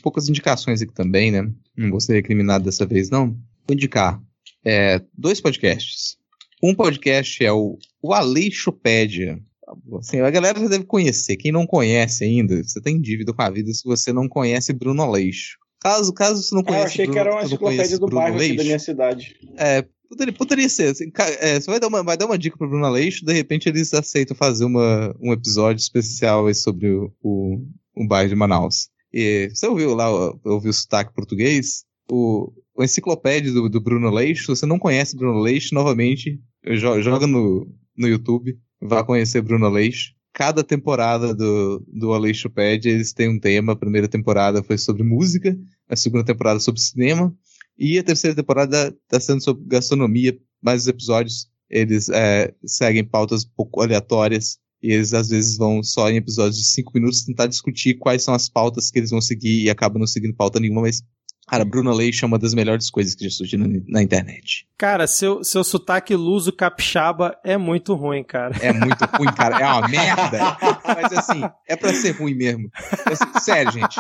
poucas 0.02 0.28
indicações 0.28 0.80
aqui 0.80 0.94
também, 0.94 1.30
né? 1.30 1.46
Não 1.76 1.90
vou 1.90 2.00
ser 2.00 2.14
recriminado 2.14 2.64
dessa 2.64 2.86
vez, 2.86 3.10
não. 3.10 3.28
Vou 3.66 3.74
indicar 3.74 4.20
é, 4.64 5.00
dois 5.16 5.40
podcasts. 5.40 6.16
Um 6.62 6.74
podcast 6.74 7.44
é 7.44 7.52
o, 7.52 7.78
o 8.02 8.14
Aleixopédia. 8.14 9.38
Assim, 9.98 10.20
a 10.20 10.30
galera 10.30 10.58
já 10.58 10.68
deve 10.68 10.84
conhecer. 10.84 11.36
Quem 11.36 11.52
não 11.52 11.66
conhece 11.66 12.24
ainda, 12.24 12.62
você 12.62 12.80
tem 12.80 13.00
dívida 13.00 13.32
com 13.32 13.42
a 13.42 13.50
vida 13.50 13.72
se 13.72 13.84
você 13.84 14.12
não 14.12 14.28
conhece 14.28 14.72
Bruno 14.72 15.02
Aleixo. 15.02 15.58
Caso, 15.80 16.12
caso 16.14 16.42
você 16.42 16.54
não 16.54 16.62
conheça. 16.62 16.84
eu 16.84 16.86
achei 16.86 17.04
Bruno, 17.04 17.12
que 17.12 17.18
era 17.18 17.34
uma 17.34 17.44
enciclopédia 17.44 17.98
do 17.98 18.06
Bruno 18.06 18.22
bairro 18.22 18.36
aqui 18.36 18.44
Aleixo, 18.44 18.56
da 18.56 18.64
minha 18.64 18.78
cidade. 18.78 19.36
É, 19.58 19.84
poderia, 20.08 20.32
poderia 20.32 20.68
ser. 20.68 20.92
Assim, 20.92 21.12
é, 21.40 21.60
você 21.60 21.70
vai 21.70 21.78
dar, 21.78 21.88
uma, 21.88 22.02
vai 22.02 22.16
dar 22.16 22.26
uma 22.26 22.38
dica 22.38 22.56
pro 22.56 22.68
Bruno 22.68 22.86
Aleixo, 22.86 23.24
de 23.24 23.32
repente 23.32 23.68
eles 23.68 23.92
aceitam 23.92 24.34
fazer 24.34 24.64
uma, 24.64 25.14
um 25.20 25.32
episódio 25.32 25.82
especial 25.82 26.52
sobre 26.54 26.88
o, 26.88 27.12
o, 27.22 27.58
o 27.94 28.06
bairro 28.06 28.30
de 28.30 28.34
Manaus. 28.34 28.88
E 29.12 29.50
você 29.52 29.66
ouviu 29.66 29.94
lá, 29.94 30.10
ouviu 30.44 30.70
o 30.70 30.72
sotaque 30.72 31.12
português? 31.14 31.84
O, 32.10 32.50
o 32.74 32.82
enciclopédia 32.82 33.52
do, 33.52 33.68
do 33.68 33.80
Bruno 33.80 34.10
Leixo, 34.10 34.42
se 34.42 34.60
você 34.60 34.66
não 34.66 34.78
conhece 34.78 35.16
Bruno 35.16 35.38
Leixo, 35.38 35.74
novamente, 35.74 36.40
joga 36.66 37.26
no, 37.26 37.68
no 37.96 38.09
YouTube, 38.09 38.59
vá 38.80 39.05
conhecer 39.05 39.40
Bruno 39.40 39.68
Leixo. 39.68 40.12
Cada 40.32 40.64
temporada 40.64 41.32
do, 41.32 41.84
do 41.86 42.12
Aleixopédia, 42.12 42.90
eles 42.90 43.12
têm 43.12 43.28
um 43.28 43.38
tema. 43.38 43.72
A 43.72 43.76
primeira 43.76 44.09
temporada 44.09 44.64
foi 44.64 44.76
sobre 44.76 45.05
música, 45.05 45.56
a 45.88 45.94
segunda 45.94 46.24
temporada 46.24 46.59
sobre 46.59 46.80
cinema, 46.80 47.32
e 47.78 47.98
a 47.98 48.02
terceira 48.02 48.34
temporada 48.34 48.88
está 49.05 49.20
sendo 49.20 49.42
sobre 49.42 49.64
gastronomia, 49.66 50.36
mas 50.60 50.82
os 50.82 50.88
episódios, 50.88 51.48
eles 51.70 52.09
é, 52.09 52.52
seguem 52.64 53.05
pautas 53.05 53.44
um 53.44 53.51
pouco 53.56 53.80
aleatórias, 53.80 54.59
e 54.82 54.92
eles 54.92 55.14
às 55.14 55.28
vezes 55.28 55.56
vão 55.56 55.82
só 55.82 56.10
em 56.10 56.16
episódios 56.16 56.59
de 56.59 56.66
cinco 56.66 56.92
minutos 56.94 57.24
tentar 57.24 57.46
discutir 57.46 57.94
quais 57.94 58.22
são 58.22 58.34
as 58.34 58.48
pautas 58.48 58.90
que 58.90 58.98
eles 58.98 59.10
vão 59.10 59.20
seguir 59.20 59.62
e 59.62 59.70
acabam 59.70 59.98
não 59.98 60.06
seguindo 60.06 60.34
pauta 60.34 60.59
nenhuma, 60.59 60.82
mas 60.82 61.02
Cara, 61.46 61.64
Bruno 61.64 61.92
Leixo 61.92 62.24
é 62.24 62.28
uma 62.28 62.38
das 62.38 62.54
melhores 62.54 62.90
coisas 62.90 63.14
que 63.14 63.24
já 63.24 63.30
surgiram 63.30 63.66
na 63.86 64.02
internet. 64.02 64.66
Cara, 64.78 65.06
seu, 65.06 65.44
seu 65.44 65.62
sotaque 65.62 66.14
luso 66.14 66.52
capixaba 66.52 67.38
é 67.44 67.56
muito 67.56 67.94
ruim, 67.94 68.24
cara. 68.24 68.56
É 68.60 68.72
muito 68.72 69.04
ruim, 69.04 69.32
cara. 69.34 69.60
É 69.60 69.66
uma 69.66 69.86
merda. 69.88 70.56
Mas 70.84 71.12
assim, 71.12 71.42
é 71.68 71.76
pra 71.76 71.92
ser 71.92 72.12
ruim 72.12 72.34
mesmo. 72.34 72.70
Assim, 73.06 73.40
sério, 73.40 73.72
gente. 73.72 73.96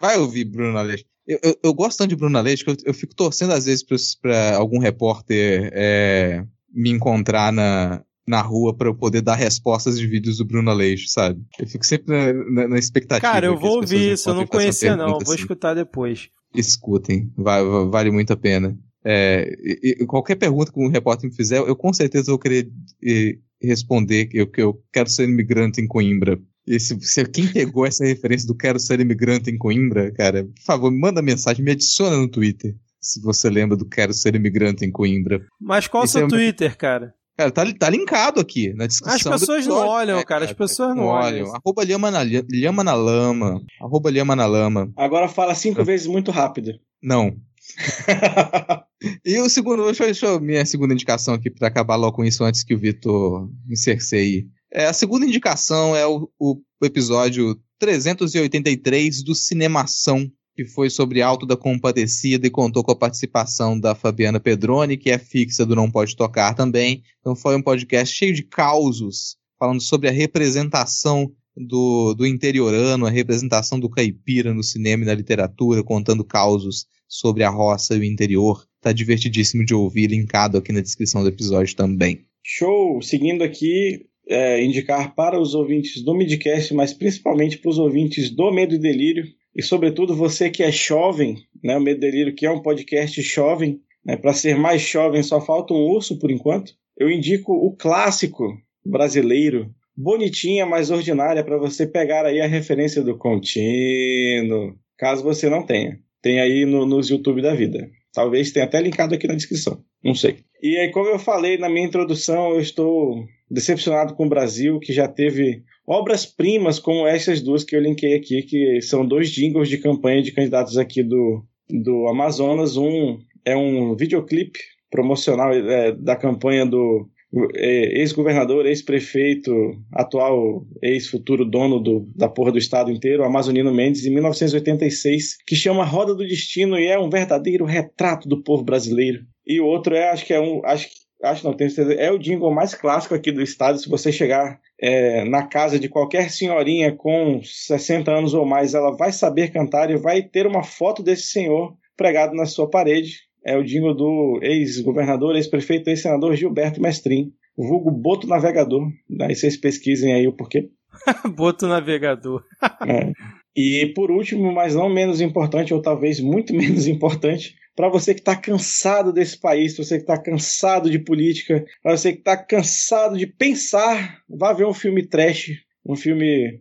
Vai 0.00 0.16
ouvir 0.18 0.44
Bruno 0.44 0.78
Aleixo. 0.78 1.04
Eu, 1.26 1.38
eu, 1.42 1.56
eu, 1.62 1.74
gosto 1.74 1.98
tanto 1.98 2.10
de 2.10 2.16
Bruno 2.16 2.38
Aleixo 2.38 2.64
que 2.64 2.70
eu, 2.70 2.76
eu 2.86 2.94
fico 2.94 3.14
torcendo 3.14 3.52
às 3.52 3.66
vezes 3.66 3.84
pra, 3.84 3.96
pra 4.22 4.56
algum 4.56 4.78
repórter 4.78 5.70
é, 5.72 6.44
me 6.72 6.90
encontrar 6.90 7.52
na, 7.52 8.02
na 8.26 8.40
rua 8.40 8.76
para 8.76 8.88
eu 8.88 8.94
poder 8.94 9.22
dar 9.22 9.34
respostas 9.34 9.98
de 9.98 10.06
vídeos 10.06 10.38
do 10.38 10.44
Bruno 10.44 10.70
Aleixo, 10.70 11.08
sabe? 11.08 11.40
Eu 11.58 11.66
fico 11.66 11.84
sempre 11.84 12.14
na, 12.14 12.32
na, 12.32 12.68
na 12.68 12.78
expectativa. 12.78 13.32
Cara, 13.32 13.46
eu 13.46 13.58
vou 13.58 13.76
ouvir 13.76 14.12
isso, 14.12 14.30
eu 14.30 14.34
não 14.34 14.46
conhecia 14.46 14.96
não, 14.96 15.18
vou 15.18 15.22
assim. 15.22 15.34
escutar 15.34 15.74
depois 15.74 16.30
escutem, 16.54 17.32
vale 17.36 18.10
muito 18.10 18.32
a 18.32 18.36
pena. 18.36 18.76
É, 19.04 19.50
e, 19.62 20.02
e 20.02 20.06
qualquer 20.06 20.36
pergunta 20.36 20.72
que 20.72 20.80
um 20.80 20.88
repórter 20.88 21.30
me 21.30 21.34
fizer, 21.34 21.58
eu 21.58 21.76
com 21.76 21.92
certeza 21.92 22.30
vou 22.30 22.38
querer 22.38 22.70
e, 23.02 23.38
responder 23.62 24.26
que 24.26 24.38
eu, 24.38 24.46
que 24.46 24.60
eu 24.60 24.82
quero 24.92 25.08
ser 25.08 25.28
imigrante 25.28 25.80
em 25.80 25.86
Coimbra. 25.86 26.38
E 26.66 26.78
se, 26.78 26.98
se, 27.00 27.24
quem 27.26 27.46
pegou 27.46 27.86
essa 27.86 28.04
referência 28.04 28.46
do 28.46 28.54
quero 28.54 28.78
ser 28.78 29.00
imigrante 29.00 29.50
em 29.50 29.58
Coimbra, 29.58 30.12
cara, 30.12 30.44
por 30.44 30.62
favor, 30.64 30.90
me 30.90 30.98
manda 30.98 31.22
mensagem, 31.22 31.64
me 31.64 31.70
adiciona 31.70 32.16
no 32.16 32.28
Twitter. 32.28 32.74
Se 33.00 33.20
você 33.22 33.48
lembra 33.48 33.76
do 33.76 33.88
quero 33.88 34.12
ser 34.12 34.34
imigrante 34.34 34.84
em 34.84 34.90
Coimbra. 34.90 35.40
Mas 35.58 35.88
qual 35.88 36.04
o 36.04 36.06
seu 36.06 36.26
é 36.26 36.28
Twitter, 36.28 36.76
cara? 36.76 37.14
Cara, 37.40 37.50
tá, 37.50 37.64
tá 37.72 37.88
linkado 37.88 38.38
aqui 38.38 38.70
na 38.74 38.86
descrição. 38.86 39.32
As 39.32 39.40
pessoas 39.40 39.66
não 39.66 39.76
olham, 39.76 40.18
né, 40.18 40.24
cara. 40.24 40.44
As 40.44 40.52
pessoas 40.52 40.94
não, 40.94 41.06
olham. 41.06 41.46
olham. 41.46 41.54
Arroba 41.56 41.82
lhama 41.82 42.10
na, 42.10 42.22
lhama 42.22 42.84
na 42.84 42.92
lama. 42.92 43.62
Arroba 43.80 44.10
lhama 44.10 44.36
na 44.36 44.44
lama. 44.44 44.92
Agora 44.94 45.26
fala 45.26 45.54
cinco 45.54 45.82
vezes 45.82 46.06
muito 46.06 46.30
rápido. 46.30 46.78
Não. 47.02 47.34
e 49.24 49.38
o 49.38 49.48
segundo, 49.48 49.86
deixa, 49.86 50.04
deixa 50.04 50.26
eu 50.26 50.38
minha 50.38 50.66
segunda 50.66 50.92
indicação 50.92 51.32
aqui 51.32 51.50
para 51.50 51.68
acabar 51.68 51.96
logo 51.96 52.16
com 52.16 52.24
isso 52.26 52.44
antes 52.44 52.62
que 52.62 52.74
o 52.74 52.78
Vitor 52.78 53.48
me 53.66 53.74
cerceie. 53.74 54.46
É, 54.70 54.84
a 54.84 54.92
segunda 54.92 55.24
indicação 55.24 55.96
é 55.96 56.06
o, 56.06 56.28
o 56.38 56.60
episódio 56.82 57.58
383 57.78 59.22
do 59.22 59.34
Cinemação, 59.34 60.30
que 60.60 60.64
foi 60.66 60.90
sobre 60.90 61.22
Alto 61.22 61.46
da 61.46 61.56
Compadecida 61.56 62.46
e 62.46 62.50
contou 62.50 62.84
com 62.84 62.92
a 62.92 62.96
participação 62.96 63.80
da 63.80 63.94
Fabiana 63.94 64.38
Pedroni, 64.38 64.98
que 64.98 65.08
é 65.08 65.16
fixa 65.16 65.64
do 65.64 65.74
Não 65.74 65.90
Pode 65.90 66.14
Tocar 66.14 66.54
também. 66.54 67.02
Então 67.18 67.34
foi 67.34 67.56
um 67.56 67.62
podcast 67.62 68.14
cheio 68.14 68.34
de 68.34 68.42
causos, 68.42 69.38
falando 69.58 69.80
sobre 69.80 70.06
a 70.10 70.12
representação 70.12 71.32
do, 71.56 72.12
do 72.12 72.26
interiorano, 72.26 73.06
a 73.06 73.10
representação 73.10 73.80
do 73.80 73.88
caipira 73.88 74.52
no 74.52 74.62
cinema 74.62 75.02
e 75.02 75.06
na 75.06 75.14
literatura, 75.14 75.82
contando 75.82 76.22
causos 76.22 76.84
sobre 77.08 77.42
a 77.42 77.48
roça 77.48 77.96
e 77.96 78.00
o 78.00 78.04
interior. 78.04 78.62
Tá 78.82 78.92
divertidíssimo 78.92 79.64
de 79.64 79.74
ouvir, 79.74 80.08
linkado 80.08 80.58
aqui 80.58 80.72
na 80.72 80.82
descrição 80.82 81.22
do 81.22 81.28
episódio 81.28 81.74
também. 81.74 82.20
Show! 82.44 83.00
Seguindo 83.00 83.42
aqui, 83.42 84.04
é, 84.28 84.62
indicar 84.62 85.14
para 85.14 85.40
os 85.40 85.54
ouvintes 85.54 86.02
do 86.02 86.14
Midcast, 86.14 86.74
mas 86.74 86.92
principalmente 86.92 87.56
para 87.56 87.70
os 87.70 87.78
ouvintes 87.78 88.28
do 88.28 88.52
Medo 88.52 88.74
e 88.74 88.78
Delírio, 88.78 89.24
e 89.54 89.62
sobretudo 89.62 90.14
você 90.14 90.48
que 90.50 90.62
é 90.62 90.70
jovem, 90.70 91.36
né, 91.62 91.76
o 91.76 91.80
Medo 91.80 92.00
Delírio, 92.00 92.34
que 92.34 92.46
é 92.46 92.50
um 92.50 92.62
podcast 92.62 93.20
jovem, 93.22 93.80
né, 94.04 94.16
para 94.16 94.32
ser 94.32 94.56
mais 94.56 94.80
jovem 94.82 95.22
só 95.22 95.40
falta 95.40 95.74
um 95.74 95.90
urso 95.90 96.18
por 96.18 96.30
enquanto. 96.30 96.72
Eu 96.96 97.10
indico 97.10 97.52
o 97.52 97.74
clássico 97.76 98.56
brasileiro, 98.84 99.74
bonitinha, 99.96 100.64
mas 100.64 100.90
ordinária, 100.90 101.44
para 101.44 101.58
você 101.58 101.86
pegar 101.86 102.24
aí 102.24 102.40
a 102.40 102.46
referência 102.46 103.02
do 103.02 103.18
contínuo, 103.18 104.74
caso 104.96 105.22
você 105.22 105.48
não 105.48 105.64
tenha. 105.64 105.98
Tem 106.22 106.40
aí 106.40 106.64
no, 106.64 106.86
nos 106.86 107.08
YouTube 107.08 107.42
da 107.42 107.54
vida. 107.54 107.90
Talvez 108.12 108.52
tenha 108.52 108.66
até 108.66 108.80
linkado 108.80 109.14
aqui 109.14 109.26
na 109.26 109.34
descrição, 109.34 109.82
não 110.02 110.14
sei. 110.14 110.38
E 110.62 110.76
aí, 110.76 110.90
como 110.90 111.08
eu 111.08 111.18
falei 111.18 111.56
na 111.56 111.68
minha 111.68 111.86
introdução, 111.86 112.50
eu 112.50 112.60
estou 112.60 113.24
decepcionado 113.50 114.14
com 114.14 114.26
o 114.26 114.28
Brasil, 114.28 114.78
que 114.78 114.92
já 114.92 115.08
teve 115.08 115.62
obras-primas 115.86 116.78
como 116.78 117.06
essas 117.06 117.40
duas 117.40 117.64
que 117.64 117.74
eu 117.74 117.80
linkei 117.80 118.14
aqui, 118.14 118.42
que 118.42 118.80
são 118.80 119.04
dois 119.04 119.30
jingles 119.30 119.68
de 119.68 119.78
campanha 119.78 120.22
de 120.22 120.32
candidatos 120.32 120.78
aqui 120.78 121.02
do, 121.02 121.44
do 121.68 122.06
Amazonas. 122.08 122.76
Um 122.76 123.18
é 123.44 123.56
um 123.56 123.96
videoclipe 123.96 124.58
promocional 124.90 125.52
é, 125.52 125.92
da 125.92 126.14
campanha 126.14 126.66
do 126.66 127.08
é, 127.54 128.00
ex-governador, 128.00 128.66
ex-prefeito, 128.66 129.52
atual 129.92 130.64
ex-futuro 130.82 131.44
dono 131.44 131.78
do, 131.78 132.08
da 132.14 132.28
porra 132.28 132.52
do 132.52 132.58
estado 132.58 132.90
inteiro, 132.90 133.24
Amazonino 133.24 133.72
Mendes, 133.72 134.04
em 134.04 134.12
1986, 134.12 135.36
que 135.46 135.54
chama 135.54 135.84
Roda 135.84 136.14
do 136.14 136.26
Destino 136.26 136.78
e 136.78 136.86
é 136.86 136.98
um 136.98 137.08
verdadeiro 137.08 137.64
retrato 137.64 138.28
do 138.28 138.42
povo 138.42 138.64
brasileiro. 138.64 139.20
E 139.46 139.60
o 139.60 139.66
outro 139.66 139.94
é, 139.94 140.10
acho 140.10 140.26
que 140.26 140.34
é 140.34 140.40
um, 140.40 140.60
acho, 140.64 140.88
acho 141.22 141.44
não 141.44 141.54
tenho 141.54 141.70
certeza, 141.70 142.00
é 142.00 142.10
o 142.10 142.18
jingle 142.18 142.52
mais 142.52 142.74
clássico 142.74 143.14
aqui 143.14 143.30
do 143.30 143.42
estado. 143.42 143.78
Se 143.78 143.88
você 143.88 144.10
chegar 144.10 144.60
é, 144.80 145.24
na 145.24 145.46
casa 145.46 145.78
de 145.78 145.88
qualquer 145.88 146.30
senhorinha 146.30 146.94
com 146.94 147.40
60 147.42 148.10
anos 148.10 148.34
ou 148.34 148.46
mais, 148.46 148.74
ela 148.74 148.96
vai 148.96 149.12
saber 149.12 149.50
cantar 149.50 149.90
e 149.90 149.96
vai 149.96 150.22
ter 150.22 150.46
uma 150.46 150.62
foto 150.62 151.02
desse 151.02 151.24
senhor 151.24 151.74
pregado 151.96 152.34
na 152.34 152.46
sua 152.46 152.68
parede. 152.68 153.20
É 153.44 153.56
o 153.56 153.64
jingle 153.64 153.94
do 153.94 154.38
ex-governador, 154.42 155.34
ex-prefeito, 155.36 155.88
ex-senador 155.88 156.34
Gilberto 156.34 156.80
Mestrin, 156.80 157.32
vulgo 157.56 157.90
Boto 157.90 158.26
Navegador. 158.26 158.88
Daí 159.08 159.34
vocês 159.34 159.56
pesquisem 159.56 160.12
aí 160.12 160.26
o 160.26 160.32
porquê. 160.32 160.70
Boto 161.36 161.66
Navegador. 161.66 162.44
é. 162.86 163.12
E 163.56 163.86
por 163.94 164.10
último, 164.10 164.52
mas 164.52 164.74
não 164.74 164.88
menos 164.88 165.20
importante, 165.20 165.74
ou 165.74 165.82
talvez 165.82 166.20
muito 166.20 166.52
menos 166.54 166.86
importante, 166.86 167.56
para 167.74 167.88
você 167.88 168.14
que 168.14 168.20
está 168.20 168.36
cansado 168.36 169.12
desse 169.12 169.38
país, 169.38 169.74
para 169.74 169.84
você 169.84 169.96
que 169.96 170.02
está 170.02 170.18
cansado 170.18 170.90
de 170.90 170.98
política, 170.98 171.64
para 171.82 171.96
você 171.96 172.12
que 172.12 172.18
está 172.18 172.36
cansado 172.36 173.16
de 173.16 173.26
pensar, 173.26 174.18
vá 174.28 174.52
ver 174.52 174.66
um 174.66 174.74
filme 174.74 175.06
trash, 175.06 175.52
um 175.86 175.96
filme 175.96 176.60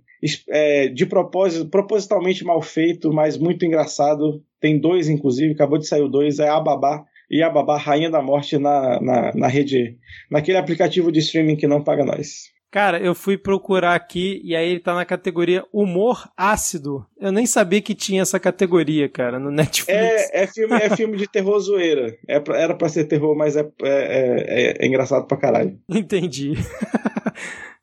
é, 0.49 0.87
de 0.87 1.05
propósito, 1.05 1.69
propositalmente 1.69 2.43
mal 2.43 2.61
feito, 2.61 3.11
mas 3.11 3.37
muito 3.37 3.65
engraçado. 3.65 4.43
Tem 4.59 4.79
dois, 4.79 5.09
inclusive, 5.09 5.53
acabou 5.53 5.77
de 5.77 5.87
sair 5.87 6.01
o 6.01 6.09
dois, 6.09 6.39
é 6.39 6.47
a 6.47 6.59
Babá 6.59 7.05
e 7.29 7.43
a 7.43 7.49
Babá 7.49 7.77
Rainha 7.77 8.09
da 8.09 8.21
Morte 8.21 8.57
na, 8.57 8.99
na, 9.01 9.33
na 9.33 9.47
rede, 9.47 9.97
naquele 10.29 10.57
aplicativo 10.57 11.11
de 11.11 11.19
streaming 11.19 11.55
que 11.55 11.67
não 11.67 11.83
paga 11.83 12.03
nós. 12.03 12.49
Cara, 12.71 12.99
eu 12.99 13.15
fui 13.15 13.35
procurar 13.35 13.95
aqui 13.95 14.39
e 14.43 14.55
aí 14.55 14.69
ele 14.69 14.79
tá 14.79 14.93
na 14.93 15.03
categoria 15.03 15.65
humor 15.73 16.29
ácido. 16.37 17.03
Eu 17.19 17.31
nem 17.31 17.47
sabia 17.47 17.81
que 17.81 17.95
tinha 17.95 18.21
essa 18.21 18.39
categoria, 18.39 19.09
cara, 19.09 19.39
no 19.39 19.49
Netflix. 19.51 19.89
É, 19.97 20.43
é, 20.43 20.47
filme, 20.47 20.75
é 20.75 20.95
filme 20.95 21.17
de 21.17 21.27
terror 21.27 21.59
zoeira. 21.59 22.15
É 22.27 22.39
era 22.53 22.75
pra 22.75 22.87
ser 22.87 23.05
terror, 23.05 23.35
mas 23.35 23.55
é, 23.55 23.61
é, 23.61 23.65
é- 23.83 24.85
é 24.85 24.87
engraçado 24.87 25.25
pra 25.25 25.37
caralho. 25.37 25.79
Entendi. 25.89 26.53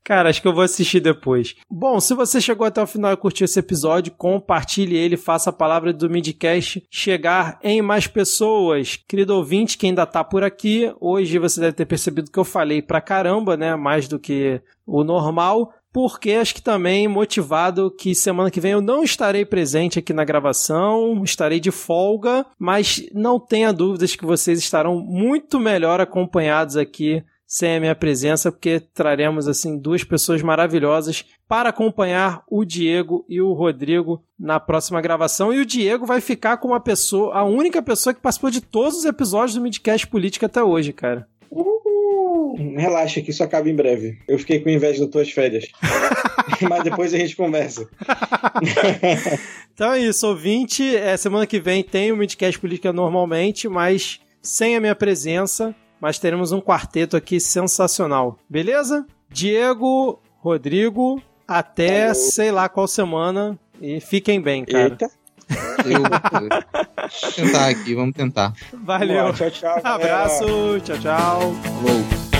Cara, 0.06 0.28
acho 0.28 0.40
que 0.40 0.46
eu 0.46 0.54
vou 0.54 0.62
assistir 0.62 1.00
depois. 1.00 1.56
Bom, 1.68 1.98
se 1.98 2.14
você 2.14 2.40
chegou 2.40 2.64
até 2.64 2.80
o 2.80 2.86
final 2.86 3.12
e 3.12 3.16
curtiu 3.16 3.44
esse 3.44 3.58
episódio, 3.58 4.12
compartilhe 4.16 4.96
ele, 4.96 5.16
faça 5.16 5.50
a 5.50 5.52
palavra 5.52 5.92
do 5.92 6.08
Midcast 6.08 6.86
chegar 6.88 7.58
em 7.60 7.82
mais 7.82 8.06
pessoas. 8.06 8.94
Querido 9.08 9.34
ouvinte, 9.34 9.76
que 9.76 9.84
ainda 9.84 10.06
tá 10.06 10.22
por 10.22 10.44
aqui, 10.44 10.94
hoje 11.00 11.40
você 11.40 11.60
deve 11.60 11.72
ter 11.72 11.86
percebido 11.86 12.30
que 12.30 12.38
eu 12.38 12.44
falei 12.44 12.80
pra 12.80 13.00
caramba, 13.00 13.56
né? 13.56 13.74
Mais 13.74 14.06
do 14.06 14.16
que 14.16 14.62
o 14.86 15.02
normal. 15.02 15.72
Porque 15.92 16.32
acho 16.32 16.54
que 16.54 16.62
também 16.62 17.08
motivado 17.08 17.90
que 17.90 18.14
semana 18.14 18.48
que 18.48 18.60
vem 18.60 18.72
eu 18.72 18.80
não 18.80 19.02
estarei 19.02 19.44
presente 19.44 19.98
aqui 19.98 20.12
na 20.12 20.24
gravação, 20.24 21.24
estarei 21.24 21.58
de 21.58 21.72
folga, 21.72 22.46
mas 22.56 23.04
não 23.12 23.40
tenha 23.40 23.72
dúvidas 23.72 24.14
que 24.14 24.24
vocês 24.24 24.60
estarão 24.60 25.00
muito 25.00 25.58
melhor 25.58 26.00
acompanhados 26.00 26.76
aqui 26.76 27.24
sem 27.56 27.76
a 27.76 27.80
minha 27.80 27.94
presença, 27.94 28.52
porque 28.52 28.78
traremos 28.78 29.48
assim 29.48 29.78
duas 29.78 30.04
pessoas 30.04 30.42
maravilhosas 30.42 31.24
para 31.48 31.70
acompanhar 31.70 32.42
o 32.50 32.66
Diego 32.66 33.24
e 33.30 33.40
o 33.40 33.54
Rodrigo 33.54 34.22
na 34.38 34.60
próxima 34.60 35.00
gravação. 35.00 35.54
E 35.54 35.60
o 35.60 35.64
Diego 35.64 36.04
vai 36.04 36.20
ficar 36.20 36.58
com 36.58 36.68
uma 36.68 36.80
pessoa, 36.80 37.34
a 37.34 37.44
única 37.44 37.80
pessoa 37.80 38.12
que 38.12 38.20
participou 38.20 38.50
de 38.50 38.60
todos 38.60 38.98
os 38.98 39.04
episódios 39.06 39.54
do 39.54 39.62
Midcast 39.62 40.06
Política 40.06 40.44
até 40.44 40.62
hoje, 40.62 40.92
cara. 40.92 41.26
Relaxa 42.76 43.22
que 43.22 43.30
isso 43.30 43.42
acaba 43.42 43.70
em 43.70 43.74
breve. 43.74 44.18
Eu 44.28 44.38
fiquei 44.38 44.60
com 44.60 44.68
inveja 44.68 45.00
das 45.00 45.10
tuas 45.10 45.30
férias. 45.30 45.64
mas 46.60 46.84
depois 46.84 47.14
a 47.14 47.18
gente 47.18 47.34
conversa. 47.34 47.88
Então 49.72 49.92
é 49.92 49.98
isso, 49.98 50.26
ouvinte. 50.26 50.96
É, 50.96 51.14
semana 51.18 51.46
que 51.46 51.60
vem 51.60 51.82
tem 51.82 52.10
o 52.10 52.16
Midcast 52.16 52.58
Política 52.58 52.94
normalmente, 52.94 53.68
mas 53.68 54.18
sem 54.40 54.74
a 54.74 54.80
minha 54.80 54.94
presença. 54.94 55.74
Mas 56.00 56.18
teremos 56.18 56.52
um 56.52 56.60
quarteto 56.60 57.16
aqui 57.16 57.40
sensacional. 57.40 58.38
Beleza? 58.48 59.06
Diego, 59.30 60.20
Rodrigo, 60.38 61.22
até 61.46 62.08
Falou. 62.08 62.14
sei 62.14 62.50
lá 62.50 62.68
qual 62.68 62.86
semana. 62.86 63.58
E 63.80 64.00
fiquem 64.00 64.40
bem, 64.40 64.64
cara. 64.64 64.84
Eita. 64.84 65.10
Eu, 65.84 66.02
vamos 66.02 67.34
tentar 67.36 67.68
aqui, 67.68 67.94
vamos 67.94 68.14
tentar. 68.14 68.52
Valeu. 68.72 69.26
Lá, 69.26 69.32
tchau, 69.32 69.50
tchau. 69.50 69.74
galera. 69.82 69.94
Abraço, 69.94 70.80
tchau, 70.84 70.98
tchau. 70.98 71.54
Falou. 71.62 72.35